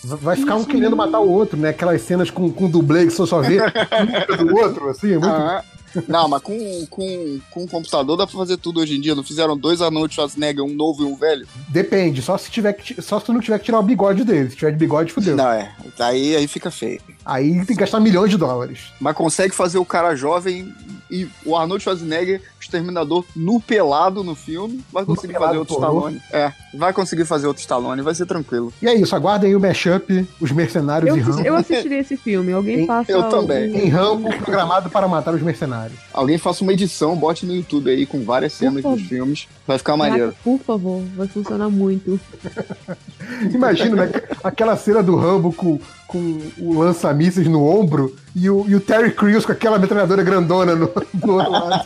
[0.04, 1.70] Vai ficar um querendo matar o outro, né?
[1.70, 3.58] Aquelas cenas com, com dublê que você só vê
[4.36, 5.26] do outro, assim, é muito.
[5.28, 5.64] Ah,
[6.06, 9.14] não, mas com, com, com um computador dá pra fazer tudo hoje em dia.
[9.14, 11.46] Não fizeram dois Arnold Schwarzenegger, um novo e um velho?
[11.68, 14.50] Depende, só se tiver que, só se não tiver que tirar o bigode dele.
[14.50, 15.36] Se tiver de bigode, fudeu.
[15.36, 15.72] Não, é.
[15.98, 17.00] Aí, aí fica feio.
[17.24, 18.92] Aí tem que gastar milhões de dólares.
[19.00, 20.72] Mas consegue fazer o cara jovem
[21.10, 24.82] e o Arnold Schwarzenegger, o Exterminador, nu pelado no filme.
[24.92, 25.88] Vai conseguir pelado, fazer outro pornô.
[26.08, 26.22] Stallone.
[26.32, 28.72] É, vai conseguir fazer outro Stallone, vai ser tranquilo.
[28.82, 31.48] E é isso, aguardem aí o mashup, os mercenários Eu, e assisti- Rambo.
[31.48, 32.52] eu assistiria esse filme.
[32.52, 33.10] Alguém Em- faça.
[33.12, 33.74] eu também.
[33.76, 35.98] Em Rambo, programado para matar os mercenários.
[36.12, 39.48] Alguém faça uma edição, bote no YouTube aí com várias cenas dos filmes.
[39.66, 40.34] Vai ficar Caraca, maneiro.
[40.44, 42.18] por favor, vai funcionar muito.
[43.52, 44.12] Imagina, né?
[44.42, 45.78] Aquela cena do Rambo com,
[46.08, 50.74] com o lança-mísseis no ombro e o, e o Terry Crews com aquela metralhadora grandona
[50.74, 51.84] no, do outro lado.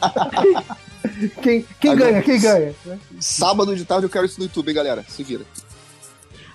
[1.42, 2.22] Quem, quem Agora- ganha?
[2.22, 2.74] Quem ganha?
[3.20, 5.04] Sábado de tarde eu quero isso no YouTube, hein, galera.
[5.08, 5.42] Se vira.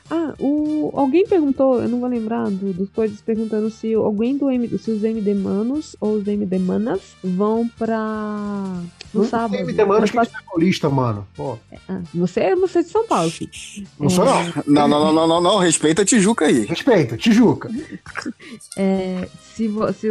[0.09, 0.91] Ah, o...
[0.93, 4.67] alguém perguntou, eu não vou lembrar do- dos coisas, perguntando se alguém do M...
[4.77, 8.73] se os MD Manos ou os MD Manas vão pra.
[9.13, 9.55] No sábado.
[9.55, 11.27] MD Manos que é paulista, mano.
[11.35, 11.57] Pô,
[11.89, 13.51] Ah, você, é- você é de São Paulo, filho.
[13.99, 14.37] não sou não.
[14.67, 15.57] Não, não, não, não, não, não.
[15.57, 16.65] Respeita a Tijuca aí.
[16.65, 17.69] Respeita, Tijuca.
[18.77, 19.69] É, se,
[19.99, 20.09] se,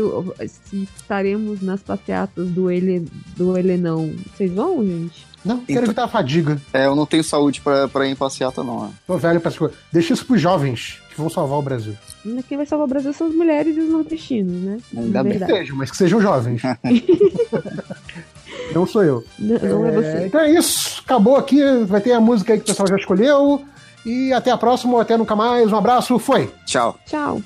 [0.65, 5.27] se estaremos nas passeatas do Ele, do Helenão, vocês vão, gente?
[5.47, 6.61] Não, quero Então- evitar a fadiga.
[6.73, 8.87] É, eu não tenho saúde pra, pra ir em passeata, não.
[8.87, 8.89] é.
[9.07, 9.71] Tô velho pra essas.
[9.93, 11.95] Deixa isso pros jovens que vão salvar o Brasil.
[12.49, 14.79] Quem vai salvar o Brasil são as mulheres e os nordestinos, né?
[14.97, 15.39] Ainda bem.
[15.39, 16.61] Que sejam, mas que sejam jovens.
[18.75, 19.25] não sou eu.
[19.39, 20.27] Não, não é, É, você.
[20.27, 21.01] Então é isso.
[21.05, 21.63] Acabou aqui.
[21.87, 23.65] Vai ter a música aí que o pessoal já escolheu.
[24.05, 25.73] E até a próxima, ou até nunca mais.
[25.73, 26.19] Um abraço.
[26.19, 26.53] Foi.
[26.67, 26.99] Tchau.
[27.07, 27.41] Tchau.